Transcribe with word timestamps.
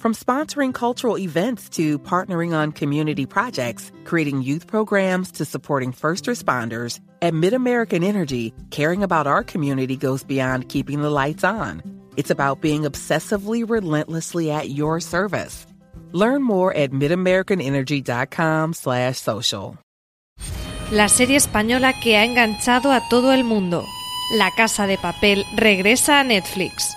From 0.00 0.14
sponsoring 0.14 0.72
cultural 0.72 1.18
events 1.18 1.68
to 1.76 1.98
partnering 1.98 2.54
on 2.54 2.72
community 2.72 3.26
projects, 3.26 3.92
creating 4.04 4.40
youth 4.40 4.66
programs 4.66 5.30
to 5.32 5.44
supporting 5.44 5.92
first 5.92 6.24
responders, 6.24 7.00
at 7.20 7.34
MidAmerican 7.34 8.02
Energy, 8.02 8.54
caring 8.70 9.02
about 9.02 9.26
our 9.26 9.44
community 9.44 9.98
goes 9.98 10.24
beyond 10.24 10.70
keeping 10.70 11.02
the 11.02 11.10
lights 11.10 11.44
on. 11.44 11.82
It's 12.16 12.30
about 12.30 12.62
being 12.62 12.84
obsessively 12.84 13.68
relentlessly 13.68 14.50
at 14.50 14.70
your 14.70 15.00
service. 15.00 15.66
Learn 16.12 16.42
more 16.42 16.74
at 16.74 16.92
midamericanenergy.com/social. 16.92 19.76
La 20.92 21.10
serie 21.10 21.36
española 21.36 21.92
que 21.92 22.16
ha 22.16 22.24
enganchado 22.24 22.90
a 22.90 23.06
todo 23.10 23.34
el 23.34 23.44
mundo. 23.44 23.84
La 24.38 24.50
Casa 24.56 24.86
de 24.86 24.96
Papel 24.96 25.44
regresa 25.58 26.20
a 26.20 26.24
Netflix. 26.24 26.96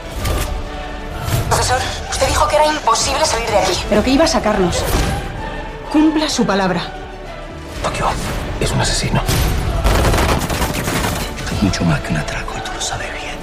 Profesor, 1.61 1.81
usted 2.09 2.27
dijo 2.27 2.47
que 2.47 2.55
era 2.55 2.65
imposible 2.65 3.23
salir 3.23 3.47
de 3.47 3.59
aquí. 3.59 3.77
Pero 3.87 4.03
que 4.03 4.09
iba 4.09 4.23
a 4.23 4.27
sacarnos. 4.27 4.83
Cumpla 5.91 6.27
su 6.27 6.43
palabra. 6.43 6.81
Tokio 7.83 8.07
es 8.59 8.71
un 8.71 8.81
asesino. 8.81 9.21
Mucho 11.61 11.83
más 11.83 11.99
que 11.99 12.13
un 12.13 12.17
atraco 12.17 12.55
y 12.57 12.61
tú 12.61 12.71
lo 12.73 12.81
sabes 12.81 13.13
bien. 13.13 13.35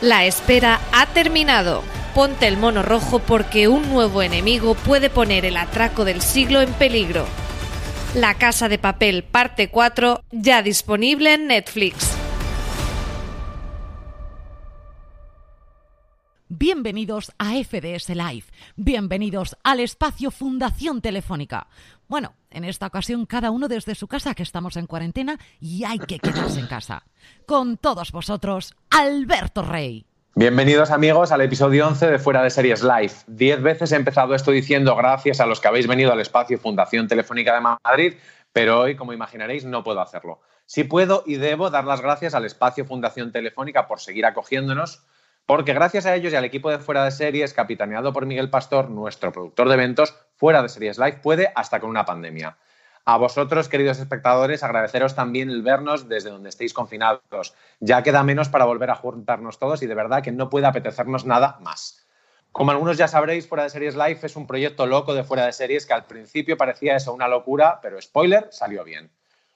La 0.00 0.24
espera 0.24 0.80
ha 0.94 1.04
terminado. 1.08 1.82
Ponte 2.14 2.46
el 2.46 2.56
mono 2.56 2.82
rojo 2.82 3.18
porque 3.18 3.68
un 3.68 3.90
nuevo 3.90 4.22
enemigo 4.22 4.74
puede 4.76 5.10
poner 5.10 5.44
el 5.44 5.58
atraco 5.58 6.06
del 6.06 6.22
siglo 6.22 6.62
en 6.62 6.72
peligro. 6.72 7.26
La 8.14 8.32
Casa 8.32 8.70
de 8.70 8.78
Papel, 8.78 9.24
parte 9.24 9.68
4, 9.68 10.22
ya 10.30 10.62
disponible 10.62 11.34
en 11.34 11.46
Netflix. 11.48 12.16
Bienvenidos 16.52 17.30
a 17.38 17.52
FDS 17.62 18.08
Live, 18.08 18.46
bienvenidos 18.74 19.56
al 19.62 19.78
espacio 19.78 20.32
Fundación 20.32 21.00
Telefónica. 21.00 21.68
Bueno, 22.08 22.34
en 22.50 22.64
esta 22.64 22.88
ocasión 22.88 23.24
cada 23.24 23.52
uno 23.52 23.68
desde 23.68 23.94
su 23.94 24.08
casa, 24.08 24.34
que 24.34 24.42
estamos 24.42 24.76
en 24.76 24.88
cuarentena 24.88 25.38
y 25.60 25.84
hay 25.84 26.00
que 26.00 26.18
quedarse 26.18 26.58
en 26.58 26.66
casa. 26.66 27.04
Con 27.46 27.76
todos 27.76 28.10
vosotros, 28.10 28.74
Alberto 28.90 29.62
Rey. 29.62 30.06
Bienvenidos 30.34 30.90
amigos 30.90 31.30
al 31.30 31.42
episodio 31.42 31.86
11 31.86 32.10
de 32.10 32.18
Fuera 32.18 32.42
de 32.42 32.50
Series 32.50 32.82
Live. 32.82 33.12
Diez 33.28 33.62
veces 33.62 33.92
he 33.92 33.96
empezado 33.96 34.34
esto 34.34 34.50
diciendo 34.50 34.96
gracias 34.96 35.38
a 35.38 35.46
los 35.46 35.60
que 35.60 35.68
habéis 35.68 35.86
venido 35.86 36.10
al 36.10 36.18
espacio 36.18 36.58
Fundación 36.58 37.06
Telefónica 37.06 37.54
de 37.54 37.60
Madrid, 37.60 38.14
pero 38.52 38.80
hoy, 38.80 38.96
como 38.96 39.12
imaginaréis, 39.12 39.64
no 39.64 39.84
puedo 39.84 40.00
hacerlo. 40.00 40.40
Sí 40.66 40.82
puedo 40.82 41.22
y 41.26 41.36
debo 41.36 41.70
dar 41.70 41.84
las 41.84 42.00
gracias 42.00 42.34
al 42.34 42.44
espacio 42.44 42.84
Fundación 42.84 43.30
Telefónica 43.30 43.86
por 43.86 44.00
seguir 44.00 44.26
acogiéndonos, 44.26 45.04
porque 45.50 45.74
gracias 45.74 46.06
a 46.06 46.14
ellos 46.14 46.32
y 46.32 46.36
al 46.36 46.44
equipo 46.44 46.70
de 46.70 46.78
Fuera 46.78 47.04
de 47.04 47.10
Series, 47.10 47.52
capitaneado 47.52 48.12
por 48.12 48.24
Miguel 48.24 48.50
Pastor, 48.50 48.88
nuestro 48.88 49.32
productor 49.32 49.66
de 49.66 49.74
eventos, 49.74 50.14
Fuera 50.36 50.62
de 50.62 50.68
Series 50.68 50.96
Live 50.96 51.18
puede 51.24 51.50
hasta 51.56 51.80
con 51.80 51.90
una 51.90 52.04
pandemia. 52.04 52.56
A 53.04 53.16
vosotros, 53.16 53.68
queridos 53.68 53.98
espectadores, 53.98 54.62
agradeceros 54.62 55.16
también 55.16 55.50
el 55.50 55.62
vernos 55.62 56.08
desde 56.08 56.30
donde 56.30 56.50
estéis 56.50 56.72
confinados. 56.72 57.56
Ya 57.80 58.04
queda 58.04 58.22
menos 58.22 58.48
para 58.48 58.64
volver 58.64 58.90
a 58.90 58.94
juntarnos 58.94 59.58
todos 59.58 59.82
y 59.82 59.88
de 59.88 59.94
verdad 59.96 60.22
que 60.22 60.30
no 60.30 60.50
puede 60.50 60.68
apetecernos 60.68 61.24
nada 61.24 61.58
más. 61.60 62.06
Como 62.52 62.70
algunos 62.70 62.96
ya 62.96 63.08
sabréis, 63.08 63.48
Fuera 63.48 63.64
de 63.64 63.70
Series 63.70 63.96
Live 63.96 64.20
es 64.22 64.36
un 64.36 64.46
proyecto 64.46 64.86
loco 64.86 65.14
de 65.14 65.24
Fuera 65.24 65.46
de 65.46 65.52
Series 65.52 65.84
que 65.84 65.94
al 65.94 66.04
principio 66.04 66.56
parecía 66.56 66.94
eso 66.94 67.12
una 67.12 67.26
locura, 67.26 67.80
pero 67.82 68.00
spoiler, 68.00 68.46
salió 68.52 68.84
bien. 68.84 69.10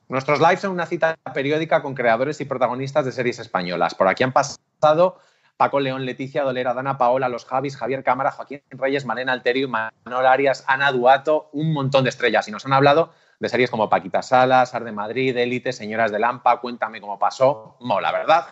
Nuestros 0.08 0.40
lives 0.40 0.58
son 0.58 0.72
una 0.72 0.86
cita 0.86 1.16
periódica 1.32 1.82
con 1.82 1.94
creadores 1.94 2.40
y 2.40 2.46
protagonistas 2.46 3.04
de 3.04 3.12
series 3.12 3.38
españolas. 3.38 3.94
Por 3.94 4.08
aquí 4.08 4.24
han 4.24 4.32
pasado 4.32 5.20
Paco 5.56 5.80
León, 5.80 6.04
Leticia 6.04 6.42
Dolera, 6.42 6.74
Dana 6.74 6.98
Paola, 6.98 7.28
Los 7.28 7.44
Javis, 7.44 7.76
Javier 7.76 8.02
Cámara, 8.02 8.30
Joaquín 8.30 8.62
Reyes, 8.70 9.04
Malena 9.04 9.32
Alterio, 9.32 9.68
Manol 9.68 10.26
Arias, 10.26 10.64
Ana 10.66 10.90
Duato, 10.92 11.50
un 11.52 11.72
montón 11.72 12.04
de 12.04 12.10
estrellas. 12.10 12.48
Y 12.48 12.50
nos 12.50 12.66
han 12.66 12.72
hablado 12.72 13.12
de 13.38 13.48
series 13.48 13.70
como 13.70 13.88
Paquita 13.88 14.22
Salas, 14.22 14.74
Ar 14.74 14.84
de 14.84 14.92
Madrid, 14.92 15.36
Élite, 15.36 15.72
Señoras 15.72 16.10
de 16.10 16.18
Lampa, 16.18 16.60
Cuéntame 16.60 17.00
cómo 17.00 17.18
pasó. 17.18 17.76
Mola, 17.80 18.10
¿verdad? 18.12 18.46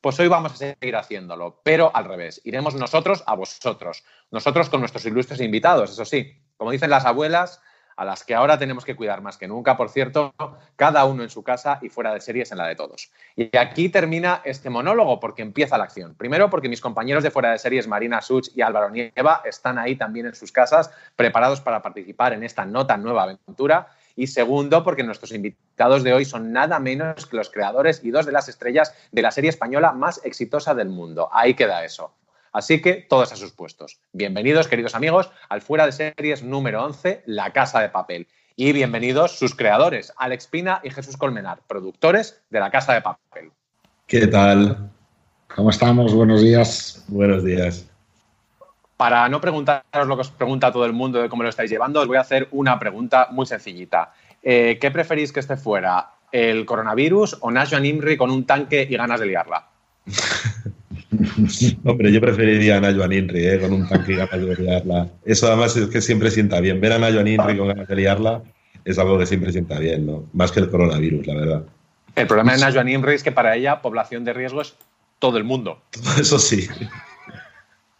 Pues 0.00 0.18
hoy 0.20 0.28
vamos 0.28 0.52
a 0.52 0.56
seguir 0.56 0.96
haciéndolo, 0.96 1.60
pero 1.64 1.90
al 1.94 2.04
revés. 2.04 2.40
Iremos 2.44 2.74
nosotros 2.74 3.24
a 3.26 3.34
vosotros. 3.34 4.04
Nosotros 4.30 4.70
con 4.70 4.80
nuestros 4.80 5.04
ilustres 5.06 5.40
invitados, 5.40 5.90
eso 5.90 6.04
sí. 6.04 6.40
Como 6.56 6.70
dicen 6.70 6.90
las 6.90 7.04
abuelas, 7.04 7.60
a 7.98 8.04
las 8.04 8.22
que 8.22 8.32
ahora 8.32 8.56
tenemos 8.56 8.84
que 8.84 8.94
cuidar 8.94 9.22
más 9.22 9.36
que 9.36 9.48
nunca, 9.48 9.76
por 9.76 9.88
cierto, 9.90 10.32
cada 10.76 11.04
uno 11.04 11.24
en 11.24 11.30
su 11.30 11.42
casa 11.42 11.80
y 11.82 11.88
fuera 11.88 12.14
de 12.14 12.20
series 12.20 12.52
en 12.52 12.58
la 12.58 12.68
de 12.68 12.76
todos. 12.76 13.10
Y 13.34 13.54
aquí 13.56 13.88
termina 13.88 14.40
este 14.44 14.70
monólogo 14.70 15.18
porque 15.18 15.42
empieza 15.42 15.76
la 15.76 15.84
acción. 15.84 16.14
Primero 16.14 16.48
porque 16.48 16.68
mis 16.68 16.80
compañeros 16.80 17.24
de 17.24 17.32
fuera 17.32 17.50
de 17.50 17.58
series, 17.58 17.88
Marina 17.88 18.22
Such 18.22 18.50
y 18.54 18.62
Álvaro 18.62 18.90
Nieva, 18.90 19.42
están 19.44 19.78
ahí 19.78 19.96
también 19.96 20.26
en 20.26 20.36
sus 20.36 20.52
casas, 20.52 20.92
preparados 21.16 21.60
para 21.60 21.82
participar 21.82 22.32
en 22.34 22.44
esta 22.44 22.64
no 22.64 22.86
tan 22.86 23.02
nueva 23.02 23.24
aventura. 23.24 23.88
Y 24.14 24.28
segundo, 24.28 24.84
porque 24.84 25.02
nuestros 25.02 25.32
invitados 25.32 26.04
de 26.04 26.12
hoy 26.12 26.24
son 26.24 26.52
nada 26.52 26.78
menos 26.78 27.26
que 27.26 27.36
los 27.36 27.50
creadores 27.50 28.04
y 28.04 28.12
dos 28.12 28.26
de 28.26 28.32
las 28.32 28.48
estrellas 28.48 28.94
de 29.10 29.22
la 29.22 29.32
serie 29.32 29.50
española 29.50 29.90
más 29.90 30.24
exitosa 30.24 30.72
del 30.72 30.88
mundo. 30.88 31.30
Ahí 31.32 31.54
queda 31.54 31.84
eso. 31.84 32.12
Así 32.52 32.80
que 32.80 33.06
todos 33.08 33.32
a 33.32 33.36
sus 33.36 33.52
puestos. 33.52 34.00
Bienvenidos, 34.12 34.68
queridos 34.68 34.94
amigos, 34.94 35.30
al 35.48 35.62
Fuera 35.62 35.86
de 35.86 35.92
Series 35.92 36.42
número 36.42 36.84
11, 36.84 37.22
La 37.26 37.52
Casa 37.52 37.80
de 37.80 37.88
Papel. 37.88 38.26
Y 38.56 38.72
bienvenidos 38.72 39.38
sus 39.38 39.54
creadores, 39.54 40.12
Alex 40.16 40.48
Pina 40.48 40.80
y 40.82 40.90
Jesús 40.90 41.16
Colmenar, 41.16 41.60
productores 41.66 42.42
de 42.50 42.60
La 42.60 42.70
Casa 42.70 42.94
de 42.94 43.02
Papel. 43.02 43.52
¿Qué 44.06 44.26
tal? 44.26 44.90
¿Cómo 45.54 45.70
estamos? 45.70 46.14
Buenos 46.14 46.40
días. 46.40 47.04
Buenos 47.08 47.44
días. 47.44 47.88
Para 48.96 49.28
no 49.28 49.40
preguntaros 49.40 50.08
lo 50.08 50.16
que 50.16 50.22
os 50.22 50.30
pregunta 50.30 50.72
todo 50.72 50.84
el 50.84 50.92
mundo 50.92 51.22
de 51.22 51.28
cómo 51.28 51.44
lo 51.44 51.48
estáis 51.48 51.70
llevando, 51.70 52.00
os 52.00 52.08
voy 52.08 52.16
a 52.16 52.22
hacer 52.22 52.48
una 52.50 52.78
pregunta 52.78 53.28
muy 53.30 53.46
sencillita. 53.46 54.12
Eh, 54.42 54.78
¿Qué 54.80 54.90
preferís 54.90 55.32
que 55.32 55.40
esté 55.40 55.56
fuera? 55.56 56.10
¿El 56.32 56.66
coronavirus 56.66 57.38
o 57.40 57.50
Nashwan 57.50 57.86
Imri 57.86 58.16
con 58.16 58.30
un 58.30 58.44
tanque 58.44 58.86
y 58.88 58.96
ganas 58.96 59.20
de 59.20 59.26
liarla? 59.26 59.68
Hombre, 61.84 62.12
yo 62.12 62.20
preferiría 62.20 62.76
a 62.76 62.80
Nayo 62.80 63.04
Inri, 63.10 63.46
¿eh? 63.46 63.58
con 63.58 63.72
un 63.72 63.88
tanque 63.88 64.12
y 64.12 64.16
ganas 64.16 64.40
de 64.40 64.56
liarla. 64.56 65.08
Eso 65.24 65.46
además 65.46 65.76
es 65.76 65.88
que 65.88 66.00
siempre 66.00 66.30
sienta 66.30 66.60
bien. 66.60 66.80
Ver 66.80 66.92
a 66.92 66.98
Nayo 66.98 67.20
Inri 67.20 67.56
con 67.56 67.68
ganas 67.68 67.88
de 67.88 67.96
liarla 67.96 68.42
es 68.84 68.98
algo 68.98 69.18
que 69.18 69.26
siempre 69.26 69.52
sienta 69.52 69.78
bien, 69.78 70.06
¿no? 70.06 70.24
Más 70.32 70.52
que 70.52 70.60
el 70.60 70.70
coronavirus, 70.70 71.26
la 71.26 71.34
verdad. 71.34 71.62
El 72.14 72.26
problema 72.26 72.52
de 72.52 72.60
Nayo 72.60 72.86
Inri 72.86 73.14
es 73.14 73.22
que 73.22 73.32
para 73.32 73.56
ella 73.56 73.80
población 73.80 74.24
de 74.24 74.32
riesgo 74.32 74.60
es 74.60 74.74
todo 75.18 75.38
el 75.38 75.44
mundo. 75.44 75.80
Eso 76.20 76.38
sí. 76.38 76.68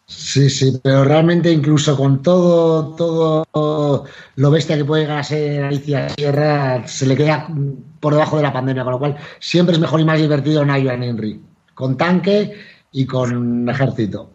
Sí, 0.07 0.49
sí, 0.49 0.81
pero 0.83 1.05
realmente 1.05 1.51
incluso 1.51 1.95
con 1.95 2.23
todo, 2.23 2.95
todo 2.95 4.07
lo 4.37 4.51
bestia 4.51 4.77
que 4.77 4.85
puede 4.85 5.03
llegar 5.03 5.19
a 5.19 5.25
ser 5.25 5.65
Alicia 5.65 6.09
Sierra, 6.09 6.87
se 6.89 7.05
le 7.05 7.15
queda 7.15 7.47
por 8.01 8.15
debajo 8.15 8.39
de 8.39 8.43
la 8.43 8.53
pandemia, 8.53 8.85
con 8.85 8.93
lo 8.93 8.99
cual 8.99 9.17
siempre 9.39 9.75
es 9.75 9.81
mejor 9.81 10.01
y 10.01 10.07
más 10.07 10.19
divertido 10.19 10.65
Nayan 10.65 11.03
Henry, 11.03 11.43
con 11.75 11.99
tanque 11.99 12.55
y 12.93 13.07
con 13.07 13.69
ejército. 13.69 14.31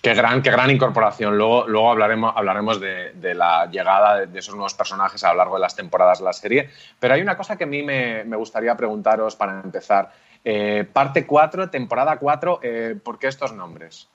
Qué 0.00 0.14
gran, 0.14 0.42
qué 0.42 0.50
gran 0.50 0.70
incorporación. 0.70 1.36
Luego, 1.36 1.66
luego 1.66 1.90
hablaremos, 1.90 2.34
hablaremos 2.36 2.80
de, 2.80 3.34
la 3.34 3.70
llegada 3.70 4.26
de, 4.26 4.38
esos 4.38 4.54
nuevos 4.54 4.74
personajes 4.74 5.24
a 5.24 5.30
lo 5.30 5.38
largo 5.38 5.54
de 5.54 5.62
las 5.62 5.74
temporadas 5.74 6.18
de 6.18 6.24
la 6.24 6.32
serie. 6.32 6.68
Pero 7.00 7.14
hay 7.14 7.22
una 7.22 7.36
cosa 7.36 7.56
que 7.56 7.64
a 7.64 7.66
mí 7.66 7.82
me, 7.82 8.24
gustaría 8.36 8.76
preguntaros 8.76 9.34
para 9.36 9.60
empezar. 9.62 10.12
Eh, 10.44 10.86
parte 10.92 11.26
4, 11.26 11.70
temporada 11.70 12.18
4, 12.18 12.60
eh, 12.62 12.96
¿por 13.02 13.18
qué 13.18 13.28
estos 13.28 13.54
nombres? 13.54 14.08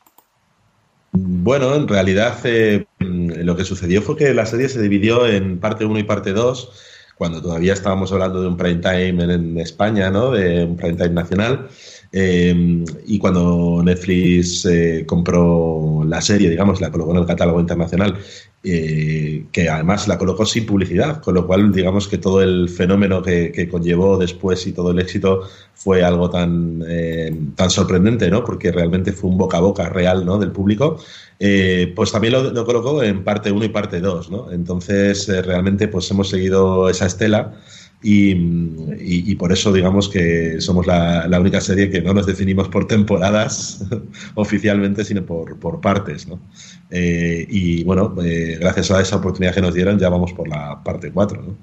Bueno, 1.12 1.74
en 1.74 1.88
realidad 1.88 2.38
eh, 2.44 2.86
lo 3.00 3.56
que 3.56 3.65
sucedió 3.65 4.03
fue 4.03 4.15
que 4.15 4.33
la 4.33 4.45
serie 4.45 4.69
se 4.69 4.81
dividió 4.81 5.25
en 5.25 5.59
parte 5.59 5.86
1 5.86 5.97
y 5.97 6.03
parte 6.03 6.33
2, 6.33 7.15
cuando 7.15 7.41
todavía 7.41 7.74
estábamos 7.74 8.12
hablando 8.12 8.41
de 8.41 8.47
un 8.47 8.57
prime 8.57 8.81
time 8.81 9.24
en, 9.24 9.59
España, 9.59 10.12
¿no? 10.12 10.31
de 10.31 10.65
un 10.65 10.77
prime 10.77 10.94
time 10.94 11.09
nacional. 11.09 11.68
Eh, 12.12 12.86
y 13.06 13.20
cuando 13.20 13.82
Netflix 13.84 14.66
eh, 14.66 15.04
compró 15.06 16.04
la 16.08 16.22
serie, 16.22 16.50
digamos, 16.50 16.82
la 16.82 16.92
colocó 16.92 17.12
en 17.12 17.18
el 17.18 17.26
catálogo 17.26 17.60
internacional, 17.60 18.18
eh, 18.64 19.46
que 19.52 19.70
además 19.70 20.08
la 20.08 20.18
colocó 20.18 20.46
sin 20.46 20.66
publicidad, 20.66 21.22
con 21.22 21.36
lo 21.36 21.46
cual, 21.46 21.72
digamos 21.72 22.08
que 22.08 22.18
todo 22.18 22.42
el 22.42 22.68
fenómeno 22.68 23.22
que, 23.22 23.70
conllevó 23.70 24.18
después 24.18 24.66
y 24.66 24.74
todo 24.74 24.92
el 24.92 25.00
éxito 25.00 25.44
fue 25.76 26.04
algo 26.04 26.30
tan, 26.30 26.84
tan 27.56 27.70
sorprendente, 27.70 28.30
¿no? 28.30 28.44
Porque 28.44 28.72
realmente 28.72 29.12
fue 29.14 29.30
un 29.30 29.38
boca 29.38 29.58
a 29.58 29.62
boca 29.62 29.90
real, 29.90 30.26
¿no? 30.26 30.40
Del 30.40 30.52
público. 30.52 30.98
pues 31.96 32.12
también 32.12 32.34
lo, 32.34 32.66
colocó 32.66 33.04
en 33.04 33.24
parte 33.24 33.52
1 33.52 33.66
y 33.66 33.70
parte 33.70 34.02
2, 34.02 34.32
¿no? 34.32 34.52
Entonces, 34.52 35.28
realmente, 35.46 35.88
pues 35.88 36.10
hemos 36.12 36.30
seguido 36.30 36.90
esa 36.90 37.06
estela. 37.06 37.54
Y, 38.01 39.36
por 39.36 39.51
eso 39.51 39.74
digamos 39.74 40.07
que 40.07 40.62
somos 40.62 40.88
la, 40.88 41.28
única 41.40 41.60
serie 41.60 41.90
que 41.90 42.01
no 42.01 42.13
nos 42.13 42.25
definimos 42.25 42.69
por 42.69 42.88
temporadas 42.88 43.86
oficialmente, 44.36 45.04
sino 45.04 45.25
por, 45.25 45.81
partes. 45.81 46.28
¿no? 46.28 46.40
Eh, 46.90 47.46
y 47.50 47.84
bueno, 47.84 48.16
eh, 48.24 48.57
gracias 48.60 48.92
a 48.92 49.01
esa 49.01 49.18
oportunidad 49.18 49.54
que 49.54 49.62
nos 49.62 49.74
dieron, 49.74 50.00
ya 50.00 50.10
vamos 50.10 50.34
por 50.34 50.48
la 50.48 50.81
parte 50.84 51.12
4. 51.12 51.42
¿no? 51.42 51.56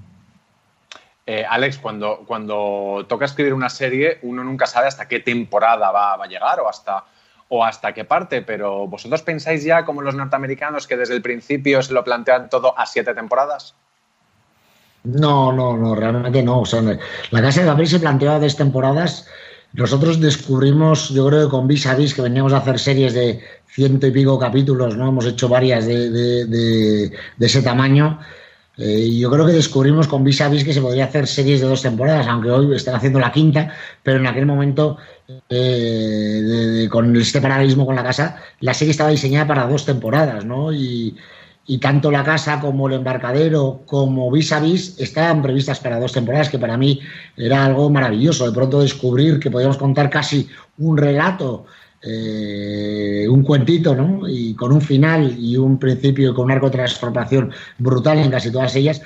Eh, 1.28 1.44
Alex, 1.48 1.78
cuando, 1.78 2.18
cuando 2.26 3.04
toca 3.08 3.24
escribir 3.24 3.52
una 3.52 3.68
serie, 3.68 4.18
uno 4.22 4.44
nunca 4.44 4.66
sabe 4.66 4.86
hasta 4.86 5.08
qué 5.08 5.20
temporada 5.20 5.90
va, 5.90 6.14
a 6.14 6.26
llegar 6.28 6.60
o 6.60 6.68
hasta, 6.68 7.04
o 7.48 7.64
hasta 7.64 7.92
qué 7.92 8.04
parte, 8.04 8.42
pero 8.42 8.86
¿vosotros 8.86 9.22
pensáis 9.22 9.64
ya 9.64 9.84
como 9.84 10.02
los 10.02 10.14
norteamericanos 10.14 10.86
que 10.86 10.96
desde 10.96 11.14
el 11.14 11.22
principio 11.22 11.82
se 11.82 11.94
lo 11.94 12.04
plantean 12.04 12.48
todo 12.48 12.78
a 12.78 12.86
siete 12.86 13.12
temporadas? 13.12 13.74
No, 15.06 15.52
no, 15.52 15.76
no, 15.76 15.94
realmente 15.94 16.42
no. 16.42 16.60
O 16.60 16.66
sea, 16.66 16.82
la 16.82 17.42
Casa 17.42 17.60
de 17.60 17.68
Papel 17.68 17.86
se 17.86 18.00
planteó 18.00 18.38
dos 18.40 18.56
temporadas. 18.56 19.26
Nosotros 19.72 20.20
descubrimos, 20.20 21.10
yo 21.10 21.26
creo 21.28 21.44
que 21.44 21.50
con 21.50 21.68
Vis 21.68 21.86
a 21.86 21.94
Vis, 21.94 22.14
que 22.14 22.22
veníamos 22.22 22.52
a 22.52 22.58
hacer 22.58 22.78
series 22.78 23.14
de 23.14 23.40
ciento 23.68 24.06
y 24.06 24.10
pico 24.10 24.38
capítulos, 24.38 24.96
¿no? 24.96 25.08
Hemos 25.08 25.26
hecho 25.26 25.48
varias 25.48 25.86
de, 25.86 27.12
ese 27.38 27.62
tamaño. 27.62 28.18
Eh, 28.78 29.16
yo 29.16 29.30
creo 29.30 29.46
que 29.46 29.52
descubrimos 29.52 30.08
con 30.08 30.24
Vis 30.24 30.40
a 30.40 30.48
Vis 30.48 30.64
que 30.64 30.72
se 30.72 30.80
podría 30.80 31.04
hacer 31.04 31.26
series 31.26 31.60
de 31.60 31.68
dos 31.68 31.82
temporadas, 31.82 32.26
aunque 32.26 32.50
hoy 32.50 32.74
están 32.74 32.96
haciendo 32.96 33.20
la 33.20 33.32
quinta, 33.32 33.72
pero 34.02 34.18
en 34.18 34.26
aquel 34.26 34.46
momento, 34.46 34.96
eh, 35.48 36.88
con 36.90 37.14
este 37.16 37.40
paralelismo 37.40 37.86
con 37.86 37.94
la 37.94 38.02
casa, 38.02 38.38
la 38.60 38.74
serie 38.74 38.90
estaba 38.90 39.10
diseñada 39.10 39.46
para 39.46 39.68
dos 39.68 39.84
temporadas, 39.84 40.44
¿no? 40.44 40.72
Y, 40.72 41.16
y 41.66 41.78
tanto 41.78 42.10
la 42.10 42.22
casa 42.22 42.60
como 42.60 42.86
el 42.88 42.94
embarcadero 42.94 43.82
como 43.86 44.30
vis 44.30 44.52
a 44.52 44.60
vis 44.60 44.94
estaban 44.98 45.42
previstas 45.42 45.80
para 45.80 45.98
dos 45.98 46.12
temporadas, 46.12 46.48
que 46.48 46.58
para 46.58 46.76
mí 46.76 47.00
era 47.36 47.64
algo 47.64 47.90
maravilloso. 47.90 48.46
De 48.46 48.52
pronto 48.52 48.80
descubrir 48.80 49.40
que 49.40 49.50
podíamos 49.50 49.76
contar 49.76 50.08
casi 50.08 50.48
un 50.78 50.96
relato, 50.96 51.66
eh, 52.02 53.26
un 53.28 53.42
cuentito, 53.42 53.96
¿no? 53.96 54.28
Y 54.28 54.54
con 54.54 54.72
un 54.72 54.80
final 54.80 55.36
y 55.38 55.56
un 55.56 55.78
principio 55.78 56.30
y 56.30 56.34
con 56.34 56.44
un 56.44 56.52
arco 56.52 56.66
de 56.66 56.76
transformación 56.76 57.50
brutal 57.78 58.18
en 58.18 58.30
casi 58.30 58.52
todas 58.52 58.76
ellas, 58.76 59.02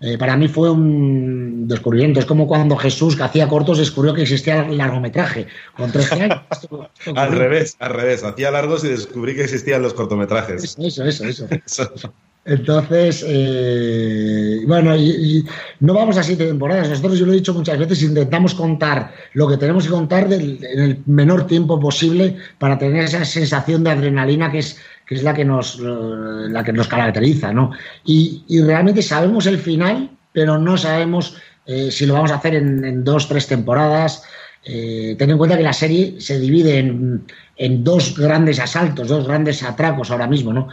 eh, 0.00 0.18
para 0.18 0.36
mí 0.36 0.48
fue 0.48 0.70
un 0.70 1.66
descubrimiento. 1.68 2.20
Es 2.20 2.26
como 2.26 2.46
cuando 2.46 2.76
Jesús, 2.76 3.16
que 3.16 3.22
hacía 3.22 3.48
cortos, 3.48 3.78
descubrió 3.78 4.14
que 4.14 4.22
existía 4.22 4.66
el 4.66 4.76
largometraje. 4.76 5.46
Con 5.76 5.90
al 7.16 7.32
revés, 7.32 7.76
al 7.78 7.92
revés. 7.92 8.24
Hacía 8.24 8.50
largos 8.50 8.84
y 8.84 8.88
descubrí 8.88 9.34
que 9.34 9.44
existían 9.44 9.82
los 9.82 9.94
cortometrajes. 9.94 10.76
Eso, 10.78 11.04
eso, 11.04 11.24
eso. 11.24 11.48
Entonces, 12.46 13.24
eh, 13.26 14.60
bueno, 14.66 14.94
y, 14.94 15.46
no 15.80 15.94
vamos 15.94 16.18
a 16.18 16.22
siete 16.22 16.46
temporadas. 16.46 16.90
Nosotros, 16.90 17.18
yo 17.18 17.24
lo 17.24 17.32
he 17.32 17.36
dicho 17.36 17.54
muchas 17.54 17.78
veces, 17.78 18.02
intentamos 18.02 18.54
contar 18.54 19.14
lo 19.32 19.48
que 19.48 19.56
tenemos 19.56 19.84
que 19.84 19.90
contar 19.90 20.30
en 20.30 20.60
el 20.60 21.02
menor 21.06 21.46
tiempo 21.46 21.80
posible 21.80 22.36
para 22.58 22.78
tener 22.78 23.04
esa 23.04 23.24
sensación 23.24 23.82
de 23.82 23.92
adrenalina 23.92 24.52
que 24.52 24.58
es 24.58 24.78
que 25.06 25.14
es 25.14 25.22
la 25.22 25.34
que 25.34 25.44
nos, 25.44 25.78
la 25.80 26.64
que 26.64 26.72
nos 26.72 26.88
caracteriza, 26.88 27.52
¿no? 27.52 27.72
Y, 28.04 28.44
realmente 28.62 29.02
sabemos 29.02 29.46
el 29.46 29.58
final, 29.58 30.10
pero 30.32 30.58
no 30.58 30.76
sabemos 30.76 31.36
eh, 31.66 31.90
si 31.90 32.06
lo 32.06 32.14
vamos 32.14 32.30
a 32.30 32.36
hacer 32.36 32.54
en, 32.54 33.04
dos, 33.04 33.28
tres 33.28 33.46
temporadas. 33.46 34.22
Eh, 34.64 35.14
ten 35.18 35.30
en 35.30 35.36
cuenta 35.36 35.58
que 35.58 35.62
la 35.62 35.74
serie 35.74 36.20
se 36.20 36.40
divide 36.40 36.78
en, 36.78 37.84
dos 37.84 38.18
grandes 38.18 38.58
asaltos, 38.58 39.08
dos 39.08 39.26
grandes 39.26 39.62
atracos 39.62 40.10
ahora 40.10 40.26
mismo, 40.26 40.52
¿no? 40.52 40.68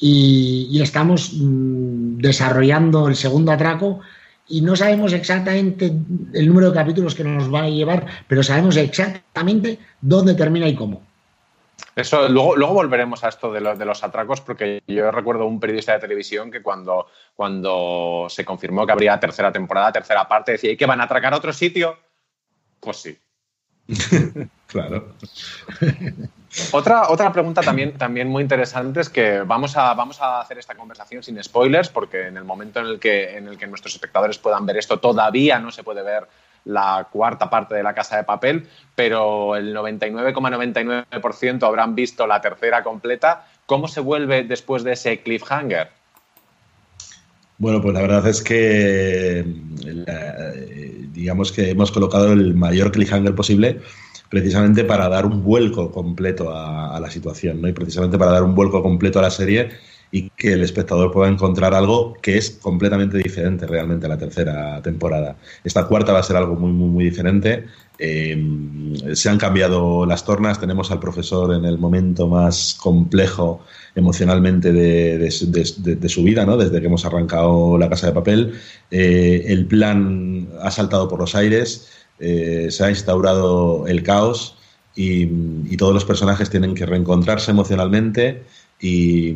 Y, 0.00 0.80
estamos 0.82 1.32
mm, 1.34 2.18
desarrollando 2.18 3.08
el 3.08 3.16
segundo 3.16 3.52
atraco 3.52 4.00
y 4.48 4.60
no 4.60 4.76
sabemos 4.76 5.12
exactamente 5.12 5.92
el 6.34 6.48
número 6.48 6.70
de 6.70 6.74
capítulos 6.74 7.14
que 7.14 7.24
nos 7.24 7.50
van 7.50 7.64
a 7.64 7.70
llevar, 7.70 8.06
pero 8.28 8.42
sabemos 8.42 8.76
exactamente 8.76 9.78
dónde 10.00 10.34
termina 10.34 10.68
y 10.68 10.74
cómo. 10.74 11.02
Eso, 11.96 12.28
luego, 12.28 12.56
luego 12.56 12.74
volveremos 12.74 13.22
a 13.22 13.28
esto 13.28 13.52
de, 13.52 13.60
de, 13.60 13.84
los 13.84 14.02
atracos, 14.02 14.40
porque 14.40 14.82
yo 14.86 15.10
recuerdo 15.10 15.46
un 15.46 15.60
periodista 15.60 15.92
de 15.92 16.00
televisión 16.00 16.50
que 16.50 16.62
cuando, 16.62 17.06
cuando 17.34 18.26
se 18.28 18.44
confirmó 18.44 18.84
que 18.84 18.92
habría 18.92 19.20
tercera 19.20 19.52
temporada, 19.52 19.92
tercera 19.92 20.26
parte, 20.26 20.52
decía, 20.52 20.72
¿y 20.72 20.76
que 20.76 20.86
van 20.86 21.00
a 21.00 21.04
atracar 21.04 21.32
a 21.32 21.36
otro 21.36 21.52
sitio? 21.52 21.98
Pues 22.80 22.96
sí. 22.96 23.18
claro. 24.66 25.14
Otra, 26.70 27.08
otra 27.08 27.32
pregunta 27.32 27.62
también, 27.62 27.98
también 27.98 28.28
muy 28.28 28.40
interesante 28.42 29.00
es 29.00 29.08
que 29.08 29.40
vamos 29.40 29.76
a, 29.76 29.92
vamos 29.94 30.20
a 30.20 30.40
hacer 30.40 30.56
esta 30.56 30.76
conversación 30.76 31.20
sin 31.20 31.42
spoilers, 31.42 31.88
porque 31.88 32.28
en 32.28 32.36
el 32.36 32.44
momento 32.44 32.78
en 32.78 32.86
el, 32.86 33.00
que, 33.00 33.36
en 33.36 33.48
el 33.48 33.58
que 33.58 33.66
nuestros 33.66 33.94
espectadores 33.94 34.38
puedan 34.38 34.64
ver 34.64 34.76
esto, 34.76 35.00
todavía 35.00 35.58
no 35.58 35.72
se 35.72 35.82
puede 35.82 36.04
ver 36.04 36.28
la 36.64 37.08
cuarta 37.10 37.50
parte 37.50 37.74
de 37.74 37.82
la 37.82 37.94
casa 37.94 38.16
de 38.16 38.24
papel, 38.24 38.66
pero 38.94 39.56
el 39.56 39.74
99,99% 39.74 41.62
habrán 41.66 41.94
visto 41.94 42.26
la 42.26 42.40
tercera 42.40 42.82
completa. 42.82 43.46
¿Cómo 43.66 43.88
se 43.88 44.00
vuelve 44.00 44.44
después 44.44 44.84
de 44.84 44.92
ese 44.92 45.20
cliffhanger? 45.20 45.88
Bueno, 47.58 47.80
pues 47.80 47.94
la 47.94 48.02
verdad 48.02 48.26
es 48.26 48.42
que 48.42 49.44
digamos 51.12 51.52
que 51.52 51.70
hemos 51.70 51.92
colocado 51.92 52.32
el 52.32 52.54
mayor 52.54 52.90
cliffhanger 52.90 53.34
posible 53.34 53.80
precisamente 54.28 54.84
para 54.84 55.08
dar 55.08 55.26
un 55.26 55.44
vuelco 55.44 55.92
completo 55.92 56.50
a, 56.52 56.96
a 56.96 57.00
la 57.00 57.08
situación, 57.10 57.62
¿no? 57.62 57.68
Y 57.68 57.72
precisamente 57.72 58.18
para 58.18 58.32
dar 58.32 58.42
un 58.42 58.54
vuelco 58.54 58.82
completo 58.82 59.20
a 59.20 59.22
la 59.22 59.30
serie 59.30 59.70
y 60.10 60.30
que 60.30 60.52
el 60.52 60.62
espectador 60.62 61.10
pueda 61.12 61.28
encontrar 61.28 61.74
algo 61.74 62.14
que 62.22 62.36
es 62.38 62.50
completamente 62.50 63.18
diferente 63.18 63.66
realmente 63.66 64.06
a 64.06 64.08
la 64.08 64.18
tercera 64.18 64.80
temporada. 64.82 65.36
Esta 65.64 65.86
cuarta 65.86 66.12
va 66.12 66.20
a 66.20 66.22
ser 66.22 66.36
algo 66.36 66.54
muy, 66.54 66.72
muy, 66.72 66.88
muy 66.88 67.04
diferente. 67.04 67.64
Eh, 67.98 68.36
se 69.12 69.28
han 69.28 69.38
cambiado 69.38 70.04
las 70.04 70.24
tornas, 70.24 70.60
tenemos 70.60 70.90
al 70.90 70.98
profesor 70.98 71.54
en 71.54 71.64
el 71.64 71.78
momento 71.78 72.26
más 72.26 72.74
complejo 72.74 73.64
emocionalmente 73.94 74.72
de, 74.72 75.30
su 75.30 76.24
vida, 76.24 76.44
¿no? 76.44 76.56
desde 76.56 76.80
que 76.80 76.86
hemos 76.86 77.04
arrancado 77.04 77.78
la 77.78 77.88
casa 77.88 78.08
de 78.08 78.12
papel. 78.12 78.54
Eh, 78.90 79.44
el 79.48 79.66
plan 79.66 80.48
ha 80.60 80.70
saltado 80.70 81.08
por 81.08 81.20
los 81.20 81.34
aires, 81.34 81.88
eh, 82.18 82.68
se 82.70 82.84
ha 82.84 82.90
instaurado 82.90 83.86
el 83.86 84.02
caos 84.02 84.56
y 84.96 85.76
todos 85.76 85.92
los 85.92 86.04
personajes 86.04 86.50
tienen 86.50 86.76
que 86.76 86.86
reencontrarse 86.86 87.50
emocionalmente 87.50 88.44
y 88.86 89.30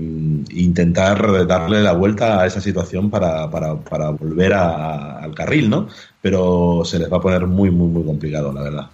intentar 0.50 1.46
darle 1.46 1.80
la 1.80 1.92
vuelta 1.92 2.42
a 2.42 2.46
esa 2.46 2.60
situación 2.60 3.08
para, 3.08 3.46
volver 3.46 4.52
al 4.52 5.34
carril, 5.34 5.70
¿no? 5.70 5.88
Pero 6.20 6.82
se 6.84 6.98
les 6.98 7.10
va 7.10 7.16
a 7.16 7.20
poner 7.22 7.46
muy, 7.46 7.70
muy, 7.70 7.88
muy 7.88 8.04
complicado, 8.04 8.52
la 8.52 8.62
verdad. 8.62 8.86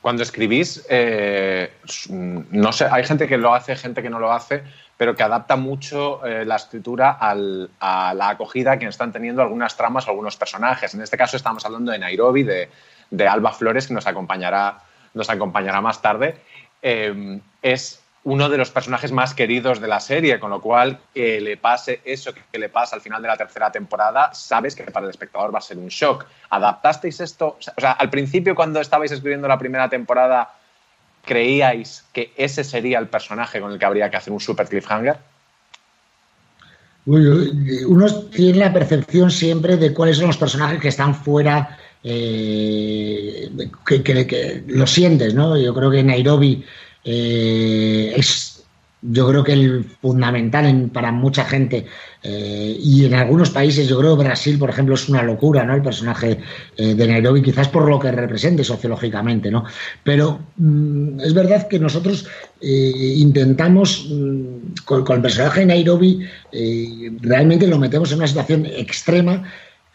Cuando 0.00 0.24
escribís, 0.24 0.84
eh, 0.90 1.70
no 2.08 2.72
sé, 2.72 2.86
hay 2.90 3.04
gente 3.04 3.28
que 3.28 3.38
lo 3.38 3.54
hace, 3.54 3.76
gente 3.76 4.02
que 4.02 4.10
no 4.10 4.18
lo 4.18 4.32
hace, 4.32 4.64
pero 4.96 5.14
que 5.14 5.22
adapta 5.22 5.54
mucho 5.54 6.26
eh, 6.26 6.44
la 6.44 6.56
escritura 6.56 7.16
a 7.20 7.34
la 8.14 8.28
acogida 8.30 8.80
que 8.80 8.86
están 8.86 9.12
teniendo 9.12 9.42
algunas 9.42 9.76
tramas 9.76 10.08
o 10.08 10.10
algunos 10.10 10.36
personajes. 10.36 10.92
En 10.94 11.02
este 11.02 11.16
caso 11.16 11.36
estamos 11.36 11.64
hablando 11.64 11.92
de 11.92 12.00
Nairobi, 12.00 12.42
de, 12.42 13.28
Alba 13.28 13.52
Flores, 13.52 13.86
que 13.86 13.94
nos 13.94 14.08
acompañará, 14.08 14.80
nos 15.14 15.30
acompañará 15.30 15.80
más 15.80 16.02
tarde. 16.02 16.34
Eh, 16.82 17.40
es 17.62 17.99
uno 18.24 18.48
de 18.50 18.58
los 18.58 18.70
personajes 18.70 19.12
más 19.12 19.32
queridos 19.32 19.80
de 19.80 19.88
la 19.88 19.98
serie, 19.98 20.38
con 20.38 20.50
lo 20.50 20.60
cual 20.60 20.98
que 21.14 21.40
le 21.40 21.56
pase 21.56 22.00
eso 22.04 22.32
que 22.34 22.58
le 22.58 22.68
pasa 22.68 22.96
al 22.96 23.02
final 23.02 23.22
de 23.22 23.28
la 23.28 23.36
tercera 23.36 23.72
temporada, 23.72 24.34
sabes 24.34 24.74
que 24.74 24.84
para 24.84 25.06
el 25.06 25.10
espectador 25.10 25.54
va 25.54 25.58
a 25.58 25.62
ser 25.62 25.78
un 25.78 25.88
shock. 25.88 26.26
¿Adaptasteis 26.50 27.20
esto? 27.20 27.56
O 27.58 27.80
sea, 27.80 27.92
al 27.92 28.10
principio 28.10 28.54
cuando 28.54 28.80
estabais 28.80 29.10
escribiendo 29.10 29.48
la 29.48 29.58
primera 29.58 29.88
temporada, 29.88 30.52
¿creíais 31.24 32.04
que 32.12 32.32
ese 32.36 32.62
sería 32.62 32.98
el 32.98 33.08
personaje 33.08 33.60
con 33.60 33.72
el 33.72 33.78
que 33.78 33.86
habría 33.86 34.10
que 34.10 34.18
hacer 34.18 34.32
un 34.32 34.40
super 34.40 34.68
cliffhanger? 34.68 35.16
Uno 37.06 38.14
tiene 38.30 38.58
la 38.58 38.72
percepción 38.72 39.30
siempre 39.30 39.78
de 39.78 39.94
cuáles 39.94 40.18
son 40.18 40.26
los 40.26 40.36
personajes 40.36 40.78
que 40.78 40.88
están 40.88 41.14
fuera, 41.14 41.78
eh, 42.04 43.50
que, 43.86 44.02
que, 44.02 44.64
lo 44.66 44.86
sientes, 44.86 45.32
¿no? 45.32 45.56
Yo 45.56 45.74
creo 45.74 45.90
que 45.90 46.02
Nairobi 46.02 46.62
eh, 47.04 48.12
es 48.16 48.56
yo 49.02 49.26
creo 49.28 49.42
que 49.42 49.54
el 49.54 49.84
fundamental 50.02 50.90
para 50.92 51.10
mucha 51.10 51.46
gente 51.46 51.86
eh, 52.22 52.76
y 52.78 53.06
en 53.06 53.14
algunos 53.14 53.48
países, 53.48 53.88
yo 53.88 53.98
creo 53.98 54.14
Brasil, 54.14 54.58
por 54.58 54.68
ejemplo, 54.68 54.94
es 54.94 55.08
una 55.08 55.22
locura, 55.22 55.64
¿no? 55.64 55.74
El 55.74 55.80
personaje 55.80 56.38
eh, 56.76 56.94
de 56.94 57.06
Nairobi, 57.06 57.40
quizás 57.40 57.68
por 57.68 57.88
lo 57.88 57.98
que 57.98 58.12
represente 58.12 58.62
sociológicamente, 58.62 59.50
¿no? 59.50 59.64
Pero 60.04 60.40
mm, 60.58 61.18
es 61.20 61.32
verdad 61.32 61.66
que 61.66 61.78
nosotros 61.78 62.28
intentamos, 62.60 64.06
mm, 64.10 64.84
con, 64.84 65.02
con, 65.02 65.16
el 65.16 65.22
personaje 65.22 65.60
de 65.60 65.66
Nairobi, 65.66 66.20
realmente 67.22 67.66
lo 67.66 67.78
metemos 67.78 68.12
en 68.12 68.18
una 68.18 68.26
situación 68.26 68.66
extrema 68.66 69.44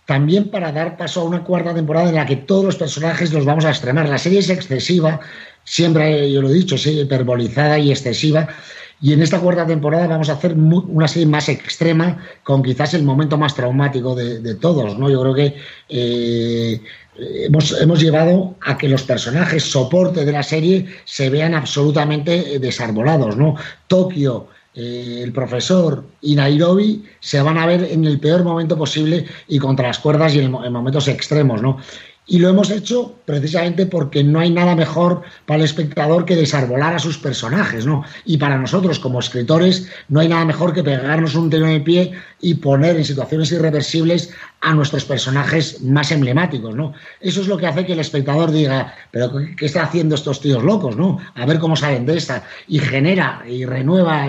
también 0.05 0.49
para 0.49 0.71
dar 0.71 0.97
paso 0.97 1.21
a 1.21 1.23
una 1.23 1.43
cuarta 1.43 1.73
temporada 1.73 2.09
en 2.09 2.15
la 2.15 2.25
que 2.25 2.35
todos 2.35 2.63
los 2.63 2.75
personajes 2.75 3.33
los 3.33 3.45
vamos 3.45 3.65
a 3.65 3.69
extremar. 3.69 4.07
La 4.07 4.17
serie 4.17 4.39
es 4.39 4.49
excesiva, 4.49 5.19
siempre, 5.65 6.31
yo 6.31 6.41
lo 6.41 6.49
he 6.49 6.53
dicho, 6.53 6.77
sí, 6.77 7.01
hiperbolizada 7.01 7.77
y 7.77 7.91
excesiva. 7.91 8.47
Y 9.01 9.11
en 9.11 9.21
esta 9.21 9.41
cuarta 9.41 9.67
temporada 9.67 10.07
vamos 10.07 10.29
a 10.29 10.33
hacer 10.33 10.53
una 10.53 11.07
serie 11.07 11.27
más 11.27 11.49
extrema, 11.49 12.17
con 12.43 12.63
quizás 12.63 12.93
el 12.93 13.03
momento 13.03 13.37
más 13.37 13.53
traumático 13.53 14.15
de, 14.15 14.55
todos. 14.55 14.97
¿no? 14.97 15.09
Yo 15.09 15.21
creo 15.21 15.33
que 15.33 15.55
eh, 15.89 16.81
hemos, 17.17 17.79
hemos, 17.81 17.99
llevado 17.99 18.55
a 18.61 18.77
que 18.77 18.87
los 18.87 19.03
personajes 19.03 19.63
soporte 19.63 20.23
de 20.23 20.31
la 20.31 20.43
serie 20.43 20.85
se 21.03 21.29
vean 21.29 21.53
absolutamente 21.53 22.57
desarbolados. 22.59 23.35
¿no? 23.35 23.55
Tokio, 23.87 24.47
eh, 24.73 25.21
el 25.23 25.33
profesor 25.33 26.05
y 26.21 26.35
Nairobi 26.35 27.03
se 27.19 27.41
van 27.41 27.57
a 27.57 27.65
ver 27.65 27.83
en 27.83 28.05
el 28.05 28.19
peor 28.19 28.43
momento 28.43 28.77
posible 28.77 29.25
y 29.47 29.59
contra 29.59 29.87
las 29.87 29.99
cuerdas 29.99 30.33
y 30.35 30.39
en, 30.39 30.55
en 30.55 30.73
momentos 30.73 31.09
extremos. 31.09 31.61
¿no? 31.61 31.79
Y 32.27 32.39
lo 32.39 32.49
hemos 32.49 32.71
hecho 32.71 33.15
precisamente 33.25 33.85
porque 33.85 34.23
no 34.23 34.39
hay 34.39 34.49
nada 34.49 34.75
mejor 34.75 35.21
para 35.45 35.59
el 35.59 35.65
espectador 35.65 36.25
que 36.25 36.35
desarbolar 36.35 36.95
a 36.95 36.99
sus 36.99 37.17
personajes, 37.19 37.85
¿no? 37.85 38.03
Y 38.25 38.37
para 38.37 38.57
nosotros 38.57 38.99
como 38.99 39.19
escritores 39.19 39.87
no 40.09 40.19
hay 40.19 40.29
nada 40.29 40.43
mejor 40.45 40.73
que 40.73 40.83
pegarnos 40.83 41.35
un 41.35 41.49
tiro 41.49 41.67
en 41.67 41.73
el 41.73 41.83
pie 41.83 42.13
y 42.41 42.55
poner 42.55 42.95
en 42.97 43.05
situaciones 43.05 43.51
irreversibles 43.51 44.31
a 44.65 44.73
nuestros 44.73 45.05
personajes 45.05 45.79
más 45.83 46.11
emblemáticos, 46.11 46.75
¿no? 46.75 46.91
Eso 47.21 47.41
es 47.41 47.47
lo 47.47 47.55
que 47.55 47.67
hace 47.67 47.85
que 47.85 47.93
el 47.93 47.99
espectador 47.99 48.49
diga, 48.49 48.95
pero 49.11 49.31
¿qué 49.55 49.67
están 49.67 49.85
haciendo 49.85 50.15
estos 50.15 50.41
tíos 50.41 50.63
locos, 50.63 50.97
no? 50.97 51.19
A 51.35 51.45
ver 51.45 51.59
cómo 51.59 51.75
salen 51.75 52.07
de 52.07 52.17
esta. 52.17 52.43
Y 52.67 52.79
genera 52.79 53.43
y 53.47 53.63
renueva 53.63 54.25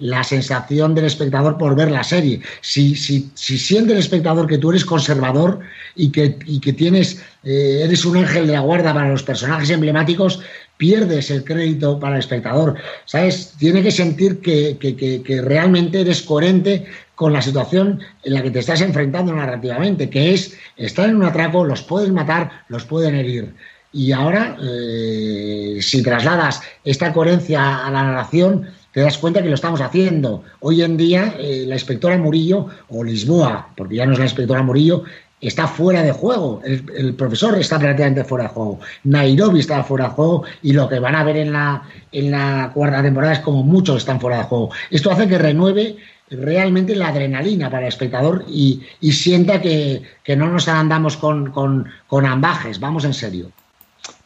la 0.00 0.22
sensación 0.22 0.94
del 0.94 1.06
espectador 1.06 1.56
por 1.56 1.74
ver 1.74 1.90
la 1.90 2.04
serie. 2.04 2.42
Si, 2.60 2.94
si, 2.94 3.30
si 3.32 3.56
siente 3.56 3.94
el 3.94 4.00
espectador 4.00 4.46
que 4.46 4.58
tú 4.58 4.70
eres 4.70 4.84
conservador 4.84 5.60
y 5.96 6.10
que, 6.10 6.38
y 6.44 6.60
que 6.60 6.74
tienes 6.74 7.24
eh, 7.44 7.82
eres 7.84 8.04
un 8.04 8.16
ángel 8.16 8.46
de 8.46 8.54
la 8.54 8.60
guarda 8.60 8.94
para 8.94 9.08
los 9.08 9.22
personajes 9.22 9.70
emblemáticos, 9.70 10.40
pierdes 10.76 11.30
el 11.30 11.44
crédito 11.44 12.00
para 12.00 12.14
el 12.14 12.20
espectador. 12.20 12.76
¿Sabes? 13.04 13.54
Tiene 13.58 13.82
que 13.82 13.90
sentir 13.90 14.40
que, 14.40 15.42
realmente 15.44 16.00
eres 16.00 16.22
coherente 16.22 16.86
con 17.14 17.32
la 17.32 17.42
situación 17.42 18.00
en 18.24 18.34
la 18.34 18.42
que 18.42 18.50
te 18.50 18.58
estás 18.58 18.80
enfrentando 18.80 19.32
narrativamente, 19.32 20.10
que 20.10 20.34
es 20.34 20.56
estar 20.76 21.08
en 21.08 21.16
un 21.16 21.24
atraco, 21.24 21.64
los 21.64 21.82
puedes 21.82 22.10
matar, 22.10 22.64
los 22.68 22.84
pueden 22.84 23.14
herir. 23.14 23.54
Y 23.92 24.10
ahora, 24.10 24.56
eh, 24.60 25.78
si 25.80 26.02
trasladas 26.02 26.60
esta 26.82 27.12
coherencia 27.12 27.86
a 27.86 27.90
la 27.92 28.02
narración, 28.02 28.66
te 28.94 29.00
das 29.00 29.18
cuenta 29.18 29.42
que 29.42 29.48
lo 29.48 29.56
estamos 29.56 29.80
haciendo. 29.80 30.44
Hoy 30.60 30.82
en 30.82 30.96
día, 30.96 31.34
eh, 31.38 31.64
la 31.66 31.74
inspectora 31.74 32.16
Murillo, 32.16 32.68
o 32.88 33.02
Lisboa, 33.02 33.68
porque 33.76 33.96
ya 33.96 34.06
no 34.06 34.12
es 34.12 34.20
la 34.20 34.24
inspectora 34.24 34.62
Murillo, 34.62 35.02
está 35.48 35.66
fuera 35.66 36.02
de 36.02 36.12
juego. 36.12 36.60
El, 36.64 37.14
profesor 37.14 37.58
está 37.58 37.78
prácticamente 37.78 38.24
fuera 38.24 38.44
de 38.44 38.50
juego. 38.50 38.80
Nairobi 39.04 39.60
está 39.60 39.82
fuera 39.84 40.08
de 40.08 40.10
juego 40.10 40.44
y 40.62 40.72
lo 40.72 40.88
que 40.88 40.98
van 40.98 41.14
a 41.14 41.24
ver 41.24 41.36
en 41.36 41.52
la, 41.52 41.82
en 42.12 42.30
la 42.30 42.70
cuarta 42.72 43.02
temporada 43.02 43.34
es 43.34 43.40
como 43.40 43.62
muchos 43.62 43.98
están 43.98 44.20
fuera 44.20 44.38
de 44.38 44.44
juego. 44.44 44.70
Esto 44.90 45.10
hace 45.10 45.28
que 45.28 45.38
renueve 45.38 45.96
realmente 46.30 46.96
la 46.96 47.08
adrenalina 47.08 47.70
para 47.70 47.82
el 47.82 47.88
espectador 47.88 48.44
y, 48.48 48.82
sienta 49.12 49.60
que, 49.60 50.02
no 50.36 50.48
nos 50.48 50.68
andamos 50.68 51.16
con, 51.16 51.50
con, 51.52 52.26
ambajes, 52.26 52.80
vamos 52.80 53.04
en 53.04 53.14
serio. 53.14 53.50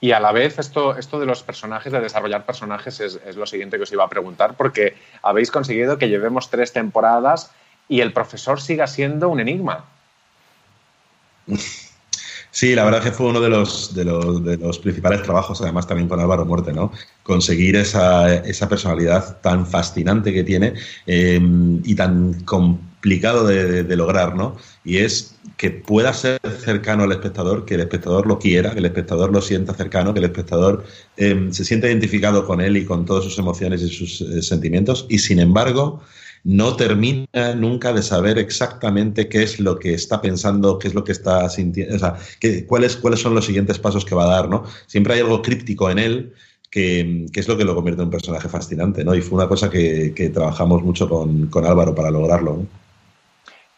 Y 0.01 0.13
a 0.13 0.21
la 0.21 0.33
vez, 0.33 0.59
esto, 0.59 0.97
esto 0.97 1.19
de 1.19 1.27
los 1.27 1.43
personajes, 1.43 1.93
de 1.93 2.01
desarrollar 2.01 2.47
personajes, 2.47 3.01
es, 3.01 3.21
es, 3.27 3.37
lo 3.37 3.47
siguiente 3.47 3.77
que 3.77 3.83
os 3.83 3.93
iba 3.93 4.05
a 4.05 4.09
preguntar, 4.09 4.55
porque 4.55 4.97
habéis 5.23 5.51
conseguido 5.51 5.99
que 5.99 6.09
llevemos 6.09 6.51
tres 6.51 6.73
temporadas 6.73 7.51
y 7.89 8.01
el 8.01 8.13
profesor 8.13 8.61
siga 8.61 8.87
siendo 8.87 9.29
un 9.29 9.41
enigma. 9.41 9.85
Sí, 12.51 12.75
la 12.75 12.85
verdad 12.85 13.03
que 13.03 13.13
fue 13.13 13.27
uno 13.27 13.41
de 13.41 13.51
los, 13.51 13.95
de 13.95 14.05
los, 14.05 14.79
principales 14.79 15.23
trabajos, 15.23 15.61
además 15.61 15.87
también 15.87 16.09
con 16.09 16.19
Álvaro 16.19 16.45
Muerte, 16.45 16.73
¿no? 16.73 16.91
Conseguir 17.23 17.77
esa, 17.77 18.43
personalidad 18.69 19.41
tan 19.43 19.67
fascinante 19.67 20.33
que 20.33 20.43
tiene 20.43 20.73
eh, 21.07 21.39
y 21.85 21.95
tan 21.95 22.43
complicado 22.45 23.47
de, 23.47 23.97
lograr, 23.97 24.35
¿no? 24.35 24.57
Y 24.83 24.97
es 24.97 25.37
que 25.57 25.71
pueda 25.71 26.13
ser 26.15 26.41
cercano 26.65 27.05
al 27.05 27.13
espectador, 27.13 27.65
que 27.65 27.75
el 27.75 27.81
espectador 27.81 28.27
lo 28.27 28.39
quiera, 28.39 28.73
que 28.73 28.79
el 28.79 28.87
espectador 28.87 29.31
lo 29.31 29.43
sienta 29.43 29.75
cercano, 29.75 30.13
que 30.15 30.21
el 30.21 30.27
espectador 30.27 30.85
eh, 31.17 31.49
se 31.53 31.65
sienta 31.65 31.87
identificado 31.87 32.47
con 32.47 32.61
él 32.61 32.77
y 32.77 32.85
con 32.85 33.05
todas 33.05 33.25
sus 33.25 33.39
emociones 33.39 33.83
y 33.83 33.89
sus 33.89 34.21
eh, 34.23 34.43
sentimientos, 34.43 35.07
y 35.09 35.19
sin 35.19 35.39
embargo 35.39 36.01
no 36.49 36.77
termina 36.77 37.55
nunca 37.57 37.93
de 37.93 38.03
saber 38.03 38.39
exactamente 38.39 39.29
qué 39.29 39.43
es 39.43 39.61
lo 39.61 39.79
que 39.79 39.93
está 39.93 40.23
pensando, 40.23 40.79
qué 40.79 40.89
es 40.89 40.95
lo 40.95 41.05
que 41.05 41.13
está 41.13 41.47
sintiendo, 41.51 41.95
o 41.95 41.99
sea, 41.99 42.17
cuáles, 42.67 42.97
cuáles 42.97 43.21
son 43.21 43.35
los 43.35 43.45
siguientes 43.45 43.79
pasos 43.79 44.03
que 44.07 44.15
va 44.15 44.25
a 44.25 44.37
dar, 44.37 44.49
¿no? 44.49 44.65
Siempre 44.87 45.13
hay 45.13 45.21
algo 45.21 45.43
críptico 45.43 45.91
en 45.91 45.99
él 45.99 46.33
que, 46.71 47.27
es 47.35 47.49
lo 47.49 47.59
que 47.59 47.67
lo 47.67 47.75
convierte 47.75 48.01
en 48.01 48.07
un 48.07 48.11
personaje 48.11 48.49
fascinante, 48.49 49.05
¿no? 49.05 49.15
Y 49.15 49.21
fue 49.21 49.37
una 49.37 49.47
cosa 49.47 49.69
que, 49.69 50.31
trabajamos 50.33 50.83
mucho 50.83 51.07
con, 51.07 51.51
Álvaro 51.67 51.95
para 51.95 52.11
lograrlo, 52.11 52.65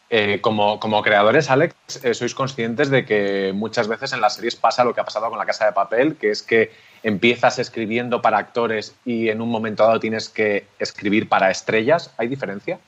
eh, 0.09 0.39
como, 0.39 0.79
como, 0.79 1.01
creadores, 1.01 1.49
Alex, 1.49 1.75
eh, 2.03 2.13
sois 2.13 2.33
conscientes 2.33 2.89
de 2.89 3.03
que 3.03 3.51
muchas 3.53 3.89
veces 3.89 4.13
en 4.13 4.21
las 4.21 4.35
series 4.35 4.55
pasa 4.55 4.85
lo 4.85 4.93
que 4.93 5.01
ha 5.01 5.05
pasado 5.05 5.29
con 5.29 5.37
la 5.37 5.45
Casa 5.45 5.65
de 5.65 5.73
Papel, 5.73 6.15
que 6.15 6.31
es 6.31 6.41
que 6.41 6.71
empiezas 7.03 7.59
escribiendo 7.59 8.21
para 8.21 8.37
actores 8.37 8.95
y 9.05 9.29
en 9.29 9.41
un 9.41 9.49
momento 9.49 9.83
dado 9.83 9.99
tienes 9.99 10.29
que 10.29 10.67
escribir 10.79 11.27
para 11.27 11.49
estrellas. 11.49 12.11
¿Hay 12.17 12.27
diferencia? 12.27 12.79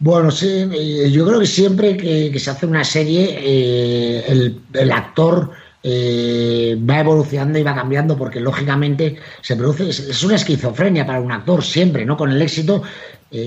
Bueno, 0.00 0.30
sí, 0.30 0.46
eh, 0.48 1.10
yo 1.10 1.26
creo 1.26 1.40
que 1.40 1.46
siempre 1.46 1.94
que, 1.94 2.38
se 2.38 2.50
hace 2.50 2.64
una 2.64 2.84
serie, 2.84 3.38
eh, 3.38 4.54
el, 4.72 4.92
actor 4.92 5.50
eh, 5.82 6.74
va 6.88 7.00
evolucionando 7.00 7.58
y 7.58 7.62
va 7.62 7.74
cambiando 7.74 8.16
porque 8.16 8.40
lógicamente 8.40 9.16
se 9.42 9.56
produce, 9.56 9.90
es 9.90 10.24
una 10.24 10.36
esquizofrenia 10.36 11.04
para 11.06 11.20
un 11.20 11.30
actor 11.30 11.62
siempre, 11.62 12.06
¿no? 12.06 12.16
Con 12.16 12.32
el 12.32 12.40
éxito 12.40 12.82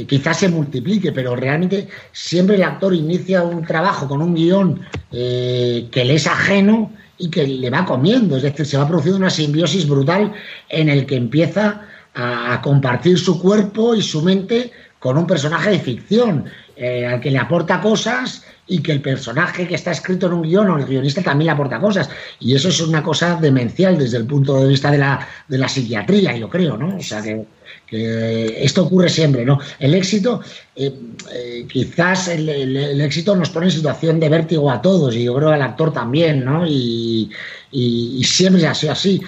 quizás 0.08 0.40
se 0.40 0.48
multiplique, 0.48 1.12
pero 1.12 1.36
realmente 1.36 1.90
siempre 2.14 2.56
el 2.56 2.64
actor 2.64 2.94
inicia 2.94 3.44
un 3.44 3.66
trabajo 3.66 4.08
con 4.08 4.22
un 4.22 4.34
guion 4.34 4.80
que 5.12 6.04
le 6.06 6.14
es 6.14 6.26
ajeno 6.26 6.90
y 7.24 7.30
que 7.30 7.48
le 7.48 7.70
va 7.70 7.86
comiendo, 7.86 8.36
es 8.36 8.44
decir, 8.44 8.66
se 8.66 8.78
va 8.78 8.86
produciendo 8.86 9.18
una 9.18 9.30
simbiosis 9.30 9.88
brutal 9.88 10.34
en 10.68 10.90
el 10.90 11.06
que 11.06 11.16
empieza 11.16 11.88
a 12.14 12.60
compartir 12.62 13.18
su 13.18 13.42
cuerpo 13.42 13.96
y 13.96 14.02
su 14.02 14.22
mente 14.22 14.72
con 15.00 15.18
un 15.18 15.26
personaje 15.26 15.72
de 15.72 15.80
ficción, 15.80 16.46
eh, 16.76 17.06
al 17.06 17.22
que 17.22 17.32
le 17.32 17.38
aporta 17.38 17.80
cosas 17.80 18.44
y 18.68 18.80
que 18.80 18.92
el 18.92 19.02
personaje 19.02 19.66
que 19.66 19.76
está 19.76 19.92
escrito 19.92 20.28
en 20.28 20.34
un 20.34 20.42
guion 20.42 20.70
o 20.70 20.78
el 20.78 20.86
guionista 20.86 21.22
también 21.22 21.46
le 21.46 21.52
aporta 21.52 21.80
cosas. 21.80 22.10
Y 22.42 22.56
eso 22.56 22.68
es 22.68 22.82
una 22.82 23.02
cosa 23.02 23.38
demencial 23.40 23.98
desde 23.98 24.18
el 24.18 24.26
punto 24.26 24.60
de 24.60 24.68
vista 24.68 24.92
de 24.92 24.98
la, 24.98 25.26
de 25.48 25.58
la 25.58 25.70
psiquiatría, 25.70 26.36
yo 26.36 26.50
creo, 26.50 26.76
¿no? 26.76 26.98
O 26.98 27.02
sea 27.02 27.22
que, 27.22 27.46
esto 27.94 28.84
ocurre 28.84 29.10
siempre, 29.10 29.46
¿no? 29.46 29.60
El 29.80 29.94
éxito, 29.94 30.42
eh, 30.76 30.92
eh, 31.34 31.66
quizás 31.72 32.28
el, 32.28 33.02
éxito 33.02 33.36
nos 33.36 33.50
pone 33.50 33.68
en 33.68 33.72
situación 33.72 34.20
de 34.20 34.30
vértigo 34.30 34.72
a 34.72 34.82
todos, 34.82 35.16
y 35.16 35.24
yo 35.24 35.36
creo 35.36 35.50
al 35.50 35.62
actor 35.62 35.94
también, 35.94 36.44
¿no? 36.44 36.66
Y, 36.68 37.30
siempre 38.24 38.68
ha 38.68 38.76
sido 38.76 38.92
así. 38.92 39.20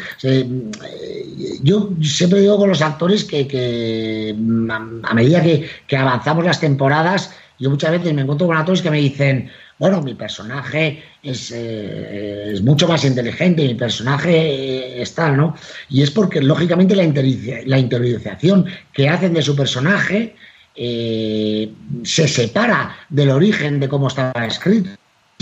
yo 1.64 1.90
siempre 2.02 2.42
digo 2.42 2.58
con 2.58 2.70
los 2.70 2.82
actores 2.82 3.24
que, 3.24 4.36
a 4.70 5.14
medida 5.14 5.42
que, 5.42 5.68
que 5.88 5.98
avanzamos 5.98 6.46
las 6.46 6.60
temporadas, 6.60 7.32
yo 7.60 7.70
muchas 7.70 7.92
veces 7.92 8.14
me 8.14 8.22
encuentro 8.22 8.48
con 8.48 8.58
actores 8.58 8.82
que 8.82 8.92
me 8.92 9.00
dicen, 9.00 9.50
bueno, 9.78 10.02
mi 10.02 10.14
personaje 10.14 11.04
es, 11.22 11.52
eh, 11.52 12.52
es 12.54 12.62
mucho 12.62 12.88
más 12.88 13.04
inteligente, 13.04 13.64
mi 13.64 13.76
personaje 13.76 14.32
eh, 14.32 15.02
está, 15.02 15.32
¿no? 15.32 15.56
Y 15.90 16.02
es 16.02 16.12
porque, 16.12 16.42
lógicamente, 16.42 16.96
la, 16.96 17.04
la 17.66 17.80
interiorización 17.80 18.66
que 18.94 19.10
hacen 19.10 19.34
de 19.34 19.42
su 19.42 19.56
personaje 19.56 20.36
eh, 20.76 21.72
se 22.04 22.28
separa 22.28 22.96
del 23.10 23.32
origen 23.32 23.80
de 23.80 23.90
cómo 23.90 24.08
estaba 24.08 24.46
escrito 24.46 24.90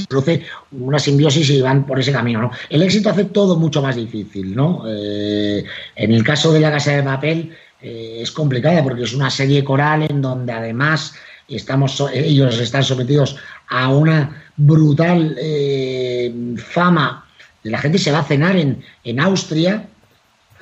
produce 0.09 0.43
una 0.71 0.97
simbiosis 0.97 1.51
y 1.51 1.61
van 1.61 1.85
por 1.85 1.99
ese 1.99 2.11
camino. 2.11 2.41
¿no? 2.41 2.51
El 2.69 2.81
éxito 2.81 3.11
hace 3.11 3.25
todo 3.25 3.59
mucho 3.59 3.79
más 3.79 3.95
difícil. 3.95 4.55
¿no? 4.55 4.83
en 4.87 5.65
el 5.95 6.23
caso 6.23 6.51
de 6.51 6.59
La 6.59 6.71
Casa 6.71 6.93
de 6.93 7.03
Papel 7.03 7.55
es 7.79 8.31
complicada 8.31 8.81
porque 8.81 9.03
es 9.03 9.13
una 9.13 9.29
serie 9.29 9.63
coral 9.63 10.07
en 10.09 10.19
donde 10.19 10.51
además 10.51 11.13
estamos, 11.47 12.03
ellos 12.11 12.59
están 12.59 12.83
sometidos 12.83 13.37
a 13.73 13.89
una 13.89 14.43
brutal 14.55 15.35
eh, 15.41 16.31
fama. 16.57 17.25
La 17.63 17.79
gente 17.79 17.97
se 17.97 18.11
va 18.11 18.19
a 18.19 18.23
cenar 18.23 18.55
en, 18.55 18.83
en 19.03 19.19
Austria 19.19 19.87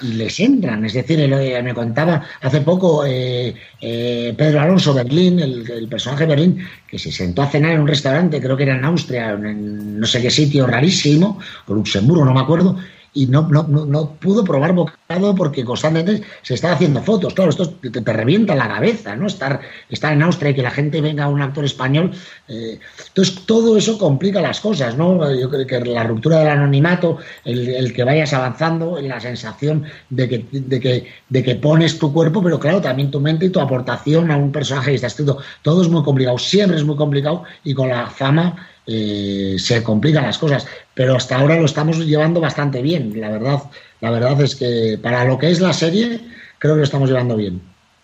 y 0.02 0.14
les 0.14 0.40
entran. 0.40 0.86
Es 0.86 0.94
decir, 0.94 1.20
me 1.28 1.74
contaba 1.74 2.24
hace 2.42 2.62
poco 2.62 3.06
eh, 3.06 3.54
eh, 3.82 4.34
Pedro 4.38 4.62
Alonso 4.62 4.94
Berlín, 4.94 5.40
el, 5.42 5.88
personaje 5.90 6.24
de 6.24 6.30
Berlín, 6.30 6.66
que 6.88 6.98
se 6.98 7.12
sentó 7.12 7.42
a 7.42 7.48
cenar 7.48 7.74
en 7.74 7.82
un 7.82 7.88
restaurante, 7.88 8.42
creo 8.42 8.56
que 8.56 8.64
era 8.64 8.78
en 8.78 8.86
Austria, 8.86 9.32
en 9.32 10.00
no 10.00 10.08
sé 10.08 10.22
qué 10.22 10.32
sitio 10.32 10.66
rarísimo, 10.66 11.38
o 11.68 11.74
Luxemburgo, 11.74 12.24
no 12.24 12.34
me 12.34 12.40
acuerdo, 12.40 12.78
y 13.14 13.26
no, 13.26 13.48
no, 13.50 13.64
no, 13.64 14.14
pudo 14.16 14.44
probar 14.44 14.74
bocado 14.74 15.36
porque 15.36 15.66
constantemente 15.66 16.26
se 16.44 16.54
estaba 16.54 16.76
haciendo 16.76 17.02
fotos. 17.04 17.34
Claro, 17.34 17.50
esto 17.50 17.70
te, 17.70 17.90
te, 17.90 18.14
revienta 18.14 18.56
la 18.56 18.70
cabeza, 18.70 19.16
¿no? 19.18 19.28
Estar, 19.28 19.60
estar 19.90 20.14
en 20.14 20.22
Austria 20.24 20.52
y 20.52 20.56
que 20.56 20.62
la 20.62 20.72
gente 20.72 21.02
venga 21.02 21.26
a 21.26 21.28
un 21.28 21.42
actor 21.42 21.66
español. 21.66 22.12
Eh, 22.48 22.80
entonces, 23.08 23.46
todo 23.46 23.76
eso 23.76 23.98
complica 23.98 24.42
las 24.42 24.62
cosas, 24.62 24.96
¿no? 24.96 25.34
Yo 25.34 25.50
creo 25.50 25.68
que 25.68 25.80
la 25.82 26.04
ruptura 26.04 26.40
del 26.40 26.50
anonimato, 26.50 27.18
el, 27.44 27.94
que 27.94 28.04
vayas 28.06 28.32
avanzando, 28.32 29.00
la 29.02 29.20
sensación 29.20 29.84
de 30.10 30.30
que, 30.30 30.46
de, 30.52 30.80
que, 30.80 31.08
de 31.28 31.44
que 31.44 31.56
pones 31.56 32.00
tu 32.00 32.14
cuerpo, 32.14 32.42
pero 32.42 32.60
claro, 32.60 32.80
también 32.80 33.12
tu 33.12 33.20
mente 33.20 33.48
y 33.48 33.50
tu 33.50 33.60
aportación 33.60 34.32
a 34.32 34.38
un 34.38 34.54
personaje 34.54 34.92
que 34.92 34.96
está 34.96 35.08
escrito. 35.08 35.38
Todo 35.64 35.82
es 35.82 35.90
muy 35.90 36.04
complicado, 36.04 36.38
siempre 36.38 36.78
es 36.78 36.86
muy 36.86 36.96
complicado 36.96 37.44
y 37.66 37.74
con 37.74 37.90
la 37.90 38.08
fama 38.08 38.56
eh, 38.88 39.56
se 39.58 39.84
complican 39.84 40.26
las 40.26 40.38
cosas. 40.38 40.68
Pero 40.94 41.16
hasta 41.16 41.38
ahora 41.38 41.56
lo 41.56 41.66
estamos 41.66 41.98
llevando 41.98 42.42
bastante 42.42 42.82
bien, 42.82 43.20
la 43.20 43.30
verdad. 43.30 43.64
La 44.00 44.12
verdad 44.12 44.40
es 44.42 44.56
que 44.56 45.00
para 45.02 45.26
lo 45.26 45.38
que 45.38 45.52
es 45.52 45.60
la 45.60 45.74
serie, 45.74 46.20
creo 46.58 46.74
que 46.74 46.80
lo 46.80 46.84
estamos 46.84 47.10
llevando 47.10 47.36
bien. 47.36 47.62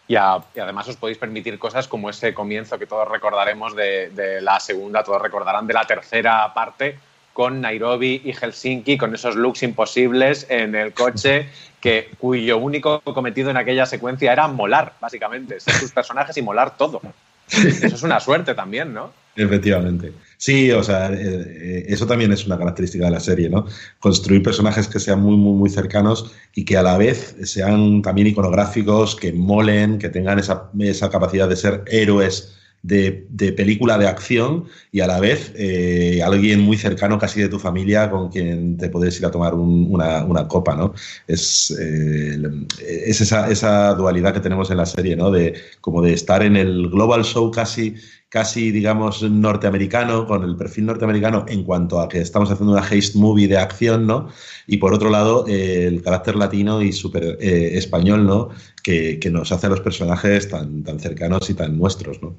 Y, 0.07 0.15
además 0.15 0.87
os 0.87 0.95
podéis 0.95 1.17
permitir 1.17 1.59
cosas 1.59 1.87
como 1.87 2.09
ese 2.09 2.33
comienzo 2.33 2.79
que 2.79 2.85
todos 2.85 3.07
recordaremos 3.09 3.75
de, 3.75 4.39
la 4.41 4.59
segunda, 4.59 5.03
todos 5.03 5.21
recordarán 5.21 5.67
de 5.67 5.73
la 5.73 5.85
tercera 5.85 6.53
parte 6.53 6.97
con 7.33 7.61
Nairobi 7.61 8.21
y 8.23 8.33
Helsinki, 8.33 8.97
con 8.97 9.13
esos 9.13 9.35
looks 9.35 9.61
imposibles 9.63 10.47
en 10.49 10.73
el 10.73 10.93
coche, 10.93 11.49
que, 11.79 12.09
cuyo 12.17 12.57
único 12.57 13.01
cometido 13.01 13.51
en 13.51 13.57
aquella 13.57 13.85
secuencia 13.85 14.31
era 14.31 14.47
molar, 14.47 14.93
básicamente, 14.99 15.59
ser 15.59 15.75
sus 15.75 15.91
personajes 15.91 16.35
y 16.37 16.41
molar 16.41 16.77
todo. 16.77 17.01
Eso 17.47 17.85
es 17.85 18.01
una 18.01 18.19
suerte 18.19 18.55
también, 18.55 18.93
¿no? 18.93 19.11
Efectivamente. 19.37 20.13
Sí, 20.37 20.71
o 20.71 20.83
sea, 20.83 21.13
eh, 21.13 21.17
eh, 21.19 21.85
eso 21.87 22.07
también 22.07 22.31
es 22.31 22.45
una 22.47 22.57
característica 22.57 23.05
de 23.05 23.11
la 23.11 23.19
serie, 23.19 23.49
¿no? 23.49 23.65
Construir 23.99 24.41
personajes 24.41 24.87
que 24.87 24.99
sean 24.99 25.21
muy, 25.21 25.37
muy, 25.37 25.53
muy 25.53 25.69
cercanos 25.69 26.31
y 26.55 26.65
que 26.65 26.75
a 26.75 26.81
la 26.83 26.97
vez 26.97 27.35
sean 27.43 28.01
también 28.01 28.27
iconográficos, 28.27 29.15
que 29.15 29.31
molen, 29.33 29.99
que 29.99 30.09
tengan 30.09 30.39
esa, 30.39 31.09
capacidad 31.11 31.47
de 31.47 31.55
ser 31.55 31.83
héroes 31.87 32.56
de, 32.87 33.53
película 33.53 33.97
de 33.97 34.07
acción 34.07 34.65
y 34.91 35.01
a 35.01 35.07
la 35.07 35.19
vez 35.19 35.53
eh, 35.55 36.21
alguien 36.23 36.61
muy 36.61 36.77
cercano 36.77 37.19
casi 37.19 37.41
de 37.41 37.49
tu 37.49 37.59
familia 37.59 38.09
con 38.09 38.29
quien 38.29 38.77
te 38.77 38.89
puedes 38.89 39.19
ir 39.19 39.25
a 39.25 39.31
tomar 39.31 39.53
una, 39.55 40.47
copa, 40.47 40.75
¿no? 40.75 40.93
Es, 41.27 41.71
es 41.71 43.21
esa, 43.21 43.93
dualidad 43.95 44.33
que 44.33 44.39
tenemos 44.39 44.71
en 44.71 44.77
la 44.77 44.85
serie, 44.85 45.15
¿no? 45.15 45.31
De, 45.31 45.55
como 45.81 46.01
de 46.01 46.13
estar 46.13 46.43
en 46.43 46.55
el 46.55 46.89
global 46.89 47.23
show 47.23 47.51
casi 47.51 47.95
casi, 48.29 48.71
digamos, 48.71 49.23
norteamericano, 49.23 50.27
con 50.27 50.43
el 50.43 50.57
perfil 50.57 50.87
norteamericano 50.87 51.45
en 51.47 51.63
cuanto 51.63 52.01
a 52.01 52.09
que 52.09 52.19
estamos 52.19 52.51
haciendo 52.51 52.73
una 52.73 52.81
haste 52.81 53.17
movie 53.17 53.47
de 53.47 53.57
acción, 53.57 54.05
¿no? 54.05 54.27
Y 54.67 54.77
por 54.77 54.93
otro 54.93 55.09
lado, 55.09 55.45
el 55.47 56.01
carácter 56.01 56.35
latino 56.35 56.81
y 56.81 56.91
súper 56.91 57.37
eh, 57.39 57.77
español, 57.77 58.25
¿no? 58.25 58.49
Que, 58.83 59.19
nos 59.31 59.51
hace 59.51 59.67
a 59.67 59.69
los 59.69 59.81
personajes 59.81 60.49
tan, 60.49 60.83
tan 60.83 60.99
cercanos 60.99 61.49
y 61.49 61.53
tan 61.53 61.77
nuestros, 61.77 62.21
¿no? 62.21 62.35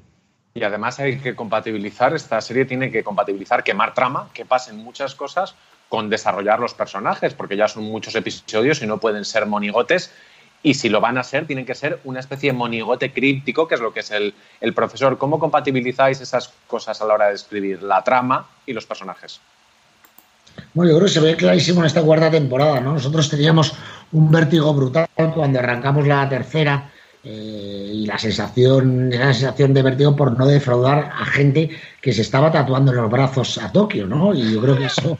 Y 0.53 0.63
además 0.63 0.99
hay 0.99 1.19
que 1.19 1.35
compatibilizar, 1.35 2.13
esta 2.13 2.41
serie 2.41 2.65
tiene 2.65 2.91
que 2.91 3.03
compatibilizar, 3.03 3.63
quemar 3.63 3.93
trama, 3.93 4.29
que 4.33 4.45
pasen 4.45 4.77
muchas 4.77 5.15
cosas 5.15 5.55
con 5.89 6.09
desarrollar 6.09 6.59
los 6.59 6.73
personajes, 6.73 7.33
porque 7.33 7.57
ya 7.57 7.67
son 7.67 7.83
muchos 7.83 8.15
episodios 8.15 8.81
y 8.81 8.87
no 8.87 8.99
pueden 8.99 9.25
ser 9.25 9.45
monigotes 9.45 10.11
y 10.61 10.73
si 10.73 10.89
lo 10.89 10.99
van 10.99 11.17
a 11.17 11.23
ser, 11.23 11.47
tienen 11.47 11.65
que 11.65 11.73
ser 11.73 11.99
una 12.03 12.19
especie 12.19 12.51
de 12.51 12.57
monigote 12.57 13.13
críptico, 13.13 13.67
que 13.67 13.75
es 13.75 13.81
lo 13.81 13.93
que 13.93 14.01
es 14.01 14.11
el, 14.11 14.33
profesor. 14.73 15.17
¿Cómo 15.17 15.39
compatibilizáis 15.39 16.19
esas 16.19 16.51
cosas 16.67 17.01
a 17.01 17.05
la 17.05 17.13
hora 17.13 17.27
de 17.27 17.35
escribir 17.35 17.81
la 17.81 18.03
trama 18.03 18.45
y 18.65 18.73
los 18.73 18.85
personajes? 18.85 19.39
Bueno, 20.73 20.91
yo 20.91 20.97
creo 20.97 21.07
que 21.07 21.13
se 21.13 21.19
ve 21.21 21.35
clarísimo 21.37 21.79
en 21.79 21.85
esta 21.85 22.01
cuarta 22.01 22.29
temporada, 22.29 22.81
¿no? 22.81 22.93
Nosotros 22.93 23.29
teníamos 23.29 23.73
un 24.11 24.29
vértigo 24.29 24.73
brutal 24.73 25.07
cuando 25.33 25.59
arrancamos 25.59 26.05
la 26.05 26.27
tercera 26.27 26.91
eh, 27.23 27.91
y 27.93 28.05
la 28.05 28.17
sensación, 28.17 29.11
esa 29.11 29.33
sensación 29.33 29.73
de 29.73 29.83
vértigo 29.83 30.15
por 30.15 30.37
no 30.37 30.45
defraudar 30.45 31.11
a 31.13 31.25
gente 31.25 31.69
que 32.01 32.13
se 32.13 32.21
estaba 32.21 32.51
tatuando 32.51 32.91
en 32.91 32.97
los 32.97 33.11
brazos 33.11 33.57
a 33.57 33.71
Tokio, 33.71 34.07
¿no? 34.07 34.33
Y 34.33 34.53
yo 34.53 34.61
creo 34.61 34.77
que 34.77 34.85
eso 34.85 35.17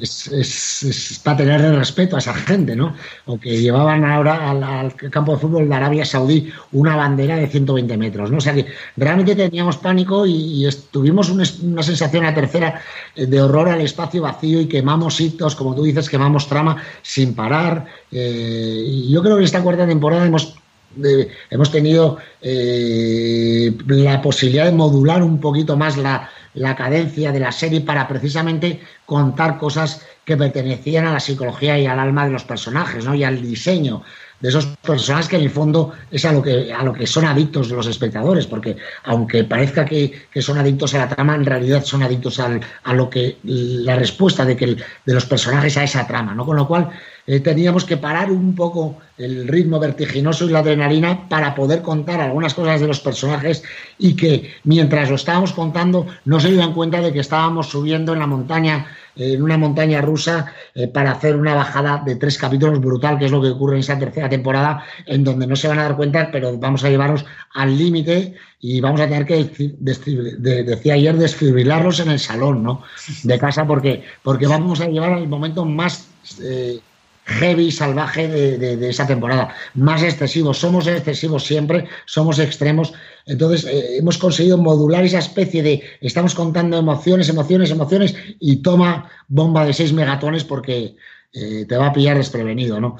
es, 0.00 1.20
para 1.24 1.38
tener 1.38 1.60
respeto 1.76 2.16
a 2.16 2.18
esa 2.18 2.34
gente, 2.34 2.76
¿no? 2.76 2.94
O 3.26 3.38
que 3.38 3.60
llevaban 3.60 4.04
ahora 4.04 4.50
al, 4.50 4.94
campo 4.94 5.32
de 5.32 5.38
fútbol 5.38 5.68
de 5.68 5.74
Arabia 5.74 6.04
Saudí 6.04 6.52
una 6.72 6.96
bandera 6.96 7.36
de 7.36 7.46
120 7.46 7.96
metros, 7.96 8.30
¿no? 8.30 8.38
O 8.38 8.40
sea 8.40 8.54
que 8.54 8.66
realmente 8.96 9.34
teníamos 9.34 9.76
pánico 9.78 10.26
y, 10.26 10.68
tuvimos 10.90 11.30
una 11.30 11.82
sensación 11.82 12.24
a 12.24 12.34
tercera 12.34 12.80
eh, 13.16 13.26
de 13.26 13.42
horror 13.42 13.68
al 13.68 13.80
espacio 13.80 14.22
vacío 14.22 14.60
y 14.60 14.68
quemamos 14.68 15.20
hitos, 15.20 15.54
como 15.54 15.74
tú 15.74 15.82
dices, 15.82 16.08
quemamos 16.08 16.46
trama 16.46 16.76
sin 17.02 17.34
parar. 17.34 17.86
Eh, 18.10 18.84
y 18.86 19.10
yo 19.10 19.22
creo 19.22 19.36
que 19.36 19.40
en 19.40 19.46
esta 19.46 19.62
cuarta 19.62 19.86
temporada 19.86 20.26
hemos 20.26 20.61
eh, 21.04 21.28
hemos 21.50 21.70
tenido 21.70 22.18
la 22.42 24.22
posibilidad 24.22 24.64
de 24.66 24.72
modular 24.72 25.22
un 25.22 25.40
poquito 25.40 25.76
más 25.76 25.96
la, 25.96 26.28
la 26.54 26.76
cadencia 26.76 27.32
de 27.32 27.40
la 27.40 27.52
serie 27.52 27.80
para 27.80 28.06
precisamente 28.08 28.80
contar 29.06 29.58
cosas 29.58 30.02
que 30.24 30.36
pertenecían 30.36 31.06
a 31.06 31.12
la 31.12 31.20
psicología 31.20 31.78
y 31.78 31.86
al 31.86 31.98
alma 31.98 32.26
de 32.26 32.32
los 32.32 32.44
personajes, 32.44 33.04
¿no? 33.04 33.14
Y 33.14 33.24
al 33.24 33.42
diseño 33.42 34.02
de 34.42 34.48
esos 34.48 34.66
personajes 34.84 35.28
que 35.28 35.36
en 35.36 35.42
el 35.42 35.50
fondo 35.50 35.92
es 36.10 36.24
a 36.24 36.32
lo 36.32 36.42
que, 36.42 36.72
a 36.72 36.82
lo 36.82 36.92
que 36.92 37.06
son 37.06 37.24
adictos 37.24 37.70
los 37.70 37.86
espectadores, 37.86 38.46
porque 38.46 38.76
aunque 39.04 39.44
parezca 39.44 39.84
que, 39.84 40.12
son 40.40 40.58
adictos 40.58 40.94
a 40.94 40.98
la 40.98 41.08
trama, 41.08 41.36
en 41.36 41.46
realidad 41.46 41.84
son 41.84 42.02
adictos 42.02 42.40
a 42.40 42.92
lo 42.92 43.08
que 43.08 43.38
la 43.44 43.96
respuesta 43.96 44.44
de, 44.44 44.56
que 44.56 44.66
de 44.66 45.14
los 45.14 45.26
personajes 45.26 45.76
a 45.76 45.84
esa 45.84 46.06
trama, 46.06 46.34
¿no? 46.34 46.44
Con 46.44 46.56
lo 46.56 46.66
cual 46.66 46.90
eh, 47.24 47.38
teníamos 47.38 47.84
que 47.84 47.96
parar 47.96 48.32
un 48.32 48.56
poco 48.56 48.98
el 49.16 49.46
ritmo 49.46 49.78
vertiginoso 49.78 50.44
y 50.44 50.48
la 50.48 50.58
adrenalina 50.58 51.28
para 51.28 51.54
poder 51.54 51.80
contar 51.80 52.20
algunas 52.20 52.52
cosas 52.52 52.80
de 52.80 52.88
los 52.88 52.98
personajes 52.98 53.62
y 53.96 54.16
que 54.16 54.50
mientras 54.64 55.08
lo 55.08 55.14
estábamos 55.14 55.52
contando 55.52 56.06
no 56.24 56.40
se 56.40 56.48
dieran 56.48 56.72
cuenta 56.72 57.00
de 57.00 57.12
que 57.12 57.20
estábamos 57.20 57.68
subiendo 57.68 58.12
en 58.12 58.18
la 58.18 58.26
montaña, 58.26 58.86
en 59.16 59.42
una 59.42 59.58
montaña 59.58 60.00
rusa, 60.00 60.52
eh, 60.74 60.88
para 60.88 61.12
hacer 61.12 61.36
una 61.36 61.54
bajada 61.54 62.02
de 62.04 62.16
tres 62.16 62.38
capítulos 62.38 62.80
brutal, 62.80 63.18
que 63.18 63.26
es 63.26 63.30
lo 63.30 63.42
que 63.42 63.50
ocurre 63.50 63.74
en 63.74 63.80
esa 63.80 63.98
tercera 63.98 64.28
temporada, 64.28 64.84
en 65.06 65.24
donde 65.24 65.46
no 65.46 65.56
se 65.56 65.68
van 65.68 65.78
a 65.78 65.84
dar 65.84 65.96
cuenta, 65.96 66.30
pero 66.32 66.56
vamos 66.58 66.84
a 66.84 66.90
llevarlos 66.90 67.24
al 67.54 67.76
límite 67.76 68.34
y 68.60 68.80
vamos 68.80 69.00
a 69.00 69.08
tener 69.08 69.26
que, 69.26 69.44
decía 69.78 70.94
ayer, 70.94 71.16
desfibrilarlos 71.16 72.00
en 72.00 72.10
el 72.10 72.18
salón 72.18 72.62
¿no? 72.62 72.82
de 73.24 73.38
casa 73.38 73.66
porque, 73.66 74.04
porque 74.22 74.46
vamos 74.46 74.80
a 74.80 74.88
llevar 74.88 75.12
al 75.12 75.28
momento 75.28 75.64
más... 75.64 76.08
Eh, 76.40 76.80
heavy, 77.32 77.70
salvaje 77.70 78.28
de, 78.28 78.88
esa 78.88 79.06
temporada. 79.06 79.54
Más 79.74 80.02
excesivos, 80.02 80.58
somos 80.58 80.86
excesivos 80.86 81.44
siempre, 81.44 81.86
somos 82.06 82.38
extremos. 82.38 82.92
Entonces, 83.26 83.64
eh, 83.64 83.98
hemos 83.98 84.18
conseguido 84.18 84.58
modular 84.58 85.04
esa 85.04 85.18
especie 85.18 85.62
de 85.62 85.82
estamos 86.00 86.34
contando 86.34 86.78
emociones, 86.78 87.28
emociones, 87.28 87.70
emociones 87.70 88.14
y 88.38 88.56
toma 88.56 89.10
bomba 89.28 89.64
de 89.64 89.72
6 89.72 89.92
megatones 89.92 90.44
porque 90.44 90.96
eh, 91.32 91.64
te 91.66 91.76
va 91.76 91.86
a 91.86 91.92
pillar 91.92 92.16
desprevenido, 92.16 92.80
¿no? 92.80 92.96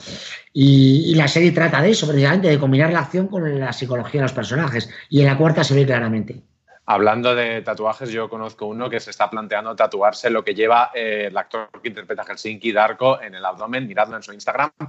Y, 0.53 1.11
y, 1.11 1.15
la 1.15 1.29
serie 1.29 1.53
trata 1.53 1.83
de 1.83 1.91
eso, 1.91 2.07
precisamente, 2.07 2.49
de 2.49 2.59
combinar 2.59 2.93
la 2.93 3.01
acción 3.01 3.29
con 3.29 3.61
la 3.61 3.73
psicología 3.73 4.21
de 4.21 4.25
los 4.25 4.33
personajes. 4.33 4.89
Y 5.11 5.21
en 5.21 5.27
la 5.27 5.39
cuarta 5.39 5.65
se 5.65 5.75
ve 5.75 5.85
claramente. 5.87 6.43
Hablando 6.85 7.37
de 7.37 7.63
tatuajes, 7.63 8.11
yo 8.11 8.29
conozco 8.29 8.67
uno 8.67 8.91
que 8.91 8.99
se 8.99 9.11
está 9.11 9.31
planteando 9.31 9.77
tatuarse 9.77 10.31
lo 10.31 10.45
que 10.45 10.55
lleva 10.55 10.91
eh, 10.93 11.29
el 11.31 11.37
actor 11.37 11.69
que 11.81 11.89
interpreta 11.89 12.25
Helsinki, 12.25 12.73
Darko, 12.73 13.23
en 13.23 13.37
el 13.37 13.45
abdomen. 13.45 13.87
Miradlo 13.87 14.17
en 14.17 14.23
su 14.23 14.33
Instagram. 14.33 14.71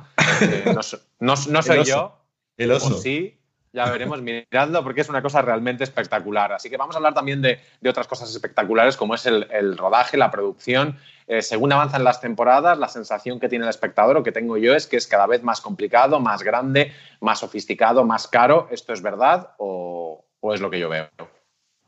Eh, 0.42 0.76
no, 1.20 1.36
soy 1.38 1.84
yo. 1.84 2.18
El 2.58 2.72
oso. 2.72 2.98
sí, 2.98 3.40
Ya 3.72 3.90
veremos, 3.90 4.22
miradlo 4.22 4.84
porque 4.84 5.02
es 5.02 5.10
una 5.10 5.22
cosa 5.22 5.42
realmente 5.42 5.84
espectacular. 5.84 6.52
Así 6.54 6.70
que 6.70 6.78
vamos 6.78 6.96
a 6.96 6.98
hablar 6.98 7.14
también 7.14 7.42
de, 7.42 7.60
otras 7.88 8.08
cosas 8.08 8.34
espectaculares 8.34 8.98
como 8.98 9.14
es 9.16 9.26
el, 9.26 9.78
rodaje, 9.78 10.18
la 10.18 10.32
producción. 10.32 10.98
Eh, 11.28 11.42
según 11.42 11.72
avanzan 11.72 12.04
las 12.04 12.20
temporadas, 12.20 12.78
la 12.78 12.88
sensación 12.88 13.40
que 13.40 13.48
tiene 13.48 13.66
el 13.66 13.70
espectador 13.70 14.18
o 14.18 14.24
que 14.24 14.32
tengo 14.32 14.58
yo 14.58 14.76
es 14.76 14.88
que 14.88 14.98
es 14.98 15.08
cada 15.08 15.28
vez 15.28 15.44
más 15.44 15.62
complicado, 15.62 16.20
más 16.20 16.42
grande, 16.42 16.92
más 17.22 17.40
sofisticado, 17.40 18.04
más 18.04 18.28
caro. 18.28 18.68
¿Esto 18.72 18.92
es 18.92 19.02
verdad 19.02 19.52
o 19.58 20.26
es 20.52 20.60
lo 20.60 20.70
que 20.72 20.80
yo 20.80 20.90
veo? 20.90 21.10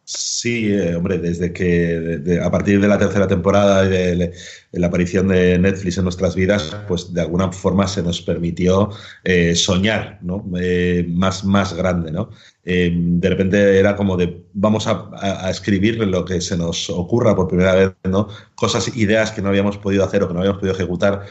Sí, 0.08 0.72
eh, 0.72 0.96
hombre, 0.96 1.18
desde 1.18 1.52
que 1.52 2.40
a 2.44 2.52
partir 2.52 2.80
de 2.80 2.88
la 2.88 3.00
tercera 3.00 3.28
temporada 3.28 3.84
de, 3.86 4.34
la 4.76 4.88
aparición 4.88 5.30
de 5.30 5.58
Netflix 5.58 5.98
en 5.98 6.04
nuestras 6.04 6.36
vidas, 6.36 6.76
pues 6.88 7.14
de 7.14 7.22
alguna 7.22 7.52
forma 7.52 7.88
se 7.88 8.04
nos 8.04 8.22
permitió 8.22 8.90
eh, 9.24 9.56
soñar, 9.56 10.20
¿no? 10.22 10.46
Eh, 10.60 11.06
más, 11.10 11.44
más 11.46 11.74
grande, 11.74 12.12
¿no? 12.12 12.30
Eh, 12.68 12.92
de 12.94 13.30
repente 13.30 13.80
era 13.80 13.96
como 13.96 14.18
de 14.18 14.44
vamos 14.54 14.88
a, 14.88 15.50
escribir 15.52 15.98
lo 16.00 16.26
que 16.26 16.42
se 16.42 16.58
nos 16.58 16.90
ocurra 16.90 17.36
por 17.36 17.48
primera 17.48 17.76
vez, 17.76 17.92
¿no? 18.06 18.28
Cosas, 18.56 18.96
ideas 18.98 19.32
que 19.32 19.42
no 19.42 19.50
habíamos 19.50 19.78
podido 19.78 20.04
hacer 20.04 20.24
o 20.24 20.28
que 20.28 20.34
no 20.34 20.40
habíamos 20.40 20.60
podido 20.60 20.76
ejecutar 20.76 21.26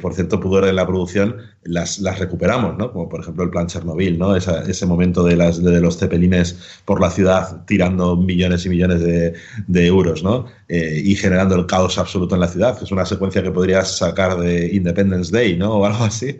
por 0.00 0.14
cierto 0.14 0.40
pudor 0.40 0.66
en 0.66 0.76
la 0.76 0.86
producción, 0.86 1.36
las, 1.64 1.98
las 1.98 2.18
recuperamos, 2.18 2.78
¿no? 2.78 2.92
Como 2.92 3.08
por 3.08 3.20
ejemplo 3.20 3.44
el 3.44 3.50
plan 3.50 3.66
Chernobyl, 3.66 4.18
¿no? 4.18 4.36
ese 4.36 4.86
momento 4.86 5.22
de, 5.24 5.36
las, 5.36 5.62
de 5.62 5.80
los 5.80 5.98
cepelines 5.98 6.80
por 6.84 7.00
la 7.00 7.10
ciudad 7.10 7.64
tirando 7.66 8.16
millones 8.16 8.64
y 8.64 8.68
millones 8.70 9.00
de, 9.00 9.86
euros, 9.86 10.22
¿no? 10.22 10.46
Y 10.68 11.14
generando 11.16 11.56
el 11.56 11.66
caos 11.66 11.98
absoluto 11.98 12.36
en 12.36 12.40
la 12.40 12.48
ciudad, 12.48 12.63
que 12.72 12.84
es 12.84 12.92
una 12.92 13.04
secuencia 13.04 13.42
que 13.42 13.50
podrías 13.50 13.98
sacar 13.98 14.38
de 14.38 14.74
Independence 14.74 15.30
Day, 15.30 15.56
¿no? 15.56 15.74
O 15.78 15.84
algo 15.84 16.04
así 16.04 16.38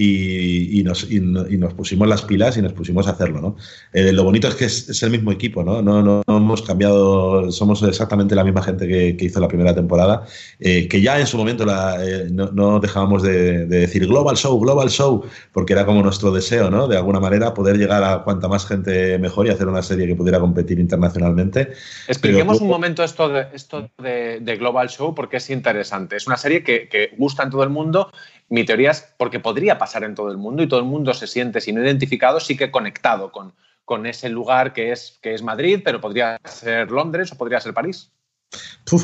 y, 0.00 0.82
nos, 0.84 1.10
y, 1.10 1.20
nos, 1.20 1.74
pusimos 1.74 2.06
las 2.06 2.22
pilas 2.22 2.56
y 2.56 2.62
nos 2.62 2.72
pusimos 2.72 3.08
a 3.08 3.10
hacerlo, 3.10 3.40
¿no? 3.40 3.56
Eh, 3.92 4.12
lo 4.12 4.22
bonito 4.22 4.46
es 4.46 4.54
que 4.54 4.64
es, 4.66 5.02
el 5.02 5.10
mismo 5.10 5.32
equipo, 5.32 5.64
¿no? 5.64 5.82
No, 5.82 6.02
¿no? 6.02 6.22
hemos 6.28 6.62
cambiado, 6.62 7.50
somos 7.50 7.82
exactamente 7.82 8.34
la 8.36 8.44
misma 8.44 8.62
gente 8.62 8.86
que, 8.86 9.16
hizo 9.18 9.40
la 9.40 9.48
primera 9.48 9.74
temporada, 9.74 10.24
eh, 10.60 10.86
que 10.88 11.00
ya 11.00 11.18
en 11.18 11.26
su 11.26 11.36
momento 11.36 11.64
la, 11.64 11.96
eh, 12.04 12.28
no, 12.30 12.78
dejábamos 12.78 13.22
de, 13.22 13.66
decir 13.66 14.06
Global 14.06 14.36
Show, 14.36 14.60
Global 14.60 14.88
Show, 14.88 15.24
porque 15.52 15.72
era 15.72 15.84
como 15.84 16.02
nuestro 16.02 16.30
deseo, 16.30 16.70
¿no? 16.70 16.86
De 16.86 16.96
alguna 16.96 17.18
manera 17.18 17.52
poder 17.52 17.76
llegar 17.76 18.04
a 18.04 18.22
cuanta 18.22 18.46
más 18.46 18.66
gente 18.66 19.18
mejor 19.18 19.46
y 19.46 19.50
hacer 19.50 19.66
una 19.66 19.82
serie 19.82 20.06
que 20.06 20.14
pudiera 20.14 20.38
competir 20.38 20.78
internacionalmente. 20.78 21.72
Expliquemos 22.06 22.60
un 22.60 22.68
momento 22.68 23.02
esto, 23.02 23.28
de, 23.28 23.46
esto 23.52 23.90
de, 23.98 24.56
Global 24.58 24.88
Show 24.88 25.14
porque 25.14 25.38
es 25.38 25.50
interesante. 25.50 26.16
Es 26.16 26.26
una 26.26 26.36
serie 26.36 26.62
que, 26.62 26.88
que 26.88 27.10
gusta 27.16 27.42
en 27.42 27.50
todo 27.50 27.62
el 27.62 27.70
mundo 27.70 28.10
mi 28.48 28.64
teoría 28.64 28.92
es 28.92 29.14
porque 29.16 29.40
podría 29.40 29.78
pasar 29.78 30.04
en 30.04 30.14
todo 30.14 30.30
el 30.30 30.38
mundo 30.38 30.62
y 30.62 30.68
todo 30.68 30.80
el 30.80 30.86
mundo 30.86 31.12
se 31.14 31.26
siente, 31.26 31.60
si 31.60 31.72
no 31.72 31.82
identificado, 31.82 32.40
sí 32.40 32.56
que 32.56 32.70
conectado 32.70 33.30
con, 33.32 33.54
con 33.84 34.06
ese 34.06 34.28
lugar 34.28 34.72
que 34.72 34.92
es, 34.92 35.18
que 35.22 35.34
es 35.34 35.42
Madrid, 35.42 35.80
pero 35.84 36.00
podría 36.00 36.38
ser 36.44 36.90
Londres 36.90 37.32
o 37.32 37.38
podría 37.38 37.60
ser 37.60 37.74
París 37.74 38.12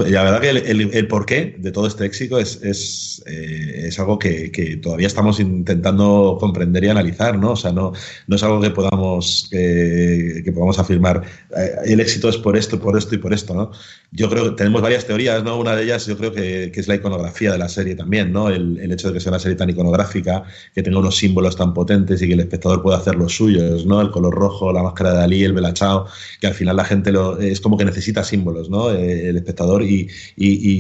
la 0.07 0.23
verdad 0.25 0.41
que 0.41 0.51
el, 0.51 1.09
porqué 1.09 1.57
de 1.59 1.71
todo 1.71 1.87
este 1.87 2.07
éxito 2.07 2.39
es, 2.39 2.63
es, 2.63 3.23
eh, 3.27 3.91
algo 3.99 4.19
que, 4.19 4.79
todavía 4.83 5.07
estamos 5.07 5.41
intentando 5.41 6.39
comprender 6.41 6.85
y 6.85 6.89
analizar, 6.89 7.39
¿no? 7.39 7.53
O 7.53 7.57
sea, 7.57 7.73
no, 7.73 7.93
no 8.27 8.37
es 8.37 8.43
algo 8.43 8.61
que 8.61 8.71
podamos, 8.71 9.49
que 9.51 10.51
podamos 10.55 10.79
afirmar, 10.79 11.23
eh, 11.57 11.71
el 11.85 12.01
éxito 12.01 12.29
es 12.29 12.39
por 12.39 12.57
esto, 12.57 12.81
por 12.81 12.97
esto 12.97 13.15
y 13.15 13.19
por 13.19 13.35
esto, 13.35 13.55
¿no? 13.55 13.71
Yo 14.11 14.31
creo 14.31 14.45
que 14.45 14.51
tenemos 14.53 14.81
varias 14.81 15.07
teorías, 15.07 15.43
¿no? 15.45 15.59
Una 15.59 15.77
de 15.77 15.85
ellas 15.85 16.07
yo 16.07 16.17
creo 16.17 16.33
que, 16.33 16.73
es 16.75 16.89
la 16.89 16.95
iconografía 16.95 17.53
de 17.53 17.59
la 17.59 17.69
serie 17.69 17.95
también, 17.95 18.33
¿no? 18.33 18.49
El, 18.49 18.93
hecho 18.93 19.09
de 19.09 19.15
que 19.15 19.21
sea 19.21 19.33
una 19.33 19.41
serie 19.41 19.57
tan 19.57 19.69
iconográfica, 19.69 20.45
que 20.75 20.83
tenga 20.83 20.99
unos 20.99 21.17
símbolos 21.17 21.57
tan 21.57 21.75
potentes 21.75 22.23
y 22.23 22.29
que 22.29 22.35
el 22.35 22.41
espectador 22.41 22.83
pueda 22.83 22.99
hacer 22.99 23.17
los 23.17 23.35
suyos, 23.35 23.85
¿no? 23.87 24.01
El 24.01 24.11
color 24.11 24.35
rojo, 24.35 24.73
la 24.73 24.83
máscara 24.83 25.13
de 25.13 25.19
Dalí, 25.19 25.45
el 25.45 25.53
belachao, 25.53 26.07
que 26.41 26.47
al 26.47 26.55
final 26.55 26.77
la 26.77 26.85
gente 26.85 27.13
lo, 27.13 27.39
es 27.39 27.61
como 27.61 27.77
que 27.77 27.85
necesita 27.85 28.23
símbolos, 28.23 28.71
¿no? 28.71 28.91
Eh, 28.93 29.34
el 29.35 29.38
espectador 29.38 29.83
y, 29.83 30.09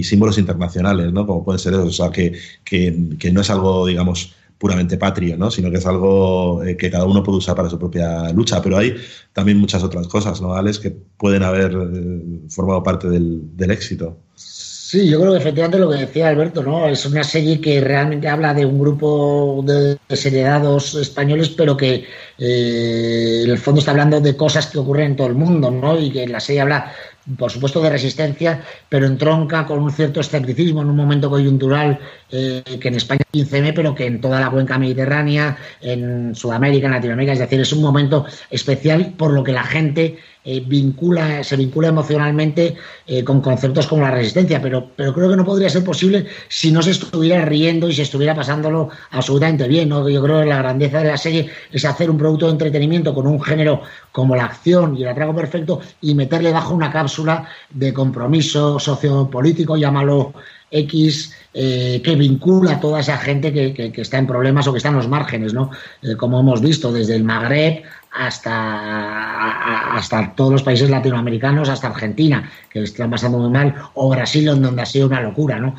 símbolos 0.04 0.38
internacionales, 0.38 1.12
¿no? 1.12 1.26
Como 1.26 1.44
pueden 1.44 1.58
ser 1.58 1.74
esos, 1.74 1.88
o 1.88 1.92
sea, 1.92 2.10
que, 2.10 2.32
que, 2.64 3.32
no 3.32 3.40
es 3.40 3.50
algo, 3.50 3.86
digamos, 3.86 4.34
puramente 4.58 4.96
patrio, 4.96 5.36
¿no? 5.36 5.50
sino 5.50 5.70
que 5.70 5.76
es 5.76 5.86
algo 5.86 6.62
eh, 6.64 6.76
que 6.76 6.90
cada 6.90 7.04
uno 7.04 7.22
puede 7.22 7.38
usar 7.38 7.54
para 7.54 7.68
su 7.68 7.78
propia 7.78 8.32
lucha. 8.32 8.62
Pero 8.62 8.78
hay 8.78 8.94
también 9.32 9.58
muchas 9.58 9.82
otras 9.82 10.08
cosas, 10.08 10.40
¿no, 10.40 10.54
Alex, 10.54 10.78
que 10.78 10.90
pueden 10.90 11.42
haber 11.42 11.72
eh, 11.72 12.40
formado 12.48 12.82
parte 12.82 13.08
del, 13.08 13.70
éxito. 13.70 14.16
Sí, 14.36 15.08
yo 15.08 15.20
creo 15.20 15.32
que 15.32 15.38
efectivamente 15.38 15.78
lo 15.78 15.90
que 15.90 15.98
decía 15.98 16.28
Alberto, 16.28 16.62
¿no? 16.62 16.86
Es 16.86 17.04
una 17.04 17.24
serie 17.24 17.60
que 17.60 17.80
realmente 17.80 18.28
habla 18.28 18.54
de 18.54 18.64
un 18.64 18.78
grupo 18.78 19.62
de 19.66 19.98
desheredados 20.08 20.94
españoles, 20.94 21.48
pero 21.50 21.76
que 21.76 22.04
eh, 22.38 23.42
en 23.44 23.50
el 23.50 23.58
fondo 23.58 23.80
está 23.80 23.90
hablando 23.90 24.20
de 24.20 24.36
cosas 24.36 24.68
que 24.68 24.78
ocurren 24.78 25.10
en 25.10 25.16
todo 25.16 25.26
el 25.26 25.34
mundo, 25.34 25.70
¿no? 25.70 25.98
Y 25.98 26.10
que 26.10 26.28
la 26.28 26.38
serie 26.38 26.60
habla 26.60 26.92
por 27.38 27.50
supuesto 27.50 27.80
de 27.80 27.90
resistencia, 27.90 28.62
pero 28.88 29.06
entronca 29.06 29.66
con 29.66 29.78
un 29.78 29.90
cierto 29.90 30.20
escepticismo 30.20 30.82
en 30.82 30.90
un 30.90 30.96
momento 30.96 31.30
coyuntural 31.30 31.98
eh, 32.30 32.62
que 32.80 32.88
en 32.88 32.96
España 32.96 33.22
15M, 33.32 33.72
pero 33.74 33.94
que 33.94 34.06
en 34.06 34.20
toda 34.20 34.40
la 34.40 34.50
cuenca 34.50 34.78
mediterránea, 34.78 35.56
en 35.80 36.34
Sudamérica, 36.34 36.86
en 36.86 36.92
Latinoamérica, 36.92 37.32
es 37.32 37.38
decir, 37.38 37.60
es 37.60 37.72
un 37.72 37.82
momento 37.82 38.26
especial 38.50 39.14
por 39.16 39.32
lo 39.32 39.42
que 39.42 39.52
la 39.52 39.64
gente 39.64 40.18
eh, 40.46 40.60
vincula, 40.60 41.42
se 41.42 41.56
vincula 41.56 41.88
emocionalmente 41.88 42.76
eh, 43.06 43.24
con 43.24 43.40
conceptos 43.40 43.86
como 43.86 44.02
la 44.02 44.10
resistencia, 44.10 44.60
pero, 44.60 44.90
pero 44.94 45.14
creo 45.14 45.30
que 45.30 45.36
no 45.36 45.44
podría 45.44 45.70
ser 45.70 45.82
posible 45.82 46.26
si 46.48 46.70
no 46.70 46.82
se 46.82 46.90
estuviera 46.90 47.42
riendo 47.46 47.88
y 47.88 47.94
se 47.94 48.02
estuviera 48.02 48.34
pasándolo 48.34 48.90
absolutamente 49.12 49.66
bien. 49.66 49.88
¿no? 49.88 50.06
Yo 50.06 50.22
creo 50.22 50.40
que 50.40 50.46
la 50.46 50.58
grandeza 50.58 50.98
de 50.98 51.08
la 51.08 51.16
serie 51.16 51.48
es 51.72 51.86
hacer 51.86 52.10
un 52.10 52.18
producto 52.18 52.44
de 52.44 52.52
entretenimiento 52.52 53.14
con 53.14 53.26
un 53.26 53.40
género 53.40 53.80
como 54.12 54.36
la 54.36 54.44
acción 54.44 54.94
y 54.98 55.02
el 55.02 55.08
atraco 55.08 55.34
perfecto 55.34 55.80
y 56.02 56.14
meterle 56.14 56.52
bajo 56.52 56.74
una 56.74 56.92
cápsula 56.92 57.48
de 57.70 57.94
compromiso 57.94 58.78
sociopolítico, 58.78 59.78
llámalo 59.78 60.34
X, 60.70 61.34
eh, 61.54 62.02
que 62.04 62.16
vincula 62.16 62.72
a 62.72 62.80
toda 62.80 63.00
esa 63.00 63.16
gente 63.16 63.50
que, 63.50 63.92
está 63.96 64.18
en 64.18 64.26
problemas 64.26 64.66
o 64.66 64.72
que 64.72 64.78
está 64.78 64.90
en 64.90 64.96
los 64.96 65.08
márgenes, 65.08 65.54
¿no? 65.54 65.70
como 66.18 66.40
hemos 66.40 66.60
visto, 66.60 66.92
desde 66.92 67.14
el 67.14 67.24
Magreb 67.24 67.84
hasta, 68.14 69.96
hasta 69.96 70.34
todos 70.34 70.52
los 70.52 70.62
países 70.62 70.88
latinoamericanos, 70.88 71.68
hasta 71.68 71.88
Argentina, 71.88 72.50
que 72.70 72.82
están 72.82 73.10
pasando 73.10 73.38
muy 73.38 73.50
mal, 73.50 73.74
o 73.94 74.08
Brasil, 74.08 74.46
donde 74.46 74.80
ha 74.80 74.86
sido 74.86 75.08
una 75.08 75.20
locura, 75.20 75.58
¿no? 75.58 75.74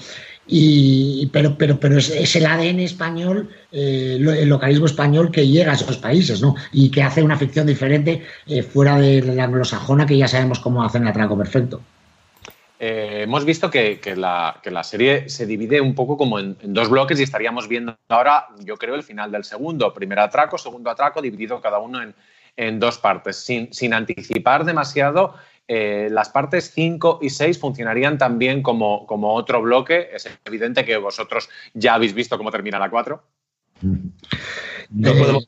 Y, 0.47 1.27
pero, 1.33 1.57
pero, 1.57 1.79
pero 1.79 1.97
es, 1.97 2.35
el 2.35 2.45
ADN 2.45 2.81
español, 2.81 3.49
eh, 3.71 4.17
el 4.19 4.49
localismo 4.49 4.85
español 4.85 5.31
que 5.31 5.47
llega 5.47 5.71
a 5.71 5.75
esos 5.75 5.97
países, 5.97 6.41
¿no? 6.41 6.55
Y 6.71 6.91
que 6.91 7.01
hace 7.01 7.23
una 7.23 7.37
ficción 7.37 7.65
diferente 7.65 8.23
eh, 8.45 8.61
fuera 8.61 8.99
de 8.99 9.21
la 9.21 9.45
anglosajona, 9.45 10.05
que 10.05 10.17
ya 10.17 10.27
sabemos 10.27 10.59
cómo 10.59 10.83
hacen 10.83 11.03
el 11.03 11.07
atraco 11.07 11.37
perfecto. 11.37 11.81
Eh, 12.79 13.21
hemos 13.23 13.45
visto 13.45 13.69
que, 13.71 13.99
la, 14.15 14.83
serie 14.83 15.29
se 15.29 15.45
divide 15.45 15.79
un 15.79 15.95
poco 15.95 16.17
como 16.17 16.39
en, 16.39 16.57
dos 16.61 16.89
bloques 16.89 17.19
y 17.19 17.23
estaríamos 17.23 17.67
viendo 17.67 17.97
ahora, 18.09 18.47
yo 18.59 18.77
creo, 18.77 18.95
el 18.95 19.03
final 19.03 19.31
del 19.31 19.43
segundo. 19.43 19.93
Primer 19.93 20.19
atraco, 20.19 20.57
segundo 20.57 20.89
atraco, 20.89 21.21
dividido 21.21 21.61
cada 21.61 21.79
uno 21.79 22.01
en, 22.55 22.79
dos 22.79 22.97
partes. 22.97 23.37
Sin, 23.37 23.93
anticipar 23.93 24.65
demasiado, 24.65 25.35
eh, 25.67 26.09
las 26.11 26.29
partes 26.29 26.71
5 26.73 27.19
y 27.21 27.29
6 27.29 27.59
funcionarían 27.59 28.17
también 28.17 28.61
como, 28.61 29.05
como 29.05 29.33
otro 29.33 29.61
bloque. 29.61 30.09
Es 30.13 30.29
evidente 30.45 30.85
que 30.85 30.97
vosotros 30.97 31.49
ya 31.73 31.93
habéis 31.93 32.13
visto 32.13 32.37
cómo 32.37 32.51
termina 32.51 32.79
la 32.79 32.89
4. 32.89 33.23
No 34.89 35.13
podemos 35.13 35.47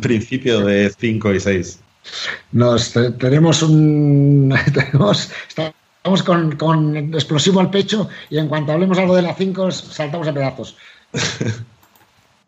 Principio 0.00 0.60
de 0.60 0.90
5 0.90 1.34
y 1.34 1.40
6. 1.40 1.80
Nos 2.52 2.92
tenemos 3.18 3.62
un. 3.62 4.54
Tenemos, 4.74 5.32
estamos 5.48 6.22
con, 6.22 6.56
con 6.56 6.96
explosivo 7.14 7.60
al 7.60 7.70
pecho 7.70 8.08
y 8.30 8.38
en 8.38 8.48
cuanto 8.48 8.72
hablemos 8.72 8.98
algo 8.98 9.16
de 9.16 9.22
la 9.22 9.34
5 9.34 9.70
saltamos 9.70 10.28
a 10.28 10.32
pedazos. 10.34 10.76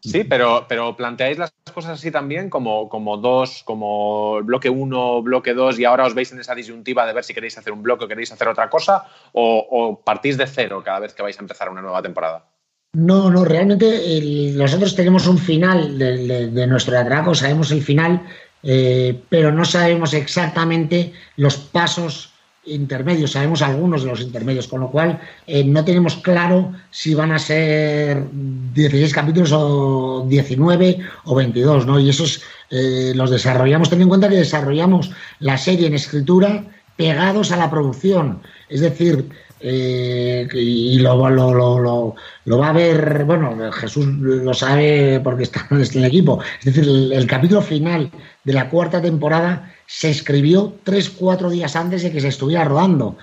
Sí, 0.01 0.23
pero, 0.23 0.67
pero 0.69 0.97
planteáis 0.97 1.39
las 1.39 1.53
cosas 1.75 1.99
así 1.99 2.11
también 2.11 2.51
como, 2.51 2.89
como 2.89 3.17
dos, 3.17 3.63
como 3.65 4.41
bloque 4.45 4.71
1, 4.71 5.23
bloque 5.23 5.55
2 5.55 5.81
y 5.81 5.85
ahora 5.85 6.07
os 6.07 6.15
veis 6.15 6.31
en 6.31 6.39
esa 6.39 6.55
disyuntiva 6.55 7.05
de 7.05 7.13
ver 7.13 7.25
si 7.25 7.35
queréis 7.35 7.59
hacer 7.59 7.73
un 7.73 7.83
bloque 7.83 8.05
o 8.05 8.09
queréis 8.09 8.31
hacer 8.31 8.47
otra 8.47 8.71
cosa 8.71 9.07
o, 9.33 10.01
partís 10.05 10.39
de 10.39 10.47
cero 10.47 10.83
cada 10.85 11.01
vez 11.01 11.15
que 11.15 11.23
vais 11.23 11.37
a 11.37 11.43
empezar 11.43 11.69
una 11.69 11.83
nueva 11.83 12.01
temporada. 12.01 12.45
No, 12.95 13.31
no, 13.31 13.45
realmente 13.45 14.55
nosotros 14.57 14.95
tenemos 14.97 15.27
un 15.27 15.39
final 15.39 15.99
de, 15.99 16.67
nuestro 16.67 16.99
atraco, 16.99 17.35
sabemos 17.35 17.71
el 17.71 17.83
final, 17.83 18.23
eh, 18.63 19.21
pero 19.29 19.53
no 19.53 19.67
sabemos 19.67 20.15
exactamente 20.15 21.13
los 21.37 21.59
pasos 21.59 22.33
intermedios, 22.65 23.33
sabemos 23.33 23.61
algunos 23.61 24.03
de 24.03 24.11
los 24.11 24.21
intermedios, 24.23 24.69
con 24.69 24.81
lo 24.81 24.91
cual 24.91 25.21
eh, 25.47 25.65
no 25.65 25.85
tenemos 25.85 26.17
claro 26.17 26.73
si 26.91 27.15
van 27.15 27.33
a 27.33 27.39
ser 27.39 28.25
16 28.33 29.13
capítulos 29.13 29.53
o 29.53 30.25
19 30.27 30.99
o 31.25 31.35
22, 31.35 31.87
¿no? 31.87 32.01
Y 32.01 32.09
esos 32.09 32.43
eh, 32.71 33.13
los 33.15 33.31
desarrollamos, 33.31 33.91
ten 33.91 34.01
en 34.01 34.09
cuenta 34.09 34.31
que 34.31 34.37
desarrollamos 34.37 35.11
la 35.41 35.59
serie 35.59 35.87
en 35.87 35.95
escritura 35.95 36.65
pegados 36.97 37.53
a 37.53 37.57
la 37.57 37.71
producción, 37.71 38.43
es 38.69 38.81
decir, 38.81 39.29
eh, 39.61 40.49
y 40.53 40.99
lo, 40.99 41.19
va 41.19 42.69
a 42.69 42.73
ver, 42.73 43.25
bueno, 43.25 43.73
Jesús 43.73 44.07
lo 44.07 44.55
sabe 44.55 45.21
porque 45.23 45.45
está 45.45 45.67
en 45.71 45.81
el 45.81 46.05
equipo, 46.05 46.41
es 46.61 46.67
decir, 46.67 47.13
el 47.13 47.27
capítulo 47.27 47.63
final 47.63 48.11
de 48.45 48.53
la 48.53 48.71
cuarta 48.71 49.03
temporada 49.03 49.73
se 49.87 50.11
escribió 50.11 50.75
tres, 50.85 51.11
cuatro 51.11 51.51
días 51.51 51.75
antes 51.77 52.03
de 52.03 52.13
que 52.13 52.21
se 52.21 52.29
estuviera 52.29 52.65
rodando. 52.65 53.17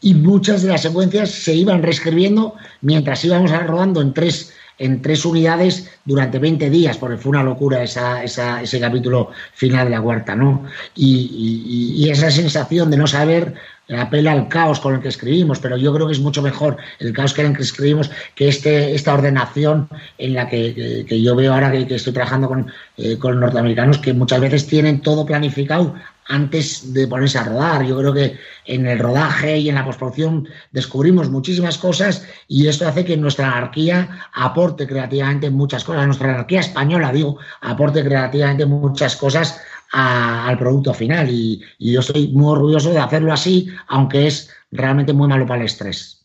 Y 0.00 0.14
muchas 0.14 0.62
de 0.62 0.68
las 0.68 0.82
secuencias 0.82 1.30
se 1.30 1.54
iban 1.54 1.82
reescribiendo 1.82 2.54
mientras 2.80 3.24
íbamos 3.24 3.52
rodando 3.52 4.00
en 4.00 4.12
tres, 4.12 4.52
en 4.78 5.00
tres 5.00 5.24
unidades 5.24 5.90
durante 6.04 6.40
20 6.40 6.70
días, 6.70 6.98
porque 6.98 7.16
fue 7.16 7.30
una 7.30 7.44
locura 7.44 7.84
esa, 7.84 8.24
ese 8.24 8.80
capítulo 8.80 9.30
final 9.54 9.84
de 9.84 9.90
la 9.90 10.02
cuarta, 10.02 10.34
¿no? 10.34 10.64
y, 10.96 12.08
esa 12.10 12.30
sensación 12.32 12.90
de 12.90 12.96
no 12.96 13.06
saber 13.06 13.54
apela 13.96 14.32
al 14.32 14.48
caos 14.48 14.80
con 14.80 14.94
el 14.94 15.00
que 15.00 15.08
escribimos, 15.08 15.58
pero 15.58 15.76
yo 15.76 15.92
creo 15.92 16.06
que 16.06 16.12
es 16.12 16.20
mucho 16.20 16.42
mejor 16.42 16.76
el 16.98 17.12
caos 17.12 17.34
que 17.34 17.42
el 17.42 17.56
que 17.56 17.62
escribimos 17.62 18.10
que 18.34 18.48
este, 18.48 18.94
esta 18.94 19.14
ordenación 19.14 19.88
en 20.18 20.34
la 20.34 20.48
que, 20.48 21.06
yo 21.22 21.36
veo 21.36 21.52
ahora 21.52 21.70
que, 21.72 21.94
estoy 21.94 22.12
trabajando 22.12 22.48
con, 22.48 22.72
eh, 22.96 23.18
con 23.18 23.40
norteamericanos 23.40 23.98
que 23.98 24.12
muchas 24.12 24.40
veces 24.40 24.66
tienen 24.66 25.00
todo 25.00 25.26
planificado 25.26 25.94
antes 26.28 26.92
de 26.92 27.06
ponerse 27.06 27.38
a 27.38 27.44
rodar. 27.44 27.84
Yo 27.84 27.98
creo 27.98 28.12
que 28.12 28.38
en 28.66 28.86
el 28.86 28.98
rodaje 28.98 29.58
y 29.58 29.68
en 29.68 29.74
la 29.74 29.84
postproducción 29.84 30.48
descubrimos 30.70 31.30
muchísimas 31.30 31.78
cosas 31.78 32.26
y 32.48 32.68
esto 32.68 32.86
hace 32.86 33.04
que 33.04 33.16
nuestra 33.16 33.50
anarquía 33.50 34.28
aporte 34.32 34.86
creativamente 34.86 35.50
muchas 35.50 35.84
cosas, 35.84 36.06
nuestra 36.06 36.30
anarquía 36.30 36.60
española, 36.60 37.12
digo, 37.12 37.38
aporte 37.60 38.04
creativamente 38.04 38.66
muchas 38.66 39.16
cosas 39.16 39.60
al 39.92 40.58
producto 40.58 40.94
final. 40.94 41.28
Y, 41.30 41.62
yo 41.78 42.00
estoy 42.00 42.28
muy 42.28 42.52
orgulloso 42.52 42.90
de 42.90 42.98
hacerlo 42.98 43.32
así, 43.32 43.68
aunque 43.88 44.26
es 44.26 44.50
realmente 44.70 45.12
muy 45.12 45.28
malo 45.28 45.46
para 45.46 45.60
el 45.60 45.66
estrés. 45.66 46.18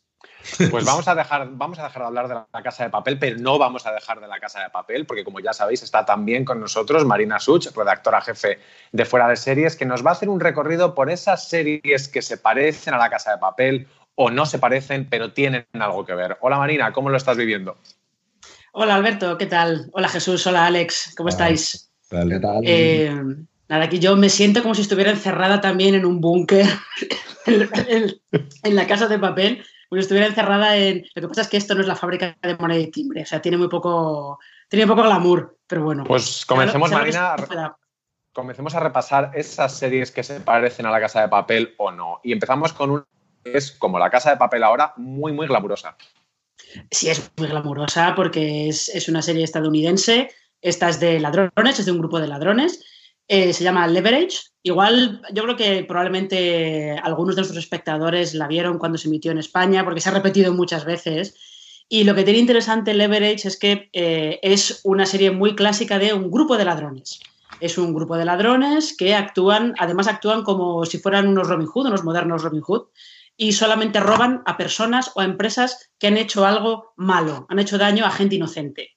Pues 0.71 0.85
vamos 0.85 1.05
a, 1.09 1.13
dejar, 1.13 1.49
vamos 1.51 1.77
a 1.77 1.83
dejar 1.83 2.03
de 2.03 2.07
hablar 2.07 2.27
de 2.29 2.35
la 2.35 2.63
casa 2.63 2.85
de 2.85 2.89
papel, 2.89 3.19
pero 3.19 3.37
no 3.37 3.59
vamos 3.59 3.85
a 3.85 3.91
dejar 3.91 4.21
de 4.21 4.29
la 4.29 4.39
casa 4.39 4.63
de 4.63 4.69
papel, 4.69 5.05
porque 5.05 5.25
como 5.25 5.41
ya 5.41 5.51
sabéis, 5.51 5.83
está 5.83 6.05
también 6.05 6.45
con 6.45 6.61
nosotros 6.61 7.03
Marina 7.03 7.37
Such, 7.37 7.67
redactora 7.75 8.21
jefe 8.21 8.59
de 8.93 9.05
Fuera 9.05 9.27
de 9.27 9.35
Series, 9.35 9.75
que 9.75 9.85
nos 9.85 10.05
va 10.05 10.11
a 10.11 10.13
hacer 10.13 10.29
un 10.29 10.39
recorrido 10.39 10.95
por 10.95 11.09
esas 11.09 11.49
series 11.49 12.07
que 12.07 12.21
se 12.21 12.37
parecen 12.37 12.93
a 12.93 12.97
la 12.97 13.09
casa 13.09 13.31
de 13.31 13.39
papel 13.39 13.87
o 14.15 14.31
no 14.31 14.45
se 14.45 14.57
parecen, 14.57 15.09
pero 15.09 15.33
tienen 15.33 15.67
algo 15.73 16.05
que 16.05 16.15
ver. 16.15 16.37
Hola 16.39 16.57
Marina, 16.57 16.93
¿cómo 16.93 17.09
lo 17.09 17.17
estás 17.17 17.35
viviendo? 17.35 17.77
Hola 18.71 18.95
Alberto, 18.95 19.37
¿qué 19.37 19.47
tal? 19.47 19.89
Hola 19.91 20.07
Jesús, 20.07 20.47
hola 20.47 20.65
Alex, 20.65 21.13
¿cómo 21.17 21.27
estáis? 21.27 21.91
¿Qué 22.09 22.39
tal? 22.39 22.61
Eh, 22.63 23.21
Nada, 23.69 23.85
aquí 23.85 23.99
yo 23.99 24.15
me 24.15 24.29
siento 24.29 24.61
como 24.61 24.75
si 24.75 24.81
estuviera 24.81 25.11
encerrada 25.11 25.59
también 25.59 25.93
en 25.95 26.05
un 26.05 26.21
búnker, 26.21 26.65
en, 27.45 28.75
la 28.75 28.87
casa 28.87 29.07
de 29.07 29.19
papel, 29.19 29.65
como 29.89 29.99
si 29.99 30.03
estuviera 30.03 30.27
encerrada 30.27 30.77
en... 30.77 31.05
Lo 31.15 31.21
que 31.21 31.27
pasa 31.27 31.41
es 31.41 31.47
que 31.49 31.57
esto 31.57 31.75
no 31.75 31.81
es 31.81 31.87
la 31.87 31.95
fábrica 31.95 32.37
de 32.41 32.55
moneda 32.55 32.79
y 32.79 32.91
timbre, 32.91 33.23
o 33.23 33.25
sea, 33.25 33.41
tiene 33.41 33.57
muy 33.57 33.67
poco, 33.67 34.39
tiene 34.69 34.87
poco 34.87 35.03
glamour, 35.03 35.57
pero 35.67 35.83
bueno. 35.83 36.05
Pues 36.05 36.45
comencemos, 36.45 36.91
Marina, 36.91 37.35
comencemos 38.31 38.73
a 38.75 38.79
repasar 38.79 39.31
esas 39.33 39.73
series 39.73 40.11
que 40.11 40.23
se 40.23 40.39
parecen 40.39 40.85
a 40.85 40.91
la 40.91 41.01
casa 41.01 41.21
de 41.21 41.27
papel 41.27 41.73
o 41.77 41.91
no. 41.91 42.21
Y 42.23 42.31
empezamos 42.31 42.71
con 42.71 42.91
una 42.91 43.05
que 43.43 43.57
es 43.57 43.71
como 43.71 43.99
la 43.99 44.09
casa 44.09 44.29
de 44.29 44.37
papel 44.37 44.63
ahora, 44.63 44.93
muy, 44.95 45.33
muy 45.33 45.47
glamurosa. 45.47 45.97
Sí, 46.91 47.09
es 47.09 47.31
muy 47.37 47.47
glamurosa 47.47 48.13
porque 48.15 48.69
es, 48.69 48.89
es 48.89 49.09
una 49.09 49.21
serie 49.21 49.43
estadounidense. 49.43 50.29
Esta 50.61 50.89
es 50.89 50.99
de 50.99 51.19
ladrones, 51.19 51.79
es 51.79 51.85
de 51.85 51.91
un 51.91 51.99
grupo 51.99 52.19
de 52.19 52.27
ladrones 52.27 52.83
eh, 53.27 53.53
se 53.53 53.63
llama 53.63 53.87
Leverage. 53.87 54.39
Igual 54.63 55.21
yo 55.33 55.43
creo 55.43 55.55
que 55.55 55.83
probablemente 55.83 56.97
algunos 57.03 57.35
de 57.35 57.41
nuestros 57.41 57.63
espectadores 57.63 58.33
la 58.33 58.47
vieron 58.47 58.77
cuando 58.77 58.97
se 58.97 59.07
emitió 59.07 59.31
en 59.31 59.37
España, 59.37 59.83
porque 59.83 60.01
se 60.01 60.09
ha 60.09 60.13
repetido 60.13 60.53
muchas 60.53 60.85
veces. 60.85 61.35
Y 61.89 62.03
lo 62.03 62.15
que 62.15 62.23
tiene 62.23 62.39
interesante 62.39 62.93
Leverage 62.93 63.47
es 63.47 63.57
que 63.57 63.89
eh, 63.93 64.39
es 64.41 64.81
una 64.83 65.05
serie 65.05 65.31
muy 65.31 65.55
clásica 65.55 65.99
de 65.99 66.13
un 66.13 66.29
grupo 66.29 66.57
de 66.57 66.65
ladrones. 66.65 67.19
Es 67.59 67.77
un 67.77 67.93
grupo 67.93 68.17
de 68.17 68.25
ladrones 68.25 68.95
que 68.95 69.15
actúan, 69.15 69.73
además 69.79 70.07
actúan 70.07 70.43
como 70.43 70.85
si 70.85 70.99
fueran 70.99 71.27
unos 71.27 71.47
Robin 71.47 71.67
Hood, 71.67 71.87
unos 71.87 72.03
modernos 72.03 72.43
Robin 72.43 72.61
Hood, 72.61 72.87
y 73.37 73.53
solamente 73.53 73.99
roban 73.99 74.41
a 74.45 74.57
personas 74.57 75.11
o 75.15 75.21
a 75.21 75.25
empresas 75.25 75.91
que 75.97 76.07
han 76.07 76.17
hecho 76.17 76.45
algo 76.45 76.93
malo, 76.97 77.45
han 77.49 77.59
hecho 77.59 77.77
daño 77.77 78.05
a 78.05 78.11
gente 78.11 78.35
inocente 78.35 78.96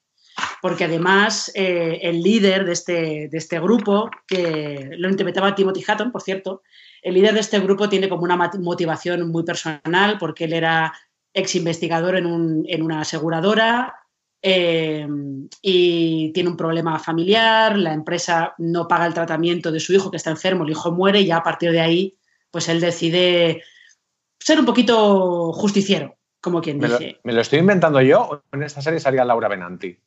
porque 0.61 0.85
además 0.85 1.51
eh, 1.55 1.99
el 2.03 2.21
líder 2.21 2.65
de 2.65 2.73
este, 2.73 3.29
de 3.29 3.37
este 3.37 3.59
grupo, 3.59 4.09
que 4.27 4.89
lo 4.97 5.09
interpretaba 5.09 5.55
Timothy 5.55 5.83
Hatton, 5.87 6.11
por 6.11 6.21
cierto, 6.21 6.61
el 7.01 7.15
líder 7.15 7.33
de 7.33 7.39
este 7.39 7.59
grupo 7.59 7.89
tiene 7.89 8.09
como 8.09 8.23
una 8.23 8.37
motivación 8.37 9.29
muy 9.31 9.43
personal, 9.43 10.17
porque 10.19 10.45
él 10.45 10.53
era 10.53 10.93
ex 11.33 11.55
investigador 11.55 12.15
en, 12.15 12.25
un, 12.25 12.65
en 12.67 12.83
una 12.83 13.01
aseguradora 13.01 13.95
eh, 14.41 15.07
y 15.61 16.31
tiene 16.33 16.49
un 16.49 16.57
problema 16.57 16.97
familiar, 16.99 17.77
la 17.77 17.93
empresa 17.93 18.55
no 18.57 18.87
paga 18.87 19.05
el 19.05 19.13
tratamiento 19.13 19.71
de 19.71 19.79
su 19.79 19.93
hijo 19.93 20.09
que 20.09 20.17
está 20.17 20.31
enfermo, 20.31 20.63
el 20.63 20.71
hijo 20.71 20.91
muere 20.91 21.21
y 21.21 21.27
ya 21.27 21.37
a 21.37 21.43
partir 21.43 21.71
de 21.71 21.79
ahí, 21.79 22.17
pues 22.49 22.67
él 22.67 22.81
decide 22.81 23.63
ser 24.39 24.59
un 24.59 24.65
poquito 24.65 25.53
justiciero, 25.53 26.17
como 26.41 26.61
quien 26.61 26.79
dice. 26.79 27.19
¿Me 27.23 27.33
lo 27.33 27.41
estoy 27.41 27.59
inventando 27.59 28.01
yo 28.01 28.21
o 28.21 28.43
en 28.51 28.63
esta 28.63 28.81
serie 28.81 28.99
salía 28.99 29.25
Laura 29.25 29.47
Benanti? 29.47 29.97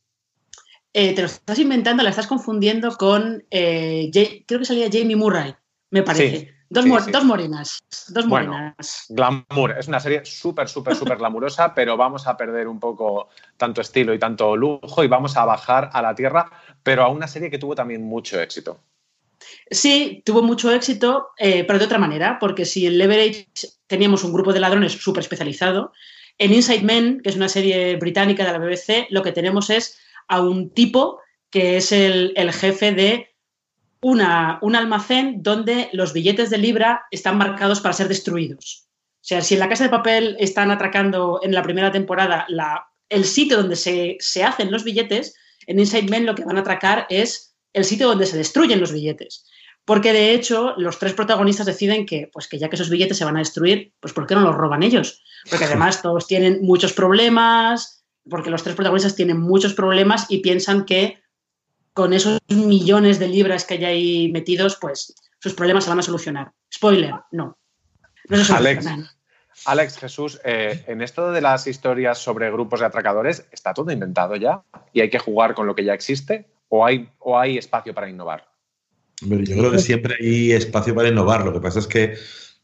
Eh, 0.96 1.12
te 1.12 1.22
lo 1.22 1.26
estás 1.26 1.58
inventando, 1.58 2.04
la 2.04 2.10
estás 2.10 2.28
confundiendo 2.28 2.96
con, 2.96 3.44
eh, 3.50 4.10
creo 4.46 4.60
que 4.60 4.64
salía 4.64 4.88
Jamie 4.90 5.16
Murray, 5.16 5.52
me 5.90 6.04
parece. 6.04 6.54
dos, 6.68 6.84
dos, 7.10 7.24
morenas. 7.24 7.80
Dos 8.10 8.26
morenas. 8.26 9.06
glamour. 9.08 9.76
Es 9.76 9.88
una 9.88 9.98
serie 9.98 10.24
súper, 10.24 10.68
súper, 10.68 10.94
súper 10.94 11.18
glamurosa, 11.18 11.74
pero 11.74 11.96
vamos 11.96 12.28
a 12.28 12.36
perder 12.36 12.68
un 12.68 12.78
poco 12.78 13.28
tanto 13.56 13.80
estilo 13.80 14.14
y 14.14 14.20
tanto 14.20 14.56
lujo 14.56 15.02
y 15.02 15.08
vamos 15.08 15.36
a 15.36 15.44
bajar 15.44 15.90
a 15.92 16.00
la 16.00 16.14
tierra, 16.14 16.48
pero 16.84 17.02
a 17.02 17.08
una 17.08 17.26
serie 17.26 17.50
que 17.50 17.58
tuvo 17.58 17.74
también 17.74 18.04
mucho 18.04 18.40
éxito. 18.40 18.78
Sí, 19.68 20.22
tuvo 20.24 20.42
mucho 20.42 20.70
éxito, 20.70 21.30
eh, 21.38 21.64
pero 21.64 21.80
de 21.80 21.86
otra 21.86 21.98
manera, 21.98 22.38
porque 22.38 22.64
si 22.64 22.86
en 22.86 22.98
Leverage 22.98 23.48
teníamos 23.88 24.22
un 24.22 24.32
grupo 24.32 24.52
de 24.52 24.60
ladrones 24.60 24.92
súper 24.92 25.22
especializado, 25.22 25.92
en 26.38 26.54
Inside 26.54 26.82
Men, 26.82 27.20
que 27.20 27.30
es 27.30 27.36
una 27.36 27.48
serie 27.48 27.96
británica 27.96 28.44
de 28.44 28.52
la 28.52 28.58
BBC, 28.58 29.08
lo 29.10 29.24
que 29.24 29.32
tenemos 29.32 29.70
es 29.70 29.98
a 30.28 30.40
un 30.40 30.70
tipo 30.70 31.20
que 31.50 31.76
es 31.76 31.92
el, 31.92 32.34
jefe 32.52 32.92
de 32.92 33.28
una, 34.00 34.58
un 34.60 34.74
almacén 34.74 35.42
donde 35.42 35.88
los 35.92 36.12
billetes 36.12 36.50
de 36.50 36.58
libra 36.58 37.06
están 37.10 37.38
marcados 37.38 37.80
para 37.80 37.94
ser 37.94 38.08
destruidos. 38.08 38.88
O 39.24 39.26
sea, 39.26 39.40
si 39.40 39.54
en 39.54 39.60
la 39.60 39.68
casa 39.68 39.84
de 39.84 39.90
papel 39.90 40.36
están 40.38 40.70
atracando 40.70 41.40
en 41.42 41.54
la 41.54 41.62
primera 41.62 41.90
temporada 41.90 42.44
la, 42.48 42.88
el 43.08 43.24
sitio 43.24 43.56
donde 43.56 43.76
se, 43.76 44.44
hacen 44.44 44.70
los 44.70 44.84
billetes, 44.84 45.34
en 45.66 45.78
Inside 45.78 46.10
Men 46.10 46.26
lo 46.26 46.34
que 46.34 46.44
van 46.44 46.56
a 46.56 46.60
atracar 46.60 47.06
es 47.08 47.56
el 47.72 47.84
sitio 47.84 48.08
donde 48.08 48.26
se 48.26 48.36
destruyen 48.36 48.80
los 48.80 48.92
billetes. 48.92 49.46
Porque 49.84 50.12
de 50.12 50.34
hecho, 50.34 50.74
los 50.76 50.98
tres 50.98 51.12
protagonistas 51.12 51.66
deciden 51.66 52.06
que, 52.06 52.30
pues 52.32 52.48
que 52.48 52.58
ya 52.58 52.68
que 52.68 52.76
esos 52.76 52.90
billetes 52.90 53.18
se 53.18 53.24
van 53.24 53.36
a 53.36 53.40
destruir, 53.40 53.92
pues 54.00 54.12
¿por 54.12 54.26
qué 54.26 54.34
no 54.34 54.40
los 54.40 54.54
roban 54.54 54.82
ellos? 54.82 55.22
Porque 55.48 55.66
además 55.66 56.02
todos 56.02 56.26
tienen 56.26 56.62
muchos 56.62 56.92
problemas, 56.92 58.03
porque 58.28 58.50
los 58.50 58.62
tres 58.62 58.74
protagonistas 58.74 59.16
tienen 59.16 59.40
muchos 59.40 59.74
problemas 59.74 60.26
y 60.28 60.38
piensan 60.38 60.84
que 60.84 61.22
con 61.92 62.12
esos 62.12 62.40
millones 62.48 63.18
de 63.18 63.28
libras 63.28 63.64
que 63.64 63.74
hay 63.74 63.84
ahí 63.84 64.32
metidos, 64.32 64.76
pues 64.80 65.14
sus 65.38 65.54
problemas 65.54 65.84
se 65.84 65.90
van 65.90 66.00
a 66.00 66.02
solucionar. 66.02 66.52
Spoiler, 66.72 67.14
no. 67.30 67.56
Alex, 68.50 68.86
Alex, 69.66 69.98
Jesús, 69.98 70.40
eh, 70.44 70.84
en 70.86 71.02
esto 71.02 71.30
de 71.30 71.40
las 71.40 71.66
historias 71.66 72.18
sobre 72.18 72.50
grupos 72.50 72.80
de 72.80 72.86
atracadores, 72.86 73.46
¿está 73.52 73.72
todo 73.72 73.92
inventado 73.92 74.34
ya? 74.36 74.62
¿Y 74.92 75.00
hay 75.00 75.10
que 75.10 75.18
jugar 75.18 75.54
con 75.54 75.66
lo 75.66 75.74
que 75.74 75.84
ya 75.84 75.94
existe? 75.94 76.48
¿O 76.68 76.84
hay, 76.84 77.08
o 77.18 77.38
hay 77.38 77.58
espacio 77.58 77.94
para 77.94 78.08
innovar? 78.08 78.48
yo 79.20 79.56
creo 79.56 79.70
que 79.70 79.78
siempre 79.78 80.16
hay 80.20 80.52
espacio 80.52 80.94
para 80.94 81.08
innovar. 81.08 81.44
Lo 81.44 81.52
que 81.52 81.60
pasa 81.60 81.78
es 81.78 81.86
que 81.86 82.16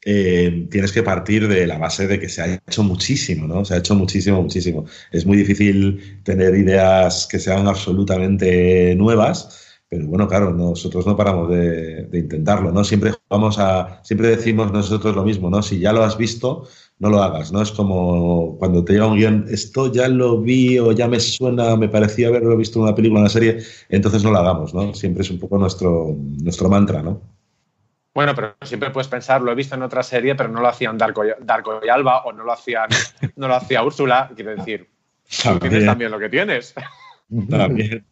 eh, 0.04 0.66
tienes 0.70 0.92
que 0.92 1.02
partir 1.02 1.46
de 1.48 1.66
la 1.66 1.78
base 1.78 2.06
de 2.06 2.18
que 2.18 2.28
se 2.28 2.42
ha 2.42 2.54
hecho 2.54 2.82
muchísimo, 2.82 3.46
¿no? 3.46 3.64
Se 3.64 3.74
ha 3.74 3.78
hecho 3.78 3.94
muchísimo, 3.94 4.42
muchísimo. 4.42 4.86
Es 5.12 5.26
muy 5.26 5.36
difícil 5.36 6.22
tener 6.24 6.54
ideas 6.54 7.26
que 7.30 7.38
sean 7.38 7.68
absolutamente 7.68 8.94
nuevas, 8.96 9.80
pero 9.88 10.06
bueno, 10.06 10.28
claro, 10.28 10.52
nosotros 10.52 11.04
no 11.06 11.16
paramos 11.16 11.50
de, 11.50 12.08
intentarlo, 12.12 12.72
¿no? 12.72 12.84
Siempre 12.84 13.12
vamos 13.28 13.58
a, 13.58 14.00
siempre 14.04 14.28
decimos 14.28 14.72
nosotros 14.72 15.16
lo 15.16 15.24
mismo, 15.24 15.50
¿no? 15.50 15.62
Si 15.62 15.80
ya 15.80 15.92
lo 15.92 16.04
has 16.04 16.16
visto, 16.16 16.68
no 16.98 17.10
lo 17.10 17.22
hagas, 17.22 17.52
¿no? 17.52 17.60
Es 17.60 17.72
como 17.72 18.56
cuando 18.58 18.84
te 18.84 18.92
llega 18.94 19.06
un 19.06 19.16
guion, 19.16 19.46
esto 19.50 19.92
ya 19.92 20.08
lo 20.08 20.40
vi 20.40 20.78
o 20.78 20.92
ya 20.92 21.08
me 21.08 21.18
suena, 21.20 21.76
me 21.76 21.88
parecía 21.88 22.28
haberlo 22.28 22.56
visto 22.56 22.78
en 22.78 22.84
una 22.84 22.94
película, 22.94 23.20
en 23.20 23.22
una 23.24 23.30
serie, 23.30 23.58
entonces 23.88 24.22
no 24.22 24.30
lo 24.30 24.38
hagamos, 24.38 24.72
¿no? 24.74 24.94
Siempre 24.94 25.22
es 25.22 25.30
un 25.30 25.40
poco 25.40 25.58
nuestro, 25.58 26.16
nuestro 26.42 26.68
mantra, 26.68 27.02
¿no? 27.02 27.39
Bueno, 28.12 28.34
pero 28.34 28.56
siempre 28.62 28.90
puedes 28.90 29.08
pensar, 29.08 29.40
lo 29.40 29.52
he 29.52 29.54
visto 29.54 29.76
en 29.76 29.82
otra 29.82 30.02
serie, 30.02 30.34
pero 30.34 30.48
no 30.48 30.60
lo 30.60 30.68
hacían 30.68 30.98
Darko, 30.98 31.24
y 31.24 31.88
Alba 31.88 32.22
o 32.24 32.32
no 32.32 32.44
lo 32.44 32.52
hacían, 32.52 32.88
no 33.36 33.48
lo 33.48 33.54
hacía 33.54 33.82
Úrsula. 33.82 34.30
Quiero 34.34 34.54
decir, 34.56 34.90
tienes 35.60 35.86
también 35.86 36.10
lo 36.10 36.18
que 36.18 36.28
tienes. 36.28 36.74
También. 37.48 38.04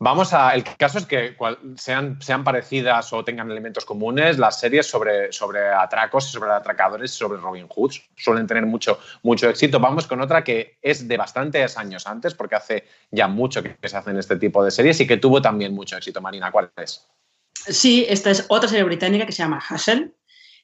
Vamos 0.00 0.32
a. 0.32 0.54
El 0.54 0.62
caso 0.62 0.98
es 0.98 1.06
que 1.06 1.36
sean, 1.76 2.22
sean 2.22 2.44
parecidas 2.44 3.12
o 3.12 3.24
tengan 3.24 3.50
elementos 3.50 3.84
comunes, 3.84 4.38
las 4.38 4.60
series 4.60 4.86
sobre, 4.86 5.32
sobre 5.32 5.68
atracos 5.68 6.28
y 6.28 6.32
sobre 6.32 6.52
atracadores 6.52 7.12
y 7.12 7.16
sobre 7.16 7.40
Robin 7.40 7.66
Hood 7.66 7.94
suelen 8.14 8.46
tener 8.46 8.64
mucho, 8.64 9.00
mucho 9.22 9.48
éxito. 9.48 9.80
Vamos 9.80 10.06
con 10.06 10.20
otra 10.20 10.44
que 10.44 10.78
es 10.82 11.08
de 11.08 11.16
bastantes 11.16 11.76
años 11.76 12.06
antes, 12.06 12.34
porque 12.34 12.54
hace 12.54 12.84
ya 13.10 13.26
mucho 13.26 13.62
que 13.62 13.76
se 13.88 13.96
hacen 13.96 14.16
este 14.18 14.36
tipo 14.36 14.64
de 14.64 14.70
series 14.70 15.00
y 15.00 15.06
que 15.06 15.16
tuvo 15.16 15.42
también 15.42 15.74
mucho 15.74 15.96
éxito. 15.96 16.20
Marina, 16.20 16.52
¿cuál 16.52 16.70
es? 16.76 17.08
Sí, 17.66 18.06
esta 18.08 18.30
es 18.30 18.44
otra 18.48 18.68
serie 18.68 18.84
británica 18.84 19.26
que 19.26 19.32
se 19.32 19.42
llama 19.42 19.62
Hustle. 19.70 20.12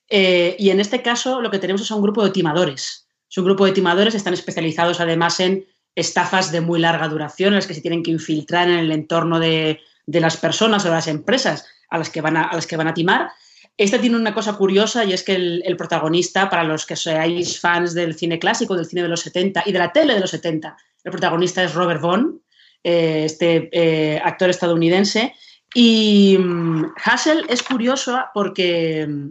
Eh, 0.08 0.56
y 0.58 0.70
en 0.70 0.80
este 0.80 1.02
caso 1.02 1.40
lo 1.40 1.50
que 1.50 1.58
tenemos 1.58 1.82
es 1.82 1.90
un 1.90 2.02
grupo 2.02 2.24
de 2.24 2.30
timadores. 2.30 3.08
Es 3.30 3.38
un 3.38 3.44
grupo 3.44 3.64
de 3.66 3.72
timadores, 3.72 4.14
están 4.14 4.34
especializados 4.34 5.00
además 5.00 5.40
en 5.40 5.66
estafas 5.94 6.52
de 6.52 6.60
muy 6.60 6.80
larga 6.80 7.08
duración, 7.08 7.48
en 7.48 7.56
las 7.56 7.66
que 7.66 7.74
se 7.74 7.80
tienen 7.80 8.02
que 8.02 8.10
infiltrar 8.10 8.68
en 8.68 8.78
el 8.78 8.92
entorno 8.92 9.38
de, 9.38 9.80
las 10.06 10.36
personas 10.36 10.84
o 10.84 10.88
de 10.88 10.94
las 10.94 11.08
empresas 11.08 11.66
a 11.88 11.98
las 11.98 12.10
que 12.10 12.20
van 12.20 12.36
a, 12.36 12.50
las 12.52 12.66
que 12.66 12.76
van 12.76 12.88
a 12.88 12.94
timar. 12.94 13.30
Esta 13.76 14.00
tiene 14.00 14.16
una 14.16 14.34
cosa 14.34 14.52
curiosa 14.54 15.04
y 15.04 15.12
es 15.12 15.24
que 15.24 15.34
el, 15.34 15.76
protagonista, 15.76 16.48
para 16.48 16.62
los 16.62 16.86
que 16.86 16.96
seáis 16.96 17.58
fans 17.58 17.92
del 17.94 18.14
cine 18.14 18.38
clásico, 18.38 18.76
del 18.76 18.86
cine 18.86 19.02
de 19.02 19.08
los 19.08 19.20
70 19.20 19.64
y 19.66 19.72
de 19.72 19.78
la 19.78 19.92
tele 19.92 20.14
de 20.14 20.20
los 20.20 20.30
70, 20.30 20.76
el 21.02 21.10
protagonista 21.10 21.62
es 21.64 21.74
Robert 21.74 22.00
Vaughn, 22.00 22.40
eh, 22.84 23.22
este 23.24 23.68
eh, 23.72 24.20
actor 24.22 24.50
estadounidense, 24.50 25.34
y 25.74 26.38
mm, 26.38 26.94
Hassel 27.04 27.44
es 27.48 27.62
curioso 27.62 28.18
porque 28.32 29.06
mm, 29.06 29.28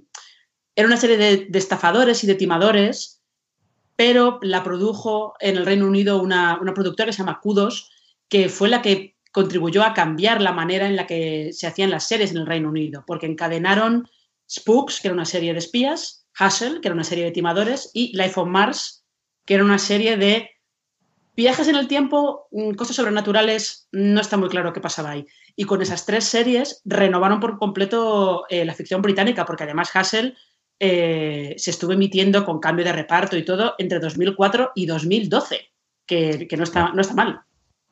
era 0.76 0.88
una 0.88 0.98
serie 0.98 1.18
de, 1.18 1.48
estafadores 1.58 2.24
y 2.24 2.28
de 2.28 2.36
timadores, 2.36 3.22
pero 3.96 4.40
la 4.42 4.64
produjo 4.64 5.36
en 5.40 5.56
el 5.56 5.66
Reino 5.66 5.88
Unido 5.88 6.22
una, 6.22 6.60
productora 6.76 7.08
que 7.08 7.14
se 7.14 7.20
llama 7.20 7.40
Kudos, 7.42 7.90
que 8.28 8.50
fue 8.50 8.70
la 8.70 8.82
que 8.82 9.16
contribuyó 9.32 9.84
a 9.84 9.94
cambiar 9.94 10.42
la 10.42 10.52
manera 10.52 10.88
en 10.88 10.96
la 10.96 11.08
que 11.08 11.52
se 11.54 11.66
hacían 11.66 11.90
las 11.90 12.08
series 12.08 12.32
en 12.32 12.38
el 12.38 12.48
Reino 12.48 12.70
Unido, 12.70 13.04
porque 13.08 13.26
encadenaron 13.26 14.08
Spooks, 14.50 15.00
que 15.00 15.08
era 15.08 15.16
una 15.16 15.26
serie 15.26 15.54
de 15.54 15.60
espías, 15.60 16.28
Hustle, 16.40 16.82
que 16.82 16.88
era 16.88 16.96
una 16.96 17.04
serie 17.04 17.26
de 17.26 17.32
timadores, 17.32 17.90
y 17.94 18.16
Life 18.18 18.40
on 18.40 18.52
Mars, 18.52 19.06
que 19.46 19.56
era 19.56 19.64
una 19.64 19.80
serie 19.80 20.18
de 20.18 20.50
viajes 21.36 21.68
en 21.68 21.76
el 21.76 21.88
tiempo, 21.88 22.48
mm, 22.52 22.72
cosas 22.72 22.96
sobrenaturales, 22.96 23.88
no 23.92 24.22
está 24.22 24.38
muy 24.38 24.50
claro 24.50 24.74
qué 24.74 24.82
pasaba 24.82 25.12
ahí. 25.12 25.26
Y 25.56 25.66
con 25.66 25.82
esas 25.82 26.06
tres 26.06 26.26
series 26.26 26.82
renovaron 26.86 27.40
por 27.40 27.58
completo 27.58 28.46
eh, 28.50 28.66
la 28.66 28.74
ficción 28.74 29.02
británica, 29.02 29.46
porque 29.46 29.64
además 29.64 29.96
Hassel 29.96 30.38
eh, 30.80 31.54
se 31.58 31.72
estuvo 31.72 31.92
emitiendo 31.92 32.46
con 32.46 32.60
cambio 32.60 32.86
de 32.86 32.94
reparto 32.94 33.38
y 33.38 33.46
todo 33.46 33.76
entre 33.78 34.00
2004 34.00 34.72
y 34.76 34.86
2012, 34.86 35.72
que, 36.06 36.48
no, 36.58 36.64
está, 36.64 36.92
no 36.94 37.02
está 37.02 37.14
mal. 37.14 37.42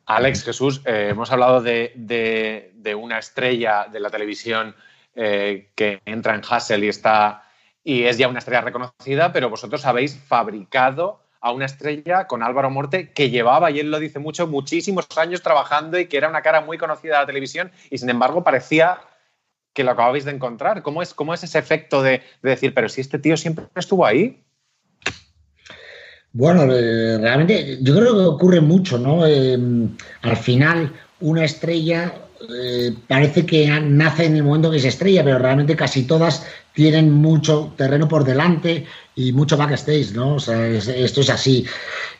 Alex, 0.05 0.43
Jesús, 0.43 0.81
eh, 0.85 1.09
hemos 1.11 1.31
hablado 1.31 1.61
de, 1.61 2.95
una 2.97 3.19
estrella 3.19 3.87
de 3.91 3.99
la 3.99 4.09
televisión 4.09 4.75
que 5.13 6.01
entra 6.05 6.35
en 6.35 6.41
Hassel 6.49 6.85
y 6.85 6.87
está 6.87 7.43
y 7.83 8.03
es 8.03 8.17
ya 8.17 8.27
una 8.27 8.39
estrella 8.39 8.61
reconocida, 8.61 9.33
pero 9.33 9.49
vosotros 9.49 9.85
habéis 9.85 10.15
fabricado 10.15 11.21
a 11.41 11.51
una 11.51 11.65
estrella 11.65 12.27
con 12.27 12.43
Álvaro 12.43 12.69
Morte 12.69 13.11
que 13.11 13.29
llevaba, 13.29 13.71
y 13.71 13.79
él 13.79 13.89
lo 13.89 13.99
dice 13.99 14.19
mucho, 14.19 14.47
muchísimos 14.47 15.07
años 15.17 15.41
trabajando 15.41 15.99
y 15.99 16.05
que 16.05 16.17
era 16.17 16.29
una 16.29 16.43
cara 16.43 16.61
muy 16.61 16.77
conocida 16.77 17.15
de 17.15 17.19
la 17.21 17.25
televisión 17.25 17.71
y 17.89 17.97
sin 17.97 18.09
embargo 18.09 18.43
parecía 18.43 18.99
que 19.73 19.83
lo 19.83 19.91
acababais 19.91 20.25
de 20.25 20.31
encontrar. 20.31 20.83
¿Cómo 20.83 21.01
es, 21.01 21.13
cómo 21.13 21.33
es 21.33 21.43
ese 21.43 21.57
efecto 21.57 22.03
de, 22.03 22.21
decir, 22.41 22.73
pero 22.73 22.89
si 22.89 23.01
este 23.01 23.19
tío 23.19 23.37
siempre 23.37 23.65
estuvo 23.75 24.05
ahí? 24.05 24.43
Bueno, 26.33 26.63
eh, 26.71 27.17
realmente 27.19 27.79
yo 27.81 27.95
creo 27.95 28.13
que 28.13 28.25
ocurre 28.25 28.61
mucho, 28.61 28.97
¿no? 28.97 29.25
Em, 29.25 29.89
al 30.21 30.37
final, 30.37 30.93
una 31.19 31.43
estrella 31.43 32.13
eh, 32.49 32.95
parece 33.07 33.45
que 33.45 33.67
nace 33.81 34.25
en 34.25 34.37
el 34.37 34.43
momento 34.43 34.71
que 34.71 34.79
se 34.79 34.87
estrella, 34.87 35.23
pero 35.23 35.39
realmente 35.39 35.75
casi 35.75 36.03
todas 36.03 36.45
tienen 36.73 37.11
mucho 37.11 37.73
terreno 37.75 38.07
por 38.07 38.23
delante 38.23 38.85
y 39.15 39.33
mucho 39.33 39.57
backstage, 39.57 40.13
¿no? 40.13 40.35
O 40.35 40.39
sea, 40.39 40.67
esto 40.67 41.21
es 41.21 41.29
así. 41.29 41.65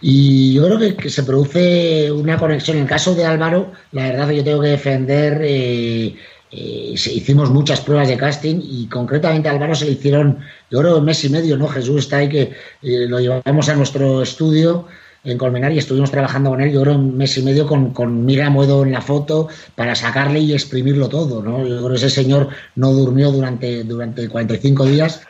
Y 0.02 0.54
yo 0.54 0.66
creo 0.66 0.98
que, 0.98 1.10
se 1.10 1.24
produce 1.24 2.12
una 2.12 2.38
conexión. 2.38 2.78
En 2.78 2.84
el 2.84 2.90
caso 2.90 3.16
de 3.16 3.26
Álvaro, 3.26 3.72
la 3.92 4.04
verdad 4.04 4.28
que 4.28 4.38
yo 4.38 4.44
tengo 4.44 4.62
que 4.62 4.68
defender. 4.70 5.42
Eh, 5.44 6.16
eh, 6.54 6.94
hicimos 6.94 7.50
muchas 7.50 7.80
pruebas 7.80 8.10
de 8.10 8.18
casting 8.18 8.60
y 8.62 8.88
concretamente 8.88 9.48
a 9.48 9.54
Álvaro 9.54 9.74
se 9.74 9.86
le 9.86 9.92
hicieron, 9.92 10.40
yo 10.70 10.80
creo, 10.80 10.98
un 10.98 11.06
mes 11.06 11.24
y 11.24 11.30
medio, 11.30 11.56
¿no? 11.56 11.68
Jesús 11.70 12.02
está 12.02 12.18
ahí 12.18 12.28
que 12.28 12.52
lo 12.82 13.20
llevamos 13.20 13.70
a 13.70 13.76
nuestro 13.76 14.22
estudio 14.22 14.86
en 15.23 15.38
Colmenar 15.38 15.71
y 15.71 15.77
estuvimos 15.77 16.12
trabajando 16.12 16.49
con 16.49 16.62
él, 16.62 16.71
yo 16.71 16.81
creo, 16.81 16.95
un 16.95 17.15
mes 17.15 17.38
y 17.38 17.43
medio 17.43 17.67
con, 17.67 17.91
con 17.93 18.25
Mira 18.25 18.49
Muedo 18.49 18.84
en 18.84 18.91
la 18.91 19.01
foto 19.01 19.47
para 19.75 19.95
sacarle 19.95 20.39
y 20.39 20.53
exprimirlo 20.53 21.10
todo, 21.10 21.43
¿no? 21.43 21.60
Yo 21.65 21.77
creo 21.77 21.89
que 21.89 21.95
ese 21.95 22.10
señor 22.10 22.49
no 22.75 22.91
durmió 22.91 23.31
durante, 23.31 23.84
durante 23.84 24.27
45 24.27 24.86
días, 24.86 25.21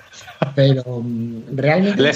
pero 0.55 1.01
mm, 1.03 1.55
realmente... 1.55 2.11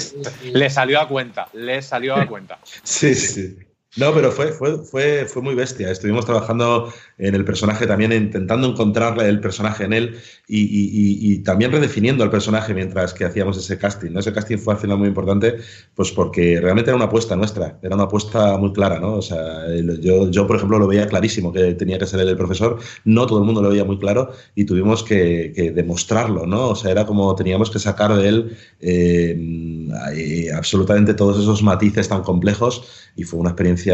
le 0.52 0.70
salió 0.70 1.00
a 1.00 1.08
cuenta, 1.08 1.48
le 1.52 1.82
salió 1.82 2.16
a 2.16 2.26
cuenta. 2.26 2.58
sí, 2.82 3.14
sí. 3.14 3.56
No, 3.96 4.12
pero 4.12 4.30
fue, 4.30 4.52
fue, 4.52 4.78
fue, 4.84 5.24
fue 5.24 5.40
muy 5.40 5.54
bestia. 5.54 5.90
Estuvimos 5.90 6.26
trabajando 6.26 6.92
en 7.16 7.34
el 7.34 7.46
personaje 7.46 7.86
también, 7.86 8.12
intentando 8.12 8.68
encontrarle 8.68 9.26
el 9.26 9.40
personaje 9.40 9.84
en 9.84 9.94
él 9.94 10.18
y, 10.46 11.38
también 11.38 11.72
redefiniendo 11.72 12.22
al 12.22 12.30
personaje 12.30 12.74
mientras 12.74 13.14
que 13.14 13.24
hacíamos 13.24 13.56
ese 13.56 13.78
casting. 13.78 14.16
Ese 14.16 14.32
casting 14.34 14.58
fue 14.58 14.74
al 14.74 14.80
final 14.80 14.98
muy 14.98 15.08
importante, 15.08 15.56
pues 15.94 16.12
porque 16.12 16.60
realmente 16.60 16.90
era 16.90 16.96
una 16.96 17.06
apuesta 17.06 17.36
nuestra, 17.36 17.78
era 17.82 17.94
una 17.94 18.04
apuesta 18.04 18.58
muy 18.58 18.72
clara. 18.72 19.00
¿no? 19.00 19.14
O 19.14 19.22
sea, 19.22 19.66
yo, 20.00 20.30
yo, 20.30 20.46
por 20.46 20.56
ejemplo, 20.56 20.78
lo 20.78 20.88
veía 20.88 21.06
clarísimo 21.06 21.50
que 21.50 21.72
tenía 21.74 21.98
que 21.98 22.06
ser 22.06 22.20
el 22.20 22.36
profesor. 22.36 22.78
No 23.04 23.26
todo 23.26 23.38
el 23.38 23.44
mundo 23.46 23.62
lo 23.62 23.70
veía 23.70 23.84
muy 23.84 23.98
claro 23.98 24.32
y 24.54 24.64
tuvimos 24.66 25.02
que, 25.02 25.72
demostrarlo. 25.74 26.46
¿no? 26.46 26.68
O 26.68 26.74
sea, 26.74 26.90
era 26.90 27.06
como 27.06 27.34
teníamos 27.34 27.70
que 27.70 27.78
sacar 27.78 28.14
de 28.14 28.28
él 28.28 28.56
eh, 28.80 30.50
absolutamente 30.54 31.14
todos 31.14 31.40
esos 31.40 31.62
matices 31.62 32.08
tan 32.08 32.22
complejos 32.22 32.84
y 33.16 33.24
fue 33.24 33.40
una 33.40 33.50
experiencia 33.50 33.85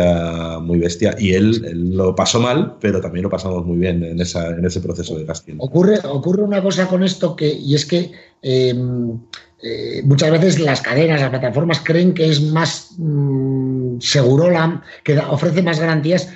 muy 0.60 0.78
bestia. 0.78 1.14
Y 1.18 1.34
él, 1.34 1.60
lo 1.94 2.14
pasó 2.14 2.40
mal, 2.40 2.76
pero 2.80 3.00
también 3.00 3.24
lo 3.24 3.30
pasamos 3.30 3.64
muy 3.64 3.78
bien 3.78 4.02
en, 4.02 4.20
ese 4.20 4.80
proceso 4.80 5.16
de 5.16 5.24
casting. 5.24 5.56
Ocurre, 5.58 5.98
ocurre 6.04 6.42
una 6.42 6.62
cosa 6.62 6.88
con 6.88 7.02
esto 7.02 7.36
que, 7.36 7.52
y 7.52 7.74
es 7.74 7.86
que 7.86 8.12
em, 8.42 9.18
eh, 9.62 10.02
muchas 10.04 10.30
veces 10.30 10.58
las 10.58 10.80
cadenas, 10.80 11.20
las 11.20 11.30
plataformas 11.30 11.80
creen 11.80 12.14
que 12.14 12.28
es 12.28 12.42
más 12.42 12.94
mm, 12.98 14.00
seguro, 14.00 14.50
la, 14.50 14.82
que 15.04 15.18
ofrece 15.18 15.62
más 15.62 15.78
garantías 15.78 16.28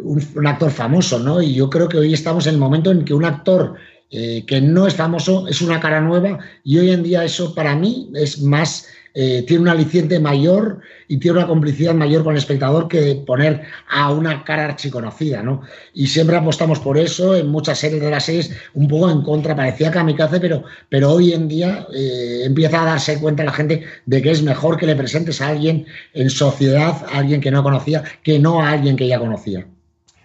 un, 0.00 0.46
actor 0.46 0.70
famoso, 0.70 1.18
¿no? 1.18 1.40
Y 1.40 1.54
yo 1.54 1.70
creo 1.70 1.88
que 1.88 1.98
hoy 1.98 2.12
estamos 2.12 2.46
en 2.46 2.54
el 2.54 2.60
momento 2.60 2.90
en 2.90 3.04
que 3.04 3.14
un 3.14 3.24
actor 3.24 3.74
eh, 4.10 4.44
que 4.46 4.60
no 4.60 4.86
es 4.86 4.94
famoso 4.94 5.46
es 5.48 5.62
una 5.62 5.80
cara 5.80 6.00
nueva 6.00 6.38
y 6.64 6.78
hoy 6.78 6.90
en 6.90 7.02
día 7.02 7.24
eso 7.24 7.54
para 7.54 7.74
mí 7.74 8.10
es 8.14 8.42
más 8.42 8.86
eh, 9.14 9.44
tiene 9.46 9.62
un 9.62 9.68
aliciente 9.68 10.18
mayor 10.18 10.80
y 11.08 11.18
tiene 11.18 11.38
una 11.38 11.46
complicidad 11.46 11.94
mayor 11.94 12.24
con 12.24 12.32
el 12.32 12.38
espectador 12.38 12.88
que 12.88 13.22
poner 13.26 13.62
a 13.90 14.10
una 14.10 14.42
cara 14.44 14.64
archiconocida, 14.64 15.42
¿no? 15.42 15.62
Y 15.92 16.06
siempre 16.06 16.36
apostamos 16.36 16.80
por 16.80 16.96
eso, 16.96 17.36
en 17.36 17.48
muchas 17.48 17.78
series 17.78 18.00
de 18.00 18.10
las 18.10 18.24
series, 18.24 18.50
un 18.74 18.88
poco 18.88 19.10
en 19.10 19.22
contra, 19.22 19.54
parecía 19.54 19.90
kamikaze, 19.90 20.40
pero, 20.40 20.64
pero 20.88 21.12
hoy 21.12 21.32
en 21.32 21.48
día 21.48 21.86
eh, 21.94 22.42
empieza 22.44 22.82
a 22.82 22.86
darse 22.86 23.20
cuenta 23.20 23.44
la 23.44 23.52
gente 23.52 23.84
de 24.06 24.22
que 24.22 24.30
es 24.30 24.42
mejor 24.42 24.78
que 24.78 24.86
le 24.86 24.96
presentes 24.96 25.40
a 25.40 25.48
alguien 25.48 25.86
en 26.14 26.30
sociedad, 26.30 27.04
a 27.12 27.18
alguien 27.18 27.40
que 27.40 27.50
no 27.50 27.62
conocía, 27.62 28.02
que 28.22 28.38
no 28.38 28.62
a 28.62 28.70
alguien 28.70 28.96
que 28.96 29.08
ya 29.08 29.18
conocía. 29.18 29.66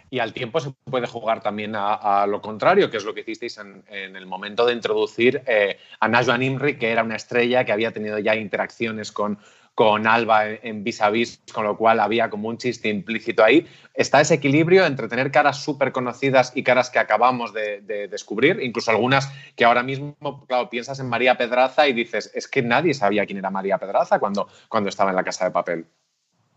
Y 0.10 0.20
al 0.20 0.34
tiempo 0.34 0.60
se 0.60 0.72
puede 0.86 1.08
jugar 1.08 1.42
también 1.42 1.74
a, 1.76 2.26
lo 2.28 2.42
contrario, 2.42 2.90
que 2.90 2.98
es 2.98 3.04
lo 3.04 3.14
que 3.14 3.22
hicisteis 3.22 3.58
en, 3.58 3.84
el 3.88 4.26
momento 4.26 4.66
de 4.66 4.74
introducir 4.74 5.44
eh, 5.46 5.78
a 6.00 6.08
Najwa 6.08 6.38
Nimri, 6.38 6.78
que 6.78 6.92
era 6.92 7.04
una 7.04 7.16
estrella 7.16 7.66
que 7.66 7.72
había 7.74 7.92
tenido 7.92 8.18
ya 8.20 8.36
interacciones 8.36 9.12
con, 9.12 9.38
con 9.78 10.08
Alba 10.08 10.50
en 10.50 10.84
vis 10.84 11.02
a 11.02 11.12
vis, 11.12 11.40
con 11.54 11.64
lo 11.64 11.78
cual 11.78 12.00
había 12.00 12.32
como 12.32 12.50
un 12.50 12.58
chiste 12.58 12.90
implícito 12.90 13.44
ahí. 13.44 13.68
Está 13.94 14.22
ese 14.22 14.34
equilibrio 14.34 14.86
entre 14.88 15.08
tener 15.08 15.30
caras 15.30 15.64
súper 15.64 15.92
conocidas 15.92 16.52
y 16.56 16.64
caras 16.64 16.90
que 16.90 16.98
acabamos 16.98 17.54
de, 17.54 17.82
de, 17.82 18.08
descubrir, 18.08 18.60
incluso 18.64 18.90
algunas 18.90 19.32
que 19.56 19.66
ahora 19.66 19.84
mismo, 19.84 20.16
claro, 20.48 20.72
piensas 20.72 21.00
en 21.00 21.08
María 21.08 21.38
Pedraza 21.38 21.88
y 21.88 21.94
dices, 21.94 22.32
es 22.34 22.48
que 22.48 22.64
nadie 22.64 22.96
sabía 22.96 23.28
quién 23.28 23.38
era 23.38 23.52
María 23.52 23.78
Pedraza 23.78 24.18
cuando, 24.18 24.48
cuando 24.68 24.90
estaba 24.90 25.12
en 25.12 25.16
la 25.16 25.24
casa 25.24 25.46
de 25.46 25.52
papel. 25.52 25.86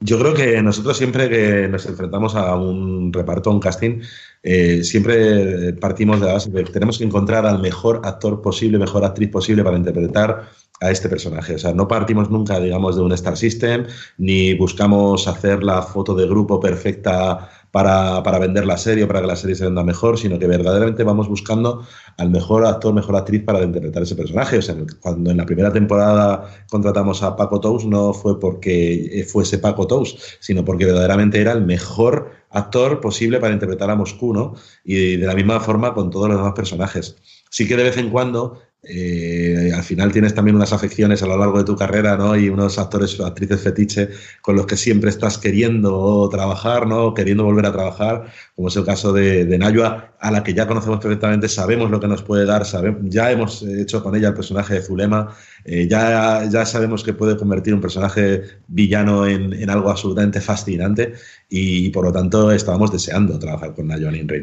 Yo 0.03 0.18
creo 0.18 0.32
que 0.32 0.62
nosotros 0.62 0.96
siempre 0.96 1.28
que 1.28 1.68
nos 1.68 1.84
enfrentamos 1.84 2.34
a 2.34 2.57
un 2.57 3.12
reparto, 3.12 3.51
a 3.51 3.53
un 3.53 3.61
casting, 3.61 4.01
eh, 4.42 4.82
siempre 4.82 5.74
partimos 5.74 6.18
de 6.20 6.26
la 6.26 6.32
base 6.32 6.51
de 6.51 6.64
que 6.64 6.72
tenemos 6.72 6.96
que 6.96 7.05
encontrar 7.05 7.44
al 7.44 7.61
mejor 7.61 8.01
actor 8.05 8.40
posible, 8.40 8.78
mejor 8.78 9.05
actriz 9.05 9.28
posible 9.28 9.62
para 9.62 9.76
interpretar 9.76 10.48
a 10.80 10.90
este 10.90 11.11
personaje. 11.11 11.57
O 11.57 11.59
sea, 11.59 11.74
no 11.74 11.86
partimos 11.86 12.30
nunca, 12.30 12.59
digamos, 12.59 12.96
de 12.96 13.03
un 13.03 13.12
Star 13.12 13.36
System, 13.36 13.86
ni 14.16 14.55
buscamos 14.55 15.28
hacer 15.28 15.62
la 15.62 15.82
foto 15.82 16.14
de 16.14 16.26
grupo 16.26 16.59
perfecta 16.59 17.51
para, 17.70 18.22
para, 18.22 18.38
vender 18.38 18.66
la 18.66 18.76
serie 18.76 19.04
o 19.04 19.06
para 19.06 19.20
que 19.20 19.26
la 19.26 19.36
serie 19.36 19.56
se 19.56 19.64
venda 19.64 19.84
mejor, 19.84 20.18
sino 20.18 20.38
que 20.38 20.46
verdaderamente 20.46 21.04
vamos 21.04 21.28
buscando 21.28 21.86
al 22.16 22.30
mejor 22.30 22.66
actor, 22.66 22.92
mejor 22.92 23.16
actriz 23.16 23.42
para 23.44 23.62
interpretar 23.62 24.02
ese 24.02 24.16
personaje. 24.16 24.58
O 24.58 24.62
sea, 24.62 24.76
cuando 25.00 25.30
en 25.30 25.36
la 25.36 25.46
primera 25.46 25.72
temporada 25.72 26.50
contratamos 26.68 27.22
a 27.22 27.36
Paco 27.36 27.60
Tous, 27.60 27.84
no 27.84 28.12
fue 28.12 28.40
porque 28.40 29.24
fuese 29.28 29.58
Paco 29.58 29.86
Tous, 29.86 30.16
sino 30.40 30.64
porque 30.64 30.84
verdaderamente 30.84 31.40
era 31.40 31.52
el 31.52 31.64
mejor 31.64 32.30
actor 32.50 33.00
posible 33.00 33.38
para 33.38 33.52
interpretar 33.52 33.90
a 33.90 33.94
Moscú, 33.94 34.32
¿no? 34.32 34.54
Y 34.84 35.16
de 35.16 35.26
la 35.26 35.34
misma 35.34 35.60
forma 35.60 35.94
con 35.94 36.10
todos 36.10 36.28
los 36.28 36.36
demás 36.36 36.54
personajes. 36.54 37.16
Sí 37.50 37.66
que 37.66 37.76
de 37.76 37.84
vez 37.84 37.96
en 37.96 38.10
cuando 38.10 38.60
eh, 38.82 39.72
al 39.74 39.82
final 39.82 40.10
tienes 40.10 40.34
también 40.34 40.56
unas 40.56 40.72
afecciones 40.72 41.22
a 41.22 41.26
lo 41.26 41.36
largo 41.36 41.58
de 41.58 41.64
tu 41.64 41.76
carrera, 41.76 42.16
¿no? 42.16 42.34
Y 42.36 42.48
unos 42.48 42.78
actores 42.78 43.18
o 43.20 43.26
actrices 43.26 43.60
fetiche 43.60 44.08
con 44.40 44.56
los 44.56 44.66
que 44.66 44.76
siempre 44.76 45.10
estás 45.10 45.36
queriendo 45.38 46.28
trabajar, 46.30 46.86
¿no? 46.86 47.12
Queriendo 47.12 47.44
volver 47.44 47.66
a 47.66 47.72
trabajar, 47.72 48.32
como 48.56 48.68
es 48.68 48.76
el 48.76 48.84
caso 48.84 49.12
de, 49.12 49.44
de 49.44 49.58
Nayua, 49.58 50.14
a 50.18 50.30
la 50.30 50.42
que 50.42 50.54
ya 50.54 50.66
conocemos 50.66 51.00
perfectamente, 51.00 51.48
sabemos 51.48 51.90
lo 51.90 52.00
que 52.00 52.08
nos 52.08 52.22
puede 52.22 52.46
dar, 52.46 52.62
ya 53.02 53.30
hemos 53.30 53.62
hecho 53.62 54.02
con 54.02 54.14
ella 54.16 54.28
el 54.28 54.34
personaje 54.34 54.74
de 54.74 54.82
Zulema, 54.82 55.34
eh, 55.64 55.86
ya, 55.88 56.44
ya 56.50 56.64
sabemos 56.66 57.02
que 57.04 57.14
puede 57.14 57.36
convertir 57.36 57.74
un 57.74 57.80
personaje 57.80 58.42
villano 58.68 59.26
en, 59.26 59.52
en 59.52 59.70
algo 59.70 59.90
absolutamente 59.90 60.40
fascinante 60.40 61.14
y, 61.48 61.90
por 61.90 62.04
lo 62.04 62.12
tanto 62.12 62.50
estábamos 62.50 62.92
deseando 62.92 63.38
trabajar 63.38 63.74
con 63.74 63.88
Nayua 63.88 64.10
Linrey. 64.10 64.42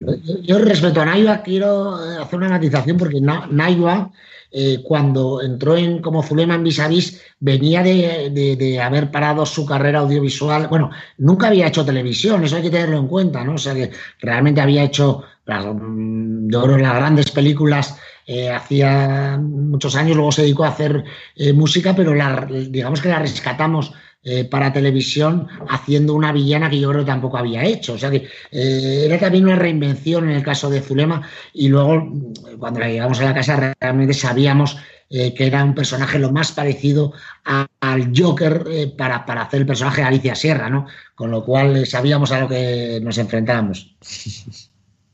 Yo, 0.00 0.40
yo, 0.42 0.58
respecto 0.58 1.02
a 1.02 1.04
Naiva 1.04 1.42
quiero 1.42 1.94
hacer 1.94 2.38
una 2.38 2.48
matización 2.48 2.96
porque 2.96 3.20
Na, 3.20 3.46
Naiva 3.50 4.10
eh, 4.52 4.80
cuando 4.82 5.42
entró 5.42 5.76
en 5.76 6.00
como 6.00 6.22
Zulema 6.22 6.56
en 6.56 6.64
Vis 6.64 6.80
a 6.80 6.88
Vis 6.88 7.20
venía 7.38 7.82
de, 7.82 8.30
de, 8.58 8.80
haber 8.80 9.10
parado 9.10 9.46
su 9.46 9.64
carrera 9.64 10.00
audiovisual. 10.00 10.66
Bueno, 10.68 10.90
nunca 11.18 11.46
había 11.48 11.68
hecho 11.68 11.84
televisión, 11.84 12.42
eso 12.42 12.56
hay 12.56 12.62
que 12.62 12.70
tenerlo 12.70 12.98
en 12.98 13.06
cuenta, 13.06 13.44
¿no? 13.44 13.54
O 13.54 13.58
sea 13.58 13.74
que 13.74 13.90
realmente 14.20 14.60
había 14.60 14.82
hecho, 14.82 15.22
las, 15.44 15.64
yo 15.64 16.62
creo, 16.62 16.78
las 16.78 16.94
grandes 16.94 17.30
películas 17.30 17.96
eh, 18.26 18.50
hacía 18.50 19.38
muchos 19.40 19.94
años, 19.94 20.16
luego 20.16 20.32
se 20.32 20.42
dedicó 20.42 20.64
a 20.64 20.70
hacer 20.70 21.04
eh, 21.36 21.52
música, 21.52 21.94
pero 21.94 22.14
la, 22.14 22.46
digamos 22.46 23.00
que 23.00 23.08
la 23.08 23.20
rescatamos 23.20 23.92
eh, 24.22 24.44
para 24.44 24.70
televisión 24.70 25.48
haciendo 25.70 26.12
una 26.12 26.30
villana 26.30 26.68
que 26.68 26.78
yo 26.78 26.90
creo 26.90 27.00
que 27.00 27.10
tampoco 27.10 27.38
había 27.38 27.64
hecho. 27.64 27.94
O 27.94 27.98
sea 27.98 28.10
que 28.10 28.28
eh, 28.50 29.04
era 29.06 29.18
también 29.18 29.44
una 29.44 29.56
reinvención 29.56 30.28
en 30.28 30.36
el 30.36 30.42
caso 30.42 30.68
de 30.68 30.82
Zulema 30.82 31.26
y 31.54 31.68
luego 31.68 32.12
cuando 32.58 32.80
la 32.80 32.88
llegamos 32.88 33.18
a 33.20 33.24
la 33.24 33.34
casa 33.34 33.74
realmente 33.80 34.12
sabíamos 34.12 34.76
eh, 35.08 35.32
que 35.32 35.46
era 35.46 35.64
un 35.64 35.74
personaje 35.74 36.18
lo 36.18 36.30
más 36.32 36.52
parecido 36.52 37.14
al 37.44 38.12
Joker 38.14 38.92
para, 38.96 39.24
para, 39.24 39.42
hacer 39.42 39.62
el 39.62 39.66
personaje 39.66 40.02
de 40.02 40.08
Alicia 40.08 40.34
Sierra, 40.34 40.68
¿no? 40.68 40.86
Con 41.14 41.30
lo 41.30 41.42
cual 41.42 41.86
sabíamos 41.86 42.30
a 42.30 42.40
lo 42.40 42.48
que 42.48 43.00
nos 43.02 43.16
enfrentábamos. 43.16 43.96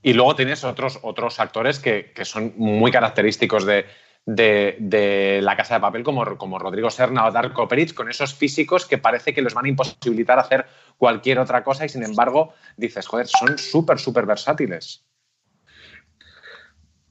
Y 0.03 0.13
luego 0.15 0.35
tienes 0.35 0.65
otros, 0.65 0.99
otros 1.03 1.39
actores 1.41 1.79
que, 1.79 2.13
que 2.15 2.25
son 2.25 2.55
muy 2.57 2.91
característicos 2.91 3.65
de, 3.67 3.87
de, 4.27 4.77
de, 4.81 5.41
la 5.41 5.57
Casa 5.57 5.75
de 5.75 5.81
Papel 5.81 6.03
como, 6.03 6.37
como 6.37 6.59
Rodrigo 6.59 6.91
Serna 6.91 7.27
o 7.27 7.31
Darko 7.31 7.69
Peric, 7.69 7.95
con 7.95 8.11
esos 8.11 8.35
físicos 8.35 8.85
que 8.85 8.99
parece 8.99 9.33
que 9.33 9.41
les 9.41 9.55
van 9.55 9.67
a 9.67 9.69
imposibilitar 9.69 10.39
hacer 10.39 10.67
cualquier 10.99 11.39
otra 11.39 11.63
cosa 11.63 11.87
y 11.87 11.89
sin 11.89 12.03
embargo 12.03 12.53
dices, 12.77 13.07
joder, 13.07 13.29
son 13.29 13.57
súper, 13.57 13.99
súper 13.99 14.27
versátiles. 14.27 15.05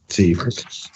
Sí, 0.07 0.35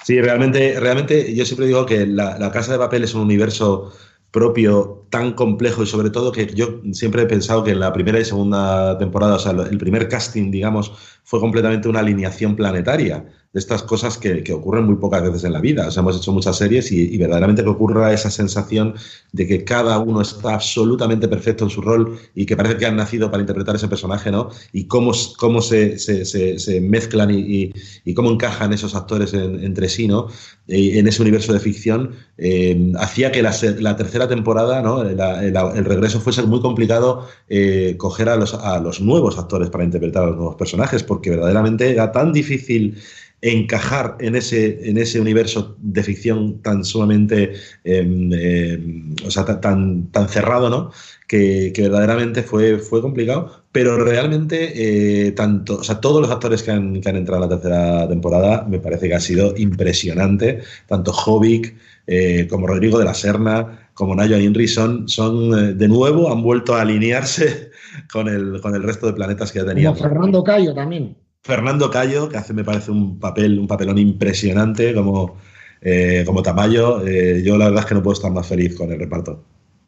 sí, 0.03 0.22
realmente, 0.22 0.80
realmente 0.80 1.34
yo 1.34 1.45
siempre 1.45 1.65
digo 1.65 1.86
que 1.86 2.05
la, 2.05 2.38
la 2.38 2.51
Casa 2.51 2.74
de 2.74 2.78
Papel 2.78 3.05
es 3.05 3.15
un 3.15 3.22
universo 3.22 3.91
propio 4.30 4.99
tan 5.10 5.34
complejo 5.34 5.84
y 5.84 5.88
sobre 5.88 6.10
todo 6.10 6.32
que 6.32 6.47
yo 6.47 6.82
siempre 6.91 7.24
he 7.24 7.26
pensado 7.26 7.64
que 7.64 7.72
en 7.72 7.80
la 7.80 7.93
primera 7.93 8.20
y 8.20 8.26
segunda 8.26 8.97
temporada, 8.97 9.36
o 9.36 9.39
sea, 9.39 9.51
el 9.51 9.78
primer 9.78 10.07
casting, 10.07 10.51
digamos, 10.51 10.91
fue 11.24 11.39
completamente 11.39 11.88
una 11.88 11.99
alineación 11.99 12.55
planetaria 12.55 13.26
de 13.51 13.60
estas 13.60 13.82
cosas 13.82 14.18
que, 14.18 14.43
que, 14.43 14.53
ocurren 14.53 14.86
muy 14.86 14.97
pocas 14.97 15.24
veces 15.24 15.43
en 15.43 15.53
la 15.53 15.60
vida. 15.60 15.88
O 15.88 15.91
sea, 15.91 16.01
hemos 16.01 16.18
hecho 16.18 16.32
muchas 16.32 16.55
series 16.57 16.91
y, 16.91 17.01
y, 17.14 17.18
verdaderamente 17.18 17.64
que 17.64 17.70
ocurra 17.70 18.14
esa 18.14 18.30
sensación 18.30 18.93
de 19.32 19.47
que 19.47 19.64
cada 19.64 19.97
uno 19.97 20.22
está 20.22 20.53
absolutamente 20.53 21.28
perfecto 21.28 21.64
en 21.64 21.72
su 21.72 21.82
rol 21.82 22.20
y 22.36 22.45
que 22.45 22.55
parece 22.55 22.78
que 22.78 22.86
han 22.86 22.95
nacido 22.95 23.32
para 23.32 23.41
interpretar 23.41 23.76
ese 23.76 23.88
personaje, 23.88 24.30
¿no? 24.30 24.49
Y 24.72 24.86
cómo, 24.86 25.14
cómo 25.38 25.62
se, 25.62 25.97
se, 25.97 26.26
se, 26.26 26.60
se 26.60 26.82
mezclan 26.82 27.32
y, 27.32 27.74
y, 28.05 28.14
cómo 28.14 28.30
encajan 28.30 28.72
esos 28.72 28.93
actores 28.95 29.34
en, 29.34 29.64
entre 29.64 29.89
sí, 29.89 30.07
¿no? 30.07 30.28
en 30.70 31.07
ese 31.07 31.22
universo 31.22 31.51
de 31.51 31.60
ficción, 31.60 32.12
eh, 32.38 32.91
hacía 32.99 33.32
que 33.32 33.41
la, 33.41 33.55
la, 33.80 33.95
tercera 33.95 34.28
temporada, 34.28 34.82
¿no? 34.82 34.99
La, 35.04 35.41
la, 35.41 35.74
el 35.76 35.86
regreso 35.86 36.20
fuese 36.20 36.43
muy 36.43 36.62
complicado 36.62 37.28
eh, 37.47 37.95
coger 37.97 38.30
a 38.30 38.36
los, 38.36 39.02
nuevos 39.02 39.38
actores 39.38 39.70
para 39.70 39.84
interpretar 39.84 40.24
a 40.24 40.28
los 40.28 40.36
nuevos 40.36 40.56
personajes, 40.56 41.04
porque 41.04 41.30
verdaderamente 41.32 41.89
era 41.89 42.12
tan 42.12 42.34
difícil 42.34 42.97
encajar 43.41 44.18
en 44.20 44.36
ese, 44.36 44.89
en 44.89 44.97
ese 44.97 45.20
universo 45.20 45.78
de 45.80 46.04
ficción 46.04 46.62
tan 46.62 46.84
sumamente, 46.84 47.54
eh, 47.84 48.30
eh, 48.34 48.80
o 49.26 49.32
sea, 49.32 49.45
tan, 49.45 50.12
tan 50.12 50.28
cerrado, 50.28 50.70
¿no? 50.70 50.91
Que, 51.28 51.72
verdaderamente 51.78 52.43
fue, 52.43 52.80
fue 52.80 53.02
complicado, 53.02 53.64
pero 53.72 54.04
realmente 54.04 55.28
eh, 55.28 55.32
tanto, 55.32 55.78
o 55.78 55.84
sea, 55.84 56.02
todos 56.02 56.22
los 56.22 56.32
actores 56.32 56.64
que 56.64 56.72
han, 56.72 57.02
que 57.02 57.10
han, 57.10 57.16
entrado 57.16 57.43
en 57.43 57.50
la 57.50 57.56
tercera 57.56 58.10
temporada 58.10 58.66
me 58.68 58.80
parece 58.80 59.08
que 59.08 59.16
ha 59.16 59.20
sido 59.20 59.56
impresionante, 59.56 60.62
tanto 60.88 61.14
Jovic 61.14 61.76
eh, 62.12 62.47
como 62.47 62.66
Rodrigo 62.66 62.97
de 62.97 63.05
la 63.05 63.14
Serna, 63.14 63.91
como 63.93 64.16
Nayo 64.16 64.39
Inri 64.39 64.68
son, 64.68 65.07
son 65.07 65.78
de 65.78 65.88
nuevo, 65.88 66.32
han 66.32 66.41
vuelto 66.41 66.74
a 66.74 66.82
alinearse 66.82 67.70
con 68.12 68.28
el, 68.28 68.60
con 68.62 68.74
el 68.74 68.82
resto 68.82 69.05
de 69.05 69.14
planetas 69.14 69.51
que 69.51 69.60
ya 69.60 69.66
tenían. 69.66 69.93
Como 69.93 70.10
Fernando 70.10 70.43
Cayo 70.43 70.74
también. 70.74 71.16
Fernando 71.43 71.91
Cayo, 71.91 72.28
que 72.28 72.38
hace, 72.38 72.51
me 72.53 72.64
parece, 72.64 72.89
un 72.89 73.20
papel, 73.20 73.60
un 73.60 73.68
papelón 73.68 73.99
impresionante 73.99 74.95
como, 74.95 75.38
eh, 75.82 76.24
como 76.26 76.41
Tamayo. 76.41 77.05
Eh, 77.05 77.43
yo 77.45 77.60
la 77.60 77.66
verdad 77.66 77.84
es 77.84 77.86
que 77.86 77.93
no 77.93 78.01
puedo 78.01 78.14
estar 78.14 78.32
más 78.32 78.47
feliz 78.47 78.76
con 78.76 78.91
el 78.91 78.99
reparto. 78.99 79.43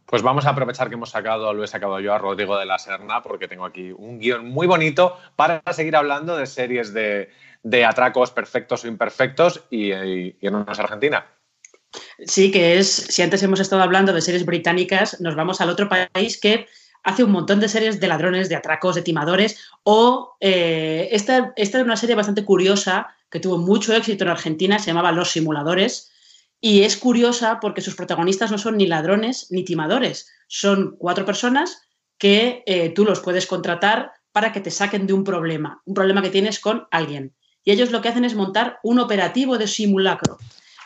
Pues 0.05 0.21
vamos 0.21 0.45
a 0.45 0.51
aprovechar 0.51 0.89
que 0.89 0.95
hemos 0.95 1.09
sacado, 1.09 1.51
lo 1.55 1.63
he 1.63 1.67
sacado 1.67 1.99
yo 1.99 2.13
a 2.13 2.19
Rodrigo 2.19 2.55
de 2.59 2.67
la 2.67 2.77
Serna, 2.77 3.23
porque 3.23 3.47
tengo 3.47 3.65
aquí 3.65 3.91
un 3.97 4.19
guion 4.19 4.45
muy 4.45 4.67
bonito 4.67 5.17
para 5.35 5.63
seguir 5.71 5.95
hablando 5.95 6.37
de 6.37 6.45
series 6.45 6.93
de, 6.93 7.29
de 7.63 7.85
atracos 7.85 8.29
perfectos 8.29 8.83
o 8.83 8.87
imperfectos 8.87 9.65
y, 9.71 9.91
y, 9.91 10.35
y 10.39 10.47
en 10.47 10.55
Argentina. 10.55 11.25
Sí, 12.25 12.51
que 12.51 12.79
es, 12.79 12.87
si 12.87 13.21
antes 13.21 13.43
hemos 13.43 13.59
estado 13.59 13.81
hablando 13.81 14.13
de 14.13 14.21
series 14.21 14.45
británicas, 14.45 15.19
nos 15.19 15.35
vamos 15.35 15.61
al 15.61 15.69
otro 15.69 15.89
país 15.89 16.39
que 16.39 16.67
hace 17.03 17.23
un 17.23 17.31
montón 17.31 17.59
de 17.59 17.67
series 17.67 17.99
de 17.99 18.07
ladrones, 18.07 18.49
de 18.49 18.55
atracos, 18.55 18.95
de 18.95 19.01
timadores, 19.01 19.59
o 19.83 20.35
eh, 20.39 21.09
esta, 21.11 21.53
esta 21.55 21.79
es 21.79 21.83
una 21.83 21.97
serie 21.97 22.15
bastante 22.15 22.45
curiosa 22.45 23.15
que 23.29 23.39
tuvo 23.39 23.57
mucho 23.57 23.93
éxito 23.93 24.23
en 24.23 24.29
Argentina, 24.29 24.77
se 24.77 24.87
llamaba 24.87 25.11
Los 25.11 25.31
Simuladores, 25.31 26.11
y 26.59 26.83
es 26.83 26.95
curiosa 26.95 27.59
porque 27.59 27.81
sus 27.81 27.95
protagonistas 27.95 28.51
no 28.51 28.57
son 28.57 28.77
ni 28.77 28.85
ladrones 28.85 29.47
ni 29.49 29.63
timadores, 29.63 30.31
son 30.47 30.95
cuatro 30.97 31.25
personas 31.25 31.81
que 32.19 32.63
eh, 32.67 32.89
tú 32.89 33.03
los 33.03 33.19
puedes 33.19 33.47
contratar 33.47 34.11
para 34.31 34.53
que 34.53 34.61
te 34.61 34.69
saquen 34.69 35.07
de 35.07 35.13
un 35.13 35.23
problema, 35.23 35.81
un 35.85 35.95
problema 35.95 36.21
que 36.21 36.29
tienes 36.29 36.59
con 36.59 36.87
alguien. 36.91 37.33
Y 37.63 37.71
ellos 37.71 37.91
lo 37.91 38.01
que 38.01 38.09
hacen 38.09 38.25
es 38.25 38.35
montar 38.35 38.79
un 38.83 38.99
operativo 38.99 39.57
de 39.57 39.67
simulacro. 39.67 40.37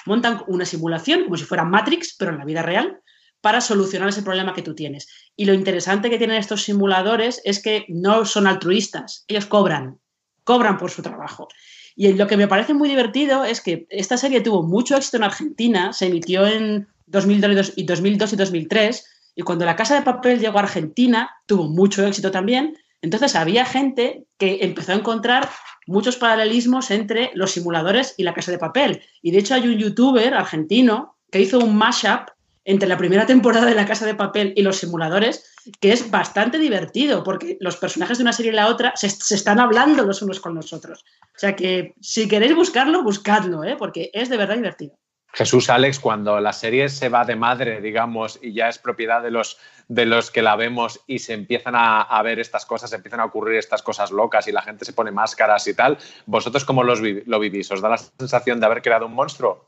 Montan 0.05 0.41
una 0.47 0.65
simulación, 0.65 1.23
como 1.23 1.37
si 1.37 1.45
fuera 1.45 1.63
Matrix, 1.63 2.15
pero 2.17 2.31
en 2.31 2.37
la 2.37 2.45
vida 2.45 2.61
real, 2.61 2.99
para 3.41 3.61
solucionar 3.61 4.09
ese 4.09 4.23
problema 4.23 4.53
que 4.53 4.61
tú 4.61 4.73
tienes. 4.73 5.07
Y 5.35 5.45
lo 5.45 5.53
interesante 5.53 6.09
que 6.09 6.17
tienen 6.17 6.37
estos 6.37 6.63
simuladores 6.63 7.41
es 7.43 7.61
que 7.61 7.85
no 7.89 8.25
son 8.25 8.47
altruistas, 8.47 9.23
ellos 9.27 9.45
cobran, 9.45 9.99
cobran 10.43 10.77
por 10.77 10.89
su 10.89 11.01
trabajo. 11.01 11.47
Y 11.95 12.11
lo 12.13 12.27
que 12.27 12.37
me 12.37 12.47
parece 12.47 12.73
muy 12.73 12.89
divertido 12.89 13.45
es 13.45 13.61
que 13.61 13.85
esta 13.89 14.17
serie 14.17 14.41
tuvo 14.41 14.63
mucho 14.63 14.97
éxito 14.97 15.17
en 15.17 15.23
Argentina, 15.23 15.93
se 15.93 16.07
emitió 16.07 16.45
en 16.47 16.87
2002 17.07 17.73
y 17.75 17.83
2002 17.83 18.33
y 18.33 18.35
2003, 18.35 19.05
y 19.35 19.41
cuando 19.43 19.65
La 19.65 19.75
Casa 19.75 19.95
de 19.95 20.01
Papel 20.01 20.39
llegó 20.39 20.57
a 20.57 20.63
Argentina, 20.63 21.29
tuvo 21.45 21.69
mucho 21.69 22.05
éxito 22.05 22.31
también, 22.31 22.75
entonces 23.01 23.35
había 23.35 23.65
gente 23.65 24.25
que 24.39 24.59
empezó 24.61 24.93
a 24.93 24.95
encontrar 24.95 25.49
muchos 25.87 26.17
paralelismos 26.17 26.91
entre 26.91 27.31
los 27.33 27.51
simuladores 27.51 28.15
y 28.17 28.23
la 28.23 28.33
casa 28.33 28.51
de 28.51 28.57
papel. 28.57 29.01
Y 29.21 29.31
de 29.31 29.39
hecho 29.39 29.55
hay 29.55 29.67
un 29.67 29.77
youtuber 29.77 30.33
argentino 30.33 31.15
que 31.31 31.41
hizo 31.41 31.59
un 31.59 31.75
mashup 31.77 32.29
entre 32.65 32.89
la 32.89 32.97
primera 32.97 33.27
temporada 33.27 33.67
de 33.67 33.75
la 33.75 33.85
casa 33.85 34.05
de 34.05 34.15
papel 34.15 34.53
y 34.55 34.63
los 34.63 34.77
simuladores, 34.77 35.53
que 35.79 35.93
es 35.93 36.09
bastante 36.09 36.57
divertido, 36.57 37.23
porque 37.23 37.57
los 37.59 37.77
personajes 37.77 38.17
de 38.17 38.23
una 38.23 38.33
serie 38.33 38.51
y 38.51 38.55
la 38.55 38.67
otra 38.67 38.93
se, 38.95 39.07
están 39.07 39.59
hablando 39.59 40.03
los 40.03 40.23
unos 40.23 40.39
con 40.39 40.55
los 40.55 40.73
otros. 40.73 41.05
O 41.35 41.39
sea 41.39 41.55
que 41.55 41.93
si 42.01 42.27
queréis 42.27 42.55
buscarlo, 42.55 43.03
buscadlo, 43.03 43.63
¿eh? 43.63 43.75
porque 43.77 44.09
es 44.13 44.29
de 44.29 44.37
verdad 44.37 44.55
divertido. 44.55 44.97
Jesús 45.35 45.69
Alex, 45.69 45.99
cuando 45.99 46.39
la 46.39 46.53
serie 46.53 46.87
se 46.87 47.09
va 47.09 47.25
de 47.25 47.35
madre, 47.35 47.81
digamos, 47.81 48.39
y 48.41 48.53
ya 48.53 48.69
es 48.69 48.77
propiedad 48.77 49.21
de 49.21 49.31
los, 49.31 49.57
de 49.89 50.05
los 50.05 50.31
que 50.31 50.41
la 50.41 50.55
vemos 50.55 51.01
y 51.07 51.19
se 51.19 51.33
empiezan 51.33 51.73
a, 51.75 52.21
ver 52.23 52.39
estas 52.39 52.65
cosas, 52.65 52.89
se 52.89 52.95
empiezan 52.95 53.19
a 53.19 53.25
ocurrir 53.25 53.57
estas 53.57 53.81
cosas 53.81 54.11
locas 54.11 54.47
y 54.47 54.53
la 54.53 54.61
gente 54.61 54.85
se 54.85 54.93
pone 54.93 55.11
máscaras 55.11 55.67
y 55.67 55.73
tal, 55.73 55.97
¿vosotros 56.25 56.63
cómo 56.63 56.83
los 56.83 57.01
lo 57.01 57.39
vivís? 57.39 57.69
¿Os 57.69 57.81
da 57.81 57.89
la 57.89 57.97
sensación 57.97 58.61
de 58.61 58.65
haber 58.65 58.81
creado 58.81 59.07
un 59.07 59.13
monstruo? 59.13 59.65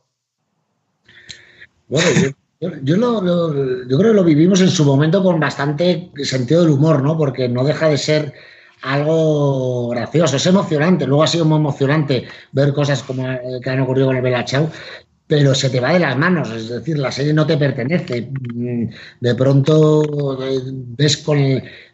Bueno, 1.90 2.08
yo, 2.62 2.70
yo, 2.82 3.98
creo 3.98 4.12
que 4.12 4.16
lo 4.16 4.24
vivimos 4.24 4.62
en 4.62 4.70
su 4.70 4.86
momento 4.86 5.22
con 5.22 5.38
bastante 5.38 6.12
sentido 6.24 6.62
del 6.62 6.72
humor, 6.72 7.04
¿no? 7.04 7.18
Porque 7.18 7.50
no 7.50 7.66
deja 7.66 7.90
de 7.90 7.98
ser 7.98 8.34
algo 8.84 9.90
gracioso, 9.90 10.38
es 10.38 10.46
emocionante. 10.46 11.06
Luego 11.06 11.24
ha 11.24 11.28
sido 11.28 11.44
muy 11.44 11.58
emocionante 11.58 12.26
ver 12.54 12.74
cosas 12.74 13.04
como 13.04 13.26
que 13.62 13.70
han 13.70 13.82
ocurrido 13.82 14.08
con 14.08 14.16
el 14.16 14.22
Bella 14.22 14.46
Chao, 14.46 14.70
pero 15.28 15.54
se 15.54 15.70
te 15.70 15.82
va 15.82 15.92
de 15.92 16.00
las 16.00 16.18
manos, 16.18 16.50
es 16.52 16.70
decir, 16.70 16.98
la 16.98 17.12
serie 17.12 17.34
no 17.34 17.46
te 17.46 17.58
pertenece. 17.58 18.30
Mm, 18.54 18.86
de 19.20 19.36
pronto 19.36 20.42
eh, 20.42 20.60
ves 20.98 21.18
con 21.18 21.38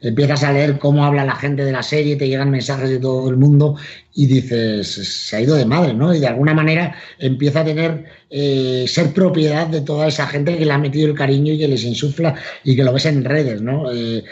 empiezas 0.01 0.43
a 0.43 0.53
leer 0.53 0.77
cómo 0.77 1.03
habla 1.03 1.25
la 1.25 1.35
gente 1.35 1.65
de 1.65 1.71
la 1.71 1.81
serie, 1.81 2.15
te 2.15 2.27
llegan 2.27 2.51
mensajes 2.51 2.89
de 2.91 2.99
todo 2.99 3.27
el 3.29 3.37
mundo 3.37 3.75
y 4.13 4.27
dices, 4.27 4.87
se 4.87 5.35
ha 5.35 5.41
ido 5.41 5.55
de 5.55 5.65
madre, 5.65 5.95
¿no? 5.95 6.13
Y 6.13 6.19
de 6.19 6.27
alguna 6.27 6.53
manera 6.53 6.95
empieza 7.17 7.61
a 7.61 7.65
tener, 7.65 8.05
eh, 8.29 8.85
ser 8.87 9.11
propiedad 9.13 9.65
de 9.65 9.81
toda 9.81 10.07
esa 10.07 10.27
gente 10.27 10.55
que 10.55 10.65
le 10.65 10.71
ha 10.71 10.77
metido 10.77 11.07
el 11.07 11.15
cariño 11.15 11.53
y 11.53 11.57
que 11.57 11.67
les 11.67 11.83
insufla 11.83 12.35
y 12.63 12.75
que 12.75 12.83
lo 12.83 12.93
ves 12.93 13.07
en 13.07 13.25
redes, 13.25 13.61
¿no? 13.63 13.91
Eh, 13.91 14.23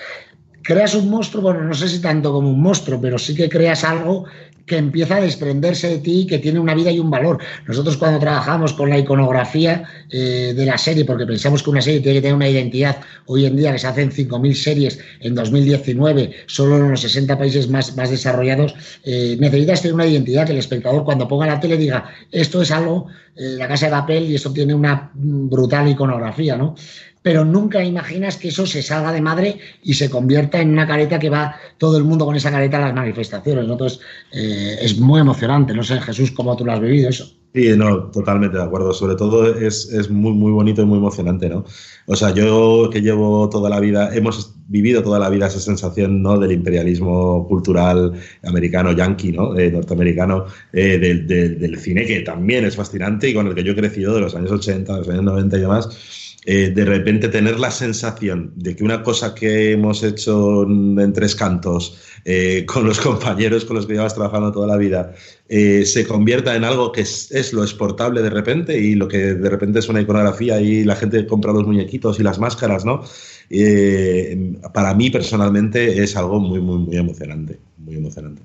creas 0.61 0.93
un 0.93 1.09
monstruo, 1.09 1.41
bueno, 1.41 1.63
no 1.63 1.73
sé 1.73 1.87
si 1.87 1.99
tanto 1.99 2.31
como 2.31 2.49
un 2.49 2.61
monstruo, 2.61 3.01
pero 3.01 3.17
sí 3.17 3.33
que 3.33 3.49
creas 3.49 3.83
algo 3.83 4.25
que 4.72 4.78
empieza 4.78 5.17
a 5.17 5.22
desprenderse 5.22 5.89
de 5.89 5.97
ti, 5.97 6.26
que 6.26 6.39
tiene 6.39 6.57
una 6.57 6.74
vida 6.74 6.89
y 6.91 6.97
un 6.97 7.11
valor. 7.11 7.39
Nosotros 7.67 7.97
cuando 7.97 8.19
trabajamos 8.19 8.72
con 8.72 8.89
la 8.89 8.97
iconografía 8.97 9.84
eh, 10.09 10.53
de 10.55 10.65
la 10.65 10.78
serie, 10.78 11.03
porque 11.03 11.26
pensamos 11.26 11.61
que 11.61 11.72
una 11.72 11.82
serie 11.82 11.99
tiene 11.99 12.19
que 12.19 12.22
tener 12.22 12.36
una 12.36 12.47
identidad, 12.47 12.95
hoy 13.26 13.45
en 13.45 13.57
día 13.57 13.74
que 13.74 13.80
se 13.80 13.88
hacen 13.88 14.11
5.000 14.11 14.53
series 14.53 14.99
en 15.19 15.36
2019, 15.36 16.32
solo 16.45 16.78
en 16.78 16.91
los 16.91 17.01
60 17.01 17.38
países 17.38 17.67
más, 17.67 17.97
más 17.97 18.11
desarrollados, 18.11 18.74
eh, 19.03 19.36
necesitas 19.41 19.82
tener 19.82 19.95
una 19.95 20.05
identidad 20.05 20.45
que 20.45 20.53
el 20.53 20.59
espectador 20.59 21.03
cuando 21.03 21.28
ponga 21.28 21.47
la 21.47 21.59
tele 21.59 21.76
diga, 21.76 22.09
esto 22.32 22.61
es 22.61 22.72
algo, 22.72 23.07
la 23.36 23.67
casa 23.67 23.86
de 23.86 23.91
papel 23.91 24.29
y 24.29 24.36
esto 24.36 24.51
tiene 24.51 24.73
una 24.73 25.11
brutal 25.13 25.88
iconografía, 25.88 26.57
¿no? 26.57 26.75
pero 27.21 27.45
nunca 27.45 27.84
imaginas 27.84 28.38
que 28.38 28.47
eso 28.47 28.65
se 28.65 28.82
salga 28.82 29.11
de 29.11 29.21
madre 29.21 29.59
y 29.84 29.93
se 29.93 30.09
convierta 30.09 30.59
en 30.59 30.71
una 30.71 30.88
careta 30.88 31.19
que 31.19 31.29
va 31.29 31.55
todo 31.77 31.97
el 31.97 32.03
mundo 32.03 32.25
con 32.25 32.36
esa 32.36 32.51
careta 32.51 32.77
a 32.77 32.82
las 32.82 32.95
manifestaciones. 32.95 33.65
Entonces, 33.65 33.99
eh, 34.32 34.77
es 34.82 34.97
muy 34.99 35.21
emocionante. 35.21 35.73
No 35.73 35.84
sé, 35.84 36.01
Jesús, 36.01 36.32
cómo 36.32 36.55
tú 36.55 36.65
lo 36.65 36.73
has 36.73 36.79
vivido 36.79 37.09
eso. 37.09 37.32
Sí, 37.53 37.67
no, 37.75 38.09
totalmente 38.11 38.55
de 38.55 38.63
acuerdo. 38.63 38.93
Sobre 38.93 39.15
todo 39.15 39.53
es, 39.53 39.91
es, 39.91 40.09
muy, 40.09 40.31
muy 40.31 40.53
bonito 40.53 40.81
y 40.81 40.85
muy 40.85 40.97
emocionante, 40.99 41.49
¿no? 41.49 41.65
O 42.05 42.15
sea, 42.15 42.33
yo 42.33 42.89
que 42.89 43.01
llevo 43.01 43.49
toda 43.49 43.69
la 43.69 43.81
vida, 43.81 44.15
hemos 44.15 44.55
vivido 44.69 45.03
toda 45.03 45.19
la 45.19 45.29
vida 45.29 45.47
esa 45.47 45.59
sensación, 45.59 46.21
¿no? 46.21 46.39
Del 46.39 46.53
imperialismo 46.53 47.45
cultural 47.49 48.13
americano, 48.43 48.93
yankee, 48.93 49.33
¿no? 49.33 49.57
Eh, 49.59 49.69
norteamericano, 49.69 50.45
eh, 50.71 50.97
del, 50.97 51.27
del, 51.27 51.77
cine, 51.77 52.05
que 52.05 52.21
también 52.21 52.63
es 52.63 52.77
fascinante 52.77 53.29
y 53.29 53.33
con 53.33 53.47
el 53.47 53.53
que 53.53 53.65
yo 53.65 53.73
he 53.73 53.75
crecido 53.75 54.13
de 54.15 54.21
los 54.21 54.33
años 54.33 54.51
80, 54.51 54.93
de 54.93 54.99
los 54.99 55.09
años 55.09 55.23
90 55.23 55.57
y 55.57 55.59
demás 55.59 56.20
eh, 56.43 56.71
de 56.71 56.85
repente 56.85 57.27
tener 57.27 57.59
la 57.59 57.69
sensación 57.69 58.51
de 58.55 58.75
que 58.75 58.83
una 58.83 59.03
cosa 59.03 59.35
que 59.35 59.73
hemos 59.73 60.01
hecho 60.01 60.63
en 60.63 61.13
tres 61.13 61.35
cantos 61.35 62.01
eh, 62.25 62.65
con 62.67 62.87
los 62.87 62.99
compañeros 62.99 63.63
con 63.63 63.75
los 63.75 63.85
que 63.85 63.93
llevas 63.93 64.15
trabajando 64.15 64.51
toda 64.51 64.65
la 64.65 64.77
vida 64.77 65.13
eh, 65.47 65.85
se 65.85 66.07
convierta 66.07 66.55
en 66.55 66.63
algo 66.63 66.91
que 66.91 67.01
es, 67.01 67.53
lo 67.53 67.61
exportable 67.61 68.23
de 68.23 68.31
repente 68.31 68.75
y 68.75 68.95
lo 68.95 69.07
que 69.07 69.35
de 69.35 69.49
repente 69.51 69.79
es 69.79 69.89
una 69.89 70.01
iconografía 70.01 70.59
y 70.59 70.83
la 70.83 70.95
gente 70.95 71.27
compra 71.27 71.53
los 71.53 71.67
muñequitos 71.67 72.19
y 72.19 72.23
las 72.23 72.39
máscaras, 72.39 72.85
¿no? 72.85 73.03
para 74.73 74.93
mí 74.93 75.09
personalmente 75.09 76.01
es 76.01 76.15
algo 76.15 76.39
muy, 76.39 76.61
muy, 76.61 76.79
muy 76.79 76.95
emocionante, 76.95 77.59
muy 77.77 77.97
emocionante. 77.97 78.41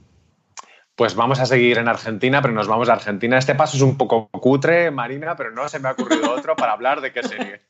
Pues 0.97 1.15
vamos 1.15 1.39
a 1.39 1.47
seguir 1.47 1.79
en 1.79 1.87
Argentina, 1.87 2.43
pero 2.43 2.53
nos 2.53 2.67
vamos 2.67 2.89
a 2.89 2.95
Argentina. 2.95 3.39
Este 3.39 3.55
paso 3.55 3.77
es 3.77 3.83
un 3.83 3.97
poco 3.97 4.29
cutre, 4.31 4.91
Marina, 4.91 5.37
pero 5.37 5.53
no 5.53 5.69
se 5.69 5.79
me 5.79 5.89
ha 5.89 5.93
ocurrido 5.93 6.33
otro 6.33 6.57
para 6.57 6.73
hablar 6.73 7.01
de 7.01 7.13
qué 7.13 7.23
serie. 7.23 7.61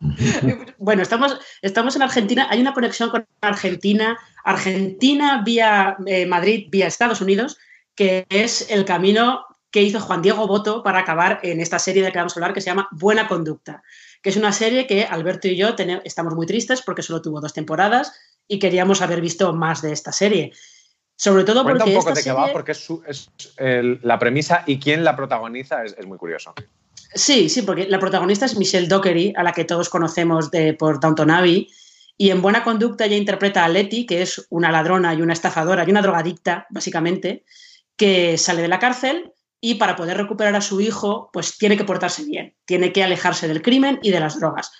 Bueno, 0.78 1.02
estamos, 1.02 1.38
estamos 1.62 1.96
en 1.96 2.02
Argentina, 2.02 2.46
hay 2.50 2.60
una 2.60 2.74
conexión 2.74 3.10
con 3.10 3.26
Argentina, 3.40 4.18
Argentina 4.44 5.42
vía 5.44 5.96
eh, 6.06 6.26
Madrid, 6.26 6.68
vía 6.70 6.86
Estados 6.86 7.20
Unidos, 7.20 7.56
que 7.94 8.26
es 8.28 8.70
el 8.70 8.84
camino 8.84 9.46
que 9.70 9.82
hizo 9.82 10.00
Juan 10.00 10.22
Diego 10.22 10.46
Boto 10.46 10.82
para 10.82 11.00
acabar 11.00 11.40
en 11.42 11.60
esta 11.60 11.78
serie 11.78 12.02
de 12.02 12.12
que 12.12 12.18
vamos 12.18 12.36
a 12.36 12.40
hablar 12.40 12.54
que 12.54 12.60
se 12.60 12.66
llama 12.66 12.88
Buena 12.92 13.26
Conducta, 13.28 13.82
que 14.22 14.30
es 14.30 14.36
una 14.36 14.52
serie 14.52 14.86
que 14.86 15.04
Alberto 15.04 15.48
y 15.48 15.56
yo 15.56 15.74
estamos 16.04 16.34
muy 16.34 16.46
tristes 16.46 16.82
porque 16.82 17.02
solo 17.02 17.20
tuvo 17.20 17.40
dos 17.40 17.52
temporadas 17.52 18.12
y 18.48 18.58
queríamos 18.58 19.02
haber 19.02 19.20
visto 19.20 19.52
más 19.52 19.82
de 19.82 19.92
esta 19.92 20.12
serie. 20.12 20.52
Sobre 21.18 21.44
todo 21.44 21.64
Cuenta 21.64 21.84
porque. 21.84 21.96
un 21.96 22.02
poco 22.02 22.14
de 22.14 22.22
qué 22.22 22.32
va, 22.32 22.52
porque 22.52 22.72
es, 22.72 23.30
la 23.58 24.18
premisa 24.18 24.62
y 24.66 24.78
quién 24.78 25.02
la 25.02 25.16
protagoniza 25.16 25.82
es 25.84 26.06
muy 26.06 26.18
curioso. 26.18 26.54
Sí, 27.14 27.48
sí, 27.48 27.62
porque 27.62 27.88
la 27.88 27.98
protagonista 27.98 28.46
es 28.46 28.56
Michelle 28.56 28.88
Dockery, 28.88 29.32
a 29.36 29.42
la 29.42 29.52
que 29.52 29.64
todos 29.64 29.88
conocemos 29.88 30.50
de, 30.50 30.74
por 30.74 31.00
Downton 31.00 31.30
Abbey, 31.30 31.68
y 32.18 32.30
en 32.30 32.42
Buena 32.42 32.64
Conducta 32.64 33.04
ella 33.04 33.16
interpreta 33.16 33.64
a 33.64 33.68
Letty, 33.68 34.06
que 34.06 34.22
es 34.22 34.46
una 34.50 34.72
ladrona 34.72 35.14
y 35.14 35.22
una 35.22 35.34
estafadora 35.34 35.84
y 35.86 35.90
una 35.90 36.02
drogadicta, 36.02 36.66
básicamente, 36.70 37.44
que 37.96 38.38
sale 38.38 38.62
de 38.62 38.68
la 38.68 38.78
cárcel 38.78 39.32
y 39.60 39.74
para 39.74 39.96
poder 39.96 40.16
recuperar 40.16 40.54
a 40.54 40.60
su 40.60 40.80
hijo, 40.80 41.30
pues 41.32 41.58
tiene 41.58 41.76
que 41.76 41.84
portarse 41.84 42.24
bien, 42.24 42.54
tiene 42.64 42.92
que 42.92 43.02
alejarse 43.02 43.48
del 43.48 43.62
crimen 43.62 43.98
y 44.02 44.10
de 44.10 44.20
las 44.20 44.38
drogas. 44.38 44.72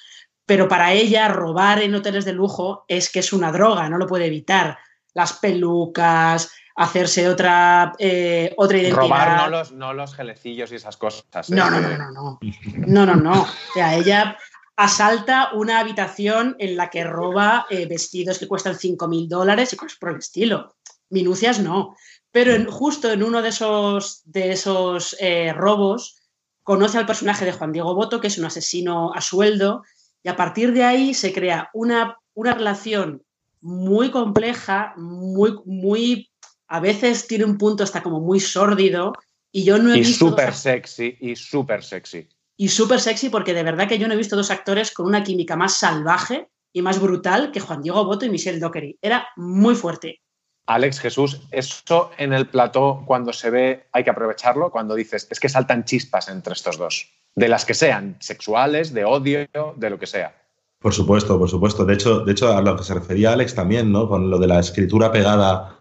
Pero 0.46 0.68
para 0.68 0.92
ella 0.92 1.28
robar 1.28 1.82
en 1.82 1.94
hoteles 1.94 2.24
de 2.24 2.32
lujo 2.32 2.84
es 2.88 3.10
que 3.10 3.18
es 3.18 3.32
una 3.32 3.52
droga, 3.52 3.88
no 3.88 3.98
lo 3.98 4.06
puede 4.06 4.26
evitar. 4.26 4.78
Las 5.12 5.34
pelucas, 5.34 6.50
hacerse 6.76 7.28
otra, 7.28 7.94
eh, 7.98 8.54
otra 8.56 8.76
identidad. 8.76 9.02
Robar 9.02 9.36
no 9.42 9.48
los, 9.48 9.72
no 9.72 9.94
los 9.94 10.14
gelecillos 10.14 10.70
y 10.70 10.76
esas 10.76 10.96
cosas. 10.96 11.48
No, 11.48 11.70
no, 11.70 11.80
no, 11.80 11.96
no, 11.96 12.10
no. 12.12 12.38
No, 12.86 13.06
no, 13.06 13.16
no. 13.16 13.42
O 13.42 13.72
sea, 13.74 13.96
ella 13.96 14.36
asalta 14.76 15.50
una 15.54 15.80
habitación 15.80 16.54
en 16.58 16.76
la 16.76 16.90
que 16.90 17.02
roba 17.02 17.66
eh, 17.70 17.86
vestidos 17.86 18.38
que 18.38 18.46
cuestan 18.46 18.74
5.000 18.74 19.26
dólares 19.26 19.72
y 19.72 19.76
cosas 19.76 19.98
por 19.98 20.10
el 20.10 20.18
estilo. 20.18 20.76
Minucias 21.08 21.60
no. 21.60 21.96
Pero 22.30 22.70
justo 22.70 23.10
en 23.10 23.22
uno 23.22 23.40
de 23.40 23.48
esos, 23.48 24.20
de 24.26 24.52
esos 24.52 25.16
eh, 25.18 25.54
robos 25.54 26.20
conoce 26.62 26.98
al 26.98 27.06
personaje 27.06 27.46
de 27.46 27.52
Juan 27.52 27.72
Diego 27.72 27.94
Boto, 27.94 28.20
que 28.20 28.26
es 28.26 28.36
un 28.36 28.44
asesino 28.44 29.14
a 29.14 29.22
sueldo, 29.22 29.82
y 30.22 30.28
a 30.28 30.36
partir 30.36 30.72
de 30.72 30.84
ahí 30.84 31.14
se 31.14 31.32
crea 31.32 31.70
una, 31.72 32.18
una 32.34 32.52
relación 32.52 33.22
muy 33.62 34.10
compleja, 34.10 34.92
muy, 34.96 35.56
muy 35.64 36.28
a 36.68 36.80
veces 36.80 37.26
tiene 37.26 37.44
un 37.44 37.58
punto 37.58 37.84
hasta 37.84 38.02
como 38.02 38.20
muy 38.20 38.40
sórdido 38.40 39.12
y 39.52 39.64
yo 39.64 39.78
no 39.78 39.92
he 39.92 39.98
visto... 39.98 40.26
Y 40.26 40.28
súper 40.30 40.54
sexy, 40.54 41.16
y 41.20 41.36
súper 41.36 41.82
sexy. 41.82 42.28
Y 42.56 42.68
súper 42.68 43.00
sexy 43.00 43.28
porque 43.28 43.54
de 43.54 43.62
verdad 43.62 43.88
que 43.88 43.98
yo 43.98 44.08
no 44.08 44.14
he 44.14 44.18
visto 44.18 44.36
dos 44.36 44.50
actores 44.50 44.90
con 44.90 45.06
una 45.06 45.22
química 45.22 45.56
más 45.56 45.78
salvaje 45.78 46.48
y 46.72 46.82
más 46.82 47.00
brutal 47.00 47.52
que 47.52 47.60
Juan 47.60 47.82
Diego 47.82 48.04
Boto 48.04 48.26
y 48.26 48.30
Michelle 48.30 48.58
Dockery. 48.58 48.98
Era 49.00 49.28
muy 49.36 49.74
fuerte. 49.74 50.20
Alex 50.66 50.98
Jesús, 50.98 51.42
eso 51.52 52.10
en 52.18 52.32
el 52.32 52.48
plató 52.48 53.04
cuando 53.06 53.32
se 53.32 53.50
ve 53.50 53.86
hay 53.92 54.02
que 54.02 54.10
aprovecharlo, 54.10 54.70
cuando 54.70 54.94
dices, 54.94 55.28
es 55.30 55.38
que 55.38 55.48
saltan 55.48 55.84
chispas 55.84 56.28
entre 56.28 56.54
estos 56.54 56.76
dos, 56.76 57.08
de 57.36 57.48
las 57.48 57.64
que 57.64 57.74
sean, 57.74 58.16
sexuales, 58.20 58.92
de 58.92 59.04
odio, 59.04 59.46
de 59.76 59.90
lo 59.90 59.98
que 59.98 60.06
sea. 60.06 60.34
Por 60.80 60.92
supuesto, 60.92 61.38
por 61.38 61.48
supuesto. 61.48 61.84
De 61.84 61.94
hecho, 61.94 62.20
de 62.20 62.32
hecho, 62.32 62.54
a 62.54 62.60
lo 62.60 62.76
que 62.76 62.84
se 62.84 62.94
refería 62.94 63.32
Alex 63.32 63.54
también, 63.54 63.92
¿no? 63.92 64.08
Con 64.08 64.28
lo 64.28 64.38
de 64.38 64.46
la 64.46 64.60
escritura 64.60 65.10
pegada 65.12 65.75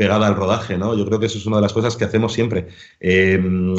pegada 0.00 0.28
al 0.28 0.34
rodaje, 0.34 0.78
¿no? 0.78 0.96
Yo 0.96 1.04
creo 1.04 1.20
que 1.20 1.26
eso 1.26 1.36
es 1.36 1.44
una 1.44 1.56
de 1.56 1.62
las 1.62 1.74
cosas 1.74 1.94
que 1.94 2.06
hacemos 2.06 2.32
siempre. 2.32 2.68
Em, 3.00 3.76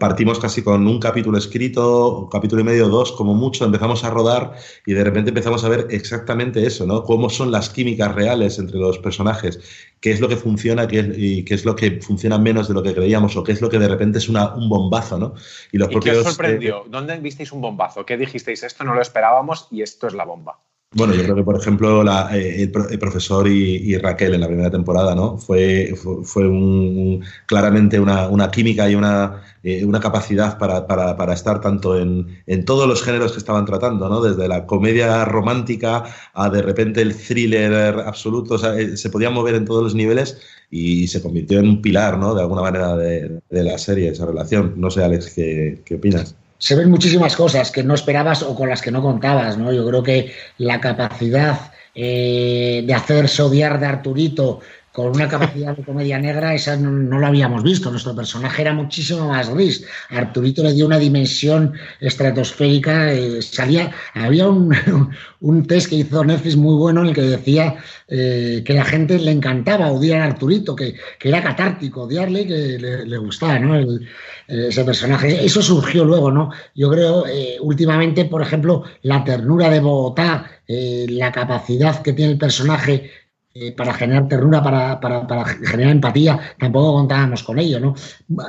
partimos 0.00 0.40
casi 0.40 0.62
con 0.62 0.84
un 0.84 0.98
capítulo 0.98 1.38
escrito, 1.38 2.22
un 2.22 2.28
capítulo 2.28 2.60
y 2.62 2.64
medio, 2.64 2.88
dos, 2.88 3.12
como 3.12 3.34
mucho, 3.34 3.64
empezamos 3.64 4.02
a 4.02 4.10
rodar 4.10 4.54
y 4.84 4.94
de 4.94 5.04
repente 5.04 5.30
empezamos 5.30 5.62
a 5.62 5.68
ver 5.68 5.86
exactamente 5.90 6.66
eso, 6.66 6.86
¿no? 6.86 7.04
Cómo 7.04 7.30
son 7.30 7.52
las 7.52 7.70
químicas 7.70 8.12
reales 8.12 8.58
entre 8.58 8.80
los 8.80 8.98
personajes, 8.98 9.60
qué 10.00 10.10
es 10.10 10.20
lo 10.20 10.28
que 10.28 10.36
funciona 10.36 10.88
y 10.90 11.44
qué 11.44 11.54
es 11.54 11.64
lo 11.64 11.76
que 11.76 12.00
funciona 12.00 12.36
menos 12.36 12.66
de 12.66 12.74
lo 12.74 12.82
que 12.82 12.92
creíamos 12.92 13.36
o 13.36 13.44
qué 13.44 13.52
es 13.52 13.60
lo 13.60 13.70
que 13.70 13.78
de 13.78 13.86
repente 13.86 14.18
es 14.18 14.28
una, 14.28 14.56
un 14.56 14.68
bombazo, 14.68 15.18
¿no? 15.18 15.34
Y, 15.70 15.78
los 15.78 15.88
qué 15.88 16.10
os 16.10 16.24
sorprendió? 16.24 16.78
Eh, 16.78 16.88
¿Dónde 16.88 17.16
visteis 17.18 17.52
un 17.52 17.60
bombazo? 17.60 18.04
¿Qué 18.04 18.16
dijisteis? 18.16 18.64
Esto 18.64 18.82
no 18.82 18.92
lo 18.92 19.00
esperábamos 19.00 19.68
y 19.70 19.82
esto 19.82 20.08
es 20.08 20.14
la 20.14 20.24
bomba. 20.24 20.58
Bueno, 20.96 21.12
yo 21.14 21.24
creo 21.24 21.34
que, 21.34 21.42
por 21.42 21.56
ejemplo, 21.56 22.04
eh, 22.32 22.62
el, 22.62 22.98
profesor 23.00 23.48
y, 23.48 23.98
Raquel 23.98 24.34
en 24.34 24.40
la 24.40 24.46
primera 24.46 24.70
temporada, 24.70 25.14
¿no? 25.14 25.38
Fue, 25.38 25.92
fue, 26.22 26.46
un, 26.46 27.24
claramente 27.46 27.98
una, 27.98 28.50
química 28.52 28.88
y 28.88 28.94
una, 28.94 29.42
eh, 29.64 29.84
una 29.84 29.98
capacidad 29.98 30.56
para, 30.56 31.34
estar 31.34 31.60
tanto 31.60 31.98
en, 31.98 32.64
todos 32.64 32.86
los 32.86 33.02
géneros 33.02 33.32
que 33.32 33.38
estaban 33.38 33.64
tratando, 33.64 34.08
¿no? 34.08 34.20
Desde 34.20 34.46
la 34.46 34.66
comedia 34.66 35.24
romántica 35.24 36.04
a 36.32 36.48
de 36.48 36.62
repente 36.62 37.02
el 37.02 37.16
thriller 37.16 38.00
absoluto, 38.06 38.54
o 38.54 38.58
sea, 38.58 38.78
eh, 38.78 38.96
se 38.96 39.10
podía 39.10 39.30
mover 39.30 39.56
en 39.56 39.64
todos 39.64 39.82
los 39.82 39.94
niveles 39.96 40.38
y 40.70 41.08
se 41.08 41.20
convirtió 41.20 41.58
en 41.58 41.68
un 41.68 41.82
pilar, 41.82 42.18
¿no? 42.18 42.34
De 42.34 42.42
alguna 42.42 42.62
manera 42.62 42.96
de, 42.96 43.40
la 43.50 43.78
serie, 43.78 44.10
esa 44.10 44.26
relación. 44.26 44.74
No 44.76 44.90
sé, 44.90 45.02
Alex, 45.02 45.32
¿qué, 45.34 45.82
qué 45.84 45.96
opinas? 45.96 46.36
Se 46.64 46.74
ven 46.74 46.90
muchísimas 46.90 47.36
cosas 47.36 47.70
que 47.70 47.82
no 47.82 47.92
esperabas 47.92 48.42
o 48.42 48.54
con 48.54 48.70
las 48.70 48.80
que 48.80 48.90
no 48.90 49.02
contabas, 49.02 49.58
¿no? 49.58 49.70
Yo 49.70 49.86
creo 49.86 50.02
que 50.02 50.32
la 50.56 50.80
capacidad 50.80 51.72
eh, 51.94 52.82
de 52.86 52.94
hacerse 52.94 53.42
odiar 53.42 53.78
de 53.78 53.84
Arturito 53.84 54.60
con 54.94 55.08
una 55.08 55.26
capacidad 55.26 55.76
de 55.76 55.82
comedia 55.82 56.20
negra, 56.20 56.54
esa 56.54 56.76
no, 56.76 57.18
lo 57.18 57.26
habíamos 57.26 57.64
visto. 57.64 57.90
Nuestro 57.90 58.14
personaje 58.14 58.62
era 58.62 58.72
muchísimo 58.72 59.26
más 59.26 59.52
gris. 59.52 59.84
Arturito 60.08 60.62
le 60.62 60.72
dio 60.72 60.86
una 60.86 61.00
dimensión 61.00 61.72
estratosférica. 61.98 63.12
Eh, 63.12 63.42
salía, 63.42 63.90
había 64.14 64.46
un, 64.46 64.72
un, 65.40 65.66
test 65.66 65.88
que 65.88 65.96
hizo 65.96 66.24
Netflix 66.24 66.54
muy 66.54 66.76
bueno 66.76 67.00
en 67.00 67.08
el 67.08 67.14
que 67.14 67.22
decía 67.22 67.74
eh, 68.06 68.62
que 68.64 68.72
la 68.72 68.84
gente 68.84 69.18
le 69.18 69.32
encantaba 69.32 69.90
odiar 69.90 70.20
a 70.20 70.26
Arturito, 70.26 70.76
que, 70.76 70.94
que 71.18 71.28
era 71.28 71.42
catártico 71.42 72.02
odiarle 72.02 72.46
que 72.46 72.78
le, 72.78 73.18
gustaba 73.18 73.58
¿no? 73.58 73.98
ese 74.46 74.84
personaje. 74.84 75.44
Eso 75.44 75.60
surgió 75.60 76.04
luego, 76.04 76.30
¿no? 76.30 76.50
Yo 76.76 76.88
creo, 76.88 77.26
eh, 77.26 77.56
últimamente, 77.60 78.26
por 78.26 78.42
ejemplo, 78.42 78.84
la 79.02 79.24
ternura 79.24 79.70
de 79.70 79.80
Bogotá, 79.80 80.48
la 80.68 81.32
capacidad 81.32 82.00
que 82.00 82.12
tiene 82.12 82.32
el 82.32 82.38
personaje 82.38 83.23
eh, 83.56 83.70
para 83.70 83.94
generar 83.94 84.26
ternura, 84.26 84.60
para, 84.64 85.44
generar 85.44 85.92
empatía, 85.92 86.40
tampoco 86.58 86.94
contábamos 86.94 87.44
con 87.44 87.60
ello, 87.60 87.78
¿no? 87.78 87.94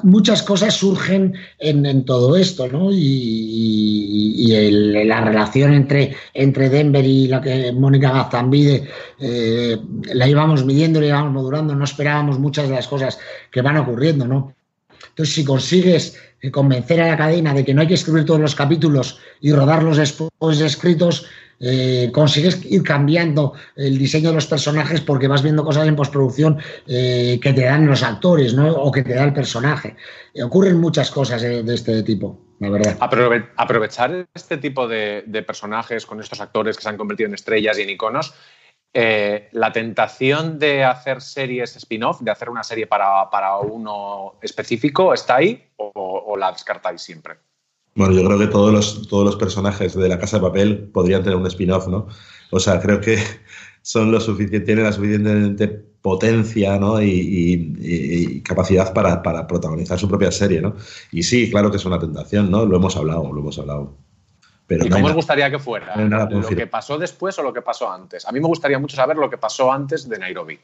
Muchas 0.01 0.41
cosas 0.41 0.74
surgen 0.74 1.36
en, 1.60 2.06
todo 2.06 2.36
esto, 2.36 2.68
¿no? 2.68 2.89
Y, 2.91 4.47
la 5.06 5.22
relación 5.22 5.74
entre, 5.74 6.16
entre 6.34 6.70
Denver 6.70 7.06
y 7.06 7.28
la 7.28 7.39
que 7.39 7.72
Mónica 7.72 8.12
Gazambide 8.12 8.88
eh, 9.20 9.78
la 10.12 10.28
íbamos 10.28 10.66
midiendo, 10.66 10.99
la 10.99 11.08
íbamos 11.08 11.34
modulando, 11.34 11.76
no 11.76 11.84
esperábamos 11.84 12.39
muchas 12.39 12.68
de 12.68 12.74
las 12.74 12.88
cosas 12.88 13.20
que 13.51 13.62
van 13.62 13.78
ocurriendo, 13.78 14.26
¿no? 14.26 14.56
Entonces, 15.10 15.36
si 15.36 15.45
consigues 15.45 16.18
convencer 16.51 17.01
a 17.01 17.10
la 17.10 17.18
cadena 17.18 17.53
de 17.53 17.64
que 17.64 17.74
no 17.74 17.82
hay 17.82 17.88
que 17.88 17.93
escribir 17.93 18.26
todos 18.26 18.39
los 18.39 18.56
capítulos 18.56 19.20
y 19.39 19.51
rodarlos 19.51 19.97
después 19.97 20.60
de 20.60 20.66
escritos, 20.66 21.28
eh, 21.60 22.10
consigues 22.14 22.64
ir 22.66 22.84
cambiando 22.84 23.53
el 23.76 23.97
diseño 23.97 24.30
de 24.30 24.36
los 24.36 24.47
personajes 24.47 25.01
porque 25.01 25.28
vas 25.28 25.41
viendo 25.41 25.64
cosas 25.64 25.88
en 25.88 25.95
postproducción 25.95 26.60
eh, 26.88 27.39
que 27.41 27.53
te 27.53 27.64
dan 27.64 27.88
los 27.88 28.03
actores 28.03 28.53
¿no? 28.53 28.72
o 28.72 28.91
que 28.91 29.03
te 29.03 29.14
da 29.14 29.24
el 29.24 29.34
personaje. 29.34 29.95
Eh, 30.34 30.43
ocurren 30.43 30.80
muchas 30.80 31.12
cosas 31.12 31.41
de, 31.41 31.74
este 31.74 32.03
tipo, 32.03 32.39
la 32.60 32.70
verdad. 32.70 32.97
aprovechar 32.99 34.28
este 34.34 34.58
tipo 34.58 34.88
de, 34.88 35.24
personajes 35.45 36.06
con 36.06 36.20
estos 36.20 36.41
actores 36.41 36.76
que 36.76 36.84
se 36.84 36.89
han 36.89 36.97
convertido 36.97 37.28
en 37.28 37.36
estrellas 37.36 37.78
y 37.78 37.84
en 37.84 37.89
iconos. 37.89 38.34
la 38.93 39.72
tentación 39.72 40.60
de 40.60 40.84
hacer 40.84 41.22
series 41.22 41.76
spin-off, 41.76 42.22
de 42.22 42.32
hacer 42.32 42.49
una 42.49 42.64
serie 42.64 42.88
para, 42.88 43.58
uno 43.58 44.36
específico, 44.41 45.14
¿está 45.14 45.38
ahí 45.38 45.70
o 45.78 46.36
la 46.38 46.51
descartáis 46.51 47.01
siempre? 47.01 47.36
Bueno, 47.96 48.14
yo 48.14 48.26
creo 48.26 48.38
que 48.38 48.48
todos 48.48 48.74
los, 48.74 49.08
todos 49.08 49.24
los 49.24 49.38
personajes 49.38 49.96
de 49.96 50.10
la 50.10 50.20
Casa 50.20 50.38
de 50.38 50.43
Papel 50.43 50.89
podrían 50.93 51.24
tener 51.24 51.38
un 51.38 51.48
spin-off, 51.48 51.88
¿no? 51.88 52.08
O 52.52 52.60
sea, 52.60 52.80
creo 52.82 53.00
que 53.00 53.18
son 53.82 54.12
lo 54.12 54.20
suficiente, 54.20 54.60
tienen 54.66 54.84
la 54.84 54.91
suficiente 54.91 55.68
potencia 56.06 56.78
¿no? 56.78 57.02
y, 57.02 58.41
capacidad 58.43 58.93
para, 58.93 59.48
protagonizar 59.48 59.98
su 59.98 60.08
propia 60.08 60.32
serie, 60.32 60.62
¿no? 60.62 60.76
Y 61.12 61.24
sí, 61.24 61.50
claro 61.50 61.72
que 61.72 61.78
es 61.78 61.86
una 61.86 61.98
tentación, 61.98 62.52
¿no? 62.52 62.66
Lo 62.66 62.76
hemos 62.76 62.96
hablado, 62.96 63.32
lo 63.34 63.39
hemos 63.39 63.58
hablado. 63.58 63.98
Pero 64.68 64.86
¿Y 64.86 64.89
cómo 64.89 65.08
os 65.08 65.14
gustaría 65.14 65.50
que 65.50 65.58
fuera? 65.58 65.96
¿Lo 65.96 66.48
que 66.48 66.68
pasó 66.68 66.98
después 66.98 67.39
o 67.39 67.43
lo 67.43 67.54
que 67.54 67.62
pasó 67.62 67.91
antes? 67.91 68.26
A 68.28 68.32
mí 68.32 68.39
me 68.39 68.48
gustaría 68.48 68.78
mucho 68.78 68.96
saber 68.96 69.18
lo 69.18 69.30
que 69.30 69.38
pasó 69.38 69.72
antes 69.72 70.08
de 70.08 70.20
Nairobi. 70.20 70.60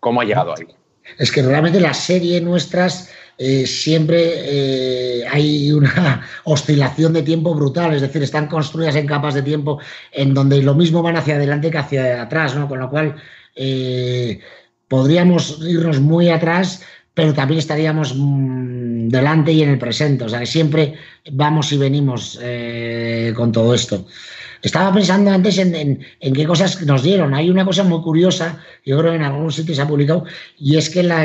¿Cómo 0.00 0.20
ha 0.20 0.24
llegado 0.24 0.54
ahí? 0.54 0.66
Es 1.18 1.30
que 1.30 1.42
realmente 1.42 1.80
la 1.80 1.94
serie 1.94 2.40
nuestras 2.40 3.10
eh, 3.44 3.66
siempre 3.66 4.20
eh, 4.36 5.24
hay 5.28 5.72
una 5.72 6.24
oscilación 6.44 7.12
de 7.12 7.22
tiempo 7.22 7.52
brutal, 7.56 7.92
es 7.92 8.00
decir, 8.00 8.22
están 8.22 8.46
construidas 8.46 8.94
en 8.94 9.04
capas 9.04 9.34
de 9.34 9.42
tiempo 9.42 9.80
en 10.12 10.32
donde 10.32 10.62
lo 10.62 10.76
mismo 10.76 11.02
van 11.02 11.16
hacia 11.16 11.34
adelante 11.34 11.68
que 11.68 11.78
hacia 11.78 12.22
atrás, 12.22 12.54
¿no? 12.54 12.68
Con 12.68 12.78
lo 12.78 12.88
cual 12.88 13.16
eh, 13.56 14.38
podríamos 14.86 15.58
irnos 15.60 15.98
muy 15.98 16.28
atrás, 16.28 16.84
pero 17.14 17.34
también 17.34 17.58
estaríamos 17.58 18.14
mm, 18.16 19.08
delante 19.08 19.50
y 19.50 19.62
en 19.64 19.70
el 19.70 19.78
presente, 19.78 20.22
o 20.22 20.28
sea 20.28 20.38
que 20.38 20.46
siempre 20.46 20.94
vamos 21.32 21.72
y 21.72 21.78
venimos 21.78 22.38
con 23.34 23.50
todo 23.50 23.74
esto. 23.74 24.06
Estaba 24.62 24.94
pensando 24.94 25.32
antes 25.32 25.58
en, 25.58 25.98
qué 26.20 26.46
cosas 26.46 26.80
nos 26.82 27.02
dieron. 27.02 27.34
Hay 27.34 27.50
una 27.50 27.64
cosa 27.64 27.82
muy 27.82 28.00
curiosa, 28.02 28.60
yo 28.86 28.96
creo 28.98 29.10
que 29.10 29.16
en 29.16 29.24
algún 29.24 29.50
sitio 29.50 29.74
se 29.74 29.82
ha 29.82 29.88
publicado, 29.88 30.24
y 30.56 30.76
es 30.76 30.88
que 30.88 31.02
la 31.02 31.24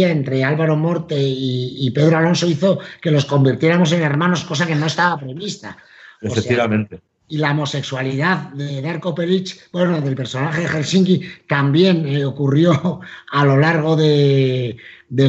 Entre 0.00 0.44
Álvaro 0.44 0.76
Morte 0.76 1.16
y, 1.18 1.90
Pedro 1.90 2.18
Alonso 2.18 2.46
hizo 2.46 2.78
que 3.00 3.10
los 3.10 3.24
convirtiéramos 3.24 3.92
en 3.92 4.02
hermanos, 4.02 4.44
cosa 4.44 4.66
que 4.66 4.74
no 4.74 4.86
estaba 4.86 5.18
prevista. 5.18 5.76
Efectivamente. 6.20 7.00
y 7.28 7.38
la 7.38 7.50
homosexualidad 7.50 8.50
de 8.50 8.80
Darko 8.80 9.14
Peric, 9.14 9.70
bueno, 9.72 10.00
del 10.00 10.14
personaje 10.14 10.62
de 10.62 10.68
Helsinki, 10.68 11.22
también 11.48 12.06
eh, 12.06 12.24
ocurrió 12.24 13.00
a 13.32 13.44
lo 13.44 13.56
largo 13.56 13.96
del 13.96 14.76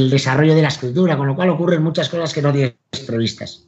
desarrollo 0.10 0.54
de 0.54 0.62
la 0.62 0.68
escritura, 0.68 1.18
con 1.18 1.28
lo 1.28 1.36
cual 1.36 1.50
ocurren 1.50 1.82
muchas 1.82 2.10
cosas 2.10 2.34
que 2.34 2.42
no 2.42 2.52
tienes 2.52 2.76
previstas. 3.08 3.63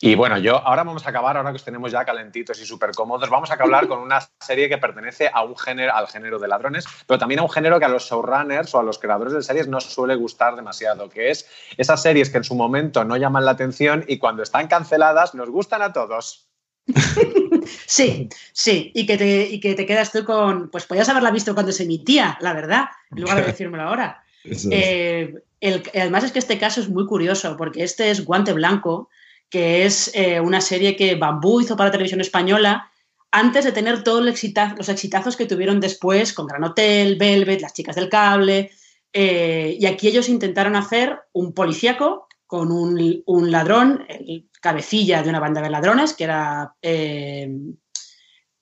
Y 0.00 0.14
bueno, 0.14 0.38
yo 0.38 0.56
ahora 0.64 0.84
vamos 0.84 1.04
a 1.06 1.10
acabar, 1.10 1.36
ahora 1.36 1.50
que 1.50 1.56
os 1.56 1.64
tenemos 1.64 1.90
ya 1.90 2.04
calentitos 2.04 2.60
y 2.60 2.66
súper 2.66 2.92
cómodos, 2.92 3.28
vamos 3.30 3.50
a 3.50 3.54
hablar 3.54 3.88
con 3.88 3.98
una 3.98 4.20
serie 4.40 4.68
que 4.68 4.78
pertenece 4.78 5.28
a 5.32 5.42
un 5.42 5.56
género, 5.56 5.94
al 5.94 6.06
género 6.06 6.38
de 6.38 6.46
ladrones, 6.46 6.86
pero 7.06 7.18
también 7.18 7.40
a 7.40 7.42
un 7.42 7.50
género 7.50 7.80
que 7.80 7.84
a 7.84 7.88
los 7.88 8.08
showrunners 8.08 8.72
o 8.74 8.78
a 8.78 8.84
los 8.84 8.98
creadores 8.98 9.32
de 9.32 9.42
series 9.42 9.66
no 9.66 9.80
suele 9.80 10.14
gustar 10.14 10.54
demasiado, 10.54 11.08
que 11.08 11.30
es 11.30 11.48
esas 11.76 12.00
series 12.00 12.30
que 12.30 12.38
en 12.38 12.44
su 12.44 12.54
momento 12.54 13.02
no 13.04 13.16
llaman 13.16 13.44
la 13.44 13.52
atención 13.52 14.04
y 14.06 14.18
cuando 14.18 14.44
están 14.44 14.68
canceladas 14.68 15.34
nos 15.34 15.50
gustan 15.50 15.82
a 15.82 15.92
todos. 15.92 16.48
Sí, 17.86 18.28
sí, 18.52 18.92
y 18.94 19.06
que, 19.06 19.18
te, 19.18 19.42
y 19.42 19.60
que 19.60 19.74
te 19.74 19.84
quedas 19.84 20.10
tú 20.10 20.24
con, 20.24 20.70
pues 20.70 20.86
podías 20.86 21.08
haberla 21.08 21.30
visto 21.30 21.54
cuando 21.54 21.72
se 21.72 21.82
emitía, 21.82 22.38
la 22.40 22.54
verdad, 22.54 22.86
en 23.10 23.20
lugar 23.20 23.38
de 23.38 23.42
decírmelo 23.46 23.82
ahora. 23.82 24.24
Eh, 24.44 25.34
el, 25.60 25.82
además 25.94 26.24
es 26.24 26.32
que 26.32 26.38
este 26.38 26.58
caso 26.58 26.80
es 26.80 26.88
muy 26.88 27.06
curioso, 27.06 27.56
porque 27.56 27.82
este 27.82 28.10
es 28.10 28.24
Guante 28.24 28.52
Blanco, 28.52 29.10
que 29.50 29.86
es 29.86 30.10
eh, 30.14 30.40
una 30.40 30.60
serie 30.60 30.96
que 30.96 31.14
Bambú 31.14 31.60
hizo 31.60 31.76
para 31.76 31.90
televisión 31.90 32.20
española 32.20 32.90
antes 33.30 33.64
de 33.64 33.72
tener 33.72 34.02
todos 34.02 34.24
los, 34.24 34.88
exitazos 34.88 35.36
que 35.36 35.46
tuvieron 35.46 35.80
después 35.80 36.32
con 36.32 36.46
Gran 36.46 36.64
Hotel, 36.64 37.16
Velvet, 37.16 37.60
Las 37.60 37.74
Chicas 37.74 37.96
del 37.96 38.08
Cable. 38.08 38.70
Eh, 39.12 39.76
y 39.78 39.86
aquí 39.86 40.08
ellos 40.08 40.28
intentaron 40.28 40.76
hacer 40.76 41.18
un 41.32 41.52
policíaco 41.52 42.26
con 42.46 42.72
un, 42.72 43.50
ladrón, 43.50 44.06
el 44.08 44.48
cabecilla 44.62 45.22
de 45.22 45.28
una 45.28 45.40
banda 45.40 45.60
de 45.60 45.68
ladrones, 45.68 46.14
que 46.14 46.24
era. 46.24 46.74
Eh, 46.80 47.54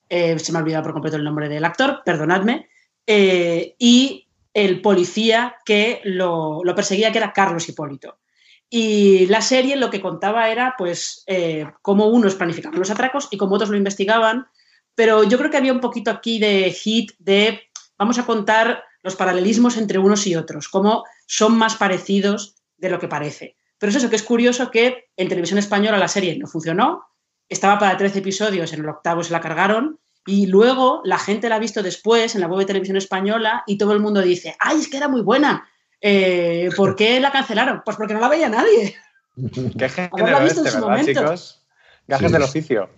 se 0.09 0.51
me 0.51 0.57
ha 0.57 0.61
olvidado 0.61 0.83
por 0.83 0.93
completo 0.93 1.15
el 1.15 1.23
nombre 1.23 1.47
del 1.47 1.63
actor, 1.63 2.01
perdonadme. 2.03 2.67
y 3.07 4.27
el 4.53 4.81
policía 4.81 5.55
que 5.63 6.01
lo, 6.03 6.61
lo 6.63 6.75
perseguía, 6.75 7.11
que 7.13 7.19
era 7.19 7.31
Carlos 7.31 7.69
Hipólito. 7.69 8.17
Y 8.69 9.27
la 9.27 9.41
serie 9.41 9.75
lo 9.77 9.89
que 9.89 10.01
contaba 10.01 10.49
era, 10.49 10.75
pues, 10.77 11.23
eh, 11.27 11.65
cómo 11.81 12.07
unos 12.07 12.35
planificaban 12.35 12.79
los 12.79 12.91
atracos 12.91 13.29
y 13.31 13.37
cómo 13.37 13.55
otros 13.55 13.69
lo 13.69 13.77
investigaban. 13.77 14.47
Pero 14.95 15.23
yo 15.23 15.37
creo 15.37 15.49
que 15.49 15.57
había 15.57 15.73
un 15.73 15.79
poquito 15.79 16.11
aquí 16.11 16.39
de 16.39 16.71
hit 16.71 17.11
de, 17.19 17.61
vamos 17.97 18.19
a 18.19 18.25
contar 18.25 18.83
los 19.03 19.15
paralelismos 19.15 19.77
entre 19.77 19.99
unos 19.99 20.27
y 20.27 20.35
otros, 20.35 20.67
cómo 20.67 21.05
son 21.27 21.57
más 21.57 21.75
parecidos 21.75 22.55
de 22.77 22.89
lo 22.89 22.99
que 22.99 23.07
parece. 23.07 23.55
Pero 23.77 23.91
es 23.91 23.95
eso 23.95 24.09
que 24.09 24.15
es 24.15 24.23
curioso 24.23 24.71
que 24.71 25.09
en 25.15 25.29
televisión 25.29 25.59
española 25.59 25.97
la 25.97 26.07
serie 26.07 26.37
no 26.37 26.47
funcionó, 26.47 27.05
estaba 27.47 27.79
para 27.79 27.95
13 27.95 28.19
episodios, 28.19 28.73
en 28.73 28.81
el 28.81 28.89
octavo 28.89 29.23
se 29.23 29.31
la 29.31 29.39
cargaron, 29.39 29.99
y 30.25 30.47
luego 30.47 30.99
la 31.05 31.17
gente 31.17 31.47
la 31.47 31.55
ha 31.55 31.59
visto 31.59 31.81
después 31.81 32.35
en 32.35 32.41
la 32.41 32.47
web 32.47 32.59
de 32.59 32.65
televisión 32.65 32.97
española 32.97 33.63
y 33.65 33.77
todo 33.77 33.93
el 33.93 34.01
mundo 34.01 34.21
dice, 34.21 34.57
¡ay, 34.59 34.79
es 34.79 34.89
que 34.89 34.97
era 34.97 35.07
muy 35.07 35.21
buena! 35.21 35.69
Eh, 36.01 36.69
¿Por 36.75 36.95
qué 36.95 37.19
la 37.19 37.31
cancelaron? 37.31 37.81
Pues 37.83 37.97
porque 37.97 38.13
no 38.13 38.19
la 38.19 38.29
veía 38.29 38.49
nadie. 38.49 38.95
Qué 39.77 39.89
género 39.89 40.39
este, 40.39 40.63
¿verdad, 40.63 41.05
chicos? 41.05 41.63
Gajes 42.07 42.31
del 42.31 42.43
oficio. 42.43 42.89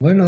Bueno, 0.00 0.24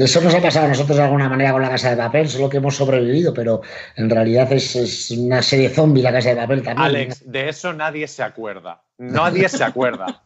eso 0.00 0.20
nos 0.20 0.34
ha 0.34 0.42
pasado 0.42 0.66
a 0.66 0.68
nosotros 0.68 0.98
de 0.98 1.04
alguna 1.04 1.30
manera 1.30 1.52
con 1.52 1.62
la 1.62 1.70
Casa 1.70 1.90
de 1.90 1.96
Papel, 1.96 2.28
solo 2.28 2.50
que 2.50 2.58
hemos 2.58 2.76
sobrevivido, 2.76 3.32
pero 3.32 3.62
en 3.96 4.10
realidad 4.10 4.52
es, 4.52 5.10
una 5.12 5.40
serie 5.40 5.70
zombie 5.70 6.02
la 6.02 6.12
Casa 6.12 6.28
de 6.28 6.36
Papel 6.36 6.62
también. 6.62 6.86
Alex, 6.86 7.22
de 7.24 7.48
eso 7.48 7.72
nadie 7.72 8.06
se 8.06 8.22
acuerda. 8.22 8.82
Nadie 8.98 9.48
se 9.48 9.64
acuerda. 9.64 10.22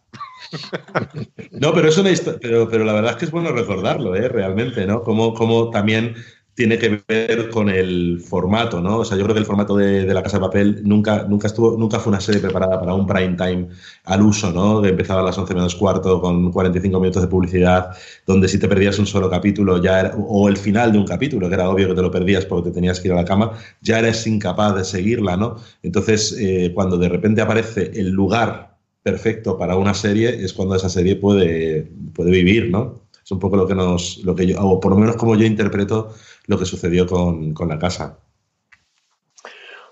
no, 1.53 1.72
pero, 1.72 1.89
eso 1.89 2.03
pero, 2.41 2.68
pero 2.68 2.85
la 2.85 2.93
verdad 2.93 3.12
es 3.12 3.16
que 3.18 3.24
es 3.26 3.31
bueno 3.31 3.53
recordarlo, 3.53 4.16
¿eh? 4.16 4.29
realmente, 4.29 4.85
¿no? 4.85 5.05
Como, 5.05 5.33
como 5.33 5.70
también 5.70 6.16
tiene 6.59 6.76
que 6.76 7.00
ver 7.06 7.50
con 7.50 7.68
el 7.68 8.18
formato, 8.18 8.80
¿no? 8.80 8.98
O 8.98 9.04
sea, 9.04 9.16
yo 9.16 9.22
creo 9.22 9.32
que 9.32 9.38
el 9.38 9.46
formato 9.46 9.76
de, 9.76 10.12
La 10.12 10.24
Casa 10.24 10.38
de 10.38 10.40
Papel 10.40 10.82
nunca, 10.82 11.22
nunca, 11.22 11.46
estuvo, 11.46 11.76
nunca 11.78 12.00
fue 12.00 12.11
una 12.11 12.20
serie 12.20 12.40
preparada 12.40 12.80
para 12.80 12.94
un 12.94 13.06
prime 13.06 13.36
time 13.36 13.68
al 14.02 14.22
uso, 14.22 14.50
¿no? 14.50 14.82
Que 14.82 14.88
empezaba 14.88 15.20
a 15.20 15.22
las 15.22 15.38
11 15.38 15.54
menos 15.54 15.76
cuarto 15.76 16.20
con 16.20 16.50
45 16.50 16.98
minutos 16.98 17.22
de 17.22 17.28
publicidad, 17.28 17.96
donde 18.26 18.48
si 18.48 18.59
te 18.59 18.66
perdías 18.66 18.98
un 18.98 19.06
solo 19.06 19.30
capítulo 19.30 19.80
ya 19.80 20.00
era, 20.00 20.16
o 20.16 20.48
el 20.48 20.56
final 20.56 20.90
de 20.90 20.98
un 20.98 21.06
capítulo, 21.06 21.48
que 21.48 21.54
era 21.54 21.70
obvio 21.70 21.86
que 21.86 21.94
te 21.94 22.02
lo 22.02 22.11
perdías 22.11 22.44
porque 22.44 22.70
te 22.70 22.74
tenías 22.74 22.98
que 22.98 23.06
ir 23.06 23.14
a 23.14 23.18
la 23.18 23.24
cama, 23.24 23.52
ya 23.80 24.00
eres 24.00 24.26
incapaz 24.26 24.74
de 24.74 24.84
seguirla, 24.84 25.36
¿no? 25.36 25.59
Entonces, 25.84 26.36
eh, 26.40 26.72
cuando 26.74 26.98
de 26.98 27.09
repente 27.09 27.40
aparece 27.40 27.92
el 27.94 28.11
lugar 28.11 28.76
perfecto 29.04 29.56
para 29.56 29.76
una 29.76 29.94
serie, 29.94 30.44
es 30.44 30.52
cuando 30.52 30.74
esa 30.74 30.88
serie 30.88 31.14
puede, 31.14 31.88
puede 32.14 32.32
vivir, 32.32 32.68
¿no? 32.68 33.06
Es 33.28 33.30
un 33.30 33.38
poco 33.38 33.56
lo 33.59 33.68
que 33.68 33.74
nos, 33.74 34.24
lo 34.24 34.34
que 34.34 34.46
yo, 34.46 34.59
o 34.59 34.80
por 34.80 34.90
lo 34.90 34.98
menos 34.98 35.16
como 35.16 35.36
yo 35.36 35.44
interpreto 35.44 36.14
lo 36.49 36.59
que 36.59 36.64
sucedió 36.64 37.07
con, 37.07 37.55
la 37.68 37.78
casa. 37.78 38.18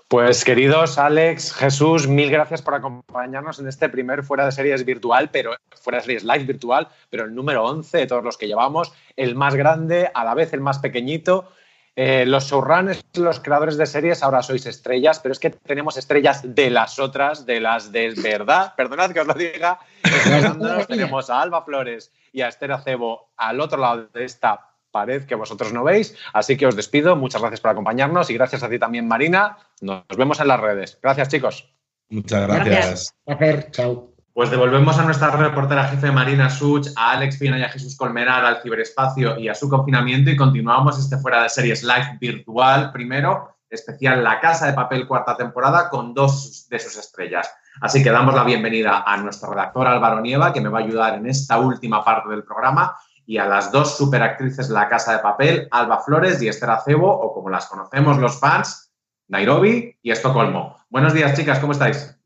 Pues 0.07 0.43
queridos 0.43 0.97
Alex, 0.97 1.53
Jesús, 1.53 2.07
mil 2.07 2.31
gracias 2.31 2.61
por 2.61 2.73
acompañarnos 2.73 3.59
en 3.59 3.67
este 3.67 3.89
primer 3.89 4.23
fuera 4.23 4.45
de 4.45 4.51
series 4.51 4.83
virtual, 4.83 5.29
pero 5.31 5.51
fuera 5.79 5.99
de 5.99 6.05
series 6.05 6.23
live 6.23 6.45
virtual, 6.45 6.87
pero 7.09 7.25
el 7.25 7.35
número 7.35 7.63
11 7.63 7.97
de 7.99 8.07
todos 8.07 8.23
los 8.23 8.37
que 8.37 8.47
llevamos, 8.47 8.91
el 9.15 9.35
más 9.35 9.55
grande, 9.55 10.09
a 10.13 10.23
la 10.23 10.33
vez 10.33 10.51
el 10.53 10.61
más 10.61 10.79
pequeñito. 10.79 11.51
Eh, 11.95 12.25
los 12.25 12.45
showrunners, 12.45 13.03
los 13.15 13.39
creadores 13.39 13.77
de 13.77 13.85
series, 13.85 14.23
ahora 14.23 14.41
sois 14.41 14.65
estrellas, 14.65 15.19
pero 15.19 15.33
es 15.33 15.39
que 15.39 15.49
tenemos 15.49 15.97
estrellas 15.97 16.41
de 16.43 16.69
las 16.69 16.99
otras, 16.99 17.45
de 17.45 17.59
las 17.59 17.91
de 17.91 18.13
verdad, 18.21 18.73
perdonad 18.75 19.11
que 19.11 19.19
os 19.19 19.27
lo 19.27 19.33
diga, 19.33 19.79
tenemos 20.87 21.29
a 21.29 21.41
Alba 21.41 21.63
Flores 21.63 22.11
y 22.31 22.41
a 22.41 22.47
Esther 22.47 22.71
Acebo 22.71 23.29
al 23.35 23.59
otro 23.59 23.79
lado 23.79 24.07
de 24.13 24.25
esta 24.25 24.67
pared 24.97 25.25
que 25.25 25.35
vosotros 25.35 25.71
no 25.73 25.83
veis. 25.83 26.15
Así 26.33 26.57
que 26.57 26.65
os 26.65 26.75
despido. 26.75 27.15
Muchas 27.15 27.41
gracias 27.41 27.61
por 27.61 27.71
acompañarnos 27.71 28.29
y 28.31 28.33
gracias 28.33 28.63
a 28.63 28.69
ti 28.69 28.79
también, 28.79 29.07
Marina. 29.07 29.57
Nos 29.81 30.03
vemos 30.17 30.39
en 30.39 30.47
las 30.47 30.59
redes. 30.59 30.97
Gracias, 31.03 31.29
chicos. 31.29 31.71
Muchas 32.09 32.47
gracias. 32.47 33.13
Gracias. 33.25 33.71
Chao. 33.71 34.13
Pues 34.33 34.51
devolvemos 34.51 34.97
a 34.99 35.03
nuestra 35.03 35.31
reportera 35.31 35.85
jefe 35.85 36.11
Marina 36.11 36.49
Such, 36.49 36.89
a 36.95 37.11
Alex 37.13 37.37
Pina 37.37 37.57
y 37.57 37.63
a 37.63 37.69
Jesús 37.69 37.97
Colmenar 37.97 38.45
al 38.45 38.61
ciberespacio 38.61 39.37
y 39.39 39.49
a 39.49 39.55
su 39.55 39.67
confinamiento 39.67 40.29
y 40.29 40.37
continuamos 40.37 40.99
este 40.99 41.17
fuera 41.17 41.43
de 41.43 41.49
series 41.49 41.83
live 41.83 42.17
virtual. 42.19 42.91
Primero, 42.91 43.55
especial 43.69 44.23
La 44.23 44.39
Casa 44.39 44.67
de 44.67 44.73
Papel 44.73 45.07
cuarta 45.07 45.35
temporada 45.35 45.89
con 45.89 46.13
dos 46.13 46.67
de 46.69 46.79
sus 46.79 46.97
estrellas. 46.97 47.51
Así 47.81 48.03
que 48.03 48.11
damos 48.11 48.35
la 48.35 48.43
bienvenida 48.43 49.03
a 49.05 49.17
nuestro 49.17 49.51
redactor 49.51 49.87
Álvaro 49.87 50.21
Nieva, 50.21 50.53
que 50.53 50.61
me 50.61 50.69
va 50.69 50.79
a 50.79 50.83
ayudar 50.83 51.15
en 51.15 51.27
esta 51.27 51.59
última 51.59 52.03
parte 52.03 52.29
del 52.29 52.43
programa, 52.43 52.95
y 53.27 53.37
a 53.37 53.45
las 53.45 53.73
dos 53.73 53.97
superactrices 53.97 54.69
de 54.69 54.73
La 54.73 54.87
Casa 54.87 55.11
de 55.11 55.19
Papel, 55.19 55.67
Alba 55.69 55.99
Flores 55.99 56.41
y 56.41 56.47
Esther 56.47 56.69
Acebo, 56.69 57.11
o 57.11 57.33
como 57.33 57.49
las 57.49 57.67
conocemos 57.67 58.17
los 58.19 58.39
fans, 58.39 58.93
Nairobi 59.27 59.97
y 60.01 60.11
Estocolmo. 60.11 60.77
Buenos 60.89 61.13
días, 61.13 61.37
chicas, 61.37 61.59
¿cómo 61.59 61.73
estáis? 61.73 62.17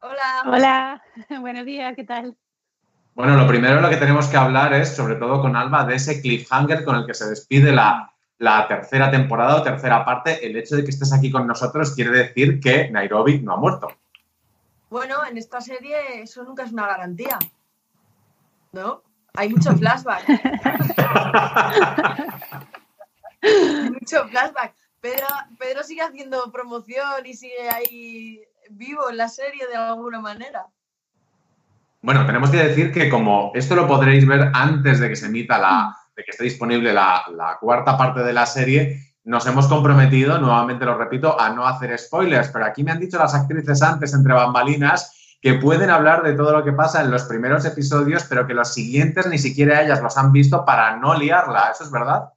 Hola. 0.00 0.42
Hola, 0.46 1.02
buenos 1.40 1.64
días, 1.64 1.94
¿qué 1.94 2.02
tal? 2.02 2.36
Bueno, 3.14 3.36
lo 3.36 3.46
primero 3.46 3.80
lo 3.80 3.88
que 3.88 3.98
tenemos 3.98 4.26
que 4.26 4.36
hablar 4.36 4.72
es, 4.72 4.96
sobre 4.96 5.14
todo 5.14 5.40
con 5.40 5.54
Alba, 5.54 5.84
de 5.84 5.94
ese 5.94 6.20
cliffhanger 6.20 6.84
con 6.84 6.96
el 6.96 7.06
que 7.06 7.14
se 7.14 7.28
despide 7.28 7.72
la, 7.72 8.12
la 8.38 8.66
tercera 8.66 9.12
temporada 9.12 9.56
o 9.56 9.62
tercera 9.62 10.04
parte. 10.04 10.44
El 10.44 10.56
hecho 10.56 10.74
de 10.74 10.82
que 10.82 10.90
estés 10.90 11.12
aquí 11.12 11.30
con 11.30 11.46
nosotros 11.46 11.94
quiere 11.94 12.10
decir 12.10 12.58
que 12.58 12.90
Nairobi 12.90 13.40
no 13.40 13.52
ha 13.52 13.56
muerto. 13.56 13.88
Bueno, 14.90 15.24
en 15.24 15.38
esta 15.38 15.60
serie 15.60 16.20
eso 16.20 16.42
nunca 16.42 16.64
es 16.64 16.72
una 16.72 16.86
garantía. 16.88 17.38
¿No? 18.72 19.02
Hay 19.34 19.50
mucho 19.50 19.76
flashback. 19.76 20.28
mucho 23.92 24.28
flashback. 24.28 24.74
Pedro, 25.00 25.26
Pedro 25.58 25.82
sigue 25.84 26.02
haciendo 26.02 26.50
promoción 26.50 27.24
y 27.24 27.34
sigue 27.34 27.70
ahí 27.70 28.40
vivo 28.70 29.10
en 29.10 29.16
la 29.16 29.28
serie 29.28 29.66
de 29.68 29.76
alguna 29.76 30.20
manera. 30.20 30.66
Bueno, 32.00 32.26
tenemos 32.26 32.50
que 32.50 32.58
decir 32.58 32.92
que 32.92 33.08
como 33.08 33.52
esto 33.54 33.74
lo 33.74 33.86
podréis 33.86 34.26
ver 34.26 34.50
antes 34.54 35.00
de 35.00 35.08
que 35.08 35.16
se 35.16 35.26
emita 35.26 35.58
la, 35.58 35.96
de 36.16 36.24
que 36.24 36.30
esté 36.30 36.44
disponible 36.44 36.92
la, 36.92 37.24
la, 37.34 37.58
cuarta 37.60 37.96
parte 37.96 38.20
de 38.20 38.32
la 38.32 38.46
serie, 38.46 39.02
nos 39.24 39.46
hemos 39.46 39.66
comprometido, 39.66 40.38
nuevamente 40.38 40.84
lo 40.84 40.96
repito, 40.96 41.38
a 41.40 41.50
no 41.50 41.66
hacer 41.66 41.98
spoilers, 41.98 42.48
pero 42.48 42.64
aquí 42.64 42.82
me 42.82 42.92
han 42.92 43.00
dicho 43.00 43.18
las 43.18 43.34
actrices 43.34 43.82
antes 43.82 44.14
entre 44.14 44.32
bambalinas 44.32 45.17
que 45.40 45.54
pueden 45.54 45.90
hablar 45.90 46.22
de 46.22 46.34
todo 46.34 46.52
lo 46.52 46.64
que 46.64 46.72
pasa 46.72 47.02
en 47.02 47.10
los 47.10 47.24
primeros 47.24 47.64
episodios, 47.64 48.24
pero 48.24 48.46
que 48.46 48.54
los 48.54 48.74
siguientes 48.74 49.26
ni 49.26 49.38
siquiera 49.38 49.82
ellas 49.82 50.02
los 50.02 50.16
han 50.16 50.32
visto 50.32 50.64
para 50.64 50.96
no 50.96 51.14
liarla. 51.14 51.70
¿Eso 51.72 51.84
es 51.84 51.90
verdad? 51.90 52.30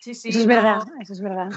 Sí, 0.00 0.14
sí. 0.14 0.30
Eso 0.30 0.40
es 0.40 0.46
verdad, 0.46 0.82
eso 1.00 1.12
es 1.12 1.20
verdad. 1.20 1.50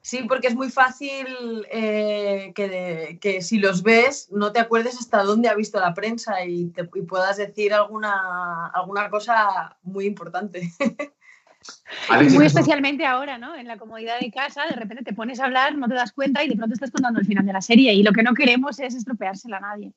Sí, 0.00 0.24
porque 0.26 0.48
es 0.48 0.54
muy 0.54 0.70
fácil 0.70 1.26
eh, 1.70 2.52
que, 2.54 3.42
si 3.42 3.58
los 3.58 3.82
ves 3.82 4.28
no 4.30 4.52
te 4.52 4.60
acuerdes 4.60 4.98
hasta 4.98 5.22
dónde 5.22 5.48
ha 5.48 5.54
visto 5.54 5.78
la 5.78 5.92
prensa 5.92 6.44
y, 6.44 6.70
te, 6.70 6.84
puedas 6.84 7.36
decir 7.36 7.74
alguna, 7.74 8.68
alguna 8.68 9.10
cosa 9.10 9.76
muy 9.82 10.06
importante. 10.06 10.72
Muy 12.34 12.46
especialmente 12.46 13.06
ahora, 13.06 13.38
¿no? 13.38 13.54
En 13.54 13.66
la 13.66 13.76
comodidad 13.76 14.18
de 14.20 14.30
casa, 14.30 14.62
de 14.68 14.76
repente 14.76 15.04
te 15.04 15.12
pones 15.12 15.40
a 15.40 15.44
hablar, 15.44 15.76
no 15.76 15.88
te 15.88 15.94
das 15.94 16.12
cuenta 16.12 16.42
y 16.42 16.48
de 16.48 16.56
pronto 16.56 16.74
estás 16.74 16.90
contando 16.90 17.20
el 17.20 17.26
final 17.26 17.44
de 17.44 17.52
la 17.52 17.60
serie. 17.60 17.92
Y 17.92 18.02
lo 18.02 18.12
que 18.12 18.22
no 18.22 18.34
queremos 18.34 18.78
es 18.80 18.94
estropeársela 18.94 19.58
a 19.58 19.60
nadie. 19.60 19.92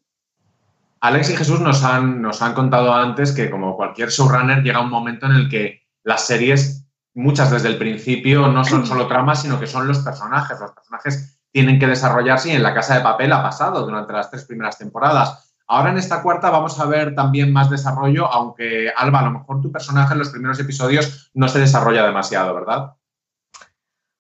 Alex 1.02 1.32
y 1.32 1.38
Jesús 1.38 1.60
nos 1.60 1.84
han, 1.84 2.22
nos 2.22 2.42
han 2.42 2.54
contado 2.54 2.94
antes 2.94 3.32
que, 3.32 3.50
como 3.50 3.76
cualquier 3.76 4.10
showrunner, 4.10 4.64
llega 4.64 4.82
un 4.82 4.90
momento 4.90 5.26
en 5.26 5.34
el 5.34 5.50
que 5.50 5.82
las 6.04 6.28
series, 6.28 6.86
muchas 7.14 7.50
desde 7.52 7.70
el 7.70 7.78
principio, 7.78 8.48
no 8.48 8.64
son 8.64 8.86
solo 8.86 9.08
tramas, 9.08 9.42
sino 9.42 9.60
que 9.60 9.68
son 9.68 9.88
los 9.88 10.00
personajes. 10.00 10.60
Los 10.60 10.72
personajes 10.72 11.40
tienen 11.52 11.80
que 11.80 11.88
desarrollarse 11.88 12.50
y 12.50 12.56
en 12.56 12.64
La 12.64 12.74
Casa 12.74 12.96
de 12.96 13.02
Papel 13.02 13.34
ha 13.34 13.42
pasado 13.42 13.86
durante 13.86 14.14
las 14.14 14.30
tres 14.30 14.46
primeras 14.46 14.78
temporadas 14.78 15.51
Ahora 15.72 15.92
en 15.92 15.98
esta 15.98 16.22
cuarta 16.22 16.50
vamos 16.50 16.78
a 16.82 16.86
ver 16.86 17.16
también 17.16 17.54
más 17.54 17.70
desarrollo, 17.70 18.26
aunque 18.26 18.92
Alba, 18.94 19.20
a 19.20 19.24
lo 19.24 19.32
mejor 19.32 19.62
tu 19.62 19.72
personaje 19.72 20.12
en 20.12 20.20
los 20.20 20.28
primeros 20.28 20.60
episodios 20.60 21.32
no 21.34 21.48
se 21.48 21.60
desarrolla 21.60 22.06
demasiado, 22.06 22.54
¿verdad? 22.54 22.98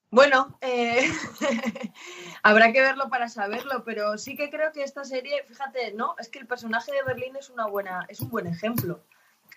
Bueno, 0.09 0.57
eh, 0.61 1.11
habrá 2.43 2.71
que 2.71 2.79
verlo 2.79 3.09
para 3.09 3.27
saberlo, 3.27 3.83
pero 3.83 4.17
sí 4.17 4.37
que 4.37 4.49
creo 4.49 4.71
que 4.71 4.83
esta 4.83 5.03
serie, 5.03 5.43
fíjate, 5.45 5.91
no, 5.93 6.15
es 6.19 6.29
que 6.29 6.39
el 6.39 6.47
personaje 6.47 6.93
de 6.93 7.03
Berlín 7.03 7.35
es 7.35 7.49
una 7.49 7.67
buena, 7.67 8.05
es 8.07 8.21
un 8.21 8.29
buen 8.29 8.47
ejemplo. 8.47 9.03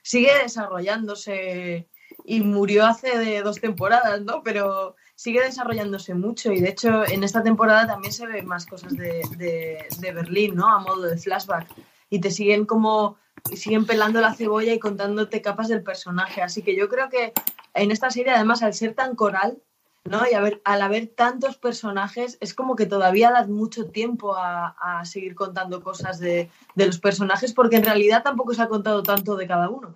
Sigue 0.02 0.36
desarrollándose 0.42 1.88
y 2.24 2.40
murió 2.40 2.86
hace 2.86 3.40
dos 3.40 3.60
temporadas, 3.60 4.20
¿no? 4.20 4.42
Pero 4.42 4.96
sigue 5.14 5.42
desarrollándose 5.42 6.14
mucho 6.14 6.52
y 6.52 6.60
de 6.60 6.70
hecho 6.70 7.06
en 7.06 7.24
esta 7.24 7.42
temporada 7.42 7.86
también 7.86 8.12
se 8.12 8.26
ven 8.26 8.46
más 8.46 8.66
cosas 8.66 8.96
de, 8.96 9.22
de, 9.36 10.12
Berlín, 10.12 10.56
¿no? 10.56 10.68
A 10.68 10.80
modo 10.80 11.02
de 11.02 11.16
flashback. 11.16 11.68
Y 12.10 12.20
te 12.20 12.30
siguen 12.30 12.66
como, 12.66 13.16
siguen 13.54 13.86
pelando 13.86 14.20
la 14.20 14.34
cebolla 14.34 14.72
y 14.72 14.78
contándote 14.78 15.42
capas 15.42 15.68
del 15.68 15.82
personaje. 15.82 16.42
Así 16.42 16.62
que 16.62 16.76
yo 16.76 16.88
creo 16.88 17.08
que 17.08 17.32
en 17.74 17.90
esta 17.90 18.10
serie, 18.10 18.32
además, 18.32 18.62
al 18.62 18.74
ser 18.74 18.94
tan 18.94 19.16
coral, 19.16 19.62
¿no? 20.04 20.22
Y 20.30 20.34
al 20.34 20.82
haber 20.82 21.06
tantos 21.08 21.56
personajes, 21.56 22.36
es 22.40 22.54
como 22.54 22.76
que 22.76 22.86
todavía 22.86 23.30
das 23.30 23.48
mucho 23.48 23.86
tiempo 23.86 24.34
a, 24.36 24.76
a 24.78 25.04
seguir 25.04 25.34
contando 25.34 25.82
cosas 25.82 26.18
de, 26.18 26.50
de 26.74 26.86
los 26.86 27.00
personajes, 27.00 27.52
porque 27.54 27.76
en 27.76 27.84
realidad 27.84 28.22
tampoco 28.22 28.52
se 28.52 28.62
ha 28.62 28.68
contado 28.68 29.02
tanto 29.02 29.36
de 29.36 29.46
cada 29.46 29.70
uno. 29.70 29.94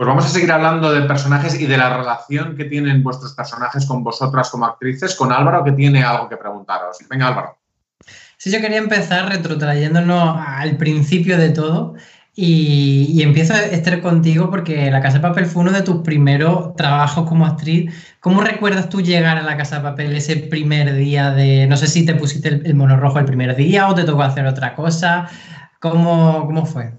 Pues 0.00 0.08
vamos 0.08 0.24
a 0.24 0.28
seguir 0.28 0.50
hablando 0.50 0.90
de 0.94 1.02
personajes 1.02 1.60
y 1.60 1.66
de 1.66 1.76
la 1.76 1.94
relación 1.94 2.56
que 2.56 2.64
tienen 2.64 3.02
vuestros 3.02 3.34
personajes 3.34 3.84
con 3.84 4.02
vosotras 4.02 4.48
como 4.48 4.64
actrices, 4.64 5.14
con 5.14 5.30
Álvaro, 5.30 5.62
que 5.62 5.72
tiene 5.72 6.02
algo 6.02 6.26
que 6.26 6.38
preguntaros. 6.38 6.96
Venga, 7.10 7.28
Álvaro. 7.28 7.58
Sí, 8.38 8.50
yo 8.50 8.62
quería 8.62 8.78
empezar 8.78 9.28
retrotrayéndonos 9.28 10.38
al 10.38 10.78
principio 10.78 11.36
de 11.36 11.50
todo. 11.50 11.96
Y, 12.34 13.20
empiezo, 13.22 13.52
Esther, 13.52 14.00
contigo, 14.00 14.48
porque 14.48 14.90
La 14.90 15.02
Casa 15.02 15.18
de 15.18 15.28
Papel 15.28 15.44
fue 15.44 15.60
uno 15.60 15.72
de 15.72 15.82
tus 15.82 15.96
primeros 15.96 16.74
trabajos 16.76 17.28
como 17.28 17.44
actriz. 17.44 17.92
¿Cómo 18.20 18.40
recuerdas 18.40 18.88
tú 18.88 19.02
llegar 19.02 19.36
a 19.36 19.42
La 19.42 19.58
Casa 19.58 19.76
de 19.76 19.82
Papel 19.82 20.16
ese 20.16 20.36
primer 20.36 20.94
día 20.94 21.30
de... 21.32 21.66
No 21.66 21.76
sé 21.76 21.88
si 21.88 22.06
te 22.06 22.14
pusiste 22.14 22.48
el, 22.48 22.74
mono 22.74 22.96
rojo 22.96 23.18
el 23.18 23.26
primer 23.26 23.54
día 23.54 23.86
o 23.86 23.94
te 23.94 24.04
tocó 24.04 24.22
hacer 24.22 24.46
otra 24.46 24.74
cosa. 24.74 25.28
¿Cómo, 25.78 26.46
cómo 26.46 26.64
fue? 26.64 26.90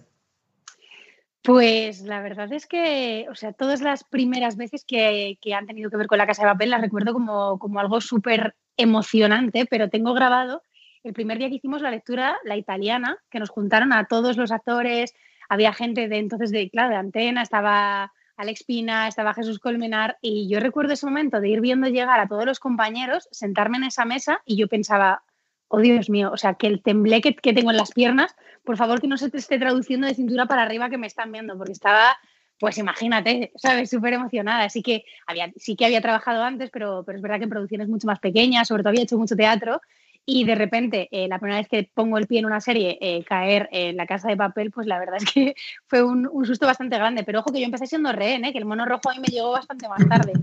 Pues 1.44 2.02
la 2.02 2.22
verdad 2.22 2.52
es 2.54 2.68
que, 2.68 3.26
o 3.32 3.36
sea, 3.36 3.52
todas 3.52 3.82
las 3.82 4.04
primeras 4.04 4.58
veces 4.58 4.86
que, 4.86 5.38
han 5.56 5.66
tenido 5.66 5.90
que 5.90 5.98
ver 5.98 6.08
con 6.08 6.20
la 6.20 6.28
casa 6.28 6.44
de 6.44 6.50
papel 6.52 6.70
las 6.70 6.82
recuerdo 6.82 7.14
como, 7.14 7.58
como 7.58 7.80
algo 7.80 8.00
súper 8.00 8.56
emocionante, 8.78 9.66
pero 9.66 9.90
tengo 9.90 10.14
grabado 10.14 10.62
el 11.04 11.14
primer 11.14 11.40
día 11.40 11.50
que 11.50 11.56
hicimos 11.56 11.82
la 11.82 11.92
lectura, 11.92 12.38
la 12.44 12.58
italiana, 12.58 13.18
que 13.30 13.40
nos 13.40 13.50
juntaron 13.50 13.92
a 13.92 14.06
todos 14.06 14.38
los 14.38 14.52
actores, 14.52 15.14
había 15.50 15.74
gente 15.74 16.08
de 16.08 16.18
entonces 16.20 16.52
de, 16.52 16.70
claro, 16.70 16.90
de 16.90 16.96
Antena, 16.96 17.42
estaba 17.42 18.14
Alex 18.38 18.64
Pina, 18.64 19.08
estaba 19.08 19.34
Jesús 19.34 19.60
Colmenar, 19.60 20.18
y 20.22 20.48
yo 20.48 20.60
recuerdo 20.60 20.94
ese 20.94 21.08
momento 21.08 21.42
de 21.42 21.50
ir 21.50 21.62
viendo 21.62 21.88
llegar 21.88 22.20
a 22.20 22.28
todos 22.28 22.46
los 22.46 22.60
compañeros, 22.60 23.28
sentarme 23.32 23.78
en 23.78 23.86
esa 23.86 24.06
mesa 24.06 24.42
y 24.46 24.58
yo 24.58 24.68
pensaba, 24.68 25.24
oh 25.70 25.80
Dios 25.80 26.10
mío, 26.10 26.32
o 26.32 26.38
sea, 26.38 26.54
que 26.54 26.68
el 26.68 26.84
tembleque 26.84 27.36
que 27.36 27.54
tengo 27.54 27.72
en 27.72 27.78
las 27.78 27.92
piernas 27.92 28.36
por 28.64 28.78
favor 28.78 29.02
que 29.02 29.08
no 29.08 29.18
se 29.18 29.30
te 29.30 29.38
esté 29.38 29.58
traduciendo 29.60 30.08
de 30.08 30.14
cintura 30.14 30.46
para 30.46 30.64
arriba 30.64 30.90
que 30.90 30.98
me 30.98 31.08
están 31.08 31.32
viendo, 31.32 31.58
porque 31.58 31.74
estaba, 31.74 32.18
pues 32.60 32.78
imagínate, 32.78 33.52
¿sabes? 33.56 33.90
Súper 33.90 34.14
emocionada. 34.14 34.64
Así 34.64 34.82
que 34.82 35.04
había, 35.26 35.52
sí 35.56 35.76
que 35.76 35.86
había 35.86 36.02
trabajado 36.02 36.44
antes, 36.44 36.70
pero, 36.72 37.04
pero 37.06 37.18
es 37.18 37.22
verdad 37.22 37.38
que 37.38 37.46
en 37.46 37.50
producciones 37.50 37.88
mucho 37.88 38.08
más 38.08 38.20
pequeñas, 38.20 38.68
sobre 38.68 38.84
todo 38.84 38.90
había 38.90 39.04
hecho 39.04 39.18
mucho 39.18 39.36
teatro. 39.36 39.82
Y 40.24 40.44
de 40.44 40.54
repente, 40.54 41.10
eh, 41.12 41.28
la 41.28 41.40
primera 41.40 41.60
vez 41.60 41.68
que 41.68 41.90
pongo 41.94 42.20
el 42.20 42.28
pie 42.28 42.40
en 42.40 42.46
una 42.46 42.62
serie, 42.62 42.98
eh, 43.02 43.24
caer 43.24 43.68
en 43.72 43.98
la 43.98 44.06
casa 44.06 44.28
de 44.28 44.38
papel, 44.38 44.70
pues 44.70 44.86
la 44.86 45.00
verdad 45.00 45.18
es 45.18 45.26
que 45.26 45.56
fue 45.88 46.04
un, 46.04 46.30
susto 46.46 46.68
bastante 46.68 46.98
grande. 46.98 47.24
Pero 47.24 47.40
ojo 47.40 47.52
que 47.52 47.60
yo 47.60 47.66
empecé 47.66 47.88
siendo 47.88 48.12
rehén, 48.12 48.46
¿eh? 48.46 48.52
que 48.52 48.60
el 48.60 48.66
mono 48.66 48.86
rojo 48.86 49.10
a 49.10 49.14
mí 49.16 49.20
me 49.20 49.28
llegó 49.28 49.52
bastante 49.52 49.90
más 49.90 50.08
tarde. 50.08 50.34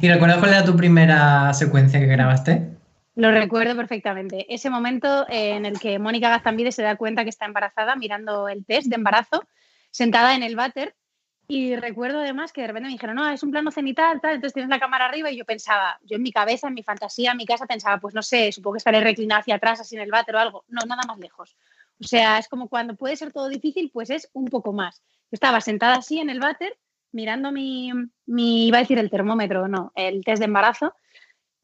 ¿Y 0.00 0.08
recuerdas 0.08 0.38
cuál 0.38 0.50
era 0.50 0.64
tu 0.64 0.76
primera 0.76 1.52
secuencia 1.54 1.98
que 1.98 2.06
grabaste? 2.06 2.77
Lo 3.18 3.32
recuerdo 3.32 3.74
perfectamente. 3.74 4.46
Ese 4.54 4.70
momento 4.70 5.26
en 5.28 5.66
el 5.66 5.80
que 5.80 5.98
Mónica 5.98 6.28
Gazambide 6.28 6.70
se 6.70 6.84
da 6.84 6.94
cuenta 6.94 7.24
que 7.24 7.30
está 7.30 7.46
embarazada 7.46 7.96
mirando 7.96 8.48
el 8.48 8.64
test 8.64 8.86
de 8.86 8.94
embarazo, 8.94 9.42
sentada 9.90 10.36
en 10.36 10.44
el 10.44 10.54
váter. 10.54 10.94
Y 11.48 11.74
recuerdo 11.74 12.20
además 12.20 12.52
que 12.52 12.60
de 12.60 12.68
repente 12.68 12.86
me 12.86 12.92
dijeron, 12.92 13.16
no, 13.16 13.28
es 13.28 13.42
un 13.42 13.50
plano 13.50 13.72
cenital, 13.72 14.20
tal, 14.20 14.36
entonces 14.36 14.54
tienes 14.54 14.70
la 14.70 14.78
cámara 14.78 15.06
arriba. 15.06 15.32
Y 15.32 15.36
yo 15.36 15.44
pensaba, 15.44 15.98
yo 16.04 16.14
en 16.14 16.22
mi 16.22 16.30
cabeza, 16.30 16.68
en 16.68 16.74
mi 16.74 16.84
fantasía, 16.84 17.32
en 17.32 17.38
mi 17.38 17.44
casa, 17.44 17.66
pensaba, 17.66 17.98
pues 17.98 18.14
no 18.14 18.22
sé, 18.22 18.52
supongo 18.52 18.74
que 18.74 18.78
estaré 18.78 19.00
reclinada 19.00 19.40
hacia 19.40 19.56
atrás, 19.56 19.80
así 19.80 19.96
en 19.96 20.02
el 20.02 20.12
váter 20.12 20.36
o 20.36 20.38
algo. 20.38 20.64
No, 20.68 20.86
nada 20.86 21.02
más 21.04 21.18
lejos. 21.18 21.56
O 22.00 22.04
sea, 22.04 22.38
es 22.38 22.46
como 22.46 22.68
cuando 22.68 22.94
puede 22.94 23.16
ser 23.16 23.32
todo 23.32 23.48
difícil, 23.48 23.90
pues 23.92 24.10
es 24.10 24.30
un 24.32 24.44
poco 24.44 24.72
más. 24.72 25.02
Yo 25.22 25.32
estaba 25.32 25.60
sentada 25.60 25.96
así 25.96 26.20
en 26.20 26.30
el 26.30 26.38
váter, 26.38 26.78
mirando 27.10 27.50
mi, 27.50 27.90
mi, 28.26 28.68
iba 28.68 28.78
a 28.78 28.82
decir 28.82 29.00
el 29.00 29.10
termómetro, 29.10 29.66
no, 29.66 29.90
el 29.96 30.24
test 30.24 30.38
de 30.38 30.44
embarazo 30.44 30.94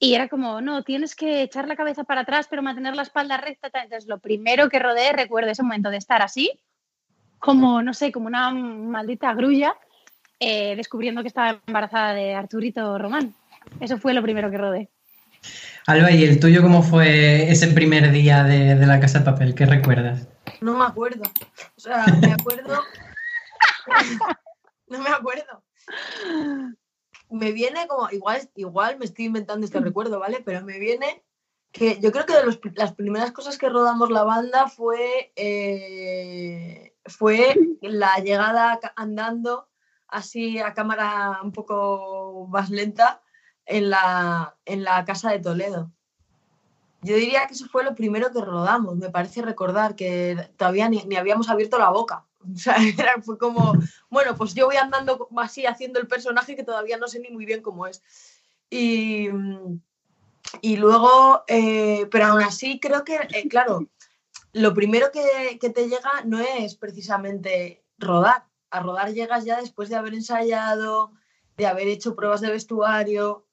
y 0.05 0.15
era 0.15 0.29
como, 0.29 0.61
no, 0.61 0.83
tienes 0.83 1.15
que 1.15 1.41
echar 1.41 1.67
la 1.67 1.77
cabeza 1.77 2.05
para 2.05 2.21
atrás, 2.21 2.47
pero 2.51 2.63
mantener 2.63 2.95
la 2.95 3.03
espalda 3.03 3.39
recta. 3.39 3.71
Entonces, 3.73 4.07
lo 4.07 4.19
primero 4.19 4.69
que 4.69 4.79
rodeé, 4.79 5.15
recuerdo 5.15 5.51
ese 5.51 5.63
momento 5.63 5.89
de 5.89 5.97
estar 5.97 6.21
así, 6.21 6.61
como, 7.39 7.81
no 7.83 7.95
sé, 7.95 8.13
como 8.13 8.27
una 8.27 8.51
maldita 8.51 9.33
grulla, 9.33 9.75
eh, 10.39 10.77
descubriendo 10.77 11.23
que 11.23 11.29
estaba 11.29 11.63
embarazada 11.67 12.13
de 12.13 12.35
Arturito 12.35 12.99
Román. 12.99 13.35
Eso 13.81 13.97
fue 13.97 14.13
lo 14.13 14.21
primero 14.21 14.51
que 14.51 14.59
rodé. 14.59 14.91
Alba, 15.87 16.11
¿y 16.11 16.25
el 16.25 16.39
tuyo 16.39 16.61
cómo 16.61 16.83
fue 16.83 17.51
ese 17.51 17.69
primer 17.69 18.11
día 18.11 18.45
de, 18.45 18.75
de 18.75 18.87
la 18.87 19.01
Casa 19.01 19.21
de 19.21 19.25
Papel? 19.25 19.55
¿Qué 19.55 19.65
recuerdas? 19.65 20.29
No 20.61 20.77
me 20.77 20.85
acuerdo. 20.85 21.23
O 21.77 21.81
sea, 21.81 22.05
me 22.21 22.33
acuerdo. 22.33 22.83
no 24.89 24.99
me 24.99 25.09
acuerdo 25.09 25.65
me 27.35 27.53
viene 27.53 27.87
como, 27.87 28.09
igual, 28.11 28.49
igual 28.55 28.99
me 28.99 29.05
estoy 29.05 29.27
inventando 29.27 29.67
este 29.67 29.81
recuerdo, 29.81 30.19
¿vale? 30.19 30.41
Pero 30.45 30.65
me 30.65 30.79
viene 30.79 31.25
que 31.73 31.99
yo 32.01 32.13
creo 32.13 32.25
que 32.25 32.35
de 32.35 32.73
las 32.77 32.95
primeras 32.95 33.33
cosas 33.33 33.59
que 33.59 33.69
rodamos 33.69 34.11
la 34.11 34.23
banda 34.23 34.69
fue, 34.69 35.33
eh, 35.35 36.95
fue 37.07 37.55
la 37.81 38.17
llegada 38.19 38.79
andando 38.97 39.69
así 40.07 40.61
a 40.61 40.73
cámara 40.75 41.41
un 41.43 41.51
poco 41.53 42.47
más 42.49 42.71
lenta 42.71 43.21
en 43.67 43.91
la, 43.91 44.57
en 44.65 44.85
la 44.85 45.05
casa 45.05 45.31
de 45.31 45.41
Toledo. 45.41 45.91
Yo 47.03 47.17
diría 47.17 47.47
que 47.47 47.55
eso 47.55 47.67
fue 47.67 47.85
lo 47.85 47.95
primero 47.95 48.31
que 48.31 48.41
rodamos, 48.41 48.97
me 48.97 49.11
parece 49.11 49.43
recordar 49.43 49.97
que 49.97 50.51
todavía 50.57 50.89
ni 50.89 51.17
habíamos 51.17 51.51
abierto 51.51 51.79
la 51.79 51.91
boca. 51.91 52.25
O 52.55 52.57
sea, 52.57 52.77
fue 53.23 53.39
como, 53.39 53.75
bueno, 54.11 54.37
pues 54.37 54.55
yo 54.55 54.67
voy 54.67 54.77
andando 54.77 55.29
así 55.39 55.67
haciendo 55.67 56.01
el 56.01 56.07
personaje 56.07 56.57
que 56.57 56.65
todavía 56.65 56.99
no 56.99 57.09
sé 57.09 57.21
ni 57.21 57.31
muy 57.31 57.45
bien 57.45 57.63
cómo 57.63 57.87
es. 57.87 58.03
Y, 58.71 59.29
y 60.61 60.77
luego, 60.77 61.45
eh, 61.49 62.07
pero 62.11 62.27
aún 62.27 62.43
así 62.43 62.81
creo 62.81 63.05
que, 63.05 63.17
eh, 63.17 63.49
claro, 63.49 63.89
lo 64.53 64.75
primero 64.75 65.11
que, 65.13 65.59
que, 65.61 65.71
te 65.71 65.89
llega 65.89 66.23
no 66.25 66.41
es 66.41 66.77
precisamente 66.77 67.85
rodar. 67.99 68.47
A 68.71 68.81
rodar 68.81 69.13
llegas 69.13 69.45
ya 69.45 69.61
después 69.61 69.89
de 69.89 69.97
haber 69.97 70.15
ensayado, 70.15 71.13
de 71.57 71.67
haber 71.67 71.89
hecho 71.89 72.17
pruebas 72.17 72.41
de 72.41 72.51
vestuario. 72.51 73.47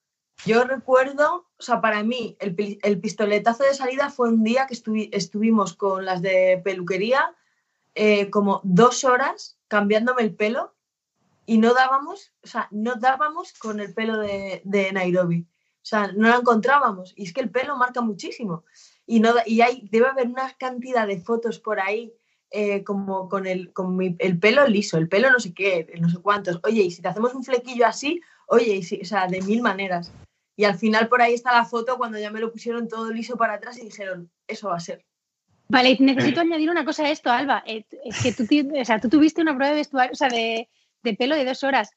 Yo 0.46 0.64
recuerdo, 0.64 1.48
o 1.58 1.62
sea, 1.62 1.82
para 1.82 2.04
mí 2.04 2.36
el, 2.40 2.80
el 2.82 3.00
pistoletazo 3.00 3.64
de 3.64 3.76
salida 3.76 4.10
fue 4.10 4.30
un 4.30 4.44
día 4.44 4.66
que 4.66 4.78
estuvimos 5.12 5.76
con 5.76 6.06
las 6.06 6.22
de 6.24 6.60
peluquería 6.64 7.36
eh, 7.96 8.30
como 8.30 8.62
dos 8.64 9.04
horas 9.04 9.58
cambiándome 9.68 10.22
el 10.24 10.36
pelo 10.36 10.76
y 11.46 11.58
no 11.58 11.74
dábamos, 11.74 12.34
o 12.44 12.48
sea, 12.48 12.68
no 12.72 12.96
dábamos 12.96 13.54
con 13.54 13.80
el 13.80 13.94
pelo 13.94 14.18
de, 14.18 14.90
Nairobi. 14.94 15.48
O 15.82 15.86
sea, 15.86 16.12
no 16.12 16.30
lo 16.30 16.40
encontrábamos. 16.40 17.14
Y 17.18 17.24
es 17.24 17.34
que 17.34 17.42
el 17.42 17.50
pelo 17.50 17.76
marca 17.76 18.02
muchísimo. 18.02 18.64
Y, 19.06 19.20
no, 19.20 19.34
y 19.46 19.62
hay, 19.62 19.88
debe 19.92 20.08
haber 20.08 20.28
una 20.28 20.54
cantidad 20.54 21.08
de 21.08 21.20
fotos 21.20 21.60
por 21.60 21.80
ahí 21.80 22.14
eh, 22.52 22.84
como 22.84 23.28
con, 23.28 23.48
el, 23.48 23.74
con 23.74 23.98
el 24.02 24.40
pelo 24.40 24.68
liso, 24.68 24.98
el 24.98 25.10
pelo 25.10 25.32
no 25.32 25.40
sé 25.40 25.54
qué, 25.54 25.92
no 26.00 26.10
sé 26.10 26.20
cuántos. 26.20 26.60
Oye, 26.64 26.84
y 26.84 26.92
si 26.92 27.02
te 27.02 27.08
hacemos 27.08 27.34
un 27.34 27.44
flequillo 27.44 27.88
así, 27.88 28.22
oye, 28.48 28.76
y 28.76 28.84
si, 28.84 29.02
o 29.02 29.06
sea, 29.06 29.28
de 29.28 29.42
mil 29.42 29.62
maneras. 29.62 30.12
Y 30.56 30.66
al 30.66 30.78
final 30.78 31.10
por 31.10 31.22
ahí 31.22 31.34
está 31.34 31.54
la 31.54 31.66
foto 31.66 31.98
cuando 31.98 32.20
ya 32.20 32.30
me 32.30 32.40
lo 32.40 32.52
pusieron 32.52 32.88
todo 32.88 33.12
liso 33.12 33.36
para 33.38 33.54
atrás 33.54 33.78
y 33.78 33.86
dijeron, 33.86 34.30
eso 34.48 34.70
va 34.70 34.76
a 34.76 34.80
ser. 34.80 35.06
Vale, 35.72 35.96
necesito 36.00 36.42
añadir 36.42 36.70
una 36.70 36.86
cosa 36.86 37.06
a 37.06 37.10
esto, 37.10 37.32
Alba. 37.32 37.64
Eh, 37.66 37.86
es 38.04 38.22
que 38.22 38.34
tú, 38.34 38.46
o 38.80 38.86
sea, 38.86 39.00
tú 39.00 39.10
tuviste 39.10 39.42
una 39.42 39.56
prueba 39.56 39.72
de 39.72 39.80
vestuario, 39.80 40.12
o 40.12 40.16
sea, 40.16 40.28
de, 40.28 40.68
pelo 41.18 41.36
de 41.36 41.46
dos 41.46 41.64
horas. 41.64 41.92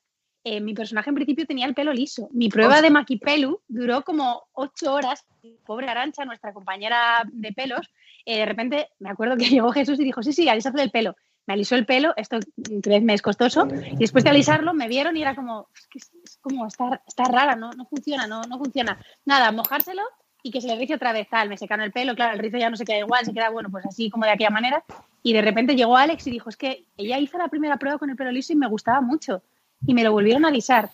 Eh, 0.45 0.61
mi 0.61 0.75
personaje 0.75 1.09
en 1.09 1.17
principio 1.17 1.47
tenía 1.47 1.67
el 1.67 1.75
pelo 1.75 1.93
liso. 1.93 2.29
Mi 2.33 2.49
prueba 2.49 2.83
de 2.83 2.91
maquipelu 2.91 3.63
duró 3.67 4.03
como 4.03 4.45
ocho 4.53 4.93
horas. 4.93 5.27
Pobre 5.67 5.89
Arancha, 5.89 6.25
nuestra 6.25 6.53
compañera 6.53 7.23
de 7.33 7.53
pelos, 7.53 7.91
eh, 8.25 8.39
de 8.39 8.47
repente 8.47 8.89
me 8.99 9.11
acuerdo 9.11 9.37
que 9.37 9.47
llegó 9.51 9.73
Jesús 9.73 9.99
y 9.99 10.05
dijo, 10.05 10.23
sí, 10.23 10.33
sí, 10.33 10.49
alísate 10.49 10.81
el 10.81 10.91
pelo. 10.91 11.17
Me 11.47 11.55
alisó 11.55 11.75
el 11.75 11.85
pelo, 11.85 12.15
esto 12.17 12.39
me 13.03 13.13
es 13.13 13.21
costoso, 13.21 13.69
y 13.69 13.97
después 13.97 14.25
de 14.25 14.31
alisarlo 14.31 14.73
me 14.73 14.89
vieron 14.89 15.15
y 15.15 15.21
era 15.21 15.35
como, 15.35 15.69
es, 15.95 16.39
como, 16.41 16.67
está, 16.67 17.03
está 17.07 17.25
rara, 17.25 17.55
no, 17.55 17.71
no 17.73 17.85
funciona, 17.85 18.27
no, 18.27 18.41
no 18.45 18.57
funciona. 18.57 18.99
Nada, 19.27 19.53
mojárselo 19.53 20.01
y 20.45 20.51
que 20.51 20.61
se 20.61 20.69
le 20.69 20.77
rice 20.77 20.95
otra 20.95 21.15
vez 21.15 21.27
tal, 21.31 21.49
me 21.49 21.57
secaron 21.57 21.87
el 21.87 21.91
pelo, 21.91 22.15
claro, 22.15 22.35
el 22.35 22.39
rizo 22.39 22.59
ya 22.59 22.69
no 22.69 22.77
se 22.77 22.85
queda 22.85 22.99
igual, 22.99 23.25
se 23.25 23.33
queda 23.33 23.49
bueno, 23.49 23.71
pues 23.71 23.87
así 23.87 24.11
como 24.11 24.27
de 24.27 24.33
aquella 24.33 24.51
manera. 24.51 24.85
Y 25.23 25.33
de 25.33 25.41
repente 25.41 25.75
llegó 25.75 25.97
Alex 25.97 26.27
y 26.27 26.31
dijo, 26.31 26.51
es 26.51 26.59
que 26.59 26.85
ella 26.99 27.19
hizo 27.19 27.39
la 27.39 27.49
primera 27.49 27.79
prueba 27.79 27.99
con 27.99 28.11
el 28.11 28.17
pelo 28.17 28.31
liso 28.31 28.53
y 28.53 28.57
me 28.57 28.69
gustaba 28.69 29.01
mucho. 29.01 29.43
Y 29.87 29.95
me 29.95 30.05
lo 30.05 30.13
volvieron 30.13 30.45
a 30.45 30.49
alisar. 30.49 30.91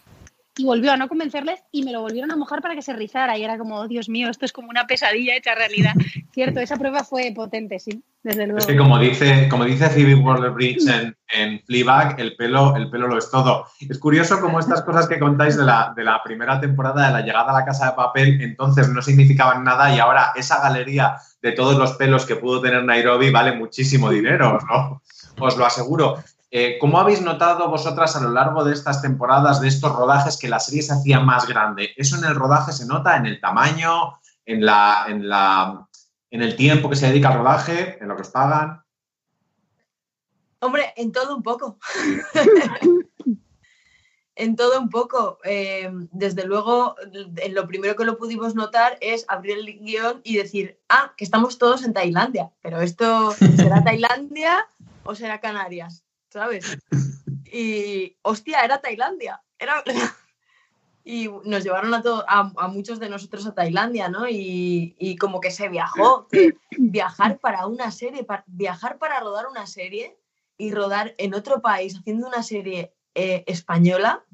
Y 0.61 0.65
volvió 0.65 0.93
a 0.93 0.99
no 0.99 1.09
convencerles 1.09 1.63
y 1.73 1.85
me 1.85 1.91
lo 1.91 2.03
volvieron 2.03 2.31
a 2.31 2.37
mojar 2.37 2.61
para 2.61 2.75
que 2.75 2.83
se 2.83 2.93
rizara. 2.93 3.39
Y 3.39 3.45
era 3.45 3.57
como, 3.57 3.77
oh, 3.77 3.89
Dios 3.89 4.11
mío, 4.11 4.29
esto 4.29 4.45
es 4.45 4.53
como 4.53 4.69
una 4.69 4.87
pesadilla 4.87 5.35
hecha 5.35 5.55
realidad. 5.55 5.95
Cierto, 6.35 6.61
esa 6.61 6.77
prueba 6.77 7.03
fue 7.03 7.33
potente, 7.35 7.79
sí, 7.79 8.05
desde 8.23 8.45
luego. 8.45 8.59
Es 8.59 8.67
que 8.67 8.77
como 8.77 8.99
dice, 8.99 9.49
como 9.49 9.65
dice 9.65 9.89
Phoebe 9.89 10.17
Waller-Bridge 10.17 10.87
en, 10.87 11.17
en 11.33 11.61
Fleabag, 11.61 12.21
el 12.21 12.37
pelo, 12.37 12.77
el 12.77 12.91
pelo 12.91 13.09
lo 13.09 13.17
es 13.17 13.31
todo. 13.31 13.69
Es 13.89 13.99
curioso 13.99 14.39
como 14.39 14.61
estas 14.61 14.83
cosas 14.83 15.09
que 15.09 15.19
contáis 15.19 15.57
de 15.57 15.65
la, 15.65 15.95
de 15.97 16.05
la 16.05 16.23
primera 16.23 16.61
temporada 16.61 17.07
de 17.07 17.13
la 17.15 17.23
llegada 17.23 17.53
a 17.53 17.61
la 17.61 17.65
casa 17.65 17.87
de 17.87 17.93
papel, 17.93 18.43
entonces 18.43 18.91
no 18.91 19.01
significaban 19.01 19.65
nada 19.65 19.95
y 19.95 19.99
ahora 19.99 20.33
esa 20.37 20.61
galería 20.61 21.17
de 21.41 21.53
todos 21.53 21.79
los 21.79 21.93
pelos 21.95 22.27
que 22.27 22.37
pudo 22.37 22.61
tener 22.61 22.85
Nairobi 22.85 23.31
vale 23.31 23.53
muchísimo 23.53 24.11
dinero, 24.11 24.59
¿no? 24.69 25.01
Os 25.39 25.57
lo 25.57 25.65
aseguro. 25.65 26.23
Eh, 26.53 26.79
¿Cómo 26.81 26.99
habéis 26.99 27.23
notado 27.23 27.71
vosotras 27.71 28.17
a 28.17 28.21
lo 28.21 28.31
largo 28.31 28.65
de 28.65 28.73
estas 28.73 29.01
temporadas, 29.01 29.61
de 29.61 29.69
estos 29.69 29.95
rodajes, 29.95 30.37
que 30.37 30.49
la 30.49 30.59
serie 30.59 30.83
se 30.83 30.93
hacía 30.93 31.21
más 31.21 31.47
grande? 31.47 31.91
¿Eso 31.97 32.17
en 32.17 32.25
el 32.25 32.35
rodaje 32.35 32.73
se 32.73 32.87
nota? 32.87 33.17
¿En 33.17 33.27
el 33.27 33.41
tamaño? 33.41 34.19
¿En, 34.45 34.65
la, 34.67 35.05
en, 35.09 35.29
la, 35.29 35.87
en 36.31 36.43
el 36.43 36.57
tiempo 36.57 36.91
que 36.91 36.97
se 36.97 37.07
dedica 37.07 37.29
al 37.29 37.39
rodaje? 37.39 37.99
¿En 38.01 38.09
lo 38.09 38.17
que 38.17 38.23
os 38.23 38.31
pagan? 38.31 38.83
Hombre, 40.59 40.93
en 40.97 41.13
todo 41.13 41.37
un 41.37 41.43
poco. 41.45 41.79
en 44.35 44.57
todo 44.57 44.81
un 44.81 44.91
poco. 44.91 45.39
Eh, 45.45 45.89
desde 46.11 46.45
luego, 46.47 46.97
lo 47.51 47.67
primero 47.69 47.95
que 47.95 48.05
lo 48.05 48.19
pudimos 48.19 48.57
notar 48.57 48.99
es 49.01 49.25
abrir 49.29 49.59
el 49.59 49.79
guion 49.79 50.21
y 50.25 50.37
decir, 50.37 50.81
ah, 50.89 51.15
que 51.17 51.23
estamos 51.23 51.59
todos 51.59 51.85
en 51.85 51.93
Tailandia, 51.93 52.51
pero 52.61 52.81
esto 52.81 53.31
será 53.57 53.85
Tailandia 53.85 54.67
o 55.05 55.15
será 55.15 55.41
Canarias. 55.41 56.05
¿Sabes? 56.31 56.79
Y, 57.53 58.17
hostia, 58.23 58.61
era 58.61 58.81
Tailandia. 58.81 59.43
Era... 59.59 59.83
Y 61.03 61.29
nos 61.45 61.65
llevaron 61.65 61.93
a, 61.95 62.03
a, 62.29 62.69
muchos 62.69 63.01
de 63.01 63.09
nosotros 63.09 63.45
a 63.47 63.55
Tailandia, 63.55 64.09
¿no? 64.11 64.29
Y, 64.29 65.17
como 65.19 65.41
que 65.41 65.51
se 65.51 65.69
viajó. 65.69 66.29
viajar 66.79 67.39
para 67.39 67.67
una 67.67 67.91
serie, 67.91 68.25
viajar 68.47 68.99
para 68.99 69.19
rodar 69.19 69.47
una 69.49 69.67
serie 69.67 70.19
y 70.59 70.73
rodar 70.73 71.15
en 71.17 71.35
otro 71.35 71.63
país 71.63 71.99
haciendo 71.99 72.29
una 72.29 72.43
serie 72.43 72.93
eh, 73.15 73.43
española, 73.47 74.25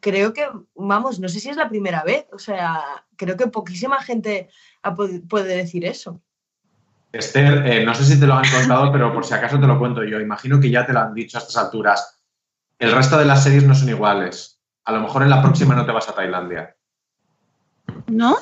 creo 0.00 0.32
que, 0.32 0.48
vamos, 0.74 1.20
no 1.20 1.28
sé 1.28 1.38
si 1.38 1.50
es 1.50 1.56
la 1.56 1.68
primera 1.68 2.02
vez. 2.02 2.26
O 2.32 2.38
sea, 2.38 3.04
creo 3.16 3.36
que 3.36 3.46
poquísima 3.46 4.02
gente 4.02 4.48
puede 5.28 5.56
decir 5.56 5.84
eso. 5.84 6.20
Esther, 7.14 7.66
eh, 7.66 7.84
no 7.84 7.94
sé 7.94 8.04
si 8.04 8.18
te 8.18 8.26
lo 8.26 8.34
han 8.34 8.48
contado, 8.50 8.90
pero 8.90 9.12
por 9.12 9.24
si 9.24 9.34
acaso 9.34 9.58
te 9.58 9.66
lo 9.66 9.78
cuento 9.78 10.02
yo. 10.04 10.20
Imagino 10.20 10.60
que 10.60 10.70
ya 10.70 10.84
te 10.84 10.92
lo 10.92 11.00
han 11.00 11.14
dicho 11.14 11.38
a 11.38 11.40
estas 11.40 11.56
alturas. 11.56 12.20
El 12.78 12.92
resto 12.92 13.16
de 13.18 13.24
las 13.24 13.42
series 13.42 13.64
no 13.64 13.74
son 13.74 13.88
iguales. 13.88 14.60
A 14.84 14.92
lo 14.92 15.00
mejor 15.00 15.22
en 15.22 15.30
la 15.30 15.40
próxima 15.40 15.74
no 15.74 15.86
te 15.86 15.92
vas 15.92 16.08
a 16.08 16.14
Tailandia. 16.14 16.76
¿No? 18.06 18.36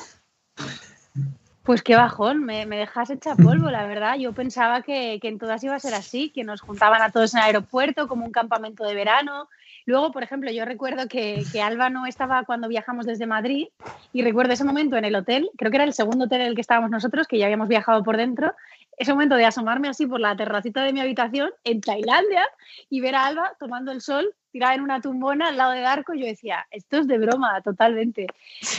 Pues 1.63 1.81
qué 1.81 1.95
bajón, 1.95 2.43
me, 2.43 2.65
dejas 2.65 3.09
hecha 3.09 3.35
polvo, 3.35 3.71
la 3.71 3.85
verdad. 3.85 4.15
Yo 4.17 4.33
pensaba 4.33 4.81
que, 4.81 5.19
que, 5.21 5.29
en 5.29 5.39
todas 5.39 5.63
iba 5.63 5.75
a 5.75 5.79
ser 5.79 5.93
así, 5.93 6.29
que 6.29 6.43
nos 6.43 6.59
juntaban 6.59 7.01
a 7.01 7.11
todos 7.11 7.33
en 7.33 7.39
el 7.39 7.45
aeropuerto 7.45 8.07
como 8.09 8.25
un 8.25 8.31
campamento 8.31 8.83
de 8.83 8.95
verano, 8.95 9.47
Luego, 9.85 10.11
por 10.11 10.23
ejemplo, 10.23 10.51
yo 10.51 10.65
recuerdo 10.65 11.07
que, 11.07 11.43
que, 11.51 11.61
Alba 11.61 11.89
no 11.89 12.05
estaba 12.05 12.43
cuando 12.45 12.67
viajamos 12.67 13.05
desde 13.05 13.25
Madrid 13.25 13.67
y 14.13 14.21
recuerdo 14.21 14.53
ese 14.53 14.63
momento 14.63 14.95
en 14.95 15.05
el 15.05 15.15
hotel, 15.15 15.49
creo 15.57 15.71
que 15.71 15.77
era 15.77 15.83
el 15.83 15.93
segundo 15.93 16.25
hotel 16.25 16.41
en 16.41 16.47
el 16.47 16.55
que 16.55 16.61
estábamos 16.61 16.89
nosotros, 16.89 17.27
que 17.27 17.37
ya 17.37 17.45
habíamos 17.45 17.67
viajado 17.67 18.03
por 18.03 18.17
dentro, 18.17 18.53
ese 18.97 19.11
momento 19.11 19.35
de 19.35 19.45
asomarme 19.45 19.89
así 19.89 20.05
por 20.05 20.19
la 20.19 20.35
terracita 20.35 20.83
de 20.83 20.93
mi 20.93 21.01
habitación 21.01 21.51
en 21.63 21.81
Tailandia 21.81 22.47
y 22.89 23.01
ver 23.01 23.15
a 23.15 23.25
Alba 23.25 23.55
tomando 23.59 23.91
el 23.91 24.01
sol 24.01 24.33
tirada 24.51 24.75
en 24.75 24.81
una 24.81 25.01
tumbona 25.01 25.47
al 25.47 25.57
lado 25.57 25.71
de 25.71 25.81
Darko, 25.81 26.13
yo 26.13 26.27
decía, 26.27 26.65
esto 26.69 26.97
es 26.97 27.07
de 27.07 27.17
broma, 27.17 27.59
totalmente. 27.61 28.27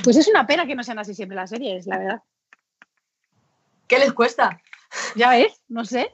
Pues 0.04 0.16
es 0.16 0.28
una 0.28 0.46
pena 0.46 0.66
que 0.66 0.76
no 0.76 0.84
sean 0.84 1.00
así 1.00 1.14
siempre 1.14 1.34
las 1.34 1.50
series, 1.50 1.86
la 1.86 1.98
verdad. 1.98 2.22
¿Qué 3.88 3.98
les 3.98 4.12
cuesta? 4.12 4.60
Ya 5.16 5.30
ves, 5.30 5.60
no 5.68 5.84
sé. 5.84 6.12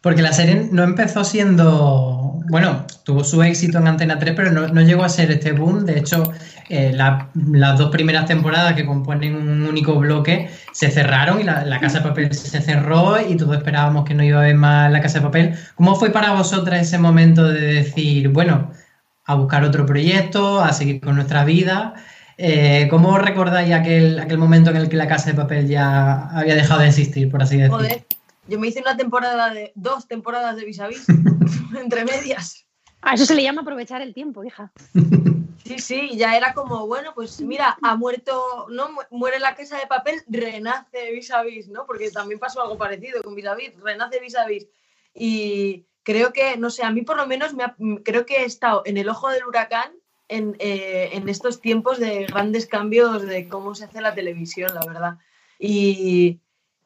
Porque 0.00 0.22
la 0.22 0.32
serie 0.32 0.68
no 0.72 0.82
empezó 0.82 1.24
siendo, 1.24 2.40
bueno, 2.48 2.86
tuvo 3.04 3.22
su 3.22 3.42
éxito 3.42 3.78
en 3.78 3.86
Antena 3.86 4.18
3, 4.18 4.34
pero 4.34 4.50
no, 4.50 4.80
llegó 4.80 5.04
a 5.04 5.10
ser 5.10 5.30
este 5.30 5.52
boom. 5.52 5.84
De 5.84 5.98
hecho, 5.98 6.32
eh, 6.70 6.92
las 6.94 7.78
dos 7.78 7.90
primeras 7.90 8.24
temporadas 8.24 8.72
que 8.74 8.86
componen 8.86 9.36
un 9.36 9.62
único 9.62 9.96
bloque 9.96 10.48
se 10.72 10.90
cerraron 10.90 11.40
y 11.40 11.44
la, 11.44 11.80
Casa 11.80 11.98
de 11.98 12.08
Papel 12.08 12.32
se 12.32 12.62
cerró 12.62 13.20
y 13.20 13.36
todos 13.36 13.56
esperábamos 13.58 14.06
que 14.06 14.14
no 14.14 14.22
iba 14.22 14.38
a 14.38 14.42
haber 14.42 14.54
más 14.54 14.90
la 14.90 15.02
Casa 15.02 15.18
de 15.18 15.24
Papel. 15.26 15.54
¿Cómo 15.74 15.94
fue 15.96 16.10
para 16.10 16.32
vosotras 16.32 16.80
ese 16.80 16.98
momento 16.98 17.44
de 17.44 17.60
decir, 17.60 18.30
bueno, 18.30 18.70
a 19.26 19.34
buscar 19.34 19.64
otro 19.64 19.84
proyecto, 19.84 20.62
a 20.62 20.72
seguir 20.72 21.02
con 21.02 21.16
nuestra 21.16 21.44
vida? 21.44 21.92
Eh, 22.38 22.86
¿Cómo 22.88 23.18
recordáis 23.18 23.74
aquel, 23.74 24.18
aquel 24.18 24.38
momento 24.38 24.70
en 24.70 24.76
el 24.76 24.88
que 24.88 24.96
la 24.96 25.08
Casa 25.08 25.28
de 25.28 25.36
Papel 25.36 25.68
ya 25.68 26.30
había 26.30 26.54
dejado 26.54 26.80
de 26.80 26.88
existir, 26.88 27.30
por 27.30 27.42
así 27.42 27.58
decirlo? 27.58 27.86
Yo 28.50 28.58
me 28.58 28.66
hice 28.66 28.80
una 28.80 28.96
temporada 28.96 29.54
de 29.54 29.70
dos 29.76 30.08
temporadas 30.08 30.56
de 30.56 30.64
vis 30.64 30.80
a 30.80 30.88
vis 30.88 31.06
entre 31.78 32.04
medias. 32.04 32.66
A 33.00 33.14
eso 33.14 33.24
se 33.24 33.36
le 33.36 33.44
llama 33.44 33.62
aprovechar 33.62 34.02
el 34.02 34.12
tiempo, 34.12 34.42
hija. 34.42 34.72
Sí, 35.64 35.78
sí, 35.78 36.16
ya 36.16 36.36
era 36.36 36.52
como, 36.52 36.88
bueno, 36.88 37.12
pues 37.14 37.40
mira, 37.40 37.78
ha 37.80 37.94
muerto, 37.94 38.66
¿no? 38.70 38.88
Muere 39.12 39.38
la 39.38 39.54
casa 39.54 39.78
de 39.78 39.86
papel, 39.86 40.20
renace 40.26 41.12
vis 41.12 41.30
a 41.30 41.42
vis, 41.42 41.68
¿no? 41.68 41.86
Porque 41.86 42.10
también 42.10 42.40
pasó 42.40 42.60
algo 42.60 42.76
parecido 42.76 43.22
con 43.22 43.36
vis 43.36 43.46
a 43.46 43.54
vis, 43.54 43.72
renace 43.80 44.18
vis 44.18 44.36
a 44.36 44.46
vis. 44.46 44.66
Y 45.14 45.86
creo 46.02 46.32
que, 46.32 46.56
no 46.56 46.70
sé, 46.70 46.82
a 46.82 46.90
mí 46.90 47.02
por 47.02 47.16
lo 47.16 47.28
menos 47.28 47.54
me 47.54 47.72
creo 48.02 48.26
que 48.26 48.38
he 48.38 48.44
estado 48.46 48.82
en 48.84 48.96
el 48.96 49.08
ojo 49.08 49.28
del 49.28 49.44
huracán 49.44 49.92
en, 50.26 50.56
eh, 50.58 51.10
en 51.12 51.28
estos 51.28 51.60
tiempos 51.60 52.00
de 52.00 52.26
grandes 52.26 52.66
cambios 52.66 53.22
de 53.22 53.48
cómo 53.48 53.76
se 53.76 53.84
hace 53.84 54.00
la 54.00 54.12
televisión, 54.12 54.74
la 54.74 54.84
verdad. 54.84 55.18
Y, 55.60 56.40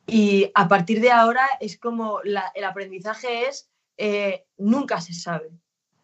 y 0.07 0.51
a 0.55 0.69
partir 0.69 1.01
de 1.01 1.11
ahora 1.11 1.47
es 1.61 1.79
como 1.79 2.21
el 2.23 2.65
aprendizaje 2.65 3.49
es, 3.49 3.71
eh, 3.97 4.45
nunca 4.59 5.01
se 5.01 5.15
sabe, 5.15 5.51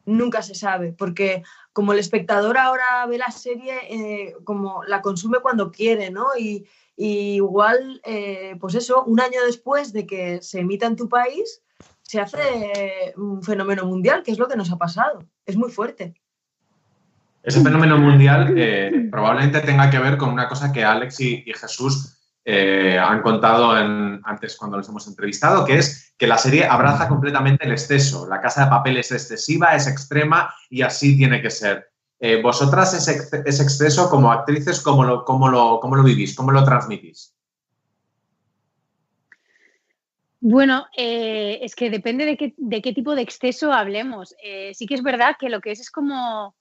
nunca 0.06 0.42
se 0.42 0.54
sabe, 0.54 0.92
porque 0.92 1.42
como 1.72 1.92
el 1.92 1.98
espectador 1.98 2.56
ahora 2.56 3.04
ve 3.06 3.18
la 3.18 3.30
serie, 3.30 3.74
eh, 3.90 4.34
como 4.44 4.84
la 4.84 5.02
consume 5.02 5.40
cuando 5.40 5.70
quiere, 5.70 6.10
¿no? 6.10 6.28
Y, 6.38 6.66
igual, 6.96 8.02
eh, 8.04 8.56
pues 8.60 8.74
eso, 8.74 9.04
un 9.04 9.20
año 9.20 9.40
después 9.46 9.90
de 9.94 10.06
que 10.06 10.42
se 10.42 10.60
emita 10.60 10.86
en 10.86 10.96
tu 10.96 11.08
país, 11.08 11.62
se 12.02 12.20
hace 12.20 13.14
un 13.16 13.42
fenómeno 13.42 13.86
mundial, 13.86 14.22
que 14.22 14.32
es 14.32 14.38
lo 14.38 14.48
que 14.48 14.56
nos 14.56 14.70
ha 14.70 14.76
pasado. 14.76 15.24
Es 15.46 15.56
muy 15.56 15.70
fuerte. 15.70 16.12
Ese 17.42 17.62
fenómeno 17.62 17.96
mundial 17.96 18.54
probablemente 19.10 19.60
tenga 19.60 19.88
que 19.88 19.98
ver 19.98 20.18
con 20.18 20.28
una 20.28 20.46
cosa 20.46 20.72
que 20.72 20.84
Alex 20.84 21.20
y 21.20 21.44
Jesús 21.54 22.19
eh, 22.44 22.98
han 22.98 23.20
contado 23.20 23.70
antes 23.72 24.56
cuando 24.56 24.78
los 24.78 24.88
hemos 24.88 25.06
entrevistado, 25.06 25.64
que 25.64 25.76
es 25.76 26.14
que 26.16 26.26
la 26.26 26.38
serie 26.38 26.64
abraza 26.64 27.08
completamente 27.08 27.66
el 27.66 27.72
exceso. 27.72 28.26
La 28.28 28.40
casa 28.40 28.64
de 28.64 28.70
papel 28.70 28.96
es 28.96 29.12
excesiva, 29.12 29.74
es 29.74 29.86
extrema 29.86 30.52
y 30.68 30.82
así 30.82 31.16
tiene 31.16 31.42
que 31.42 31.50
ser. 31.50 31.90
Eh, 32.18 32.40
vosotras 32.42 32.92
ese, 32.94 33.62
exceso 33.62 34.10
como 34.10 34.30
actrices, 34.30 34.80
¿cómo 34.80 35.04
lo, 35.04 35.24
cómo, 35.24 35.48
lo, 35.48 35.80
¿cómo 35.80 35.96
lo 35.96 36.02
vivís? 36.02 36.34
¿Cómo 36.34 36.50
lo 36.50 36.64
transmitís? 36.64 37.34
Bueno, 40.42 40.86
eh, 40.96 41.58
es 41.62 41.74
que 41.74 41.90
depende 41.90 42.24
de 42.24 42.36
qué, 42.36 42.54
de 42.56 42.80
qué, 42.80 42.94
tipo 42.94 43.14
de 43.14 43.22
exceso 43.22 43.72
hablemos. 43.72 44.34
sí 44.72 44.86
que 44.86 44.94
es 44.94 45.02
verdad 45.02 45.36
que 45.38 45.50
lo 45.50 45.60
que 45.60 45.72
es 45.72 45.80
es 45.80 45.90
como 45.90 46.54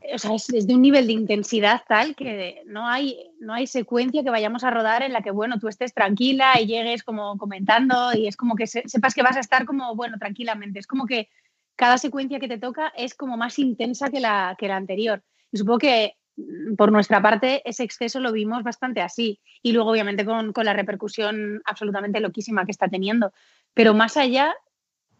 o 0.00 0.18
sea, 0.18 0.34
es, 0.34 0.46
de 0.46 0.74
un 0.74 0.82
nivel 0.82 1.06
de 1.06 1.12
intensidad 1.12 1.82
tal 1.88 2.14
que 2.14 2.62
no 2.66 2.86
hay, 2.86 3.30
no 3.40 3.52
hay 3.52 3.66
secuencia 3.66 4.22
que 4.22 4.30
vayamos 4.30 4.62
a 4.64 4.70
rodar 4.70 5.02
en 5.02 5.12
la 5.12 5.22
que, 5.22 5.30
bueno, 5.30 5.58
tú 5.58 5.68
estés 5.68 5.92
tranquila 5.92 6.60
y 6.60 6.66
llegues 6.66 7.02
como 7.02 7.36
comentando 7.36 8.12
y 8.14 8.26
es 8.26 8.36
como 8.36 8.54
que 8.54 8.66
sepas 8.66 9.14
que 9.14 9.22
vas 9.22 9.36
a 9.36 9.40
estar 9.40 9.64
como, 9.64 9.94
bueno, 9.96 10.18
tranquilamente. 10.18 10.78
Es 10.78 10.86
como 10.86 11.06
que 11.06 11.28
cada 11.76 11.98
secuencia 11.98 12.38
que 12.38 12.48
te 12.48 12.58
toca 12.58 12.92
es 12.96 13.14
como 13.14 13.36
más 13.36 13.58
intensa 13.58 14.08
que 14.08 14.20
la, 14.20 14.56
que 14.58 14.68
la 14.68 14.76
anterior. 14.76 15.22
Y 15.50 15.58
supongo 15.58 15.78
que 15.78 16.14
mm, 16.36 16.76
por 16.76 16.92
nuestra 16.92 17.20
parte 17.20 17.62
ese 17.68 17.82
exceso 17.82 18.20
lo 18.20 18.32
vimos 18.32 18.62
bastante 18.62 19.00
así. 19.00 19.40
Y 19.62 19.72
luego, 19.72 19.90
obviamente, 19.90 20.24
con, 20.24 20.52
con 20.52 20.64
la 20.64 20.74
repercusión 20.74 21.60
absolutamente 21.64 22.20
loquísima 22.20 22.64
que 22.64 22.72
está 22.72 22.88
teniendo. 22.88 23.32
Pero 23.74 23.94
más 23.94 24.16
allá, 24.16 24.54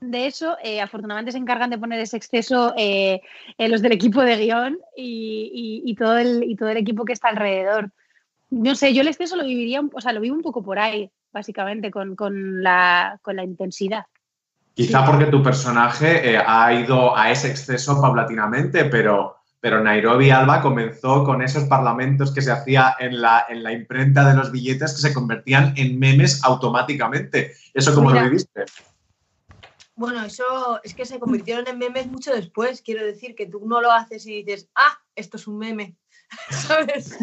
de 0.00 0.26
eso, 0.26 0.56
eh, 0.62 0.80
afortunadamente 0.80 1.32
se 1.32 1.38
encargan 1.38 1.70
de 1.70 1.78
poner 1.78 2.00
ese 2.00 2.16
exceso 2.16 2.72
eh, 2.76 3.20
los 3.58 3.82
del 3.82 3.92
equipo 3.92 4.22
de 4.22 4.36
guion 4.36 4.78
y, 4.96 5.94
todo 5.98 6.18
el, 6.18 6.44
y 6.44 6.56
todo 6.56 6.68
el 6.68 6.76
equipo 6.76 7.04
que 7.04 7.12
está 7.12 7.28
alrededor. 7.28 7.90
No 8.50 8.74
sé, 8.74 8.94
yo 8.94 9.02
el 9.02 9.08
exceso 9.08 9.36
lo 9.36 9.44
viviría, 9.44 9.82
o 9.92 10.00
sea, 10.00 10.12
lo 10.12 10.20
vivo 10.20 10.36
un 10.36 10.42
poco 10.42 10.62
por 10.62 10.78
ahí, 10.78 11.10
básicamente, 11.32 11.90
con, 11.90 12.16
la, 12.62 13.18
intensidad. 13.44 14.04
Quizá 14.74 15.04
porque 15.04 15.26
tu 15.26 15.42
personaje 15.42 16.34
eh, 16.34 16.38
ha 16.38 16.72
ido 16.72 17.16
a 17.16 17.30
ese 17.30 17.50
exceso 17.50 18.00
paulatinamente, 18.00 18.84
pero, 18.84 19.38
pero 19.60 19.82
Nairobi 19.82 20.30
Alba 20.30 20.62
comenzó 20.62 21.24
con 21.24 21.42
esos 21.42 21.64
parlamentos 21.64 22.32
que 22.32 22.40
se 22.40 22.52
hacía 22.52 22.94
en 23.00 23.20
la, 23.20 23.44
en 23.48 23.64
la 23.64 23.72
imprenta 23.72 24.26
de 24.28 24.36
los 24.36 24.52
billetes 24.52 24.94
que 24.94 25.08
se 25.08 25.12
convertían 25.12 25.74
en 25.76 25.98
memes 25.98 26.42
automáticamente. 26.44 27.54
¿Eso 27.74 27.94
cómo 27.94 28.12
lo 28.12 28.22
viviste? 28.22 28.64
Bueno, 29.98 30.24
eso 30.24 30.80
es 30.84 30.94
que 30.94 31.04
se 31.04 31.18
convirtieron 31.18 31.66
en 31.66 31.76
memes 31.76 32.06
mucho 32.06 32.32
después. 32.32 32.82
Quiero 32.82 33.04
decir 33.04 33.34
que 33.34 33.46
tú 33.46 33.66
no 33.66 33.80
lo 33.80 33.90
haces 33.90 34.24
y 34.26 34.44
dices, 34.44 34.70
ah, 34.76 34.96
esto 35.16 35.36
es 35.36 35.48
un 35.48 35.58
meme. 35.58 35.96
¿Sabes? 36.50 37.18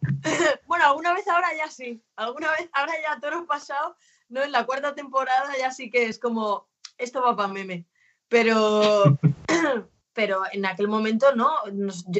bueno, 0.66 0.84
alguna 0.84 1.14
vez 1.14 1.28
ahora 1.28 1.54
ya 1.56 1.70
sí. 1.70 2.02
Alguna 2.16 2.50
vez 2.50 2.68
ahora 2.72 2.92
ya 3.00 3.20
todo 3.20 3.46
pasado, 3.46 3.96
¿no? 4.28 4.42
En 4.42 4.50
la 4.50 4.66
cuarta 4.66 4.96
temporada 4.96 5.56
ya 5.56 5.70
sí 5.70 5.90
que 5.92 6.06
es 6.06 6.18
como, 6.18 6.68
esto 6.98 7.22
va 7.22 7.36
para 7.36 7.52
meme. 7.52 7.86
Pero, 8.26 9.16
pero 10.12 10.42
en 10.50 10.66
aquel 10.66 10.88
momento 10.88 11.36
no. 11.36 11.52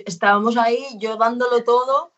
estábamos 0.07 0.57
ahí, 0.59 0.97
yo 1.01 1.17
dándolo 1.17 1.65
todo 1.65 2.12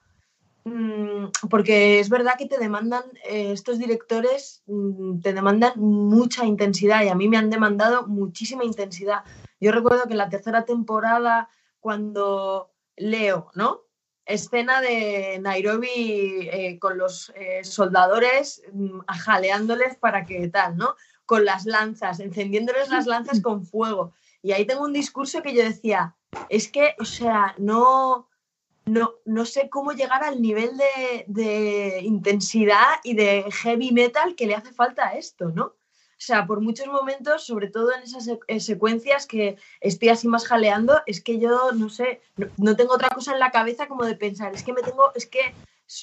porque 1.51 2.01
es 2.01 2.09
verdad 2.09 2.35
que 2.39 2.47
te 2.47 2.59
demandan, 2.59 3.05
eh, 3.29 3.53
estos 3.53 3.79
directores 3.79 4.63
mm, 4.67 5.21
te 5.21 5.35
demandan 5.35 5.73
mucha 5.77 6.47
intensidad 6.47 7.03
y 7.05 7.09
a 7.09 7.15
mí 7.15 7.29
me 7.29 7.37
han 7.37 7.51
demandado 7.51 8.07
muchísima 8.07 8.65
intensidad. 8.65 9.25
Yo 9.61 9.73
recuerdo 9.73 10.05
que 10.05 10.13
en 10.13 10.19
la 10.19 10.31
tercera 10.31 10.65
temporada, 10.65 11.49
cuando 11.81 12.73
leo, 12.97 13.51
¿no? 13.55 13.83
Escena 14.25 14.81
de 14.81 15.39
Nairobi 15.43 16.49
eh, 16.51 16.79
con 16.81 16.97
los 16.97 17.31
eh, 17.37 17.63
soldadores 17.63 18.63
mm, 18.73 19.01
ajaleándoles 19.07 19.97
para 19.97 20.25
que 20.25 20.49
tal, 20.49 20.79
¿no? 20.79 20.97
Con 21.27 21.45
las 21.45 21.67
lanzas, 21.67 22.21
encendiéndoles 22.21 22.89
las 22.89 23.07
lanzas 23.07 23.41
con 23.43 23.67
fuego. 23.67 24.15
Y 24.41 24.53
ahí 24.53 24.65
tengo 24.67 24.85
un 24.85 24.95
discurso 24.95 25.43
que 25.43 25.55
yo 25.55 25.63
decía, 25.63 26.17
es 26.49 26.69
que, 26.69 26.95
o 26.99 27.05
sea, 27.05 27.55
no, 27.59 28.29
no, 28.87 29.15
no 29.25 29.45
sé 29.45 29.71
cómo 29.71 29.93
llegar 29.93 30.23
al 30.25 30.43
nivel 30.43 30.77
de, 31.27 32.01
intensidad 32.03 33.01
y 33.03 33.15
de 33.15 33.45
heavy 33.51 33.93
metal 33.93 34.35
que 34.35 34.47
le 34.47 34.55
hace 34.55 34.73
falta 34.73 35.09
a 35.09 35.15
esto, 35.15 35.49
¿no? 35.51 35.65
O 35.65 36.27
sea, 36.27 36.47
por 36.47 36.61
muchos 36.61 36.87
momentos, 36.87 37.45
sobre 37.45 37.69
todo 37.69 37.93
en 37.93 38.03
esas 38.03 38.29
eh, 38.47 38.61
secuencias 38.61 39.27
que 39.27 39.57
estoy 39.81 40.11
así 40.11 40.29
más 40.29 40.47
jaleando, 40.47 41.01
es 41.07 41.23
que 41.23 41.39
yo, 41.39 41.73
no 41.73 41.89
sé, 41.89 42.21
no, 42.57 42.77
tengo 42.77 42.95
otra 42.95 43.11
cosa 43.11 43.33
en 43.33 43.41
la 43.41 43.51
cabeza 43.51 43.89
como 43.89 44.05
de 44.05 44.17
pensar, 44.17 44.55
es 44.55 44.63
que 44.63 44.73
me 44.73 44.83
tengo, 44.83 45.13
es 45.15 45.27
que 45.27 45.55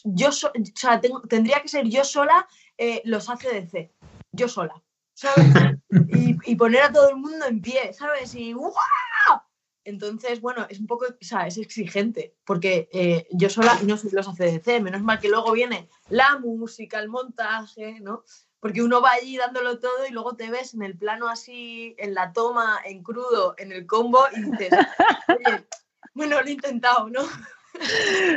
yo, 0.04 0.30
o 0.30 0.32
sea, 0.32 1.02
tendría 1.28 1.62
que 1.62 1.70
ser 1.70 1.88
yo 1.88 2.04
sola 2.04 2.48
eh, 2.78 3.02
los 3.06 3.30
ACDC, 3.30 3.90
yo 4.32 4.48
sola, 4.48 4.82
¿sabes? 5.14 5.46
Y, 6.14 6.38
y, 6.46 6.56
poner 6.56 6.84
a 6.84 6.92
todo 6.92 7.10
el 7.10 7.18
mundo 7.18 7.46
en 7.46 7.62
pie, 7.62 7.94
¿sabes? 7.94 8.34
Y 8.34 8.54
¡guau! 8.54 8.74
Entonces, 9.84 10.42
bueno, 10.42 10.68
es 10.70 10.80
un 10.80 10.88
poco, 10.88 11.06
o 11.06 11.24
sea, 11.26 11.48
es 11.48 11.58
exigente, 11.58 12.36
porque 12.46 12.88
eh, 12.92 13.28
yo 13.32 13.50
sola 13.50 13.80
no 13.84 13.98
soy 13.98 14.12
los 14.12 14.28
ACDC, 14.28 14.82
menos 14.82 15.02
mal 15.02 15.20
que 15.20 15.30
luego 15.30 15.52
viene 15.52 15.90
la 16.10 16.38
música, 16.38 17.00
el 17.00 17.10
montaje, 17.10 18.00
¿no? 18.00 18.24
Porque 18.60 18.84
uno 18.84 19.02
va 19.02 19.12
allí 19.14 19.38
dándolo 19.38 19.80
todo 19.80 20.06
y 20.08 20.12
luego 20.12 20.36
te 20.36 20.52
ves 20.52 20.76
en 20.76 20.84
el 20.84 20.96
plano 20.98 21.28
así, 21.28 21.96
en 21.98 22.14
la 22.14 22.32
toma, 22.32 22.80
en 22.86 23.02
crudo, 23.02 23.56
en 23.58 23.72
el 23.72 23.88
combo 23.88 24.24
y 24.36 24.52
dices, 24.52 24.70
oye, 25.28 25.66
bueno, 26.14 26.40
lo 26.40 26.48
he 26.48 26.52
intentado, 26.52 27.10
¿no? 27.10 27.22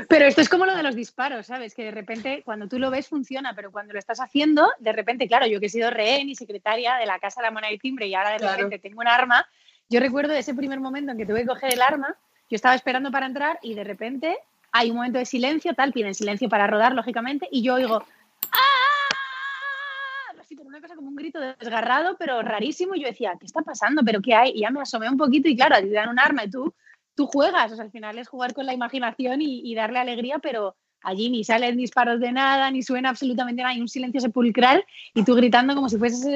Pero 0.08 0.24
esto 0.26 0.40
es 0.40 0.48
como 0.48 0.64
lo 0.64 0.74
de 0.74 0.82
los 0.82 0.94
disparos, 0.94 1.46
¿sabes? 1.46 1.74
Que 1.74 1.84
de 1.84 1.90
repente 1.90 2.42
cuando 2.44 2.68
tú 2.68 2.78
lo 2.78 2.90
ves 2.90 3.08
funciona, 3.08 3.54
pero 3.54 3.72
cuando 3.72 3.92
lo 3.92 3.98
estás 3.98 4.20
haciendo, 4.20 4.70
de 4.78 4.92
repente, 4.92 5.28
claro, 5.28 5.46
yo 5.46 5.60
que 5.60 5.66
he 5.66 5.70
sido 5.70 5.90
rehén 5.90 6.28
y 6.28 6.36
secretaria 6.36 6.96
de 6.96 7.06
la 7.06 7.18
Casa 7.18 7.40
de 7.40 7.48
la 7.48 7.50
Moneda 7.50 7.72
y 7.72 7.78
Timbre 7.78 8.06
y 8.06 8.14
ahora 8.14 8.30
de 8.30 8.38
repente 8.38 8.78
tengo 8.78 9.00
un 9.00 9.08
arma, 9.08 9.46
yo 9.88 10.00
recuerdo 10.00 10.32
ese 10.32 10.54
primer 10.54 10.80
momento 10.80 11.12
en 11.12 11.18
que 11.18 11.26
tuve 11.26 11.40
que 11.40 11.46
coger 11.46 11.74
el 11.74 11.82
arma, 11.82 12.16
yo 12.50 12.56
estaba 12.56 12.74
esperando 12.74 13.10
para 13.10 13.26
entrar 13.26 13.58
y 13.62 13.74
de 13.74 13.84
repente 13.84 14.36
hay 14.72 14.90
un 14.90 14.96
momento 14.96 15.18
de 15.18 15.26
silencio, 15.26 15.74
tal, 15.74 15.92
piden 15.92 16.14
silencio 16.14 16.48
para 16.48 16.66
rodar, 16.66 16.94
lógicamente, 16.94 17.48
y 17.50 17.62
yo 17.62 17.74
oigo 17.74 18.04
¡Ah! 18.52 20.34
Así 20.40 20.56
como 20.56 20.68
una 20.68 20.80
cosa 20.80 20.96
como 20.96 21.08
un 21.08 21.16
grito 21.16 21.40
desgarrado, 21.40 22.16
pero 22.18 22.42
rarísimo, 22.42 22.94
y 22.94 23.00
yo 23.02 23.06
decía, 23.06 23.34
¿qué 23.38 23.46
está 23.46 23.62
pasando? 23.62 24.02
¿Pero 24.04 24.20
qué 24.20 24.34
hay? 24.34 24.50
Y 24.54 24.60
ya 24.60 24.70
me 24.70 24.80
asomé 24.80 25.08
un 25.08 25.16
poquito 25.16 25.48
y 25.48 25.56
claro, 25.56 25.76
te 25.76 25.90
dan 25.90 26.08
un 26.08 26.18
arma 26.18 26.44
y 26.44 26.50
tú, 26.50 26.74
tú 27.14 27.26
juegas, 27.26 27.72
o 27.72 27.76
sea, 27.76 27.84
al 27.84 27.90
final 27.90 28.18
es 28.18 28.28
jugar 28.28 28.52
con 28.52 28.66
la 28.66 28.74
imaginación 28.74 29.40
y, 29.40 29.74
darle 29.74 30.00
alegría, 30.00 30.38
pero 30.40 30.76
allí 31.02 31.30
ni 31.30 31.44
salen 31.44 31.76
disparos 31.76 32.20
de 32.20 32.32
nada, 32.32 32.70
ni 32.70 32.82
suena 32.82 33.10
absolutamente 33.10 33.62
nada, 33.62 33.74
hay 33.74 33.80
un 33.80 33.88
silencio 33.88 34.20
sepulcral 34.20 34.84
y 35.14 35.24
tú 35.24 35.34
gritando 35.34 35.74
como 35.74 35.88
si 35.88 35.98
fueses, 35.98 36.26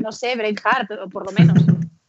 no 0.00 0.12
sé, 0.12 0.36
Braveheart, 0.36 0.90
o 1.02 1.08
por 1.08 1.26
lo 1.26 1.32
menos. 1.32 1.58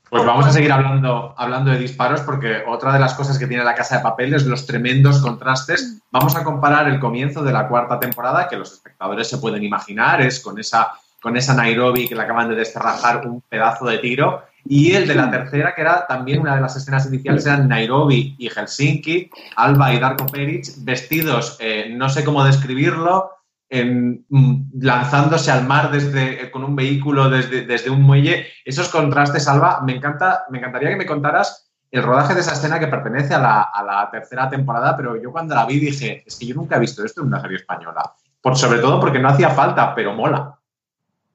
Pues 0.10 0.26
vamos 0.26 0.48
a 0.48 0.52
seguir 0.52 0.72
hablando, 0.72 1.36
hablando 1.38 1.70
de 1.70 1.78
disparos 1.78 2.22
porque 2.22 2.64
otra 2.68 2.92
de 2.94 3.00
las 3.00 3.14
cosas 3.14 3.38
que 3.38 3.46
tiene 3.46 3.64
la 3.64 3.76
casa 3.76 3.98
de 3.98 4.04
papel 4.04 4.34
es 4.34 4.46
los 4.46 4.66
tremendos 4.66 5.20
contrastes. 5.20 6.02
Vamos 6.12 6.36
a 6.36 6.44
comparar 6.44 6.88
el 6.88 7.00
comienzo 7.00 7.44
de 7.44 7.54
la 7.54 7.68
cuarta 7.68 8.00
temporada, 8.00 8.48
que 8.48 8.58
los 8.58 8.74
espectadores 8.74 9.30
se 9.30 9.38
pueden 9.38 9.64
imaginar, 9.64 10.22
es 10.22 10.40
con 10.40 10.58
esa, 10.58 10.94
con 11.22 11.38
esa 11.38 11.54
Nairobi 11.54 12.08
que 12.08 12.16
le 12.16 12.24
acaban 12.24 12.50
de 12.50 12.56
desterrajar 12.56 13.28
un 13.28 13.42
pedazo 13.42 13.86
de 13.86 14.00
tiro, 14.00 14.42
y 14.66 14.94
el 14.94 15.08
de 15.08 15.16
la 15.16 15.30
tercera, 15.30 15.76
que 15.76 15.82
era 15.82 16.08
también 16.08 16.42
una 16.42 16.56
de 16.56 16.62
las 16.62 16.76
escenas 16.76 17.06
iniciales, 17.06 17.46
eran 17.46 17.68
Nairobi 17.68 18.36
y 18.38 18.50
Helsinki, 18.50 19.30
Alba 19.56 19.94
y 19.94 20.00
Darko 20.00 20.26
Peric, 20.26 20.66
vestidos, 20.80 21.58
eh, 21.60 21.94
no 21.96 22.10
sé 22.10 22.24
cómo 22.24 22.44
describirlo, 22.44 23.32
Mm, 23.72 24.82
lanzándose 24.82 25.52
al 25.52 25.68
mar 25.68 25.92
desde, 25.92 26.44
eh, 26.44 26.52
con 26.52 26.64
un 26.64 26.76
vehículo 26.76 27.30
desde, 27.30 27.66
desde, 27.66 27.92
un 27.92 28.02
muelle. 28.02 28.48
Esos 28.66 28.90
contrastes, 28.90 29.48
Alba, 29.48 29.82
me, 29.82 29.96
encanta, 29.96 30.46
me 30.50 30.58
encantaría 30.58 30.90
que 30.90 30.96
me 30.96 31.06
contaras 31.06 31.70
el 31.92 32.02
rodaje 32.02 32.34
de 32.34 32.42
esa 32.42 32.54
escena 32.54 32.80
que 32.80 32.88
pertenece 32.88 33.36
a 33.36 33.40
la, 33.40 33.62
a 33.62 33.84
la, 33.84 34.10
tercera 34.10 34.50
temporada, 34.50 34.98
pero 34.98 35.22
yo 35.22 35.32
cuando 35.32 35.54
la 35.54 35.66
vi 35.66 35.80
dije, 35.80 36.24
es 36.26 36.36
que 36.36 36.48
yo 36.48 36.56
nunca 36.56 36.78
he 36.78 36.80
visto 36.80 37.06
esto 37.06 37.22
en 37.22 37.28
una 37.28 37.42
serie 37.42 37.58
española. 37.58 38.12
Por, 38.42 38.58
sobre 38.58 38.80
todo 38.80 39.00
porque 39.00 39.20
no 39.20 39.30
hacía 39.30 39.52
falta, 39.52 39.94
pero 39.94 40.14
mola. 40.14 40.58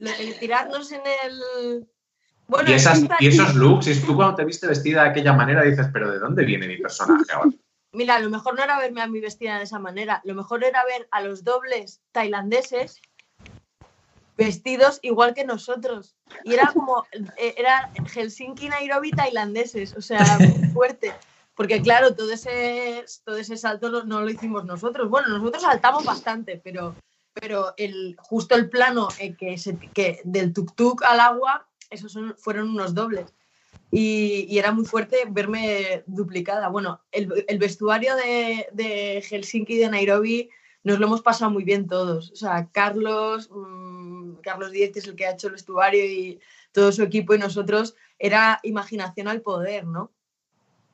El 0.01 0.39
tirarnos 0.39 0.91
en 0.91 1.03
el... 1.25 1.89
Bueno, 2.49 2.69
y, 2.69 2.73
y 3.25 3.29
esos 3.29 3.55
looks, 3.55 3.87
y 3.87 4.01
tú 4.01 4.17
cuando 4.17 4.35
te 4.35 4.45
viste 4.45 4.67
vestida 4.67 5.05
de 5.05 5.11
aquella 5.11 5.33
manera 5.33 5.63
dices, 5.63 5.87
pero 5.93 6.11
¿de 6.11 6.19
dónde 6.19 6.45
viene 6.45 6.67
mi 6.67 6.77
personaje 6.79 7.33
ahora? 7.33 7.51
Mira, 7.95 8.19
lo 8.19 8.29
mejor 8.29 8.57
no 8.57 8.65
era 8.65 8.79
verme 8.79 9.03
a 9.03 9.07
mí 9.07 9.21
vestida 9.21 9.59
de 9.59 9.65
esa 9.65 9.79
manera, 9.79 10.21
lo 10.25 10.35
mejor 10.35 10.65
era 10.65 10.85
ver 10.85 11.07
a 11.13 11.23
los 11.23 11.45
dobles 11.45 12.01
tailandeses 12.13 13.01
vestidos 14.37 14.99
igual 15.03 15.33
que 15.33 15.45
nosotros. 15.45 16.17
Y 16.45 16.55
era 16.55 16.73
como, 16.73 17.05
eh, 17.37 17.55
era 17.57 17.93
Helsinki, 18.13 18.69
Nairobi, 18.69 19.11
tailandeses, 19.13 19.95
o 19.97 20.03
sea, 20.03 20.39
muy 20.39 20.69
fuerte. 20.71 21.15
Porque 21.55 21.81
claro, 21.81 22.17
todo 22.17 22.33
ese, 22.33 23.05
todo 23.25 23.37
ese 23.37 23.57
salto 23.57 24.03
no, 24.05 24.21
lo 24.21 24.29
hicimos 24.29 24.65
nosotros. 24.65 25.09
Bueno, 25.09 25.29
nosotros 25.29 25.63
saltamos 25.63 26.05
bastante, 26.05 26.61
pero, 26.63 26.97
pero 27.33 27.75
el, 27.77 28.17
justo 28.19 28.57
el 28.57 28.69
plano 28.69 29.09
eh, 29.21 29.37
que, 29.37 30.21
del 30.25 30.53
tuk-tuk 30.53 31.05
al 31.05 31.21
agua, 31.21 31.69
esos 31.91 32.19
fueron 32.39 32.71
unos 32.71 32.93
dobles 32.93 33.33
y, 33.97 34.59
era 34.59 34.73
muy 34.73 34.85
fuerte 34.85 35.19
verme 35.31 36.03
duplicada. 36.07 36.69
Bueno, 36.69 37.01
el, 37.13 37.59
vestuario 37.59 38.15
de, 38.17 39.23
Helsinki 39.23 39.75
y 39.75 39.79
de 39.79 39.89
Nairobi 39.89 40.51
nos 40.83 40.99
lo 40.99 41.07
hemos 41.07 41.23
pasado 41.23 41.53
muy 41.53 41.63
bien 41.63 41.87
todos. 41.87 42.33
O 42.33 42.37
sea, 42.37 42.69
Carlos, 42.73 43.49
mm, 43.55 44.35
Carlos 44.43 44.73
Díez 44.73 44.97
es 44.97 45.07
el 45.07 45.15
que 45.15 45.27
ha 45.27 45.31
hecho 45.31 45.47
el 45.47 45.53
vestuario 45.53 46.05
y 46.05 46.41
todo 46.73 46.91
su 46.91 47.05
equipo 47.05 47.35
y 47.35 47.39
nosotros, 47.39 47.95
era 48.19 48.59
imaginación 48.65 49.29
al 49.29 49.43
poder, 49.43 49.87
¿no? 49.87 50.11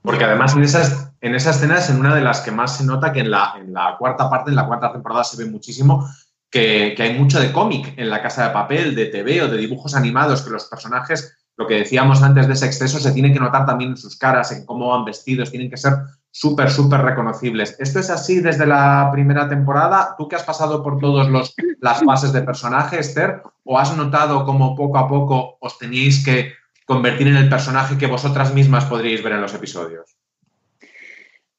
Porque 0.03 0.25
además 0.25 0.55
en 0.55 0.63
esas, 0.63 1.11
en 1.23 1.35
esas 1.35 1.57
escenas, 1.57 1.89
en 1.89 2.01
una 2.01 2.15
de 2.15 2.21
las 2.21 2.43
que 2.43 2.51
más 2.51 2.77
se 2.77 2.85
nota 2.85 3.15
que 3.15 3.21
en 3.21 3.31
la, 3.31 3.55
en 3.59 3.73
la 3.73 3.97
cuarta 3.99 4.29
parte, 4.29 4.51
en 4.51 4.57
la 4.57 4.67
cuarta 4.67 4.93
temporada 4.93 5.25
se 5.25 5.43
ve 5.43 5.51
muchísimo, 5.51 6.07
que, 6.51 6.93
que 6.95 7.03
hay 7.03 7.19
mucho 7.19 7.41
de 7.41 7.51
cómic 7.51 7.95
en 7.97 8.11
la 8.11 8.21
casa 8.21 8.47
de 8.47 8.53
papel, 8.53 8.95
de 8.95 9.07
TV 9.07 9.43
o 9.43 9.49
de 9.49 9.57
dibujos 9.57 9.95
animados, 9.95 10.43
que 10.43 10.51
los 10.51 10.67
personajes 10.67 11.40
lo 11.61 11.67
que 11.67 11.75
decíamos 11.75 12.23
antes 12.23 12.47
de 12.47 12.55
ese 12.55 12.65
exceso 12.65 12.99
se 12.99 13.13
tiene 13.13 13.35
que 13.35 13.39
notar 13.39 13.67
también 13.67 13.91
en 13.91 13.97
sus 13.99 14.17
caras, 14.17 14.51
en 14.51 14.65
cómo 14.65 14.89
van 14.89 15.05
vestidos, 15.05 15.51
tienen 15.51 15.69
que 15.69 15.77
ser 15.77 15.93
súper, 16.31 16.71
súper 16.71 17.03
reconocibles. 17.03 17.77
¿Esto 17.79 17.99
es 17.99 18.09
así 18.09 18.41
desde 18.41 18.65
la 18.65 19.11
primera 19.13 19.47
temporada? 19.47 20.15
¿Tú 20.17 20.27
que 20.27 20.37
has 20.37 20.43
pasado 20.43 20.83
por 20.83 20.99
todas 20.99 21.29
las 21.29 22.03
fases 22.03 22.33
de 22.33 22.41
personaje, 22.41 22.99
Esther? 22.99 23.43
¿O 23.63 23.79
has 23.79 23.95
notado 23.95 24.47
cómo 24.47 24.75
poco 24.75 24.97
a 24.97 25.07
poco 25.07 25.59
os 25.61 25.77
teníais 25.77 26.25
que 26.25 26.55
convertir 26.87 27.29
en 27.29 27.37
el 27.37 27.51
personaje 27.51 27.99
que 27.99 28.07
vosotras 28.07 28.55
mismas 28.55 28.87
podríais 28.87 29.23
ver 29.23 29.35
en 29.35 29.43
los 29.43 29.53
episodios? 29.53 30.17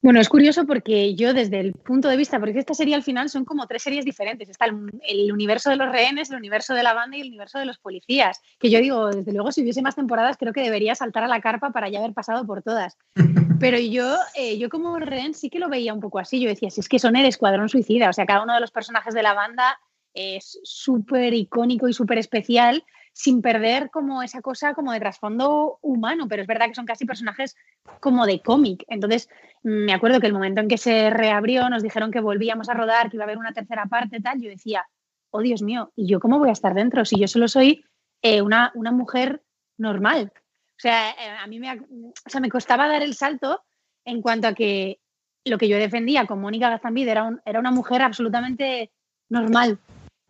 Bueno, 0.04 0.20
es 0.20 0.30
curioso 0.30 0.66
porque 0.66 1.14
yo 1.14 1.36
desde 1.36 1.60
el 1.60 1.74
punto 1.74 2.08
de 2.08 2.18
vista, 2.18 2.40
porque 2.40 2.58
esta 2.58 2.74
serie 2.74 2.96
al 2.96 3.04
final 3.04 3.30
son 3.30 3.46
como 3.46 3.68
tres 3.68 3.84
series 3.84 4.04
diferentes. 4.04 4.50
Está 4.50 4.66
el, 4.66 5.32
universo 5.32 5.70
de 5.70 5.76
los 5.76 5.92
rehenes, 5.92 6.32
el 6.32 6.38
universo 6.38 6.74
de 6.74 6.82
la 6.82 6.96
banda 6.96 7.18
y 7.18 7.22
el 7.22 7.28
universo 7.28 7.60
de 7.60 7.66
los 7.66 7.78
policías. 7.78 8.42
Que 8.60 8.72
yo 8.72 8.80
digo, 8.80 9.10
desde 9.10 9.32
luego, 9.32 9.52
si 9.52 9.62
hubiese 9.62 9.84
más 9.84 9.96
temporadas, 9.96 10.38
creo 10.38 10.54
que 10.54 10.64
debería 10.64 10.96
saltar 10.96 11.24
a 11.24 11.28
la 11.28 11.40
carpa 11.40 11.70
para 11.70 11.88
ya 11.88 12.00
haber 12.00 12.14
pasado 12.14 12.48
por 12.48 12.64
todas. 12.64 12.98
Pero 13.60 13.78
yo, 13.78 14.16
eh, 14.36 14.58
yo 14.58 14.70
como 14.70 14.98
rehén 14.98 15.36
sí 15.36 15.52
que 15.52 15.60
lo 15.60 15.70
veía 15.70 15.94
un 15.94 16.00
poco 16.00 16.18
así. 16.18 16.40
Yo 16.40 16.50
decía, 16.50 16.72
si 16.72 16.82
es 16.82 16.90
que 16.90 16.98
son 16.98 17.16
el 17.16 17.28
escuadrón 17.28 17.70
suicida. 17.70 18.10
O 18.10 18.14
sea, 18.14 18.26
cada 18.26 18.42
uno 18.42 18.56
de 18.56 18.60
los 18.60 18.72
personajes 18.72 19.14
de 19.14 19.22
la 19.22 19.36
banda 19.36 19.80
es 20.16 20.60
súper 20.64 21.36
icónico 21.36 21.88
y 21.88 21.94
súper 21.94 22.18
especial 22.18 22.84
sin 23.14 23.42
perder 23.42 23.90
como 23.90 24.24
esa 24.24 24.42
cosa 24.42 24.74
como 24.74 24.94
de 24.94 25.00
trasfondo 25.00 25.80
humano, 25.82 26.28
pero 26.28 26.42
es 26.42 26.48
verdad 26.48 26.68
que 26.68 26.76
son 26.76 26.86
casi 26.86 27.06
personajes 27.06 27.56
como 28.00 28.26
de 28.26 28.42
cómic. 28.42 28.86
Entonces, 28.88 29.30
me 29.64 29.94
acuerdo 29.94 30.20
que 30.20 30.28
el 30.28 30.34
momento 30.34 30.62
en 30.62 30.68
que 30.68 30.78
se 30.78 31.10
reabrió, 31.10 31.70
nos 31.70 31.84
dijeron 31.84 32.12
que 32.12 32.22
volvíamos 32.22 32.70
a 32.70 32.74
rodar, 32.74 33.10
que 33.10 33.18
iba 33.18 33.24
a 33.24 33.28
haber 33.28 33.38
una 33.38 33.54
tercera 33.54 33.86
parte, 33.86 34.22
tal, 34.22 34.42
yo 34.42 34.50
decía, 34.50 34.88
oh 35.30 35.42
Dios 35.42 35.62
mío, 35.62 35.92
¿y 35.96 36.08
yo 36.08 36.20
cómo 36.20 36.40
voy 36.40 36.50
a 36.50 36.54
estar 36.54 36.74
dentro 36.74 37.06
si 37.06 37.20
yo 37.20 37.28
solo 37.28 37.48
soy 37.48 37.84
eh, 38.22 38.42
una, 38.42 38.72
una, 38.76 38.92
mujer 38.92 39.44
normal? 39.78 40.32
O 40.36 40.80
sea, 40.82 41.12
eh, 41.12 41.38
a 41.40 41.48
mí 41.48 41.60
me, 41.60 41.72
o 41.72 42.30
sea, 42.30 42.42
me 42.42 42.50
costaba 42.50 42.88
dar 42.88 43.04
el 43.04 43.14
salto 43.14 43.62
en 44.06 44.22
cuanto 44.22 44.48
a 44.48 44.54
que 44.54 45.00
lo 45.44 45.58
que 45.58 45.68
yo 45.68 45.78
defendía 45.78 46.26
con 46.26 46.40
Mónica 46.40 46.70
Gazambide 46.70 47.12
era, 47.12 47.42
era 47.46 47.60
una 47.60 47.72
mujer 47.72 48.02
absolutamente 48.02 48.92
normal 49.30 49.80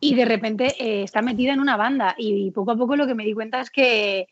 y 0.02 0.16
de 0.16 0.26
repente 0.26 0.76
eh, 0.80 1.04
está 1.04 1.22
metida 1.22 1.54
en 1.54 1.62
una 1.62 1.78
banda 1.78 2.16
y 2.18 2.52
poco 2.52 2.72
a 2.72 2.76
poco 2.76 2.98
lo 2.98 3.08
que 3.08 3.16
me 3.16 3.24
di 3.24 3.34
cuenta 3.34 3.62
es 3.62 3.70
que 3.70 4.28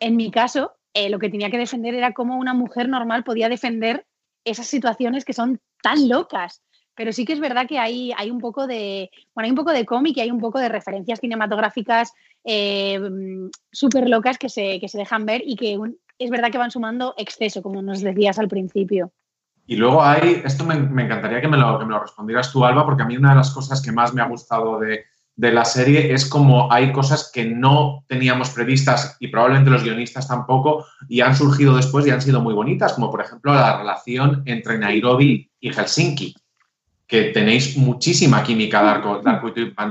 en 0.00 0.16
mi 0.16 0.32
caso 0.32 0.72
lo 1.08 1.20
que 1.20 1.30
tenía 1.30 1.50
que 1.50 1.58
defender 1.58 1.94
era 1.94 2.12
cómo 2.12 2.36
una 2.36 2.52
mujer 2.52 2.88
normal 2.88 3.22
podía 3.22 3.48
defender 3.48 4.06
esas 4.44 4.66
situaciones 4.66 5.24
que 5.24 5.32
son 5.32 5.60
tan 5.82 6.08
locas. 6.08 6.62
Pero 6.94 7.12
sí 7.12 7.24
que 7.24 7.32
es 7.32 7.40
verdad 7.40 7.66
que 7.66 7.78
hay, 7.78 8.12
hay 8.16 8.30
un 8.30 8.40
poco 8.40 8.66
de, 8.66 9.10
bueno, 9.34 9.46
hay 9.46 9.50
un 9.50 9.56
poco 9.56 9.72
de 9.72 9.86
cómic 9.86 10.16
y 10.16 10.20
hay 10.20 10.30
un 10.30 10.40
poco 10.40 10.58
de 10.58 10.68
referencias 10.68 11.20
cinematográficas 11.20 12.12
eh, 12.44 13.00
súper 13.72 14.08
locas 14.08 14.38
que 14.38 14.48
se, 14.48 14.80
que 14.80 14.88
se 14.88 14.98
dejan 14.98 15.24
ver 15.24 15.42
y 15.44 15.56
que 15.56 15.78
es 16.18 16.30
verdad 16.30 16.50
que 16.50 16.58
van 16.58 16.70
sumando 16.70 17.14
exceso, 17.16 17.62
como 17.62 17.80
nos 17.80 18.00
decías 18.00 18.38
al 18.38 18.48
principio. 18.48 19.12
Y 19.70 19.76
luego 19.76 20.02
hay, 20.02 20.42
esto 20.44 20.64
me, 20.64 20.74
encantaría 20.74 21.40
que 21.40 21.46
me, 21.46 21.56
lo, 21.56 21.78
que 21.78 21.84
me, 21.84 21.92
lo, 21.92 22.00
respondieras 22.00 22.50
tú, 22.50 22.64
Alba, 22.64 22.84
porque 22.84 23.04
a 23.04 23.06
mí 23.06 23.16
una 23.16 23.30
de 23.30 23.36
las 23.36 23.52
cosas 23.52 23.80
que 23.80 23.92
más 23.92 24.12
me 24.12 24.20
ha 24.20 24.26
gustado 24.26 24.80
de, 24.80 25.04
de 25.36 25.52
la 25.52 25.64
serie 25.64 26.12
es 26.12 26.28
como 26.28 26.72
hay 26.72 26.90
cosas 26.90 27.30
que 27.32 27.44
no 27.44 28.04
teníamos 28.08 28.50
previstas 28.50 29.16
y 29.20 29.28
probablemente 29.28 29.70
los 29.70 29.84
guionistas 29.84 30.26
tampoco 30.26 30.86
y 31.08 31.20
han 31.20 31.36
surgido 31.36 31.76
después 31.76 32.04
y 32.04 32.10
han 32.10 32.20
sido 32.20 32.40
muy 32.40 32.52
bonitas, 32.52 32.94
como 32.94 33.12
por 33.12 33.20
ejemplo 33.20 33.54
la 33.54 33.78
relación 33.78 34.42
entre 34.44 34.76
Nairobi 34.76 35.48
y 35.60 35.70
Helsinki, 35.72 36.34
que 37.06 37.26
tenéis 37.26 37.76
muchísima 37.76 38.42
química 38.42 39.00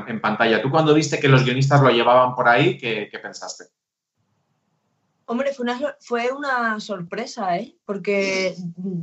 en 0.10 0.20
pantalla. 0.20 0.62
¿Tú 0.62 0.70
cuando 0.70 0.94
viste 0.94 1.22
que 1.22 1.30
los 1.30 1.46
guionistas 1.46 1.80
lo 1.80 1.90
llevaban 1.90 2.36
por 2.36 2.50
ahí, 2.50 2.78
qué, 2.78 3.10
pensaste? 3.24 3.64
Hombre, 5.32 5.54
fue 5.54 5.64
una, 5.64 5.96
fue 6.00 6.32
una 6.32 6.80
sorpresa, 6.80 7.56
¿eh? 7.56 7.76
Porque 7.86 8.56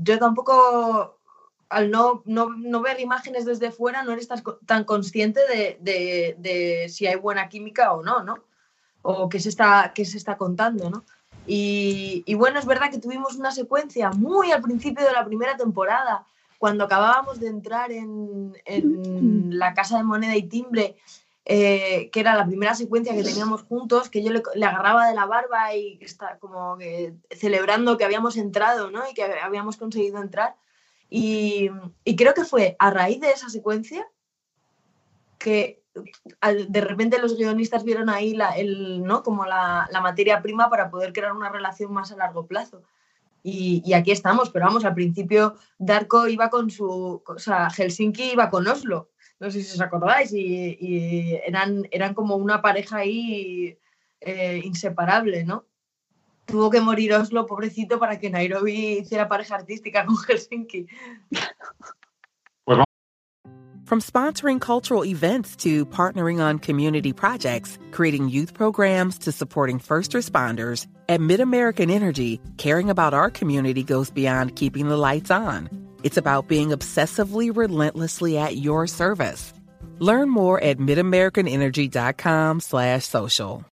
yo 0.02 0.18
tampoco 0.18 1.20
al 1.68 1.92
no, 1.92 2.24
no, 2.24 2.80
ver 2.80 2.98
imágenes 2.98 3.44
desde 3.44 3.70
fuera, 3.70 4.02
no 4.02 4.10
eres 4.10 4.28
tan, 4.66 4.82
consciente 4.82 5.38
de, 5.78 6.86
si 6.88 7.06
hay 7.06 7.14
buena 7.14 7.48
química 7.48 7.92
o 7.92 8.02
no, 8.02 8.24
¿no? 8.24 8.42
O 9.02 9.28
qué 9.28 9.38
se 9.38 9.50
está, 9.50 9.92
qué 9.94 10.04
se 10.04 10.16
está 10.16 10.36
contando, 10.36 10.90
¿no? 10.90 11.04
Y, 11.46 12.34
bueno, 12.34 12.58
es 12.58 12.66
verdad 12.66 12.90
que 12.90 12.98
tuvimos 12.98 13.36
una 13.36 13.52
secuencia 13.52 14.10
muy 14.10 14.50
al 14.50 14.62
principio 14.62 15.06
de 15.06 15.12
la 15.12 15.24
primera 15.24 15.56
temporada, 15.56 16.26
cuando 16.58 16.82
acabábamos 16.82 17.38
de 17.38 17.46
entrar 17.46 17.92
en, 17.92 18.52
la 19.56 19.74
casa 19.74 19.98
de 19.98 20.02
moneda 20.02 20.34
y 20.34 20.42
timbre, 20.42 20.96
eh, 21.48 22.10
que 22.10 22.18
era 22.18 22.34
la 22.34 22.44
primera 22.44 22.74
secuencia 22.74 23.14
que 23.14 23.22
teníamos 23.22 23.62
juntos, 23.62 24.10
que 24.10 24.20
yo 24.20 24.32
le, 24.32 24.42
agarraba 24.66 25.06
de 25.06 25.14
la 25.14 25.26
barba 25.26 25.72
y 25.76 25.96
está 26.02 26.38
como 26.40 26.76
celebrando 27.30 27.96
que 27.96 28.04
habíamos 28.04 28.36
entrado, 28.36 28.90
¿no? 28.90 29.08
Y 29.08 29.14
que 29.14 29.22
habíamos 29.22 29.76
conseguido 29.76 30.20
entrar. 30.20 30.56
Y, 31.08 31.70
creo 32.16 32.34
que 32.34 32.44
fue 32.44 32.74
a 32.80 32.90
raíz 32.90 33.20
de 33.20 33.30
esa 33.30 33.48
secuencia 33.48 34.08
que 35.38 35.84
de 36.68 36.80
repente 36.80 37.20
los 37.20 37.36
guionistas 37.36 37.84
vieron 37.84 38.10
ahí 38.10 38.34
la, 38.34 38.50
el, 38.56 39.04
¿no? 39.04 39.22
como 39.22 39.46
la, 39.46 39.88
materia 40.02 40.42
prima 40.42 40.68
para 40.68 40.90
poder 40.90 41.12
crear 41.12 41.32
una 41.32 41.48
relación 41.48 41.92
más 41.92 42.10
a 42.10 42.16
largo 42.16 42.48
plazo. 42.48 42.82
Y, 43.44 43.92
aquí 43.92 44.10
estamos, 44.10 44.50
pero 44.50 44.66
vamos, 44.66 44.84
al 44.84 44.94
principio 44.94 45.54
Darko 45.78 46.26
iba 46.26 46.50
con 46.50 46.72
su, 46.72 47.22
o 47.24 47.38
sea, 47.38 47.70
Helsinki 47.70 48.32
iba 48.32 48.50
con 48.50 48.66
Oslo, 48.66 49.10
no 49.38 49.50
sé 49.50 49.62
si 49.62 49.74
os 49.74 49.80
acordáis, 49.80 50.32
y, 50.32 51.38
eran, 51.46 51.88
eran 51.90 52.14
como 52.14 52.36
una 52.36 52.62
pareja 52.62 52.98
ahí 52.98 53.78
eh, 54.20 54.60
inseparable, 54.64 55.44
¿no? 55.44 55.66
tuvo 56.46 56.70
que 56.70 56.80
morir 56.80 57.12
Oslo, 57.12 57.46
pobrecito, 57.46 57.98
para 57.98 58.18
que 58.18 58.30
Nairobi 58.30 58.98
hiciera 58.98 59.28
pareja 59.28 59.56
artística 59.56 60.06
con 60.06 60.16
Helsinki. 60.28 60.86
From 63.84 64.00
sponsoring 64.00 64.60
cultural 64.60 65.04
events 65.04 65.54
to 65.56 65.86
partnering 65.86 66.40
on 66.40 66.58
community 66.58 67.12
projects, 67.12 67.78
creating 67.92 68.28
youth 68.28 68.52
programs 68.52 69.16
to 69.18 69.30
supporting 69.30 69.78
first 69.78 70.12
responders, 70.12 70.88
at 71.08 71.20
MidAmerican 71.20 71.88
Energy, 71.88 72.40
caring 72.56 72.90
about 72.90 73.14
our 73.14 73.30
community 73.30 73.84
goes 73.84 74.10
beyond 74.10 74.56
keeping 74.56 74.88
the 74.88 74.96
lights 74.96 75.30
on. 75.30 75.85
It's 76.06 76.16
about 76.16 76.46
being 76.46 76.68
obsessively 76.68 77.50
relentlessly 77.54 78.38
at 78.38 78.56
your 78.56 78.86
service. 78.86 79.52
Learn 79.98 80.28
more 80.28 80.62
at 80.62 80.78
midamericanenergy.com 80.78 82.60
slash 82.60 83.04
social. 83.04 83.64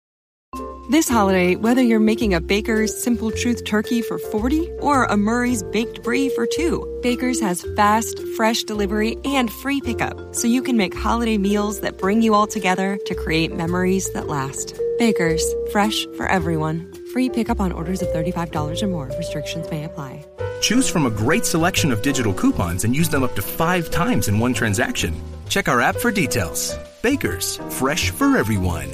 This 0.91 1.09
holiday, 1.09 1.55
whether 1.55 1.81
you're 1.81 2.01
making 2.01 2.35
a 2.35 2.41
Baker's 2.41 2.93
Simple 3.05 3.31
Truth 3.31 3.65
turkey 3.65 4.03
for 4.03 4.19
40 4.19 4.69
or 4.81 5.05
a 5.05 5.17
Murray's 5.17 5.63
Baked 5.63 6.03
Brie 6.03 6.29
for 6.31 6.45
2, 6.45 6.99
Baker's 7.05 7.41
has 7.41 7.65
fast, 7.77 8.19
fresh 8.37 8.65
delivery 8.65 9.17
and 9.25 9.49
free 9.49 9.81
pickup, 9.81 10.35
so 10.35 10.49
you 10.49 10.61
can 10.61 10.77
make 10.77 10.93
holiday 10.93 11.39
meals 11.39 11.83
that 11.83 11.99
bring 11.99 12.21
you 12.21 12.35
all 12.35 12.49
together 12.49 12.99
to 13.07 13.15
create 13.15 13.55
memories 13.55 14.13
that 14.13 14.27
last. 14.27 14.75
Baker's, 14.99 15.45
fresh 15.71 16.05
for 16.17 16.27
everyone. 16.27 16.93
Free 17.13 17.31
pickup 17.31 17.61
on 17.61 17.71
orders 17.71 18.03
of 18.03 18.09
$35 18.09 18.83
or 18.83 18.89
more. 18.89 19.07
Restrictions 19.19 19.71
may 19.71 19.85
apply. 19.85 20.27
Choose 20.61 20.89
from 20.89 21.07
a 21.07 21.11
great 21.11 21.45
selection 21.45 21.93
of 21.93 22.03
digital 22.03 22.33
coupons 22.33 22.85
and 22.85 22.95
use 22.95 23.09
them 23.09 23.23
up 23.23 23.35
to 23.35 23.43
five 23.43 23.91
times 23.91 24.29
in 24.29 24.39
one 24.39 24.55
transaction. 24.55 25.15
Check 25.49 25.69
our 25.69 25.81
app 25.81 25.97
for 25.97 26.11
details. 26.11 26.77
Baker's, 27.03 27.61
fresh 27.71 28.11
for 28.11 28.37
everyone. 28.37 28.89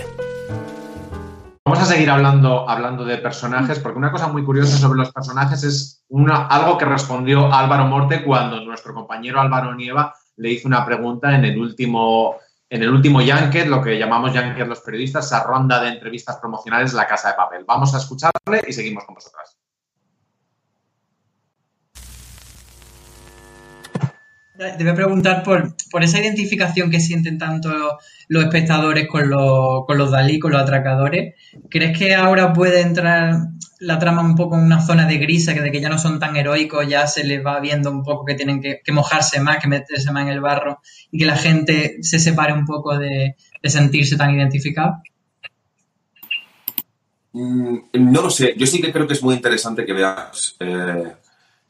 Vamos 1.64 1.82
a 1.82 1.86
seguir 1.86 2.10
hablando, 2.10 2.68
hablando 2.68 3.04
de 3.04 3.18
personajes, 3.18 3.78
porque 3.78 3.98
una 3.98 4.10
cosa 4.10 4.28
muy 4.28 4.44
curiosa 4.44 4.76
sobre 4.78 4.98
los 4.98 5.12
personajes 5.12 5.62
es 5.62 6.02
una, 6.08 6.46
algo 6.46 6.76
que 6.76 6.86
respondió 6.86 7.52
Álvaro 7.52 7.84
Morte 7.84 8.24
cuando 8.24 8.60
nuestro 8.62 8.92
compañero 8.92 9.40
Álvaro 9.40 9.74
Nieva 9.74 10.14
le 10.36 10.50
hizo 10.50 10.66
una 10.66 10.84
pregunta 10.84 11.32
en 11.34 11.44
el 11.44 11.58
último, 11.58 12.36
en 12.68 12.82
el 12.82 12.90
último 12.90 13.20
Yanket, 13.20 13.68
lo 13.68 13.82
que 13.82 13.98
llamamos 13.98 14.32
Yanket 14.32 14.66
los 14.66 14.80
periodistas, 14.80 15.26
esa 15.26 15.44
ronda 15.44 15.80
de 15.80 15.90
entrevistas 15.90 16.38
promocionales 16.38 16.94
La 16.94 17.06
Casa 17.06 17.28
de 17.28 17.34
Papel. 17.34 17.64
Vamos 17.64 17.94
a 17.94 17.98
escucharle 17.98 18.64
y 18.66 18.72
seguimos 18.72 19.04
con 19.04 19.14
vosotras. 19.14 19.59
Te 24.60 24.84
voy 24.84 24.92
a 24.92 24.94
preguntar 24.94 25.42
por, 25.42 25.74
por 25.90 26.04
esa 26.04 26.20
identificación 26.20 26.90
que 26.90 27.00
sienten 27.00 27.38
tanto 27.38 27.98
los 28.28 28.44
espectadores 28.44 29.08
con 29.08 29.30
los, 29.30 29.86
con 29.86 29.96
los 29.96 30.10
Dalí, 30.10 30.38
con 30.38 30.52
los 30.52 30.60
atracadores. 30.60 31.34
¿Crees 31.70 31.96
que 31.96 32.14
ahora 32.14 32.52
puede 32.52 32.82
entrar 32.82 33.36
la 33.78 33.98
trama 33.98 34.20
un 34.20 34.36
poco 34.36 34.56
en 34.58 34.64
una 34.64 34.84
zona 34.84 35.06
de 35.06 35.16
grisa, 35.16 35.54
que 35.54 35.62
de 35.62 35.72
que 35.72 35.80
ya 35.80 35.88
no 35.88 35.96
son 35.96 36.20
tan 36.20 36.36
heroicos, 36.36 36.86
ya 36.86 37.06
se 37.06 37.24
les 37.24 37.44
va 37.44 37.58
viendo 37.58 37.90
un 37.90 38.02
poco 38.02 38.26
que 38.26 38.34
tienen 38.34 38.60
que, 38.60 38.82
mojarse 38.92 39.40
más, 39.40 39.56
que 39.56 39.68
meterse 39.68 40.12
más 40.12 40.24
en 40.24 40.28
el 40.28 40.42
barro 40.42 40.80
y 41.10 41.18
que 41.18 41.24
la 41.24 41.36
gente 41.36 41.96
se 42.02 42.18
separe 42.18 42.52
un 42.52 42.66
poco 42.66 42.98
de, 42.98 43.36
sentirse 43.64 44.18
tan 44.18 44.34
identificado? 44.34 45.00
Mm, 47.32 47.78
no 47.94 48.20
lo 48.20 48.28
sé, 48.28 48.52
yo 48.58 48.66
sí 48.66 48.82
que 48.82 48.92
creo 48.92 49.06
que 49.06 49.14
es 49.14 49.22
muy 49.22 49.36
interesante 49.36 49.86
que 49.86 49.94
veamos 49.94 50.56
eh, 50.60 51.14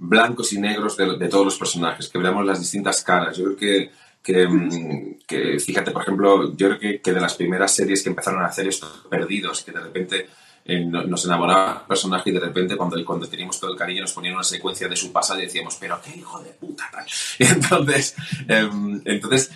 blancos 0.01 0.53
y 0.53 0.61
negros 0.61 0.97
de, 0.97 1.29
todos 1.29 1.45
los 1.45 1.59
personajes, 1.59 2.09
que 2.09 2.19
veamos 2.19 2.45
las 2.45 2.59
distintas 2.59 3.03
caras. 3.03 3.37
Yo 3.37 3.45
creo 3.45 3.57
que 3.57 3.91
Mm, 4.29 5.15
que, 5.27 5.59
fíjate, 5.59 5.91
por 5.93 6.03
ejemplo, 6.03 6.55
yo 6.55 6.77
creo 6.77 7.01
que, 7.03 7.13
de 7.13 7.21
las 7.21 7.35
primeras 7.35 7.75
series 7.75 8.03
que 8.03 8.11
empezaron 8.11 8.43
a 8.43 8.47
hacer 8.47 8.69
estos 8.69 9.07
perdidos, 9.09 9.63
que 9.63 9.73
de 9.73 9.81
repente 9.81 10.29
eh, 10.65 10.85
nos 10.85 11.25
enamoraba 11.25 11.81
el 11.81 11.87
personaje 11.87 12.31
y 12.31 12.33
de 12.35 12.41
repente 12.41 12.77
cuando, 12.77 13.03
cuando 13.05 13.27
teníamos 13.27 13.59
todo 13.59 13.73
el 13.73 13.79
cariño 13.79 14.03
nos 14.03 14.13
ponían 14.13 14.35
una 14.35 14.45
secuencia 14.45 14.89
de 14.89 14.97
su 14.97 15.11
pasado 15.11 15.41
y 15.41 15.45
decíamos, 15.45 15.77
pero 15.81 16.01
qué 16.03 16.19
hijo 16.19 16.41
de 16.41 16.51
puta. 16.51 16.91
Y 17.39 17.45
entonces, 17.45 18.15
em, 18.47 19.01
entonces 19.05 19.51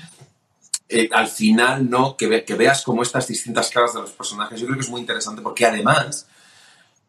eh, 0.88 1.08
al 1.12 1.28
final, 1.28 1.88
¿no? 1.88 2.16
Que, 2.16 2.44
que 2.44 2.54
veas 2.54 2.82
como 2.82 3.02
estas 3.02 3.28
distintas 3.28 3.70
caras 3.70 3.94
de 3.94 4.00
los 4.00 4.10
personajes, 4.10 4.58
yo 4.60 4.66
creo 4.66 4.78
que 4.78 4.84
es 4.84 4.90
muy 4.90 5.00
interesante 5.00 5.42
porque 5.42 5.66
además 5.66 6.26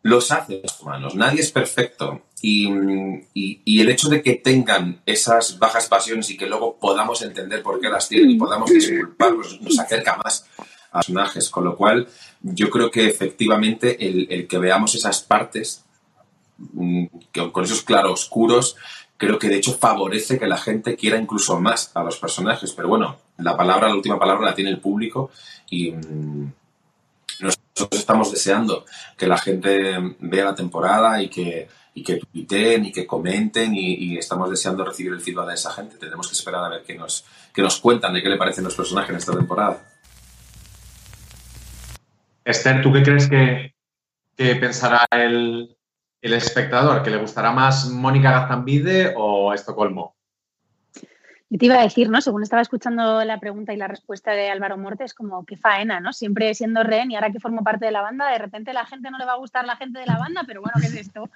los 0.06 0.32
hace 0.32 0.62
los 0.62 0.80
humanos. 0.82 1.16
Nadie 1.16 1.42
es 1.42 1.52
perfecto. 1.52 2.22
Y, 2.40 2.70
el 2.70 3.90
hecho 3.90 4.08
de 4.08 4.22
que 4.22 4.36
tengan 4.36 5.02
esas 5.04 5.58
bajas 5.58 5.88
pasiones 5.88 6.30
y 6.30 6.38
que 6.38 6.46
luego 6.46 6.78
podamos 6.78 7.24
entender 7.24 7.64
por 7.64 7.80
qué 7.80 7.90
las 7.90 8.08
tienen 8.08 8.30
y 8.30 8.36
podamos 8.36 8.70
disculparlos 8.70 9.60
nos 9.62 9.80
acerca 9.80 10.16
más 10.24 10.46
a 10.58 10.62
los 10.98 11.06
personajes. 11.08 11.50
Con 11.50 11.64
lo 11.64 11.76
cual, 11.76 12.08
yo 12.44 12.70
creo 12.70 12.92
que 12.92 13.08
efectivamente 13.08 13.98
el, 14.08 14.48
que 14.48 14.60
veamos 14.60 14.94
esas 14.94 15.24
partes 15.24 15.84
mm, 16.60 17.06
con 17.52 17.64
esos 17.64 17.82
claroscuros, 17.82 18.76
creo 19.18 19.40
que 19.40 19.50
de 19.50 19.56
hecho 19.56 19.74
favorece 19.74 20.38
que 20.38 20.46
la 20.46 20.58
gente 20.58 20.96
quiera 20.96 21.18
incluso 21.18 21.60
más 21.60 21.90
a 21.96 22.04
los 22.04 22.18
personajes. 22.18 22.74
Pero 22.74 22.90
bueno, 22.90 23.18
la 23.40 23.58
palabra, 23.58 23.88
la 23.88 23.96
última 23.96 24.20
palabra 24.20 24.46
la 24.46 24.54
tiene 24.54 24.70
el 24.70 24.80
público 24.80 25.32
y. 25.72 25.96
Nosotros 27.78 28.00
estamos 28.00 28.32
deseando 28.32 28.86
que 29.18 29.28
la 29.28 29.38
gente 29.38 30.16
vea 30.20 30.46
la 30.46 30.56
temporada 30.56 31.22
y 31.22 31.28
que, 31.28 31.68
y 31.94 32.04
que 32.04 32.22
tuiteen 32.32 32.86
y 32.86 32.92
que 32.94 33.06
comenten 33.06 33.76
y, 33.76 34.18
estamos 34.18 34.50
deseando 34.50 34.86
recibir 34.86 35.12
el 35.12 35.20
feedback 35.20 35.48
de 35.48 35.54
esa 35.56 35.72
gente. 35.72 35.98
Tenemos 35.98 36.28
que 36.30 36.36
esperar 36.36 36.64
a 36.64 36.70
ver 36.70 36.84
qué 36.84 36.96
nos, 36.96 37.26
qué 37.54 37.62
nos 37.62 37.82
cuentan 37.82 38.14
de 38.14 38.24
qué 38.24 38.30
le 38.30 38.38
parecen 38.38 38.64
los 38.64 38.76
personajes 38.76 39.10
en 39.10 39.18
esta 39.18 39.34
temporada. 39.34 39.84
Esther, 42.46 42.82
¿tú 42.82 42.94
qué 42.94 43.04
crees 43.04 43.28
que, 43.28 43.74
pensará 44.38 45.06
el, 45.12 45.76
el, 46.22 46.34
espectador? 46.34 47.04
¿Que 47.04 47.10
le 47.10 47.18
gustará 47.18 47.52
más 47.52 47.90
Mónica 47.90 48.32
Gazambide 48.32 49.14
o 49.18 49.54
Estocolmo? 49.54 50.15
Te 51.58 51.66
iba 51.68 51.80
a 51.80 51.84
decir, 51.84 52.10
¿no? 52.10 52.22
Según 52.22 52.44
estaba 52.44 52.62
escuchando 52.62 53.24
la 53.24 53.40
pregunta 53.40 53.74
y 53.74 53.78
la 53.78 53.88
respuesta 53.88 54.32
de 54.32 54.50
Álvaro 54.50 54.78
Morte, 54.78 55.04
es 55.04 55.14
como 55.14 55.46
qué 55.46 55.56
faena, 55.56 56.00
¿no? 56.00 56.12
Siempre 56.12 56.54
siendo 56.54 56.84
Ren 56.84 57.12
y 57.12 57.16
ahora 57.16 57.32
que 57.32 57.40
formo 57.40 57.64
parte 57.64 57.86
de 57.86 57.92
la 57.92 58.02
banda, 58.02 58.30
de 58.30 58.40
repente 58.40 58.74
la 58.74 58.86
gente 58.86 59.12
no 59.12 59.18
le 59.18 59.26
va 59.26 59.34
a 59.34 59.38
gustar 59.38 59.66
la 59.66 59.76
gente 59.76 60.00
de 60.00 60.06
la 60.06 60.18
banda, 60.18 60.44
pero 60.46 60.62
bueno, 60.62 60.74
¿qué 60.82 60.88
es 60.88 60.96
esto? 60.96 61.30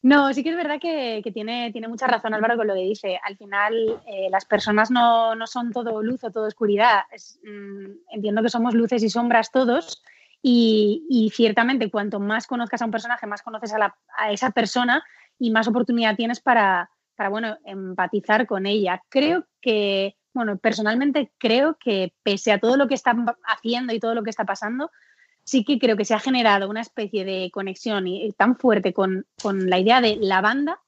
No, 0.00 0.32
sí 0.32 0.42
que 0.42 0.50
es 0.50 0.56
verdad 0.56 0.80
que, 0.80 1.22
tiene, 1.32 1.70
tiene, 1.72 1.88
mucha 1.88 2.06
razón 2.06 2.32
Álvaro 2.32 2.56
con 2.56 2.68
lo 2.68 2.74
que 2.74 2.80
dice. 2.80 3.20
Al 3.22 3.36
final, 3.36 4.00
eh, 4.06 4.28
las 4.30 4.44
personas 4.44 4.90
no, 4.90 5.34
son 5.46 5.72
todo 5.72 6.02
luz 6.02 6.22
o 6.24 6.30
todo 6.30 6.46
oscuridad. 6.46 7.02
Mm, 7.42 8.14
entiendo 8.14 8.42
que 8.42 8.48
somos 8.48 8.74
luces 8.74 9.02
y 9.02 9.10
sombras 9.10 9.50
todos. 9.50 10.02
Y, 10.40 11.30
ciertamente, 11.34 11.90
cuanto 11.90 12.20
más 12.20 12.46
conozcas 12.46 12.80
a 12.80 12.84
un 12.84 12.92
personaje, 12.92 13.26
más 13.26 13.42
conoces 13.42 13.74
a, 13.74 13.96
a 14.16 14.32
esa 14.32 14.52
persona 14.52 15.02
y 15.36 15.50
más 15.50 15.66
oportunidad 15.66 16.14
tienes 16.14 16.40
para, 16.40 16.90
para, 17.18 17.30
bueno, 17.30 17.58
empatizar 17.64 18.46
con 18.46 18.64
ella. 18.64 19.02
Creo 19.08 19.44
que, 19.60 20.14
bueno, 20.32 20.56
personalmente 20.56 21.32
creo 21.36 21.76
que 21.80 22.14
pese 22.22 22.52
a 22.52 22.60
todo 22.60 22.76
lo 22.76 22.86
que 22.86 22.94
está 22.94 23.16
haciendo 23.44 23.92
y 23.92 23.98
todo 23.98 24.14
lo 24.14 24.22
que 24.22 24.30
está 24.30 24.44
pasando, 24.44 24.92
sí 25.42 25.64
que 25.64 25.80
creo 25.80 25.96
que 25.96 26.04
se 26.04 26.14
ha 26.14 26.20
generado 26.20 26.70
una 26.70 26.80
especie 26.80 27.24
de 27.24 27.50
conexión 27.52 28.06
y, 28.06 28.30
tan 28.34 28.56
fuerte 28.56 28.92
con, 28.92 29.26
la 29.42 29.80
idea 29.80 30.00
de 30.00 30.16
la 30.20 30.40
banda 30.40 30.78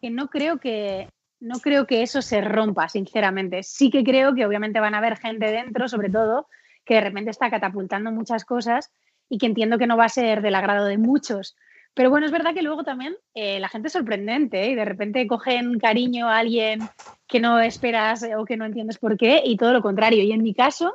que 0.00 0.08
no 0.08 0.30
creo 0.30 0.58
que 0.60 1.10
no 1.40 1.60
creo 1.60 1.86
que 1.86 2.02
eso 2.02 2.22
se 2.22 2.40
rompa, 2.40 2.88
sinceramente. 2.88 3.62
Sí 3.62 3.90
que 3.90 4.02
creo 4.02 4.34
que 4.34 4.46
obviamente 4.46 4.80
van 4.80 4.94
a 4.94 4.98
haber 4.98 5.18
gente 5.18 5.52
dentro, 5.52 5.88
sobre 5.88 6.08
todo, 6.08 6.48
que 6.86 6.94
de 6.94 7.02
repente 7.02 7.30
está 7.30 7.50
catapultando 7.50 8.10
muchas 8.12 8.46
cosas 8.46 8.90
y 9.28 9.36
que 9.36 9.44
entiendo 9.44 9.76
que 9.76 9.86
no 9.86 9.98
va 9.98 10.06
a 10.06 10.08
ser 10.08 10.40
del 10.40 10.54
agrado 10.54 10.86
de 10.86 10.96
muchos. 10.96 11.54
Pero 11.96 12.10
bueno, 12.10 12.26
es 12.26 12.32
verdad 12.32 12.52
que 12.52 12.60
luego 12.60 12.84
también 12.84 13.16
eh, 13.32 13.58
la 13.58 13.70
gente 13.70 13.86
es 13.86 13.94
sorprendente 13.94 14.64
¿eh? 14.64 14.70
y 14.72 14.74
de 14.74 14.84
repente 14.84 15.26
cogen 15.26 15.78
cariño 15.78 16.28
a 16.28 16.36
alguien 16.36 16.80
que 17.26 17.40
no 17.40 17.58
esperas 17.58 18.22
o 18.36 18.44
que 18.44 18.58
no 18.58 18.66
entiendes 18.66 18.98
por 18.98 19.16
qué 19.16 19.40
y 19.42 19.56
todo 19.56 19.72
lo 19.72 19.80
contrario. 19.80 20.22
Y 20.22 20.30
en 20.30 20.42
mi 20.42 20.52
caso, 20.52 20.94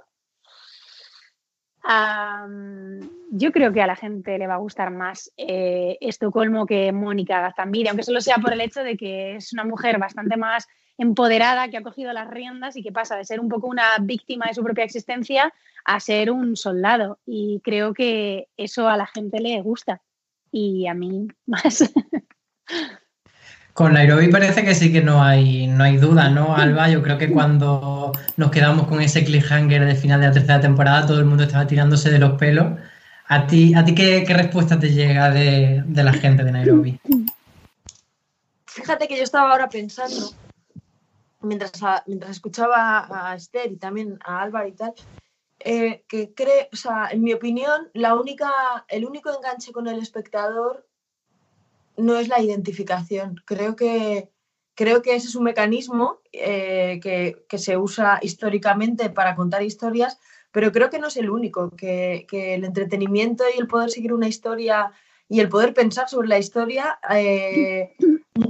yo 3.31 3.51
creo 3.51 3.73
que 3.73 3.81
a 3.81 3.87
la 3.87 3.95
gente 3.95 4.37
le 4.37 4.45
va 4.45 4.53
a 4.53 4.59
gustar 4.59 4.91
más 4.91 5.31
eh, 5.37 5.97
Estocolmo 6.01 6.67
que 6.67 6.91
Mónica 6.91 7.41
Gazambide, 7.41 7.89
aunque 7.89 8.03
solo 8.03 8.21
sea 8.21 8.37
por 8.37 8.53
el 8.53 8.61
hecho 8.61 8.83
de 8.83 8.95
que 8.95 9.37
es 9.37 9.53
una 9.53 9.63
mujer 9.63 9.97
bastante 9.97 10.37
más 10.37 10.67
empoderada, 10.99 11.69
que 11.69 11.77
ha 11.77 11.81
cogido 11.81 12.13
las 12.13 12.29
riendas 12.29 12.77
y 12.77 12.83
que 12.83 12.91
pasa 12.91 13.17
de 13.17 13.25
ser 13.25 13.39
un 13.39 13.49
poco 13.49 13.65
una 13.65 13.87
víctima 14.01 14.45
de 14.45 14.53
su 14.53 14.63
propia 14.63 14.83
existencia 14.83 15.51
a 15.83 15.99
ser 15.99 16.29
un 16.29 16.55
soldado. 16.55 17.17
Y 17.25 17.59
creo 17.63 17.95
que 17.95 18.49
eso 18.55 18.87
a 18.87 18.97
la 18.97 19.07
gente 19.07 19.39
le 19.39 19.59
gusta 19.63 19.99
y 20.51 20.87
a 20.87 20.93
mí 20.93 21.27
más. 21.45 21.91
Con 23.73 23.93
Nairobi 23.93 24.27
parece 24.27 24.65
que 24.65 24.75
sí 24.75 24.91
que 24.91 25.01
no 25.01 25.23
hay, 25.23 25.67
no 25.67 25.83
hay 25.83 25.97
duda, 25.97 26.29
¿no, 26.29 26.55
Alba? 26.55 26.89
Yo 26.89 27.01
creo 27.01 27.17
que 27.17 27.31
cuando 27.31 28.11
nos 28.35 28.51
quedamos 28.51 28.87
con 28.87 29.01
ese 29.01 29.23
cliffhanger 29.23 29.85
de 29.85 29.95
final 29.95 30.19
de 30.19 30.27
la 30.27 30.33
tercera 30.33 30.59
temporada, 30.59 31.07
todo 31.07 31.19
el 31.19 31.25
mundo 31.25 31.43
estaba 31.43 31.65
tirándose 31.65 32.09
de 32.09 32.19
los 32.19 32.33
pelos. 32.37 32.77
¿A 33.27 33.47
ti, 33.47 33.73
a 33.73 33.85
ti 33.85 33.95
qué, 33.95 34.25
respuesta 34.27 34.77
te 34.77 34.89
llega 34.89 35.29
de, 35.31 35.85
la 35.87 36.11
gente 36.11 36.43
de 36.43 36.51
Nairobi? 36.51 36.99
Fíjate 38.65 39.07
que 39.07 39.15
yo 39.15 39.23
estaba 39.23 39.51
ahora 39.51 39.69
pensando, 39.69 40.33
mientras, 41.39 41.71
mientras 42.07 42.31
escuchaba 42.31 43.07
a 43.09 43.35
Esther 43.35 43.71
y 43.71 43.77
también 43.77 44.19
a 44.25 44.41
Álvaro 44.41 44.67
y 44.67 44.73
tal, 44.73 44.93
eh, 45.65 46.03
que 46.07 46.33
cree, 46.33 46.69
o 46.71 46.75
sea, 46.75 47.09
en 47.11 47.23
mi 47.23 47.33
opinión, 47.33 47.89
la 47.93 48.15
única, 48.15 48.51
el 48.87 49.05
único 49.05 49.29
enganche 49.29 49.71
con 49.71 49.87
el 49.87 49.99
espectador 49.99 50.87
no 51.97 52.17
es 52.17 52.27
la 52.27 52.41
identificación. 52.41 53.41
Creo 53.45 53.75
que, 53.75 54.29
creo 54.75 55.01
que 55.01 55.15
ese 55.15 55.27
es 55.27 55.35
un 55.35 55.43
mecanismo 55.43 56.19
eh, 56.31 56.99
que, 57.01 57.57
se 57.57 57.77
usa 57.77 58.19
históricamente 58.21 59.09
para 59.09 59.35
contar 59.35 59.63
historias, 59.63 60.19
pero 60.51 60.71
creo 60.71 60.89
que 60.89 60.99
no 60.99 61.07
es 61.07 61.17
el 61.17 61.29
único, 61.29 61.69
que, 61.71 62.25
el 62.31 62.63
entretenimiento 62.63 63.43
y 63.53 63.59
el 63.59 63.67
poder 63.67 63.89
seguir 63.89 64.13
una 64.13 64.27
historia 64.27 64.91
y 65.31 65.39
el 65.39 65.47
poder 65.47 65.73
pensar 65.73 66.09
sobre 66.09 66.27
la 66.27 66.39
historia 66.39 66.99
eh, 67.09 67.95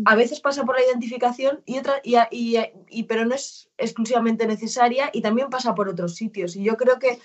a 0.04 0.16
veces 0.16 0.40
pasa 0.40 0.66
por 0.66 0.76
la 0.76 0.84
identificación 0.84 1.62
y 1.64 1.78
otra, 1.78 2.02
y, 2.04 3.04
pero 3.04 3.24
no 3.24 3.36
es 3.36 3.70
exclusivamente 3.78 4.48
necesaria 4.48 5.12
y 5.14 5.22
también 5.22 5.52
pasa 5.52 5.76
por 5.76 5.90
otros 5.90 6.16
sitios. 6.16 6.56
Y 6.56 6.64
yo 6.64 6.78
creo 6.78 6.98
que 6.98 7.20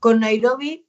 con 0.00 0.20
Nairobi 0.20 0.86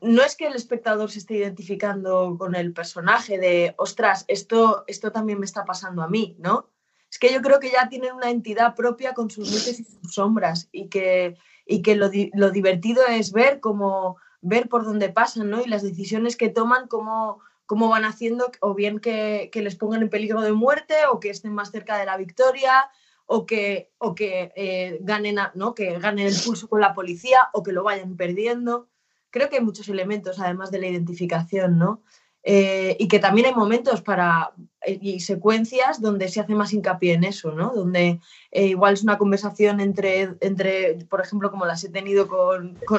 no 0.00 0.24
es 0.24 0.34
que 0.34 0.48
el 0.48 0.56
espectador 0.56 1.08
se 1.08 1.20
esté 1.20 1.34
identificando 1.34 2.34
con 2.36 2.56
el 2.56 2.72
personaje 2.72 3.38
de, 3.38 3.76
ostras, 3.78 4.24
esto, 4.26 4.82
esto 4.88 5.12
también 5.12 5.38
me 5.38 5.46
está 5.46 5.64
pasando 5.64 6.02
a 6.02 6.08
mí, 6.08 6.34
¿no? 6.40 6.68
Es 7.08 7.20
que 7.20 7.32
yo 7.32 7.42
creo 7.42 7.60
que 7.60 7.70
ya 7.70 7.88
tienen 7.88 8.12
una 8.12 8.30
entidad 8.30 8.74
propia 8.74 9.14
con 9.14 9.30
sus 9.30 9.52
luces 9.52 9.78
y 9.78 9.84
sus 9.84 10.12
sombras 10.12 10.68
y 10.72 10.88
que, 10.88 11.36
y 11.64 11.80
que 11.82 11.94
lo, 11.94 12.10
lo 12.34 12.50
divertido 12.50 13.06
es 13.06 13.30
ver 13.30 13.60
cómo, 13.60 14.16
ver 14.46 14.68
por 14.68 14.84
dónde 14.84 15.08
pasan, 15.08 15.50
¿no? 15.50 15.60
Y 15.60 15.68
las 15.68 15.82
decisiones 15.82 16.36
que 16.36 16.48
toman, 16.48 16.88
cómo 16.88 17.40
cómo 17.66 17.88
van 17.88 18.04
haciendo, 18.04 18.50
o 18.60 18.74
bien 18.74 19.00
que, 19.00 19.50
les 19.52 19.76
pongan 19.76 20.02
en 20.02 20.08
peligro 20.08 20.40
de 20.40 20.52
muerte, 20.52 20.94
o 21.10 21.20
que 21.20 21.30
estén 21.30 21.52
más 21.52 21.70
cerca 21.70 21.98
de 21.98 22.06
la 22.06 22.16
victoria, 22.16 22.88
o 23.26 23.44
que, 23.44 23.90
o 23.98 24.14
que, 24.14 24.52
eh, 24.54 24.98
ganen, 25.02 25.36
¿no? 25.54 25.74
que 25.74 25.98
ganen 25.98 26.28
el 26.28 26.36
pulso 26.44 26.68
con 26.68 26.80
la 26.80 26.94
policía, 26.94 27.48
o 27.52 27.62
que 27.62 27.72
lo 27.72 27.82
vayan 27.82 28.16
perdiendo. 28.16 28.88
Creo 29.30 29.50
que 29.50 29.56
hay 29.56 29.64
muchos 29.64 29.88
elementos, 29.88 30.38
además 30.38 30.70
de 30.70 30.78
la 30.78 30.86
identificación, 30.86 31.78
¿no? 31.78 32.02
Eh, 32.48 32.96
y 33.00 33.08
que 33.08 33.18
también 33.18 33.48
hay 33.48 33.54
momentos 33.54 34.02
para 34.02 34.52
eh, 34.82 35.00
y 35.02 35.18
secuencias 35.18 36.00
donde 36.00 36.28
se 36.28 36.38
hace 36.38 36.54
más 36.54 36.72
hincapié 36.72 37.14
en 37.14 37.24
eso, 37.24 37.50
¿no? 37.50 37.74
Donde 37.74 38.20
igual 38.52 38.94
es 38.94 39.02
una 39.02 39.18
conversación 39.18 39.80
entre, 39.80 40.36
entre, 40.40 40.94
por 41.10 41.20
ejemplo, 41.20 41.50
como 41.50 41.66
las 41.66 41.82
he 41.82 41.88
tenido 41.88 42.28
con, 42.28 42.76
con 42.86 42.98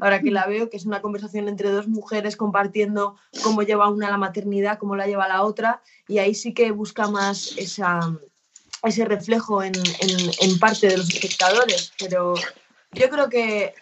ahora 0.00 0.20
que 0.20 0.30
la 0.30 0.46
veo, 0.46 0.70
que 0.70 0.76
es 0.76 0.86
una 0.86 1.02
conversación 1.02 1.48
entre 1.48 1.70
dos 1.70 1.88
mujeres 1.88 2.36
compartiendo 2.36 3.16
cómo 3.42 3.62
lleva 3.62 3.90
una 3.90 4.10
la 4.10 4.18
maternidad, 4.18 4.78
cómo 4.78 4.96
la 4.96 5.06
lleva 5.06 5.28
la 5.28 5.42
otra, 5.42 5.82
y 6.08 6.18
ahí 6.18 6.34
sí 6.34 6.54
que 6.54 6.70
busca 6.70 7.08
más 7.08 7.54
ese 7.56 9.04
reflejo 9.04 9.62
en, 9.62 9.72
parte 10.60 10.88
de 10.88 10.98
los 10.98 11.08
espectadores. 11.08 11.92
Pero 11.98 12.34
yo 12.92 13.08
creo 13.10 13.28
que, 13.28 13.74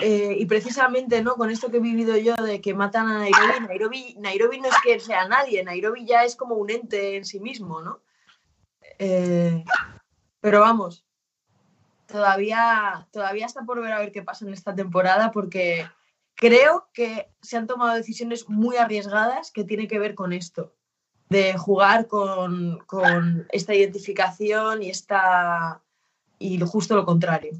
eh, 0.00 0.36
y 0.38 0.46
precisamente 0.46 1.22
¿no? 1.22 1.36
con 1.36 1.50
esto 1.50 1.70
que 1.70 1.78
he 1.78 1.80
vivido 1.80 2.16
yo 2.16 2.34
de 2.36 2.60
que 2.60 2.74
matan 2.74 3.08
a 3.08 3.18
Nairobi, 3.20 3.66
Nairobi, 3.66 4.16
Nairobi 4.18 4.60
no 4.60 4.68
es 4.68 4.76
que 4.84 5.00
sea 5.00 5.26
nadie, 5.28 5.62
Nairobi 5.64 6.04
ya 6.04 6.24
es 6.24 6.36
como 6.36 6.56
un 6.56 6.70
ente 6.70 7.16
en 7.16 7.24
sí 7.24 7.40
mismo, 7.40 7.80
¿no? 7.80 8.00
Eh, 8.98 9.64
pero 10.40 10.60
vamos, 10.60 11.05
todavía, 12.06 13.06
todavía 13.12 13.46
está 13.46 13.62
por 13.62 13.80
ver 13.80 13.92
a 13.92 13.98
ver 13.98 14.12
qué 14.12 14.22
pasa 14.22 14.46
en 14.46 14.52
esta 14.52 14.74
temporada 14.74 15.30
porque 15.32 15.86
creo 16.34 16.88
que 16.92 17.30
se 17.42 17.56
han 17.56 17.66
tomado 17.66 17.94
decisiones 17.94 18.48
muy 18.48 18.76
arriesgadas 18.76 19.50
que 19.50 19.64
tienen 19.64 19.88
que 19.88 19.98
ver 19.98 20.14
con 20.14 20.32
esto, 20.32 20.74
de 21.28 21.56
jugar 21.56 22.06
con, 22.06 22.78
con 22.86 23.46
esta 23.50 23.74
identificación 23.74 24.82
y, 24.82 24.90
esta, 24.90 25.82
y 26.38 26.58
justo 26.60 26.94
lo 26.94 27.04
contrario. 27.04 27.52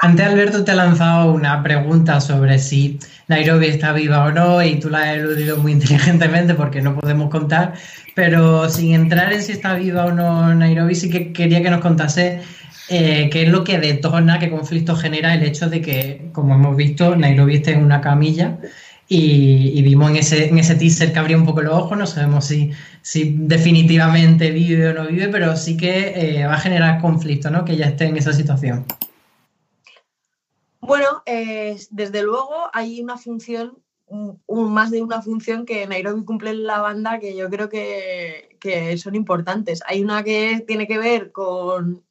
Antes 0.00 0.26
Alberto 0.26 0.64
te 0.64 0.72
ha 0.72 0.74
lanzado 0.74 1.32
una 1.32 1.62
pregunta 1.62 2.20
sobre 2.20 2.58
si 2.58 2.98
Nairobi 3.28 3.66
está 3.66 3.92
viva 3.92 4.24
o 4.24 4.32
no 4.32 4.62
y 4.62 4.80
tú 4.80 4.90
la 4.90 5.02
has 5.02 5.16
eludido 5.16 5.58
muy 5.58 5.72
inteligentemente 5.72 6.54
porque 6.54 6.82
no 6.82 6.94
podemos 6.94 7.30
contar, 7.30 7.74
pero 8.14 8.68
sin 8.68 8.94
entrar 8.94 9.32
en 9.32 9.42
si 9.42 9.52
está 9.52 9.74
viva 9.74 10.06
o 10.06 10.12
no 10.12 10.54
Nairobi 10.54 10.94
sí 10.94 11.08
que 11.08 11.32
quería 11.32 11.62
que 11.62 11.70
nos 11.70 11.80
contase 11.80 12.40
eh, 12.88 13.30
qué 13.30 13.44
es 13.44 13.48
lo 13.48 13.64
que 13.64 13.78
detona, 13.78 14.38
qué 14.38 14.50
conflicto 14.50 14.96
genera 14.96 15.34
el 15.34 15.42
hecho 15.44 15.70
de 15.70 15.80
que, 15.80 16.28
como 16.32 16.54
hemos 16.54 16.76
visto, 16.76 17.16
Nairobi 17.16 17.56
esté 17.56 17.72
en 17.72 17.84
una 17.84 18.00
camilla 18.00 18.58
y, 19.08 19.82
vimos 19.82 20.10
en 20.10 20.16
ese, 20.16 20.48
en 20.48 20.58
ese 20.58 20.74
teaser 20.74 21.12
que 21.12 21.18
abría 21.18 21.36
un 21.36 21.44
poco 21.44 21.62
los 21.62 21.74
ojos, 21.74 21.98
no 21.98 22.06
sabemos 22.06 22.46
si, 22.46 22.70
si 23.02 23.36
definitivamente 23.38 24.50
vive 24.50 24.88
o 24.88 24.94
no 24.94 25.06
vive, 25.06 25.28
pero 25.28 25.56
sí 25.56 25.76
que 25.76 26.40
eh, 26.40 26.46
va 26.46 26.54
a 26.54 26.58
generar 26.58 27.00
conflicto, 27.00 27.50
¿no? 27.50 27.64
Que 27.64 27.72
ella 27.72 27.86
esté 27.86 28.06
en 28.06 28.16
esa 28.16 28.32
situación. 28.32 28.84
Bueno, 30.82 31.22
eh, 31.26 31.78
desde 31.90 32.24
luego 32.24 32.68
hay 32.72 33.00
una 33.00 33.16
función, 33.16 33.78
más 34.48 34.90
de 34.90 35.00
una 35.00 35.22
función 35.22 35.64
que 35.64 35.86
Nairobi 35.86 36.24
cumple 36.24 36.50
en 36.50 36.64
la 36.64 36.80
banda 36.80 37.20
que 37.20 37.36
yo 37.36 37.48
creo 37.48 37.68
que, 37.68 38.58
son 38.98 39.14
importantes. 39.14 39.80
Hay 39.86 40.02
una 40.02 40.24
que 40.24 40.64
tiene 40.66 40.88
que 40.88 40.98
ver 40.98 41.30
con 41.30 42.04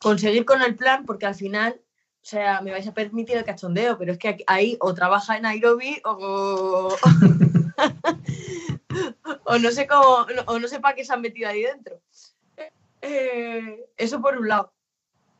conseguir 0.00 0.44
con 0.44 0.60
el 0.60 0.76
plan, 0.76 1.06
porque 1.06 1.24
al 1.24 1.34
final 1.34 1.80
o 2.22 2.26
sea, 2.28 2.60
me 2.60 2.72
vais 2.72 2.86
a 2.86 2.92
permitir 2.92 3.38
el 3.38 3.44
cachondeo, 3.44 3.96
pero 3.96 4.12
es 4.12 4.18
que 4.18 4.44
ahí 4.46 4.76
o 4.80 4.92
trabaja 4.92 5.36
en 5.36 5.44
Nairobi 5.44 5.98
o, 6.04 6.94
o 9.44 9.58
no 9.58 9.70
sé 9.70 9.86
cómo, 9.86 10.26
o 10.44 10.58
no 10.58 10.68
sé 10.68 10.78
para 10.78 10.94
qué 10.94 11.06
se 11.06 11.14
han 11.14 11.22
metido 11.22 11.48
ahí 11.48 11.62
dentro. 11.62 12.02
Eh, 13.00 13.86
eso 13.96 14.20
por 14.20 14.36
un 14.36 14.48
lado. 14.48 14.74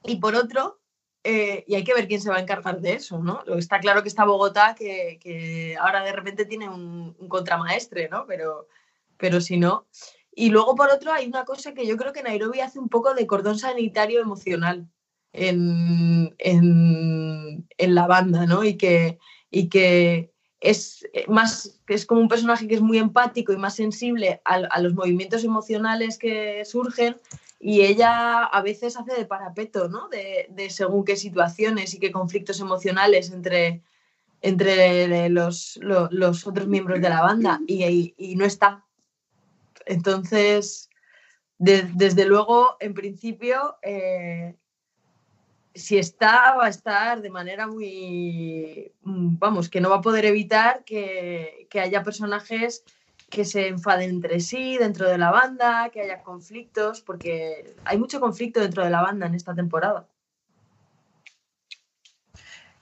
Y 0.05 0.17
por 0.17 0.35
otro, 0.35 0.81
eh, 1.25 1.65
y 1.67 1.75
hay 1.75 1.85
que 1.85 1.95
ver 1.95 2.07
quién 2.07 2.21
se 2.21 2.31
va 2.31 2.37
a 2.37 2.41
encargar 2.41 2.81
de 2.81 2.95
eso, 2.95 3.19
¿no? 3.19 3.43
Está 3.59 3.81
claro 3.81 4.03
que 4.03 4.09
está 4.09 4.25
Bogotá, 4.25 4.75
que, 4.75 5.77
ahora 5.81 6.03
de 6.05 6.13
repente 6.13 6.45
tiene 6.45 6.69
un, 6.69 7.15
contramaestre, 7.29 8.09
¿no? 8.09 8.25
Pero, 8.27 8.69
pero 9.17 9.41
si 9.41 9.57
no. 9.57 9.87
Y 10.35 10.51
luego, 10.51 10.77
por 10.77 10.91
otro, 10.91 11.13
hay 11.13 11.27
una 11.27 11.45
cosa 11.45 11.75
que 11.75 11.87
yo 11.87 11.97
creo 11.97 12.13
que 12.13 12.23
Nairobi 12.23 12.61
hace 12.61 12.79
un 12.79 12.89
poco 12.89 13.15
de 13.15 13.27
cordón 13.27 13.59
sanitario 13.59 14.21
emocional 14.21 14.89
en, 15.33 16.35
la 17.79 18.07
banda, 18.07 18.47
¿no? 18.47 18.63
Y 18.65 18.77
que, 18.77 19.19
y 19.51 19.69
que 19.69 20.33
es 20.61 21.05
más, 21.27 21.81
es 21.89 22.07
como 22.07 22.21
un 22.21 22.29
personaje 22.29 22.69
que 22.69 22.77
es 22.77 22.81
muy 22.81 22.99
empático 22.99 23.53
y 23.53 23.57
más 23.57 23.75
sensible 23.75 24.41
a 24.45 24.81
los 24.81 24.95
movimientos 24.95 25.43
emocionales 25.45 26.19
que 26.19 26.65
surgen 26.65 27.17
y 27.61 27.83
ella 27.83 28.45
a 28.45 28.63
veces 28.63 28.97
hace 28.97 29.15
de 29.15 29.25
parapeto, 29.25 29.89
¿no? 29.89 30.09
De, 30.09 30.71
según 30.71 31.05
qué 31.05 31.17
situaciones 31.17 31.95
y 31.95 31.99
qué 31.99 32.13
conflictos 32.13 32.61
emocionales 32.61 33.31
entre, 33.31 33.83
entre 34.41 35.29
los, 35.29 35.79
otros 36.47 36.69
miembros 36.69 37.01
de 37.01 37.09
la 37.09 37.23
banda 37.23 37.61
y, 37.67 38.35
no 38.37 38.45
está. 38.45 38.85
Entonces, 39.87 40.89
desde 41.59 42.25
luego, 42.27 42.77
en 42.79 42.95
principio, 42.95 43.77
eh, 43.83 44.55
si 45.75 45.99
está, 45.99 46.55
va 46.57 46.67
a 46.67 46.71
estar 46.71 47.23
de 47.23 47.31
manera 47.31 47.67
muy, 47.67 48.93
vamos, 49.03 49.69
que 49.69 49.81
no 49.81 49.91
va 49.91 49.97
a 49.97 50.03
poder 50.03 50.27
evitar 50.27 50.85
que, 50.85 51.67
que 51.71 51.81
haya 51.81 52.05
personajes 52.05 52.85
que 53.29 53.45
se 53.45 53.69
enfaden 53.69 54.11
entre 54.11 54.41
sí 54.41 54.79
dentro 54.79 55.09
de 55.09 55.19
la 55.19 55.31
banda, 55.31 55.91
que 55.93 56.01
haya 56.01 56.23
conflictos, 56.23 57.01
porque 57.01 57.75
hay 57.85 57.99
mucho 57.99 58.21
conflicto 58.21 58.61
dentro 58.61 58.85
de 58.85 58.91
la 58.91 59.03
banda 59.03 59.27
en 59.27 59.35
esta 59.35 59.55
temporada. 59.55 60.07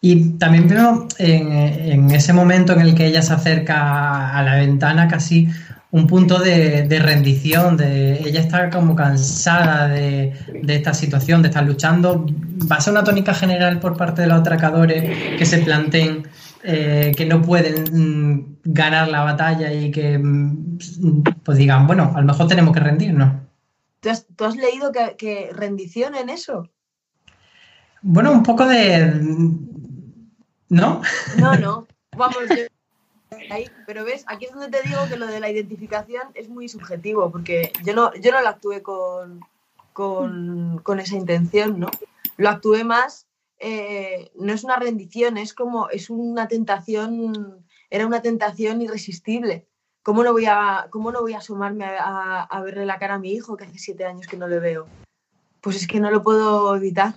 Y 0.01 0.39
también 0.39 0.69
veo 0.69 1.09
en, 1.19 2.11
ese 2.11 2.33
momento 2.33 2.73
en 2.75 2.81
el 2.81 2.95
que 2.95 3.07
ella 3.07 3.23
se 3.23 3.33
acerca 3.33 4.37
a 4.37 4.43
la 4.43 4.57
ventana 4.57 5.09
casi 5.09 5.49
un 5.91 6.07
punto 6.07 6.39
de, 6.39 6.87
rendición, 7.01 7.77
de 7.77 8.21
ella 8.21 8.41
está 8.41 8.71
como 8.71 8.95
cansada 8.95 9.89
de, 9.89 10.33
esta 10.69 10.93
situación, 10.95 11.43
de 11.43 11.49
estar 11.49 11.65
luchando. 11.65 12.27
¿Va 12.71 12.77
a 12.77 12.81
ser 12.81 12.93
una 12.93 13.03
tónica 13.03 13.35
general 13.35 13.81
por 13.81 13.97
parte 13.97 14.23
de 14.23 14.29
los 14.29 14.41
atracadores 14.41 15.39
que 15.39 15.47
se 15.47 15.59
planteen 15.59 16.29
eh, 16.69 17.13
que 17.17 17.25
no 17.27 17.43
pueden 17.43 17.85
mm, 17.93 18.59
ganar 18.65 19.07
la 19.07 19.23
batalla 19.23 19.73
y 19.73 19.93
que 19.93 20.19
mm, 20.19 21.23
pues 21.45 21.59
digan, 21.59 21.87
bueno, 21.87 22.13
a 22.13 22.21
lo 22.21 22.27
mejor 22.27 22.49
tenemos 22.49 22.75
que 22.75 22.81
rendirnos. 22.81 23.41
¿Tú 24.01 24.45
has, 24.45 24.57
leído 24.57 24.91
que, 24.91 25.51
rendición 25.53 26.17
en 26.17 26.29
eso? 26.29 26.69
Bueno, 28.03 28.33
un 28.33 28.43
poco 28.43 28.67
de... 28.67 29.13
¿No? 30.69 31.03
No, 31.39 31.57
no. 31.61 31.87
Vamos, 32.17 32.39
ahí, 33.49 33.71
pero 33.87 34.05
ves, 34.05 34.25
aquí 34.27 34.47
es 34.47 34.53
donde 34.53 34.69
te 34.69 34.89
digo 34.89 35.07
que 35.09 35.19
lo 35.19 35.29
de 35.29 35.39
la 35.39 35.49
identificación 35.49 36.23
es 36.35 36.49
muy 36.49 36.69
subjetivo, 36.69 37.31
porque 37.31 37.71
yo 37.85 37.95
no, 37.95 38.13
yo 38.15 38.33
no 38.33 38.41
lo 38.41 38.49
actué 38.49 38.83
con, 38.83 39.41
con, 39.93 40.81
con 40.83 40.99
esa 40.99 41.15
intención, 41.15 41.79
¿no? 41.79 41.91
Lo 42.39 42.49
actué 42.49 42.83
más 42.83 43.26
eh, 43.59 44.31
no 44.39 44.53
es 44.53 44.65
una 44.65 44.77
rendición, 44.77 45.39
es 45.39 45.55
como, 45.55 45.89
es 45.89 46.11
una 46.11 46.49
tentación, 46.49 47.65
era 47.91 48.07
una 48.07 48.23
tentación 48.23 48.83
irresistible. 48.83 49.67
¿Cómo 50.03 50.23
no 50.23 50.33
voy 50.33 50.47
a, 50.47 50.87
cómo 50.91 51.11
no 51.11 51.21
voy 51.21 51.33
a 51.33 51.39
asomarme 51.39 51.85
a, 51.85 52.63
verle 52.65 52.87
la 52.87 52.99
cara 52.99 53.15
a 53.15 53.19
mi 53.19 53.33
hijo 53.33 53.57
que 53.57 53.65
hace 53.65 53.79
siete 53.79 54.05
años 54.05 54.27
que 54.27 54.37
no 54.37 54.47
le 54.47 54.61
veo? 54.61 54.87
Pues 55.61 55.77
es 55.77 55.89
que 55.89 55.99
no 55.99 56.11
lo 56.11 56.23
puedo 56.23 56.77
evitar. 56.77 57.15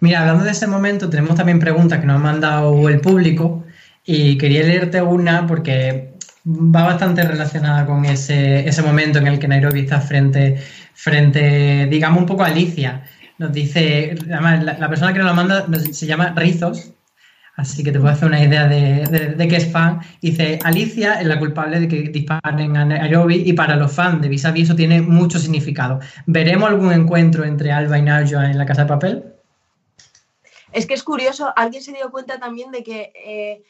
Mira, 0.00 0.20
hablando 0.20 0.44
de 0.44 0.50
ese 0.50 0.66
momento, 0.66 1.08
tenemos 1.08 1.34
también 1.34 1.58
preguntas 1.58 2.00
que 2.00 2.06
nos 2.06 2.16
ha 2.16 2.22
mandado 2.22 2.88
el 2.90 3.00
público 3.00 3.64
y 4.04 4.36
quería 4.36 4.64
leerte 4.64 5.00
una 5.00 5.46
porque 5.46 6.12
va 6.46 6.84
bastante 6.84 7.22
relacionada 7.22 7.86
con 7.86 8.04
ese, 8.04 8.68
ese 8.68 8.82
momento 8.82 9.18
en 9.18 9.26
el 9.26 9.38
que 9.38 9.48
Nairobi 9.48 9.80
está 9.80 10.00
frente, 10.00 10.62
frente, 10.92 11.86
digamos, 11.86 12.20
un 12.20 12.26
poco 12.26 12.42
a 12.42 12.48
Alicia. 12.48 13.02
Nos 13.38 13.52
dice, 13.52 14.16
además, 14.32 14.64
la, 14.64 14.88
persona 14.88 15.12
que 15.12 15.18
nos 15.18 15.28
lo 15.28 15.34
manda 15.34 15.66
se 15.92 16.06
llama 16.06 16.32
Rizos, 16.34 16.92
así 17.56 17.84
que 17.84 17.92
te 17.92 18.00
puedo 18.00 18.12
hacer 18.12 18.28
una 18.28 18.42
idea 18.42 18.66
de, 18.66 19.34
de, 19.36 19.48
que 19.48 19.56
es 19.56 19.70
fan. 19.70 20.00
Dice, 20.22 20.58
Alicia 20.64 21.20
es 21.20 21.26
la 21.26 21.38
culpable 21.38 21.80
de 21.80 21.88
que 21.88 22.02
disparen 22.08 22.76
a 22.78 22.86
Nairobi 22.86 23.42
y 23.44 23.52
para 23.52 23.76
los 23.76 23.92
fans 23.92 24.22
de 24.22 24.28
Vis 24.28 24.44
eso 24.44 24.74
tiene 24.74 25.02
mucho 25.02 25.38
significado. 25.38 26.00
¿Veremos 26.24 26.70
algún 26.70 26.92
encuentro 26.92 27.44
entre 27.44 27.72
Alba 27.72 27.98
y 27.98 28.02
Najwa 28.02 28.50
en 28.50 28.56
la 28.56 28.64
Casa 28.64 28.82
de 28.82 28.88
Papel? 28.88 29.24
Es 30.72 30.86
que 30.86 30.94
es 30.94 31.02
curioso, 31.02 31.52
alguien 31.56 31.82
se 31.82 31.92
dio 31.92 32.10
cuenta 32.10 32.38
también 32.38 32.70
de 32.70 32.82
que 32.82 33.12
eh, 33.14 33.62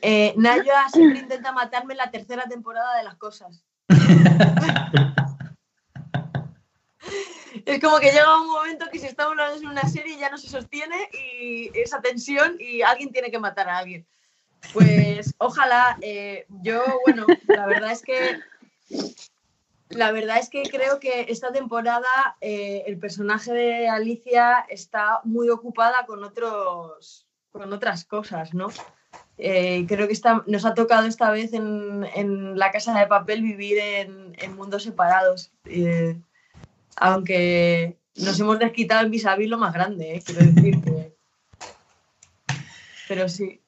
eh 0.00 0.34
siempre 0.92 1.20
intenta 1.20 1.52
matarme 1.52 1.92
en 1.94 1.98
la 1.98 2.10
tercera 2.10 2.44
temporada 2.48 2.96
de 2.96 3.04
las 3.04 3.16
cosas. 3.16 3.62
es 7.66 7.80
como 7.80 7.98
que 7.98 8.12
llega 8.12 8.40
un 8.40 8.48
momento 8.48 8.86
que 8.90 8.98
si 8.98 9.06
estamos 9.06 9.32
hablando 9.32 9.60
de 9.60 9.66
una 9.66 9.88
serie 9.88 10.18
ya 10.18 10.30
no 10.30 10.38
se 10.38 10.48
sostiene 10.48 11.08
y 11.12 11.70
esa 11.78 12.00
tensión 12.00 12.56
y 12.58 12.82
alguien 12.82 13.12
tiene 13.12 13.30
que 13.30 13.38
matar 13.38 13.68
a 13.68 13.78
alguien. 13.78 14.06
Pues 14.72 15.34
ojalá, 15.38 15.98
eh, 16.00 16.46
yo, 16.62 16.82
bueno, 17.06 17.26
la 17.46 17.66
verdad 17.66 17.92
es 17.92 18.02
que 18.02 18.38
la 19.88 20.12
verdad 20.12 20.38
es 20.38 20.48
que 20.48 20.62
creo 20.62 21.00
que 21.00 21.26
esta 21.28 21.52
temporada 21.52 22.36
eh, 22.40 22.84
el 22.86 22.98
personaje 22.98 23.52
de 23.52 23.88
Alicia 23.88 24.64
está 24.68 25.20
muy 25.24 25.48
ocupada 25.48 26.06
con 26.06 26.22
otros 26.22 27.26
con 27.50 27.72
otras 27.72 28.04
cosas, 28.04 28.54
¿no? 28.54 28.68
Eh, 29.36 29.86
creo 29.88 30.06
que 30.06 30.12
está, 30.12 30.44
nos 30.46 30.64
ha 30.64 30.74
tocado 30.74 31.08
esta 31.08 31.32
vez 31.32 31.52
en, 31.52 32.56
la 32.56 32.70
casa 32.70 32.96
de 32.96 33.08
papel 33.08 33.42
vivir 33.42 33.78
en, 33.78 34.54
mundos 34.54 34.84
separados 34.84 35.50
aunque 37.00 37.96
nos 38.16 38.38
hemos 38.38 38.58
desquitado 38.58 39.00
el 39.00 39.10
vis 39.10 39.26
a 39.26 39.36
lo 39.36 39.58
más 39.58 39.72
grande, 39.72 40.16
¿eh? 40.16 40.22
quiero 40.24 40.44
decir 40.44 40.80
que... 40.82 41.16
Pero 43.08 43.28
sí. 43.28 43.60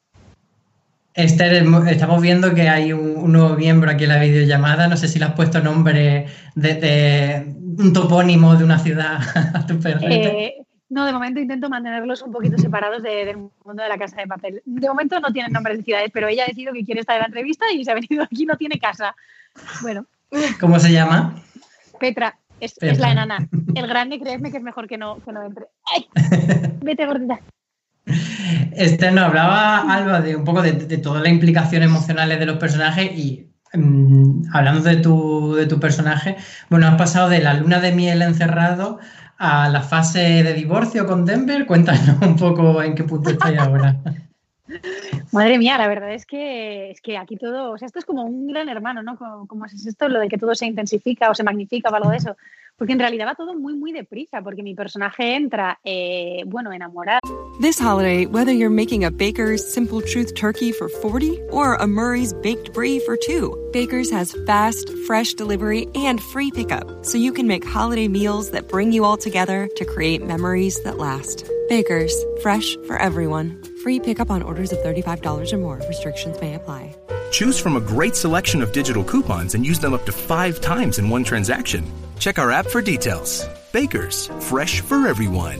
Esther, 1.15 1.65
estamos 1.89 2.21
viendo 2.21 2.53
que 2.53 2.69
hay 2.69 2.93
un, 2.93 3.31
nuevo 3.31 3.55
miembro 3.55 3.91
aquí 3.91 4.05
en 4.05 4.11
la 4.11 4.19
videollamada. 4.19 4.87
No 4.87 4.95
sé 4.95 5.07
si 5.07 5.19
le 5.19 5.25
has 5.25 5.33
puesto 5.33 5.59
nombre 5.59 6.27
de, 6.55 7.53
un 7.77 7.91
topónimo 7.91 8.55
de 8.55 8.63
una 8.63 8.79
ciudad 8.79 9.19
a 9.53 9.65
tu 9.65 9.79
eh, 9.85 10.55
no, 10.89 11.05
de 11.05 11.11
momento 11.11 11.39
intento 11.39 11.69
mantenerlos 11.69 12.21
un 12.21 12.31
poquito 12.31 12.57
separados 12.57 13.01
del 13.01 13.37
mundo 13.37 13.83
de 13.83 13.89
la 13.89 13.97
casa 13.97 14.17
de 14.17 14.27
papel. 14.27 14.61
De 14.63 14.87
momento 14.87 15.19
no 15.19 15.33
tienen 15.33 15.51
nombres 15.51 15.77
de 15.77 15.83
ciudades, 15.83 16.11
pero 16.13 16.27
ella 16.27 16.43
ha 16.43 16.47
decidido 16.47 16.73
que 16.73 16.85
quiere 16.85 17.01
estar 17.01 17.15
en 17.15 17.21
la 17.21 17.27
entrevista 17.27 17.65
y 17.71 17.83
se 17.83 17.91
ha 17.91 17.95
venido 17.95 18.23
aquí, 18.23 18.45
no 18.45 18.57
tiene 18.57 18.79
casa. 18.79 19.15
Bueno. 19.81 20.05
¿Cómo 20.59 20.79
se 20.79 20.91
llama? 20.91 21.35
Petra. 21.99 22.37
Es, 22.63 22.99
la 22.99 23.11
enana. 23.11 23.49
El 23.75 23.87
grande, 23.87 24.19
creedme 24.19 24.49
que 24.49 24.57
es 24.57 24.63
mejor 24.63 24.87
que 24.87 24.97
no, 24.97 25.19
que 25.23 25.33
no 25.33 25.43
entre. 25.43 25.65
¡Ay! 25.93 26.07
Vete, 26.81 27.05
gordita. 27.05 27.41
Este 28.71 29.11
nos 29.11 29.25
hablaba 29.25 29.93
Alba 29.93 30.21
de 30.21 30.35
un 30.35 30.45
poco 30.45 30.61
de, 30.61 30.73
toda 30.97 31.21
la 31.21 31.29
implicación 31.29 31.83
emocionales 31.83 32.39
de 32.39 32.45
los 32.45 32.57
personajes 32.57 33.11
y 33.17 33.49
mm, 33.73 34.45
hablando 34.53 34.81
de 34.81 34.97
tu, 34.97 35.55
de 35.55 35.65
tu 35.65 35.79
personaje, 35.79 36.37
bueno, 36.69 36.87
has 36.87 36.95
pasado 36.95 37.29
de 37.29 37.41
la 37.41 37.53
luna 37.53 37.79
de 37.79 37.91
miel 37.91 38.21
encerrado 38.21 38.99
a 39.37 39.67
la 39.67 39.81
fase 39.81 40.43
de 40.43 40.53
divorcio 40.53 41.05
con 41.05 41.25
Denver. 41.25 41.65
Cuéntanos 41.65 42.21
un 42.21 42.37
poco 42.37 42.81
en 42.81 42.95
qué 42.95 43.03
punto 43.03 43.29
estáis 43.29 43.59
ahora. 43.59 43.99
Madre 45.31 45.57
mía, 45.57 45.77
la 45.77 45.87
verdad 45.87 46.13
es 46.13 46.25
que, 46.25 46.91
es 46.91 47.01
que 47.01 47.17
aquí 47.17 47.37
todo, 47.37 47.71
o 47.71 47.77
sea, 47.77 47.85
esto 47.85 47.99
es 47.99 48.05
como 48.05 48.23
un 48.23 48.47
gran 48.47 48.69
hermano, 48.69 49.01
¿no? 49.03 49.17
Como, 49.17 49.65
es 49.65 49.85
esto, 49.85 50.07
lo 50.09 50.19
de 50.19 50.29
que 50.29 50.37
todo 50.37 50.53
se 50.55 50.65
intensifica 50.65 51.29
o 51.29 51.35
se 51.35 51.43
magnifica 51.43 51.89
o 51.89 51.95
algo 51.95 52.09
de 52.09 52.17
eso. 52.17 52.35
Porque 52.75 52.93
en 52.93 52.99
realidad 52.99 53.27
va 53.27 53.35
todo 53.35 53.53
muy, 53.53 53.75
muy 53.75 53.91
deprisa, 53.91 54.41
porque 54.41 54.63
mi 54.63 54.73
personaje 54.73 55.35
entra, 55.35 55.79
eh, 55.83 56.43
bueno, 56.47 56.73
enamorado. 56.73 57.19
This 57.61 57.79
holiday, 57.79 58.25
whether 58.25 58.51
you're 58.51 58.73
making 58.73 59.03
a 59.03 59.11
Baker's 59.11 59.63
Simple 59.73 60.01
Truth 60.01 60.33
turkey 60.33 60.71
for 60.71 60.89
40 60.89 61.39
or 61.51 61.75
a 61.75 61.85
Murray's 61.85 62.33
Baked 62.33 62.73
Brie 62.73 62.99
for 63.05 63.15
2, 63.15 63.69
Baker's 63.71 64.09
has 64.11 64.35
fast, 64.47 64.89
fresh 65.05 65.35
delivery 65.35 65.87
and 65.93 66.19
free 66.19 66.49
pickup, 66.49 67.05
so 67.05 67.19
you 67.19 67.31
can 67.31 67.47
make 67.47 67.63
holiday 67.63 68.07
meals 68.07 68.49
that 68.51 68.67
bring 68.67 68.91
you 68.91 69.05
all 69.05 69.17
together 69.17 69.69
to 69.75 69.85
create 69.85 70.25
memories 70.25 70.81
that 70.83 70.97
last. 70.97 71.45
Baker's, 71.69 72.13
fresh 72.41 72.75
for 72.87 72.97
everyone. 72.97 73.72
Free 73.83 73.99
pickup 73.99 74.31
on 74.31 74.41
orders 74.41 74.71
of 74.71 74.79
$35 74.79 75.51
or 75.51 75.57
more. 75.57 75.81
Restrictions 75.89 76.39
may 76.39 76.55
apply. 76.55 76.95
Choose 77.31 77.59
from 77.59 77.75
a 77.75 77.81
great 77.81 78.15
selection 78.15 78.61
of 78.61 78.71
digital 78.71 79.03
coupons 79.03 79.55
and 79.55 79.65
use 79.65 79.77
them 79.77 79.93
up 79.93 80.05
to 80.05 80.13
five 80.13 80.61
times 80.61 80.99
in 80.99 81.09
one 81.09 81.25
transaction. 81.25 81.83
Check 82.17 82.39
our 82.39 82.49
app 82.49 82.65
for 82.65 82.81
details. 82.81 83.45
Baker's, 83.73 84.27
fresh 84.39 84.79
for 84.79 85.05
everyone. 85.05 85.59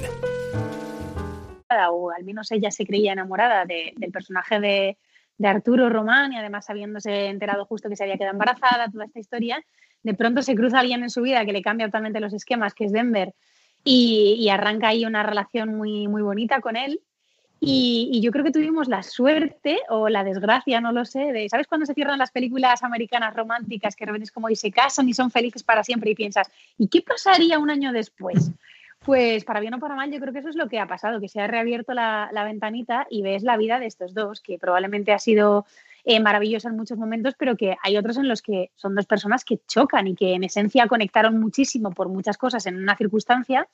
o 1.89 2.11
al 2.11 2.23
menos 2.23 2.49
ella 2.51 2.71
se 2.71 2.85
creía 2.85 3.11
enamorada 3.11 3.65
del 3.65 4.11
personaje 4.13 4.61
de, 4.61 4.97
de 5.37 5.47
Arturo 5.47 5.89
Román 5.89 6.31
y 6.31 6.37
además 6.37 6.69
habiéndose 6.69 7.25
enterado 7.25 7.65
justo 7.65 7.89
que 7.89 7.97
se 7.97 8.03
había 8.03 8.15
quedado 8.15 8.33
embarazada, 8.33 8.89
toda 8.89 9.03
esta 9.03 9.19
historia, 9.19 9.65
de 10.01 10.13
pronto 10.13 10.43
se 10.43 10.55
cruza 10.55 10.79
alguien 10.79 11.03
en 11.03 11.09
su 11.09 11.23
vida 11.23 11.45
que 11.45 11.51
le 11.51 11.61
cambia 11.61 11.87
totalmente 11.87 12.21
los 12.21 12.33
esquemas, 12.33 12.73
que 12.73 12.85
es 12.85 12.93
Denver, 12.93 13.33
y, 13.83 14.47
arranca 14.49 14.89
ahí 14.89 15.03
una 15.03 15.23
relación 15.23 15.75
muy, 15.75 16.07
muy 16.07 16.21
bonita 16.21 16.61
con 16.61 16.77
él. 16.77 17.01
Y, 17.65 18.19
yo 18.21 18.31
creo 18.31 18.43
que 18.43 18.51
tuvimos 18.51 18.89
la 18.89 19.03
suerte 19.03 19.79
o 19.87 20.09
la 20.09 20.25
desgracia, 20.25 20.81
no 20.81 20.91
lo 20.91 21.05
sé, 21.05 21.31
de, 21.31 21.47
¿sabes 21.47 21.65
cuando 21.65 21.85
se 21.85 21.93
cierran 21.93 22.19
las 22.19 22.31
películas 22.31 22.83
americanas 22.83 23.33
románticas 23.33 23.95
que 23.95 24.05
de 24.05 24.29
como 24.33 24.49
y 24.49 24.57
se 24.57 24.69
casan 24.69 25.07
y 25.07 25.13
son 25.13 25.31
felices 25.31 25.63
para 25.63 25.81
siempre 25.81 26.11
y 26.11 26.15
piensas, 26.15 26.49
¿y 26.77 26.89
qué 26.89 27.01
pasaría 27.01 27.59
un 27.59 27.69
año 27.69 27.93
después? 27.93 28.51
Pues 29.05 29.45
para 29.45 29.61
bien 29.61 29.73
o 29.73 29.79
para 29.79 29.95
mal, 29.95 30.11
yo 30.11 30.19
creo 30.19 30.33
que 30.33 30.39
eso 30.39 30.49
es 30.49 30.57
lo 30.57 30.67
que 30.67 30.79
ha 30.79 30.87
pasado, 30.87 31.21
que 31.21 31.29
se 31.29 31.39
ha 31.39 31.47
reabierto 31.47 31.93
la, 31.93 32.29
ventanita 32.45 33.07
y 33.09 33.21
ves 33.21 33.43
la 33.43 33.55
vida 33.55 33.79
de 33.79 33.85
estos 33.85 34.13
dos, 34.13 34.41
que 34.41 34.57
probablemente 34.59 35.13
ha 35.13 35.19
sido 35.19 35.65
eh, 36.03 36.19
maravillosa 36.19 36.67
en 36.67 36.75
muchos 36.75 36.97
momentos, 36.97 37.33
pero 37.37 37.55
que 37.55 37.77
hay 37.81 37.95
otros 37.95 38.17
en 38.17 38.27
los 38.27 38.41
que 38.41 38.71
son 38.75 38.93
dos 38.93 39.05
personas 39.05 39.45
que 39.45 39.59
chocan 39.67 40.07
y 40.07 40.15
que 40.15 40.33
en 40.33 40.43
esencia 40.43 40.87
conectaron 40.87 41.39
muchísimo 41.39 41.91
por 41.91 42.09
muchas 42.09 42.37
cosas 42.37 42.65
en 42.65 42.75
una 42.75 42.97
circunstancia, 42.97 43.67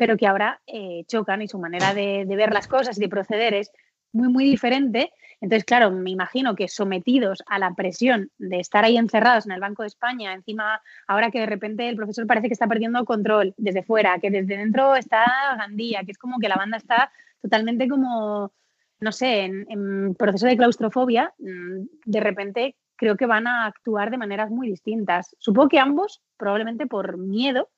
pero 0.00 0.16
que 0.16 0.26
ahora 0.26 0.62
eh, 0.66 1.04
chocan 1.08 1.42
y 1.42 1.48
su 1.48 1.58
manera 1.58 1.92
de, 1.92 2.24
ver 2.24 2.54
las 2.54 2.66
cosas 2.66 2.96
y 2.96 3.02
de 3.02 3.10
proceder 3.10 3.52
es 3.52 3.70
muy, 4.14 4.28
muy 4.28 4.44
diferente. 4.44 5.12
Entonces, 5.42 5.66
claro, 5.66 5.90
me 5.90 6.08
imagino 6.08 6.56
que 6.56 6.68
sometidos 6.68 7.42
a 7.46 7.58
la 7.58 7.74
presión 7.74 8.30
de 8.38 8.60
estar 8.60 8.82
ahí 8.82 8.96
encerrados 8.96 9.44
en 9.44 9.52
el 9.52 9.60
Banco 9.60 9.82
de 9.82 9.88
España, 9.88 10.32
encima, 10.32 10.80
ahora 11.06 11.30
que 11.30 11.40
de 11.40 11.44
repente 11.44 11.86
el 11.86 11.96
profesor 11.96 12.26
parece 12.26 12.46
que 12.46 12.54
está 12.54 12.66
perdiendo 12.66 13.04
control 13.04 13.52
desde 13.58 13.82
fuera, 13.82 14.18
que 14.20 14.30
desde 14.30 14.56
dentro 14.56 14.96
está 14.96 15.26
Gandía, 15.58 16.00
que 16.06 16.12
es 16.12 16.18
como 16.18 16.38
que 16.38 16.48
la 16.48 16.56
banda 16.56 16.78
está 16.78 17.12
totalmente 17.42 17.86
como, 17.86 18.54
no 19.00 19.12
sé, 19.12 19.44
en, 19.44 20.14
proceso 20.14 20.46
de 20.46 20.56
claustrofobia, 20.56 21.34
mm, 21.38 21.88
de 22.06 22.20
repente 22.20 22.76
creo 22.96 23.18
que 23.18 23.26
van 23.26 23.46
a 23.46 23.66
actuar 23.66 24.10
de 24.10 24.16
maneras 24.16 24.50
muy 24.50 24.66
distintas. 24.66 25.36
Supongo 25.38 25.68
que 25.68 25.78
ambos, 25.78 26.22
probablemente 26.38 26.86
por 26.86 27.18
miedo, 27.18 27.68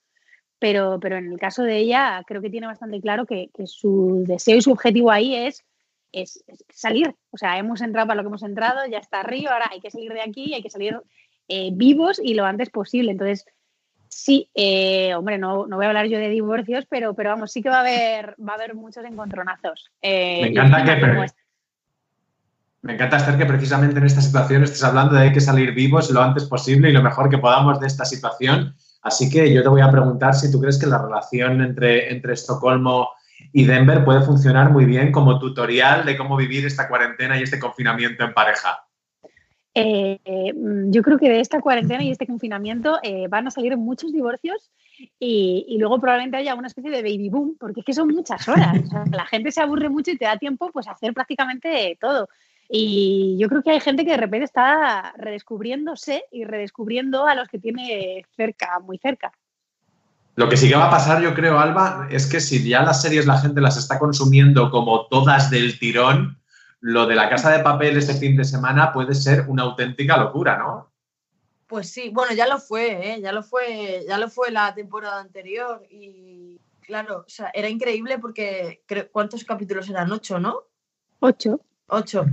pero, 0.62 0.98
pero 1.00 1.18
en 1.18 1.32
el 1.32 1.38
caso 1.40 1.64
de 1.64 1.76
ella 1.76 2.22
creo 2.24 2.40
que 2.40 2.48
tiene 2.48 2.68
bastante 2.68 3.00
claro 3.00 3.26
que, 3.26 3.50
que 3.52 3.66
su 3.66 4.22
deseo 4.26 4.56
y 4.56 4.62
su 4.62 4.70
objetivo 4.70 5.10
ahí 5.10 5.34
es 5.34 5.64
es, 6.12 6.44
salir. 6.72 7.14
O 7.30 7.38
sea, 7.38 7.58
hemos 7.58 7.80
entrado 7.80 8.06
para 8.06 8.16
lo 8.16 8.22
que 8.22 8.28
hemos 8.28 8.42
entrado, 8.42 8.80
ya 8.90 8.98
está 8.98 9.20
arriba, 9.20 9.52
ahora 9.52 9.70
hay 9.72 9.80
que 9.80 9.90
salir 9.90 10.12
de 10.12 10.20
aquí, 10.20 10.54
hay 10.54 10.62
que 10.62 10.70
salir 10.70 11.00
eh, 11.48 11.70
vivos 11.72 12.20
y 12.22 12.34
lo 12.34 12.44
antes 12.44 12.70
posible. 12.70 13.10
Entonces, 13.10 13.46
sí, 14.08 14.48
eh, 14.54 15.14
hombre, 15.14 15.38
no, 15.38 15.66
no, 15.66 15.76
voy 15.76 15.86
a 15.86 15.88
hablar 15.88 16.06
yo 16.06 16.18
de 16.18 16.28
divorcios, 16.28 16.84
pero, 16.88 17.14
pero 17.14 17.30
vamos, 17.30 17.50
sí 17.50 17.62
que 17.62 17.70
va 17.70 17.78
a 17.78 17.80
haber, 17.80 18.36
va 18.38 18.52
a 18.52 18.56
haber 18.56 18.74
muchos 18.74 19.04
encontronazos. 19.04 19.90
Eh, 20.00 20.42
me 20.42 20.48
encanta 20.48 20.84
que... 20.84 21.32
Me 22.84 22.94
encanta, 22.94 23.16
Esther, 23.16 23.38
que 23.38 23.46
precisamente 23.46 23.98
en 23.98 24.06
esta 24.06 24.20
situación 24.20 24.64
estés 24.64 24.82
hablando 24.82 25.14
de 25.14 25.22
hay 25.22 25.32
que 25.32 25.40
salir 25.40 25.72
vivos 25.72 26.10
lo 26.10 26.20
antes 26.20 26.46
posible 26.46 26.90
y 26.90 26.92
lo 26.92 27.00
mejor 27.00 27.30
que 27.30 27.38
podamos 27.38 27.78
de 27.78 27.86
esta 27.86 28.04
situación. 28.04 28.74
Así 29.02 29.28
que 29.28 29.52
yo 29.52 29.62
te 29.62 29.68
voy 29.68 29.80
a 29.80 29.90
preguntar 29.90 30.34
si 30.34 30.50
tú 30.50 30.60
crees 30.60 30.78
que 30.78 30.86
la 30.86 31.02
relación 31.02 31.60
entre, 31.60 32.12
entre 32.12 32.34
Estocolmo 32.34 33.10
y 33.52 33.64
Denver 33.64 34.04
puede 34.04 34.22
funcionar 34.22 34.70
muy 34.70 34.84
bien 34.84 35.10
como 35.10 35.38
tutorial 35.38 36.06
de 36.06 36.16
cómo 36.16 36.36
vivir 36.36 36.64
esta 36.64 36.88
cuarentena 36.88 37.38
y 37.38 37.42
este 37.42 37.58
confinamiento 37.58 38.24
en 38.24 38.32
pareja. 38.32 38.86
Eh, 39.74 40.20
yo 40.88 41.02
creo 41.02 41.18
que 41.18 41.30
de 41.30 41.40
esta 41.40 41.60
cuarentena 41.60 42.04
y 42.04 42.10
este 42.10 42.26
confinamiento 42.26 42.98
eh, 43.02 43.26
van 43.28 43.46
a 43.46 43.50
salir 43.50 43.76
muchos 43.76 44.12
divorcios 44.12 44.70
y, 45.18 45.76
luego 45.78 45.98
probablemente 45.98 46.36
haya 46.36 46.54
una 46.54 46.68
especie 46.68 46.90
de 46.90 47.02
baby 47.02 47.28
boom, 47.28 47.56
porque 47.58 47.80
es 47.80 47.86
que 47.86 47.94
son 47.94 48.08
muchas 48.08 48.46
horas. 48.48 48.78
la 49.10 49.26
gente 49.26 49.50
se 49.50 49.60
aburre 49.60 49.88
mucho 49.88 50.10
y 50.10 50.18
te 50.18 50.26
da 50.26 50.36
tiempo 50.36 50.70
pues, 50.72 50.86
a 50.86 50.92
hacer 50.92 51.12
prácticamente 51.12 51.96
todo. 52.00 52.28
Y 52.74 53.36
yo 53.38 53.50
creo 53.50 53.62
que 53.62 53.70
hay 53.70 53.80
gente 53.80 54.02
que 54.02 54.12
de 54.12 54.16
repente 54.16 54.46
está 54.46 55.12
redescubriéndose 55.18 56.24
y 56.32 56.44
redescubriendo 56.44 57.26
a 57.26 57.34
los 57.34 57.46
que 57.48 57.58
tiene 57.58 58.24
cerca, 58.34 58.80
muy 58.80 58.96
cerca. 58.96 59.30
Lo 60.36 60.48
que 60.48 60.56
sí 60.56 60.70
que 60.70 60.76
va 60.76 60.86
a 60.86 60.90
pasar, 60.90 61.20
yo 61.20 61.34
creo, 61.34 61.58
Alba, 61.58 62.08
es 62.10 62.26
que 62.26 62.40
si 62.40 62.66
ya 62.66 62.82
las 62.82 63.02
series 63.02 63.26
la 63.26 63.36
gente 63.36 63.60
las 63.60 63.76
está 63.76 63.98
consumiendo 63.98 64.70
como 64.70 65.06
todas 65.08 65.50
del 65.50 65.78
tirón, 65.78 66.40
lo 66.80 67.04
de 67.04 67.14
la 67.14 67.28
casa 67.28 67.50
de 67.50 67.62
papel 67.62 67.98
este 67.98 68.14
fin 68.14 68.38
de 68.38 68.44
semana 68.44 68.90
puede 68.90 69.14
ser 69.14 69.44
una 69.48 69.64
auténtica 69.64 70.16
locura, 70.16 70.56
¿no? 70.56 70.90
Pues 71.66 71.90
sí, 71.90 72.08
bueno, 72.08 72.32
ya 72.32 72.46
lo 72.46 72.58
fue, 72.58 73.16
¿eh? 73.16 73.20
ya 73.20 73.32
lo 73.32 73.42
fue, 73.42 74.06
ya 74.08 74.16
lo 74.16 74.30
fue 74.30 74.50
la 74.50 74.74
temporada 74.74 75.20
anterior 75.20 75.86
y 75.90 76.58
claro, 76.80 77.18
o 77.26 77.28
sea, 77.28 77.50
era 77.52 77.68
increíble 77.68 78.18
porque 78.18 78.82
¿cuántos 79.12 79.44
capítulos 79.44 79.90
eran? 79.90 80.10
Ocho, 80.10 80.40
¿no? 80.40 80.62
Ocho. 81.20 81.60
Ocho. 81.88 82.24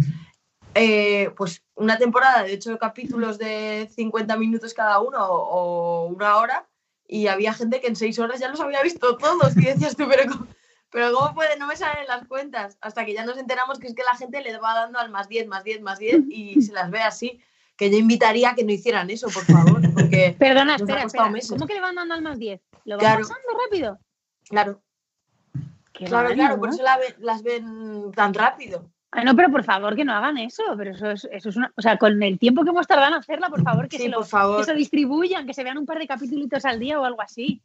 Eh, 0.76 1.32
pues 1.36 1.64
una 1.76 1.98
temporada 1.98 2.44
de 2.44 2.54
ocho 2.54 2.78
capítulos 2.78 3.38
de 3.38 3.90
50 3.96 4.38
minutos 4.38 4.74
cada 4.74 5.00
uno 5.00 5.26
o 5.26 6.06
una 6.06 6.38
hora 6.38 6.68
y 7.08 7.28
había 7.28 7.54
gente 7.54 7.82
que 7.82 7.88
en 7.88 7.96
seis 7.96 8.20
horas 8.20 8.40
ya 8.40 8.50
los 8.50 8.60
había 8.60 8.84
visto 8.84 9.18
todos 9.18 9.58
y 9.58 9.66
decías 9.66 9.96
tú, 9.96 10.08
pero 10.08 10.32
¿cómo, 10.32 10.48
pero 10.92 11.12
¿cómo 11.12 11.34
puede? 11.34 11.58
No 11.58 11.66
me 11.68 11.76
salen 11.76 12.08
las 12.08 12.28
cuentas. 12.28 12.78
Hasta 12.82 13.04
que 13.04 13.14
ya 13.14 13.26
nos 13.26 13.38
enteramos 13.38 13.80
que 13.80 13.88
es 13.88 13.96
que 13.96 14.04
la 14.04 14.18
gente 14.18 14.42
le 14.42 14.58
va 14.60 14.76
dando 14.76 15.00
al 15.00 15.10
más 15.10 15.28
10, 15.28 15.48
más 15.48 15.64
10, 15.64 15.82
más 15.82 15.98
10 15.98 16.26
y 16.30 16.62
se 16.62 16.72
las 16.72 16.92
ve 16.92 17.02
así. 17.02 17.42
Que 17.76 17.90
yo 17.90 17.98
invitaría 17.98 18.52
a 18.52 18.56
que 18.56 18.64
no 18.64 18.72
hicieran 18.72 19.10
eso, 19.10 19.28
por 19.30 19.44
favor. 19.46 19.82
Porque 19.94 20.36
Perdona, 20.40 20.76
espera, 20.76 21.04
espera. 21.04 21.32
¿Cómo 21.50 21.66
que 21.66 21.74
le 21.74 21.82
van 21.82 21.96
dando 21.96 22.14
al 22.14 22.22
más 22.22 22.38
10? 22.38 22.62
¿Lo 22.86 22.98
van 22.98 23.22
pasando 23.22 23.48
rápido? 23.66 24.00
Claro. 24.50 24.82
claro, 25.94 26.34
claro, 26.34 26.60
por 26.60 26.70
eso 26.70 26.84
las 27.20 27.42
ven 27.42 28.12
tan 28.12 28.34
rápido. 28.34 28.92
Ah, 29.12 29.24
no, 29.24 29.36
pero 29.36 29.50
por 29.50 29.64
favor 29.64 29.96
que 29.96 30.06
no 30.06 30.14
hagan 30.14 30.38
eso, 30.38 30.64
pero 30.78 30.92
eso 30.92 31.10
es, 31.10 31.28
eso 31.32 31.50
es 31.50 31.56
una, 31.56 31.74
o 31.76 31.82
sea, 31.82 31.98
con 31.98 32.22
el 32.22 32.38
tiempo 32.38 32.64
que 32.64 32.70
hemos 32.70 32.86
tardado 32.86 33.10
en 33.10 33.20
hacerla, 33.20 33.50
por 33.50 33.64
favor 33.64 33.88
que, 33.90 33.98
se, 33.98 34.08
lo, 34.08 34.22
que 34.22 34.64
se 34.64 34.76
distribuyan, 34.76 35.48
que 35.48 35.54
se 35.56 35.64
vean 35.64 35.80
un 35.80 35.88
par 35.88 35.98
de 35.98 36.08
capítulos 36.08 36.64
al 36.66 36.80
día 36.80 37.00
o 37.00 37.06
algo 37.06 37.22
así. 37.22 37.60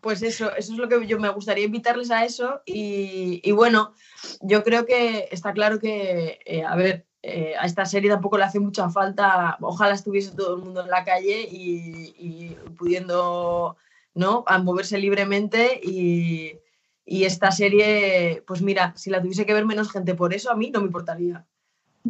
Pues 0.00 0.22
eso, 0.22 0.54
eso 0.56 0.72
es 0.72 0.78
lo 0.78 0.88
que 0.88 1.06
yo 1.06 1.20
me 1.20 1.28
gustaría 1.28 1.64
invitarles 1.64 2.10
a 2.10 2.24
eso 2.24 2.62
y, 2.64 3.50
bueno, 3.52 3.94
yo 4.40 4.64
creo 4.64 4.86
que 4.86 5.28
está 5.30 5.52
claro 5.52 5.78
que, 5.78 6.40
eh, 6.44 6.64
a 6.64 6.74
ver, 6.74 7.06
eh, 7.22 7.54
a 7.58 7.66
esta 7.66 7.84
serie 7.86 8.10
tampoco 8.10 8.36
le 8.36 8.44
hace 8.44 8.58
mucha 8.58 8.88
falta, 8.90 9.56
ojalá 9.60 9.94
estuviese 9.94 10.34
todo 10.34 10.56
el 10.56 10.62
mundo 10.62 10.82
en 10.82 10.90
la 10.90 11.04
calle 11.04 11.48
y, 11.50 12.14
y 12.18 12.56
pudiendo, 12.76 13.76
¿no?, 14.14 14.44
a 14.46 14.58
moverse 14.58 14.98
libremente 14.98 15.80
y 15.82 16.58
y 17.08 17.24
esta 17.24 17.52
serie, 17.52 18.42
pues 18.48 18.62
mira, 18.62 18.92
si 18.96 19.10
la 19.10 19.22
tuviese 19.22 19.46
que 19.46 19.54
ver 19.54 19.64
menos 19.64 19.92
gente 19.92 20.16
por 20.16 20.34
eso, 20.34 20.50
a 20.50 20.56
mí 20.56 20.70
no 20.70 20.80
me 20.80 20.86
importaría. 20.86 21.46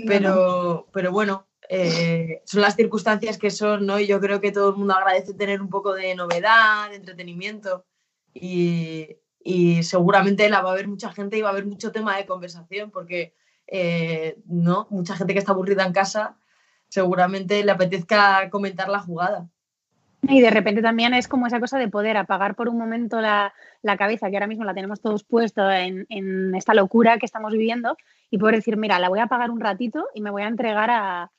Pero, 0.07 0.89
pero 0.91 1.13
bueno, 1.13 1.47
eh, 1.69 2.43
son 2.47 2.63
las 2.63 2.77
circunstancias 2.77 3.37
que 3.37 3.51
son, 3.51 3.87
¿no? 3.87 4.01
Y 4.01 4.07
yo 4.07 4.21
creo 4.21 4.41
que 4.41 4.53
todo 4.53 4.71
el 4.71 4.77
mundo 4.77 4.95
agradece 4.95 5.35
tener 5.35 5.61
un 5.61 5.69
poco 5.69 5.93
de 5.93 6.15
novedad, 6.15 6.91
de 6.91 6.97
entretenimiento. 6.97 7.85
Y, 8.33 9.17
seguramente 9.83 10.49
la 10.49 10.63
va 10.63 10.73
a 10.73 10.75
ver 10.75 10.89
mucha 10.89 11.13
gente 11.13 11.39
y 11.39 11.43
va 11.43 11.51
a 11.51 11.53
haber 11.53 11.67
mucho 11.67 11.93
tema 11.93 12.17
de 12.17 12.27
conversación, 12.27 12.91
porque 12.91 13.35
eh, 13.67 14.39
no, 14.47 14.87
mucha 14.91 15.15
gente 15.15 15.35
que 15.35 15.39
está 15.39 15.53
aburrida 15.53 15.85
en 15.85 15.93
casa 15.93 16.37
seguramente 16.89 17.63
le 17.65 17.73
apetezca 17.73 18.49
comentar 18.51 18.89
la 18.89 19.01
jugada. 19.01 19.49
Y 20.29 20.41
de 20.41 20.51
repente 20.51 20.83
también 20.83 21.15
es 21.15 21.29
como 21.29 21.47
esa 21.47 21.61
cosa 21.61 21.79
de 21.79 21.89
poder 21.89 22.17
apagar 22.17 22.55
por 22.55 22.69
un 22.69 22.79
momento 22.79 23.21
la, 23.21 23.53
cabeza, 23.99 24.29
que 24.29 24.37
ahora 24.37 24.47
mismo 24.47 24.65
la 24.65 24.75
tenemos 24.75 25.01
todos 25.01 25.25
puesto 25.25 25.71
en, 25.71 26.55
esta 26.55 26.75
locura 26.75 27.19
que 27.19 27.27
estamos 27.27 27.53
viviendo, 27.53 27.97
y 28.31 28.39
poder 28.39 28.57
decir, 28.57 28.77
mira, 28.77 28.99
la 28.99 29.09
voy 29.09 29.21
a 29.21 29.25
apagar 29.25 29.51
un 29.51 29.61
ratito 29.61 30.09
y 30.15 30.21
me 30.21 30.31
voy 30.31 30.43
a 30.43 30.49
entregar 30.49 30.91
a, 30.91 31.31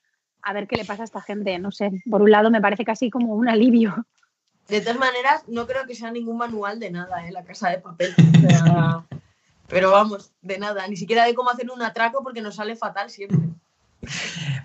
ver 0.54 0.66
qué 0.66 0.76
le 0.76 0.84
pasa 0.84 1.02
a 1.02 1.04
esta 1.04 1.20
gente. 1.20 1.58
No 1.58 1.70
sé, 1.70 1.90
por 2.10 2.22
un 2.22 2.30
lado 2.30 2.50
me 2.50 2.60
parece 2.60 2.84
casi 2.84 3.10
como 3.10 3.34
un 3.34 3.48
alivio. 3.48 4.06
De 4.68 4.80
todas 4.80 4.98
maneras, 4.98 5.44
no 5.48 5.66
creo 5.66 5.86
que 5.86 5.94
sea 5.94 6.10
ningún 6.10 6.38
manual 6.38 6.78
de 6.78 6.90
nada, 6.90 7.26
¿eh? 7.26 7.32
la 7.32 7.44
casa 7.44 7.70
de 7.70 7.78
papel. 7.78 8.14
pero 9.68 9.90
vamos, 9.90 10.32
de 10.40 10.58
nada, 10.58 10.86
ni 10.88 10.96
siquiera 10.96 11.24
de 11.24 11.34
cómo 11.34 11.50
hacer 11.50 11.70
un 11.70 11.82
atraco 11.82 12.22
porque 12.22 12.40
nos 12.40 12.56
sale 12.56 12.76
fatal 12.76 13.10
siempre. 13.10 13.38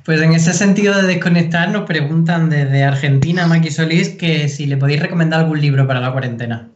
Pues 0.05 0.21
en 0.21 0.33
ese 0.33 0.53
sentido 0.53 0.95
de 0.95 1.07
desconectar, 1.07 1.69
nos 1.69 1.85
preguntan 1.85 2.49
desde 2.49 2.83
Argentina, 2.83 3.47
Maki 3.47 3.71
Solís, 3.71 4.09
que 4.09 4.47
si 4.47 4.65
le 4.65 4.77
podéis 4.77 5.01
recomendar 5.01 5.39
algún 5.39 5.61
libro 5.61 5.87
para 5.87 5.99
la 5.99 6.11
cuarentena. 6.11 6.69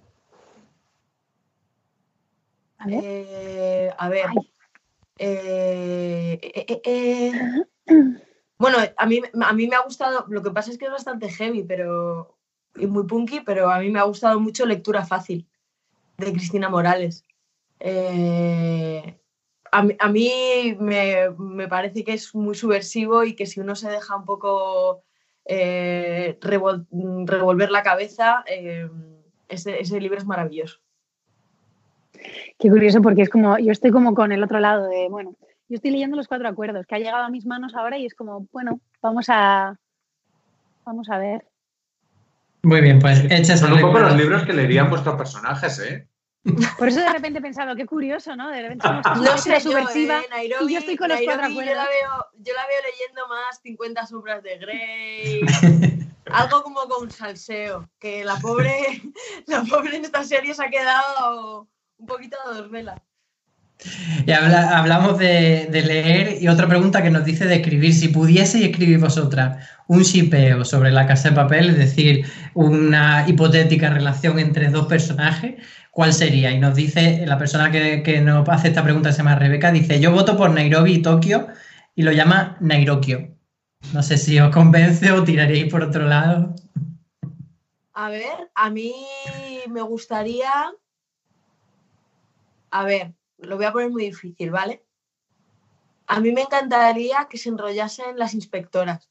A 2.78 2.88
ver. 2.88 3.02
Eh, 3.04 3.92
a 3.98 4.10
ver. 4.10 4.26
Eh, 5.20 6.40
eh, 6.86 7.32
bueno, 8.58 8.78
a 8.96 9.06
mí, 9.06 9.22
a 9.42 9.54
mí 9.54 9.68
me 9.68 9.76
ha 9.76 9.82
gustado, 9.82 10.26
lo 10.30 10.42
que 10.42 10.52
pasa 10.52 10.72
es 10.72 10.78
que 10.78 10.86
es 10.86 10.92
bastante 10.92 11.30
heavy 11.30 11.64
pero, 11.64 12.38
y 12.76 12.88
muy 12.88 13.06
punky, 13.06 13.42
pero 13.42 13.70
a 13.70 13.80
mí 13.80 13.90
me 13.90 14.00
ha 14.00 14.04
gustado 14.04 14.40
mucho 14.40 14.66
Lectura 14.66 15.06
Fácil 15.06 15.48
de 16.18 16.32
Cristina 16.32 16.70
Morales. 16.70 17.26
Eh, 17.80 19.20
a, 19.72 20.10
mí 20.10 20.78
me, 20.80 21.68
parece 21.68 22.04
que 22.04 22.14
es 22.14 22.34
muy 22.36 22.56
subversivo 22.56 23.24
y 23.24 23.36
que 23.36 23.46
si 23.46 23.60
uno 23.60 23.76
se 23.76 23.90
deja 23.90 24.16
un 24.16 24.26
poco 24.26 25.04
eh, 25.46 26.38
revolver 26.42 27.72
la 27.72 27.84
cabeza, 27.84 28.44
eh, 28.48 28.90
ese, 29.48 30.00
libro 30.00 30.18
es 30.18 30.26
maravilloso. 30.26 30.80
Qué 32.58 32.70
curioso 32.70 33.02
porque 33.02 33.22
es 33.22 33.30
como, 33.30 33.58
yo 33.60 33.72
estoy 33.72 33.92
como 33.92 34.14
con 34.14 34.32
el 34.32 34.44
otro 34.44 34.60
lado 34.60 34.88
de, 34.88 35.08
bueno, 35.10 35.36
yo 35.70 35.76
estoy 35.76 35.92
leyendo 35.92 36.18
los 36.18 36.28
cuatro 36.28 36.48
acuerdos 36.48 36.86
que 36.86 36.96
ha 36.96 37.00
llegado 37.00 37.24
a 37.24 37.30
mis 37.30 37.46
manos 37.46 37.76
ahora 37.76 37.98
y 37.98 38.06
es 38.06 38.16
como, 38.16 38.48
bueno, 38.52 38.80
vamos 39.02 39.28
a, 39.30 39.78
vamos 40.86 41.10
a 41.10 41.18
ver. 41.18 41.46
Muy 42.64 42.82
bien, 42.82 43.00
pues 43.00 43.24
hechas 43.30 43.60
Son 43.60 43.74
un 43.74 43.82
poco 43.82 44.00
los 44.00 44.16
libros 44.16 44.44
que 44.44 44.54
leerían 44.54 44.90
vuestros 44.90 45.16
personajes, 45.16 45.80
¿eh? 45.80 46.08
Por 46.78 46.88
eso 46.88 47.00
de 47.02 47.12
repente 47.12 47.40
he 47.40 47.42
pensado, 47.42 47.76
qué 47.76 47.86
curioso, 47.86 48.36
¿no? 48.36 48.50
De 48.50 48.62
repente 48.62 48.88
somos 48.88 49.06
No 49.22 49.38
sé 49.38 49.52
yo, 49.54 49.60
subversiva 49.60 50.20
eh, 50.20 50.28
Nairobi, 50.30 50.72
y 50.72 50.74
yo 50.74 50.80
estoy 50.80 50.96
con 50.98 51.10
los 51.10 51.18
Nairobi, 51.18 51.38
cuatro 51.56 51.66
yo, 51.66 51.76
la 51.76 51.84
veo, 51.84 52.26
yo 52.40 52.54
la 52.54 52.68
veo 52.68 52.80
leyendo 52.92 53.28
más 53.28 53.60
50 53.64 54.06
sombras 54.08 54.44
de 54.44 54.58
Grey. 54.58 55.42
algo 56.32 56.64
como 56.64 56.82
con 56.82 57.10
salseo. 57.12 57.90
Que 58.00 58.24
la 58.24 58.36
pobre, 58.38 59.02
la 59.48 59.64
pobre 59.64 59.98
en 59.98 60.06
esta 60.06 60.24
serie 60.24 60.54
se 60.54 60.64
ha 60.64 60.70
quedado 60.70 61.68
un 61.98 62.06
poquito 62.06 62.38
a 62.46 62.54
dos 62.54 62.70
velas. 62.70 63.02
Y 64.26 64.32
habla- 64.32 64.76
hablamos 64.80 65.20
de, 65.20 65.68
de 65.70 65.82
leer 65.84 66.42
y 66.42 66.48
otra 66.48 66.68
pregunta 66.68 67.04
que 67.04 67.12
nos 67.12 67.24
dice 67.26 67.46
de 67.46 67.56
escribir. 67.58 67.94
Si 67.94 68.08
pudieseis 68.08 68.66
escribir 68.66 68.98
vosotras 69.00 69.64
un 69.88 70.02
shipeo 70.02 70.66
sobre 70.66 70.92
la 70.92 71.06
casa 71.06 71.30
de 71.30 71.36
papel, 71.36 71.70
es 71.70 71.78
decir, 71.78 72.26
una 72.56 73.26
hipotética 73.28 73.92
relación 73.92 74.40
entre 74.40 74.70
dos 74.70 74.88
personajes, 74.88 75.56
¿cuál 75.98 76.14
sería? 76.14 76.52
Y 76.52 76.60
nos 76.60 76.76
dice, 76.76 77.26
la 77.26 77.40
persona 77.40 77.72
que, 77.72 78.04
que 78.04 78.22
nos 78.22 78.48
hace 78.50 78.68
esta 78.68 78.84
pregunta 78.84 79.12
se 79.12 79.18
llama 79.18 79.34
Rebeca, 79.34 79.72
dice, 79.72 80.00
yo 80.00 80.12
voto 80.12 80.38
por 80.38 80.52
Nairobi 80.52 80.94
y 80.94 81.02
Tokio 81.02 81.48
y 81.96 82.04
lo 82.04 82.12
llama 82.12 82.56
Nairokio. 82.60 83.36
No 83.94 84.04
sé 84.04 84.20
si 84.20 84.40
os 84.40 84.54
convence 84.54 85.12
o 85.12 85.24
tiraréis 85.24 85.72
por 85.72 85.82
otro 85.82 86.06
lado. 86.06 86.54
A 87.94 88.10
ver, 88.12 88.52
a 88.54 88.70
mí 88.70 88.94
me 89.72 89.82
gustaría. 89.82 90.52
A 92.70 92.84
ver, 92.84 93.16
lo 93.40 93.56
voy 93.56 93.66
a 93.66 93.72
poner 93.72 93.90
muy 93.90 94.04
difícil, 94.04 94.52
¿vale? 94.52 94.84
A 96.06 96.20
mí 96.20 96.32
me 96.32 96.42
encantaría 96.42 97.26
que 97.28 97.40
se 97.40 97.50
enrollasen 97.50 98.20
las 98.20 98.36
inspectoras. 98.36 99.10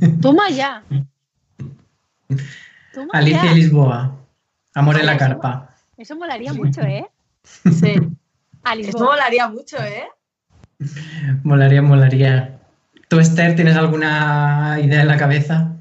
Toma 0.20 0.50
ya. 0.50 0.82
Toma 2.92 3.10
Alicia 3.12 3.44
ya. 3.44 3.52
Lisboa. 3.52 4.16
Amor 4.74 4.98
en 4.98 5.06
la 5.06 5.16
carpa. 5.16 5.67
Eso 5.98 6.14
molaría 6.16 6.52
mucho, 6.52 6.80
¿eh? 6.82 7.06
Sí. 7.42 7.94
Lisboa. 8.76 9.16
molaría 9.16 9.48
mucho, 9.48 9.76
¿eh? 9.78 10.06
Molaría, 11.42 11.82
molaría. 11.82 12.60
¿Tú, 13.08 13.18
Esther, 13.18 13.56
tienes 13.56 13.76
alguna 13.76 14.78
idea 14.80 15.02
en 15.02 15.08
la 15.08 15.16
cabeza? 15.16 15.72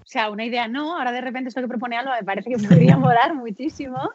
O 0.00 0.06
sea, 0.06 0.30
una 0.30 0.44
idea 0.44 0.68
no, 0.68 0.96
ahora 0.96 1.12
de 1.12 1.20
repente 1.20 1.48
esto 1.48 1.60
que 1.60 1.68
propone 1.68 1.96
Alba 1.98 2.16
me 2.18 2.24
parece 2.24 2.50
que 2.50 2.58
podría 2.66 2.96
molar 2.96 3.34
muchísimo. 3.34 4.10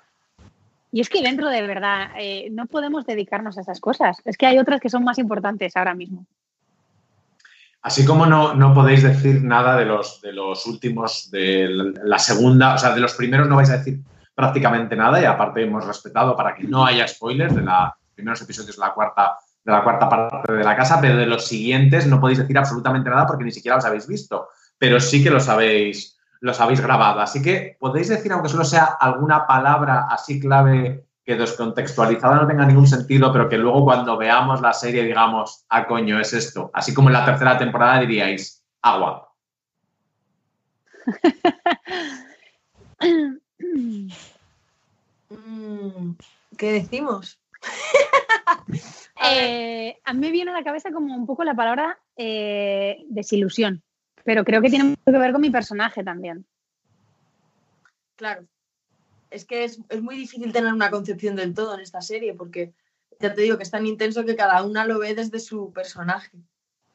Y 0.91 1.01
es 1.01 1.09
que 1.09 1.21
dentro 1.21 1.49
de 1.49 1.61
verdad 1.61 2.11
eh, 2.17 2.47
no 2.51 2.65
podemos 2.65 3.05
dedicarnos 3.05 3.57
a 3.57 3.61
esas 3.61 3.79
cosas. 3.79 4.17
Es 4.25 4.37
que 4.37 4.47
hay 4.47 4.57
otras 4.57 4.81
que 4.81 4.89
son 4.89 5.03
más 5.03 5.19
importantes 5.19 5.75
ahora 5.75 5.93
mismo. 5.93 6.25
Así 7.83 8.05
como 8.05 8.25
no, 8.25 8.55
no 8.55 8.73
podéis 8.73 9.03
decir 9.03 9.43
nada 9.43 9.77
de 9.77 9.85
los, 9.85 10.19
de 10.21 10.33
los 10.33 10.65
últimos, 10.65 11.29
de 11.29 11.93
la 12.03 12.17
segunda, 12.17 12.73
o 12.73 12.77
sea, 12.77 12.95
de 12.95 13.01
los 13.01 13.13
primeros 13.13 13.47
no 13.47 13.57
vais 13.57 13.69
a 13.69 13.77
decir 13.77 13.99
prácticamente 14.37 14.95
nada 14.95 15.19
y 15.19 15.25
aparte 15.25 15.63
hemos 15.63 15.83
respetado 15.83 16.35
para 16.35 16.53
que 16.53 16.63
no 16.63 16.85
haya 16.85 17.07
spoilers 17.07 17.55
de 17.55 17.63
los 17.63 17.89
primeros 18.13 18.39
episodios 18.39 18.75
de 18.75 18.81
la 18.81 18.93
cuarta 18.93 19.35
de 19.65 19.71
la 19.71 19.83
cuarta 19.83 20.07
parte 20.07 20.53
de 20.53 20.63
la 20.63 20.75
casa, 20.75 21.01
pero 21.01 21.17
de 21.17 21.25
los 21.25 21.47
siguientes 21.47 22.05
no 22.05 22.21
podéis 22.21 22.37
decir 22.37 22.55
absolutamente 22.55 23.09
nada 23.09 23.25
porque 23.25 23.43
ni 23.43 23.51
siquiera 23.51 23.77
los 23.77 23.85
habéis 23.85 24.07
visto, 24.07 24.49
pero 24.77 24.99
sí 24.99 25.23
que 25.23 25.31
los 25.31 25.49
habéis, 25.49 26.19
los 26.39 26.61
habéis 26.61 26.81
grabado. 26.81 27.19
Así 27.19 27.41
que 27.41 27.77
podéis 27.79 28.09
decir, 28.09 28.31
aunque 28.31 28.47
solo 28.47 28.63
sea 28.63 28.85
alguna 28.99 29.47
palabra 29.47 30.05
así 30.07 30.39
clave 30.39 31.07
que 31.25 31.35
descontextualizada 31.35 32.35
no 32.35 32.47
tenga 32.47 32.67
ningún 32.67 32.87
sentido, 32.87 33.33
pero 33.33 33.49
que 33.49 33.57
luego 33.57 33.85
cuando 33.85 34.17
veamos 34.17 34.61
la 34.61 34.71
serie 34.71 35.03
digamos, 35.03 35.65
ah, 35.69 35.87
coño, 35.87 36.19
es 36.19 36.31
esto. 36.31 36.69
Así 36.75 36.93
como 36.93 37.09
en 37.09 37.13
la 37.13 37.25
tercera 37.25 37.57
temporada 37.57 37.99
diríais, 37.99 38.63
agua. 38.83 39.33
Mm, 45.29 46.11
¿Qué 46.57 46.71
decimos? 46.71 47.39
Eh, 49.29 49.97
a 50.05 50.13
mí 50.13 50.19
me 50.19 50.31
viene 50.31 50.51
a 50.51 50.53
la 50.53 50.63
cabeza 50.63 50.91
como 50.91 51.15
un 51.15 51.25
poco 51.25 51.43
la 51.43 51.55
palabra 51.55 51.99
eh, 52.15 53.03
desilusión, 53.09 53.81
pero 54.23 54.45
creo 54.45 54.61
que 54.61 54.69
tiene 54.69 54.85
mucho 54.85 55.01
que 55.05 55.17
ver 55.17 55.31
con 55.31 55.41
mi 55.41 55.49
personaje 55.49 56.03
también. 56.03 56.45
Claro. 58.15 58.45
Es 59.31 59.43
que 59.43 59.63
es, 59.63 59.79
es 59.89 60.01
muy 60.03 60.15
difícil 60.15 60.53
tener 60.53 60.71
una 60.71 60.91
concepción 60.91 61.35
del 61.35 61.55
todo 61.55 61.73
en 61.73 61.79
esta 61.79 61.99
serie, 62.01 62.35
porque 62.35 62.73
ya 63.19 63.33
te 63.33 63.41
digo 63.41 63.57
que 63.57 63.63
es 63.63 63.71
tan 63.71 63.87
intenso 63.87 64.23
que 64.23 64.35
cada 64.35 64.63
una 64.63 64.85
lo 64.85 64.99
ve 64.99 65.15
desde 65.15 65.39
su 65.39 65.73
personaje. 65.73 66.37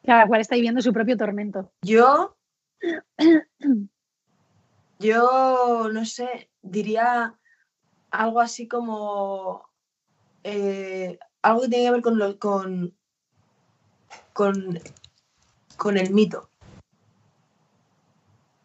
Cada 0.04 0.26
cual 0.26 0.40
está 0.40 0.54
viviendo 0.54 0.80
su 0.80 0.92
propio 0.92 1.16
tormento. 1.16 1.72
Yo, 1.82 2.36
yo 5.02 5.88
no 5.92 6.04
sé, 6.04 6.50
diría 6.62 7.34
algo 8.10 8.40
así 8.40 8.68
como 8.68 9.68
eh, 10.44 11.18
algo 11.42 11.62
que 11.62 11.68
tiene 11.68 11.84
que 11.86 11.90
ver 11.92 12.02
con, 12.02 12.18
lo- 12.18 12.38
con, 12.38 12.94
con, 14.32 14.80
con 15.76 15.96
el 15.98 16.10
mito. 16.10 16.48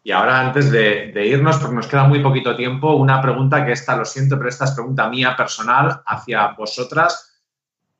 Y 0.04 0.12
ahora, 0.12 0.40
antes 0.40 0.70
de, 0.70 1.12
de 1.12 1.26
irnos, 1.26 1.58
porque 1.58 1.74
nos 1.74 1.86
queda 1.86 2.04
muy 2.04 2.22
poquito 2.22 2.56
tiempo, 2.56 2.94
una 2.94 3.20
pregunta 3.20 3.66
que 3.66 3.72
esta, 3.72 3.94
lo 3.96 4.04
siento, 4.06 4.36
pero 4.38 4.48
esta 4.48 4.64
es 4.64 4.70
pregunta 4.70 5.08
mía 5.10 5.36
personal 5.36 6.02
hacia 6.06 6.48
vosotras, 6.52 7.42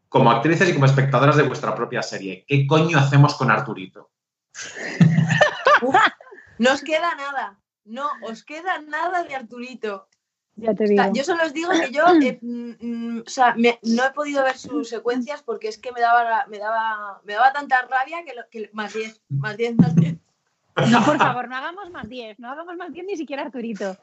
como 0.09 0.31
actrices 0.31 0.71
y 0.71 0.73
como 0.75 0.87
espectadoras 0.87 1.37
de 1.37 1.43
vuestra 1.43 1.75
propia 1.75 2.03
serie. 2.03 2.47
¿Qué 2.49 2.67
coño 2.67 2.97
hacemos 2.99 3.35
con 3.35 3.51
Arturito? 3.51 4.11
Uf, 5.83 5.97
no 6.59 6.73
os 6.73 6.83
queda 6.83 7.15
nada, 7.15 7.59
no 7.89 8.07
os 8.23 8.45
queda 8.45 8.81
nada 8.81 9.23
de 9.25 9.35
Arturito. 9.35 10.07
Ya 10.57 10.75
te 10.75 10.85
O 10.85 10.87
sea, 10.89 11.05
digo. 11.05 11.15
yo 11.15 11.23
solo 11.25 11.45
os 11.45 11.53
digo 11.53 11.71
que 11.71 11.91
yo 11.93 12.05
eh, 12.23 12.39
mm, 12.43 12.71
mm, 12.81 13.23
o 13.27 13.31
sea, 13.31 13.55
me- 13.55 13.79
no 13.83 14.05
he 14.05 14.11
podido 14.11 14.43
ver 14.45 14.57
sus 14.59 14.89
secuencias 14.89 15.43
porque 15.43 15.69
es 15.69 15.79
que 15.79 15.93
me 15.93 16.01
daba, 16.01 16.47
me 16.49 16.59
daba, 16.59 17.21
me 17.25 17.35
daba 17.35 17.53
tanta 17.53 17.83
rabia 17.83 18.25
que, 18.25 18.35
lo- 18.35 18.49
que 18.51 18.69
más 18.73 18.93
10, 18.95 19.21
más 19.31 19.57
10, 19.57 19.77
más 19.77 19.95
10. 19.97 20.17
No, 20.91 21.05
por 21.05 21.19
favor, 21.19 21.49
no 21.49 21.57
hagamos 21.57 21.91
más 21.91 22.09
10, 22.09 22.39
no 22.39 22.51
hagamos 22.51 22.77
más 22.77 22.93
10 22.93 23.07
ni 23.07 23.17
siquiera 23.17 23.43
Arturito. 23.43 23.97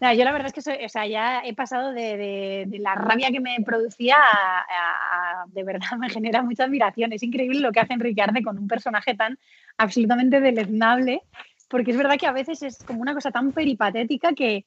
No, 0.00 0.12
yo 0.12 0.24
la 0.24 0.32
verdad 0.32 0.48
es 0.48 0.52
que 0.52 0.60
soy- 0.62 0.84
o 0.84 0.88
sea, 0.88 1.06
ya 1.06 1.40
he 1.44 1.54
pasado 1.54 1.92
de, 1.92 2.16
de- 2.16 2.64
de 2.66 2.78
la 2.78 2.94
rabia 2.94 3.30
que 3.30 3.40
me 3.40 3.56
producía 3.64 4.16
a, 4.16 4.60
a- 4.60 5.44
de 5.46 5.62
verdad 5.64 5.96
me 5.98 6.10
genera 6.10 6.42
mucha 6.42 6.64
admiración. 6.64 7.12
Es 7.12 7.22
increíble 7.22 7.60
lo 7.60 7.72
que 7.72 7.80
hace 7.80 7.94
Enrique 7.94 8.22
Arce 8.22 8.42
con 8.42 8.58
un 8.58 8.68
personaje 8.68 9.14
tan 9.14 9.38
absolutamente 9.78 10.40
deleznable, 10.40 11.22
porque 11.68 11.90
es 11.92 11.96
verdad 11.96 12.16
que 12.18 12.26
a 12.26 12.32
veces 12.32 12.62
es 12.62 12.78
como 12.84 13.00
una 13.02 13.14
cosa 13.14 13.30
tan 13.30 13.52
peripatética 13.52 14.32
que, 14.32 14.66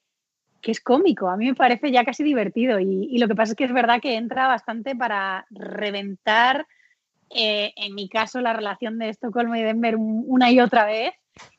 que 0.62 0.72
es 0.72 0.82
cómico. 0.82 1.30
A 1.30 1.38
mí 1.38 1.46
me 1.48 1.56
parece 1.56 1.92
ya 1.92 2.04
casi 2.04 2.24
divertido 2.24 2.80
y, 2.80 3.08
y 3.12 3.18
lo 3.20 3.28
que 3.28 3.36
pasa 3.36 3.52
es 3.54 3.56
que 3.58 3.66
es 3.66 3.74
verdad 3.74 4.02
que 4.02 4.16
entra 4.16 4.48
bastante 4.48 4.96
para 4.96 5.46
reventar, 5.50 6.68
eh, 7.30 7.74
en 7.76 7.94
mi 7.96 8.10
caso, 8.10 8.42
la 8.42 8.54
relación 8.54 8.98
de 9.00 9.10
Estocolmo 9.10 9.56
y 9.56 9.62
Denver 9.64 9.96
un- 9.96 10.24
una 10.28 10.52
y 10.52 10.60
otra 10.60 10.86
vez 10.86 11.14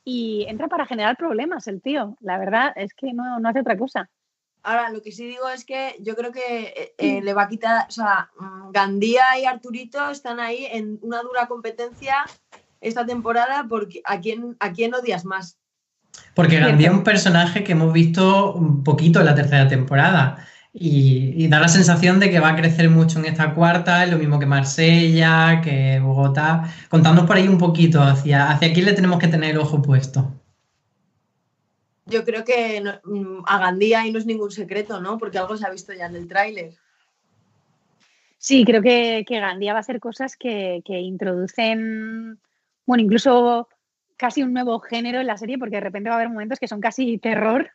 y 0.04 0.44
entra 0.48 0.66
para 0.68 0.86
generar 0.86 1.16
problemas 1.16 1.66
el 1.68 1.80
tío. 1.80 2.16
La 2.20 2.38
verdad 2.38 2.72
es 2.76 2.94
que 2.94 3.12
no, 3.12 3.38
no 3.38 3.48
hace 3.48 3.60
otra 3.60 3.76
cosa. 3.78 4.08
Ahora, 4.64 4.90
lo 4.90 5.00
que 5.02 5.12
sí 5.12 5.24
digo 5.26 5.48
es 5.48 5.64
que 5.64 5.94
yo 6.00 6.16
creo 6.16 6.32
que 6.32 6.62
eh, 6.76 6.94
eh, 6.98 7.20
le 7.22 7.32
va 7.32 7.44
a 7.44 7.48
quitar, 7.48 7.86
o 7.88 7.90
sea, 7.92 8.28
mm, 8.38 8.72
Gandía 8.72 9.38
y 9.40 9.44
Arturito 9.44 10.10
están 10.10 10.40
ahí 10.40 10.66
en 10.70 10.98
una 11.02 11.22
dura 11.22 11.46
competencia 11.46 12.24
esta 12.80 13.04
temporada 13.06 13.66
porque 13.68 14.00
a 14.04 14.20
quién, 14.20 14.56
a 14.60 14.72
quién 14.72 14.94
odias 14.94 15.24
más. 15.24 15.58
Porque 16.34 16.58
Gandhi 16.58 16.86
es 16.86 16.90
un 16.90 17.04
personaje 17.04 17.62
que 17.64 17.72
hemos 17.72 17.92
visto 17.92 18.52
un 18.54 18.82
poquito 18.82 19.20
en 19.20 19.26
la 19.26 19.34
tercera 19.34 19.68
temporada 19.68 20.46
y, 20.72 21.32
y 21.36 21.48
da 21.48 21.60
la 21.60 21.68
sensación 21.68 22.18
de 22.20 22.30
que 22.30 22.40
va 22.40 22.50
a 22.50 22.56
crecer 22.56 22.88
mucho 22.90 23.18
en 23.18 23.26
esta 23.26 23.54
cuarta, 23.54 24.04
es 24.04 24.10
lo 24.10 24.18
mismo 24.18 24.38
que 24.38 24.46
Marsella, 24.46 25.60
que 25.62 26.00
Bogotá. 26.00 26.72
Contadnos 26.88 27.26
por 27.26 27.36
ahí 27.36 27.48
un 27.48 27.58
poquito 27.58 28.02
hacia, 28.02 28.50
hacia 28.50 28.72
quién 28.72 28.86
le 28.86 28.92
tenemos 28.94 29.18
que 29.18 29.28
tener 29.28 29.50
el 29.50 29.58
ojo 29.58 29.82
puesto. 29.82 30.32
Yo 32.06 32.24
creo 32.24 32.42
que 32.44 32.80
no- 32.80 33.44
a 33.46 33.58
Gandía 33.58 34.00
ahí 34.00 34.10
no 34.12 34.18
es 34.18 34.26
ningún 34.26 34.50
secreto, 34.50 35.00
¿no? 35.00 35.18
Porque 35.18 35.38
algo 35.38 35.56
se 35.56 35.66
ha 35.66 35.70
visto 35.70 35.92
ya 35.92 36.06
en 36.06 36.16
el 36.16 36.26
tráiler. 36.26 36.72
Sí, 38.38 38.64
creo 38.64 38.80
que, 38.82 39.24
que 39.26 39.40
Gandía 39.40 39.72
va 39.72 39.78
a 39.78 39.80
hacer 39.80 40.00
cosas 40.00 40.36
que, 40.36 40.80
que 40.84 41.00
introducen, 41.00 42.38
bueno, 42.88 43.04
incluso 43.04 43.68
casi 44.16 44.42
un 44.42 44.52
nuevo 44.54 44.80
género 44.80 45.20
en 45.20 45.26
la 45.26 45.36
serie, 45.36 45.58
porque 45.58 45.76
de 45.76 45.82
repente 45.82 46.08
va 46.08 46.16
a 46.16 46.18
haber 46.18 46.30
momentos 46.30 46.58
que 46.58 46.66
son 46.66 46.80
casi 46.80 47.18
terror. 47.18 47.70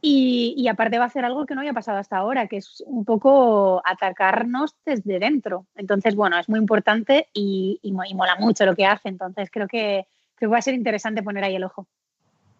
Y, 0.00 0.54
y 0.56 0.68
aparte 0.68 0.96
va 0.96 1.04
a 1.04 1.06
hacer 1.08 1.24
algo 1.24 1.44
que 1.44 1.56
no 1.56 1.60
había 1.60 1.72
pasado 1.72 1.98
hasta 1.98 2.16
ahora, 2.18 2.46
que 2.46 2.58
es 2.58 2.84
un 2.86 3.04
poco 3.04 3.82
atacarnos 3.84 4.76
desde 4.86 5.18
dentro. 5.18 5.66
Entonces, 5.74 6.14
bueno, 6.14 6.38
es 6.38 6.48
muy 6.48 6.60
importante 6.60 7.26
y, 7.34 7.80
y 7.82 7.90
mo- 7.90 8.04
y 8.04 8.14
mola 8.14 8.36
mucho 8.36 8.64
lo 8.64 8.76
que 8.76 8.86
hace. 8.86 9.08
Entonces, 9.08 9.50
creo 9.52 9.66
que, 9.66 10.06
creo 10.36 10.48
que 10.50 10.52
va 10.52 10.58
a 10.58 10.62
ser 10.62 10.74
interesante 10.74 11.24
poner 11.24 11.42
ahí 11.42 11.56
el 11.56 11.64
ojo. 11.64 11.88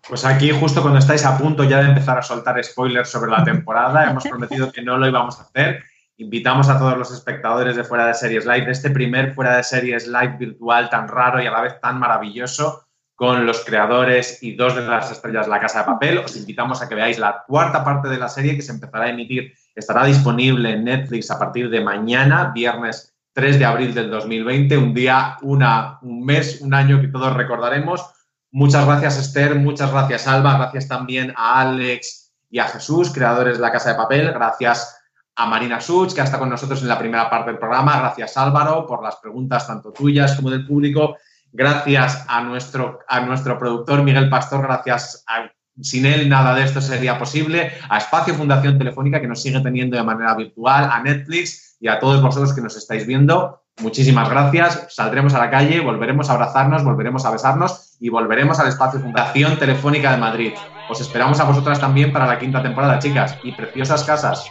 Pues 0.08 0.24
aquí, 0.24 0.50
justo 0.50 0.82
cuando 0.82 0.98
estáis 0.98 1.24
a 1.24 1.38
punto 1.38 1.62
ya 1.62 1.78
de 1.80 1.90
empezar 1.90 2.18
a 2.18 2.22
soltar 2.22 2.62
spoilers 2.64 3.08
sobre 3.08 3.30
la 3.30 3.44
temporada, 3.44 4.02
hemos 4.10 4.26
prometido 4.26 4.72
que 4.72 4.82
no 4.82 4.98
lo 4.98 5.06
íbamos 5.06 5.38
a 5.38 5.44
hacer. 5.44 5.84
Invitamos 6.18 6.68
a 6.68 6.78
todos 6.78 6.98
los 6.98 7.10
espectadores 7.12 7.76
de 7.76 7.84
Fuera 7.84 8.06
de 8.06 8.14
Series 8.14 8.44
Live, 8.44 8.70
este 8.70 8.90
primer 8.90 9.32
Fuera 9.34 9.56
de 9.56 9.62
Series 9.62 10.06
Live 10.06 10.36
virtual 10.38 10.90
tan 10.90 11.08
raro 11.08 11.42
y 11.42 11.46
a 11.46 11.50
la 11.50 11.62
vez 11.62 11.80
tan 11.80 11.98
maravilloso, 11.98 12.84
con 13.14 13.46
los 13.46 13.64
creadores 13.64 14.42
y 14.42 14.54
dos 14.54 14.76
de 14.76 14.82
las 14.82 15.10
estrellas 15.10 15.46
de 15.46 15.50
la 15.50 15.60
Casa 15.60 15.80
de 15.80 15.86
Papel. 15.86 16.18
Os 16.18 16.36
invitamos 16.36 16.82
a 16.82 16.88
que 16.88 16.94
veáis 16.94 17.18
la 17.18 17.44
cuarta 17.46 17.82
parte 17.82 18.08
de 18.08 18.18
la 18.18 18.28
serie 18.28 18.54
que 18.54 18.62
se 18.62 18.72
empezará 18.72 19.06
a 19.06 19.10
emitir, 19.10 19.54
estará 19.74 20.04
disponible 20.04 20.72
en 20.72 20.84
Netflix 20.84 21.30
a 21.30 21.38
partir 21.38 21.70
de 21.70 21.80
mañana, 21.80 22.52
viernes 22.54 23.14
3 23.32 23.58
de 23.58 23.64
abril 23.64 23.94
del 23.94 24.10
2020, 24.10 24.76
un 24.76 24.92
día, 24.92 25.38
una, 25.42 25.98
un 26.02 26.24
mes, 26.24 26.60
un 26.60 26.74
año 26.74 27.00
que 27.00 27.08
todos 27.08 27.34
recordaremos 27.34 28.04
Muchas 28.50 28.86
gracias, 28.86 29.18
Esther. 29.18 29.54
Muchas 29.56 29.92
gracias, 29.92 30.26
Alba. 30.26 30.56
Gracias 30.56 30.88
también 30.88 31.34
a 31.36 31.60
Alex 31.60 32.32
y 32.50 32.58
a 32.58 32.64
Jesús, 32.64 33.12
creadores 33.12 33.58
de 33.58 33.62
la 33.62 33.72
Casa 33.72 33.90
de 33.90 33.96
Papel. 33.96 34.32
Gracias 34.32 34.97
a 35.38 35.46
Marina 35.46 35.80
Such, 35.80 36.14
que 36.14 36.20
está 36.20 36.36
con 36.36 36.50
nosotros 36.50 36.82
en 36.82 36.88
la 36.88 36.98
primera 36.98 37.30
parte 37.30 37.50
del 37.50 37.60
programa. 37.60 37.96
Gracias, 37.96 38.36
Álvaro, 38.36 38.84
por 38.84 39.04
las 39.04 39.16
preguntas 39.16 39.68
tanto 39.68 39.92
tuyas 39.92 40.34
como 40.34 40.50
del 40.50 40.66
público. 40.66 41.16
Gracias 41.52 42.24
a 42.26 42.42
nuestro, 42.42 42.98
a 43.08 43.20
nuestro 43.20 43.56
productor 43.56 44.02
Miguel 44.02 44.28
Pastor. 44.28 44.62
Gracias 44.62 45.24
a, 45.28 45.48
sin 45.80 46.06
él 46.06 46.28
nada 46.28 46.56
de 46.56 46.64
esto 46.64 46.80
sería 46.80 47.20
posible. 47.20 47.70
A 47.88 47.98
Espacio 47.98 48.34
Fundación 48.34 48.78
Telefónica, 48.78 49.20
que 49.20 49.28
nos 49.28 49.40
sigue 49.40 49.60
teniendo 49.60 49.96
de 49.96 50.02
manera 50.02 50.34
virtual. 50.34 50.90
A 50.90 51.00
Netflix 51.04 51.76
y 51.80 51.86
a 51.86 52.00
todos 52.00 52.20
vosotros 52.20 52.52
que 52.52 52.60
nos 52.60 52.76
estáis 52.76 53.06
viendo. 53.06 53.62
Muchísimas 53.80 54.28
gracias. 54.28 54.86
Saldremos 54.88 55.34
a 55.34 55.38
la 55.38 55.50
calle, 55.50 55.78
volveremos 55.78 56.28
a 56.30 56.32
abrazarnos, 56.32 56.82
volveremos 56.82 57.24
a 57.24 57.30
besarnos 57.30 57.96
y 58.00 58.08
volveremos 58.08 58.58
al 58.58 58.66
espacio 58.66 58.98
Fundación 58.98 59.56
Telefónica 59.56 60.10
de 60.10 60.16
Madrid. 60.16 60.52
Os 60.90 61.00
esperamos 61.00 61.38
a 61.38 61.44
vosotras 61.44 61.78
también 61.78 62.12
para 62.12 62.26
la 62.26 62.40
quinta 62.40 62.60
temporada, 62.60 62.98
chicas. 62.98 63.36
Y 63.44 63.52
preciosas 63.52 64.02
casas. 64.02 64.50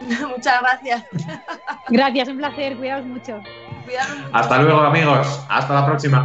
Muchas 0.28 0.60
gracias. 0.60 1.04
Gracias, 1.88 2.28
un 2.28 2.38
placer. 2.38 2.76
Cuidaos 2.76 3.06
mucho. 3.06 3.40
Hasta 4.32 4.62
luego, 4.62 4.80
amigos. 4.80 5.44
Hasta 5.48 5.74
la 5.74 5.86
próxima. 5.86 6.24